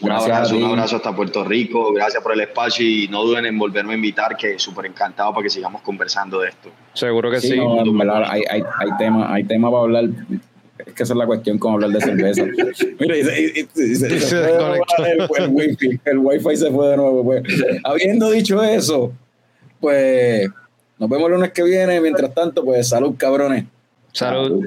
Un 0.00 0.08
Gracias 0.08 0.30
abrazo, 0.30 0.56
un 0.56 0.64
abrazo 0.64 0.96
hasta 0.96 1.14
Puerto 1.14 1.44
Rico. 1.44 1.92
Gracias 1.92 2.22
por 2.22 2.32
el 2.32 2.40
espacio 2.40 2.86
y 2.86 3.06
no 3.08 3.22
duden 3.22 3.44
en 3.44 3.58
volverme 3.58 3.92
a 3.92 3.96
invitar, 3.96 4.34
que 4.34 4.58
súper 4.58 4.86
encantado 4.86 5.34
para 5.34 5.42
que 5.42 5.50
sigamos 5.50 5.82
conversando 5.82 6.40
de 6.40 6.48
esto. 6.48 6.70
Seguro 6.94 7.30
que 7.30 7.40
Sí, 7.40 7.48
sí. 7.48 7.56
no, 7.58 7.80
en 7.80 7.98
verdad, 7.98 8.24
hay, 8.26 8.42
hay, 8.50 8.62
hay 8.78 8.88
tema, 8.96 9.34
hay 9.34 9.44
tema 9.44 9.70
para 9.70 9.82
hablar. 9.82 10.04
Es 10.86 10.92
que 10.94 11.02
esa 11.02 11.12
es 11.12 11.16
la 11.18 11.26
cuestión 11.26 11.58
con 11.58 11.74
hablar 11.74 11.90
de 11.90 12.00
cerveza. 12.00 12.44
Mira, 13.00 13.16
y 13.16 13.24
se, 13.24 13.40
y- 13.42 13.46
y- 13.60 13.68
y 13.82 13.94
se- 13.96 14.06
el 14.06 15.48
wifi. 15.50 16.00
El 16.04 16.18
wifi 16.18 16.56
se 16.56 16.70
fue 16.70 16.88
de 16.88 16.96
nuevo. 16.96 17.24
Pues. 17.24 17.42
Habiendo 17.84 18.30
dicho 18.30 18.62
eso, 18.62 19.12
pues 19.80 20.48
nos 20.98 21.08
vemos 21.08 21.26
el 21.28 21.34
lunes 21.34 21.52
que 21.52 21.62
viene. 21.62 22.00
Mientras 22.00 22.32
tanto, 22.34 22.64
pues 22.64 22.88
salud, 22.88 23.14
cabrones. 23.16 23.64
Salud. 24.12 24.66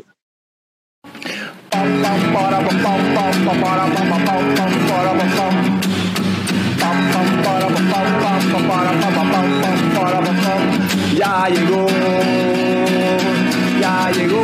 Ya 11.17 11.47
llegó, 11.49 11.85
ya 13.79 14.11
llegó 14.11 14.43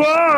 Whoa! 0.00 0.29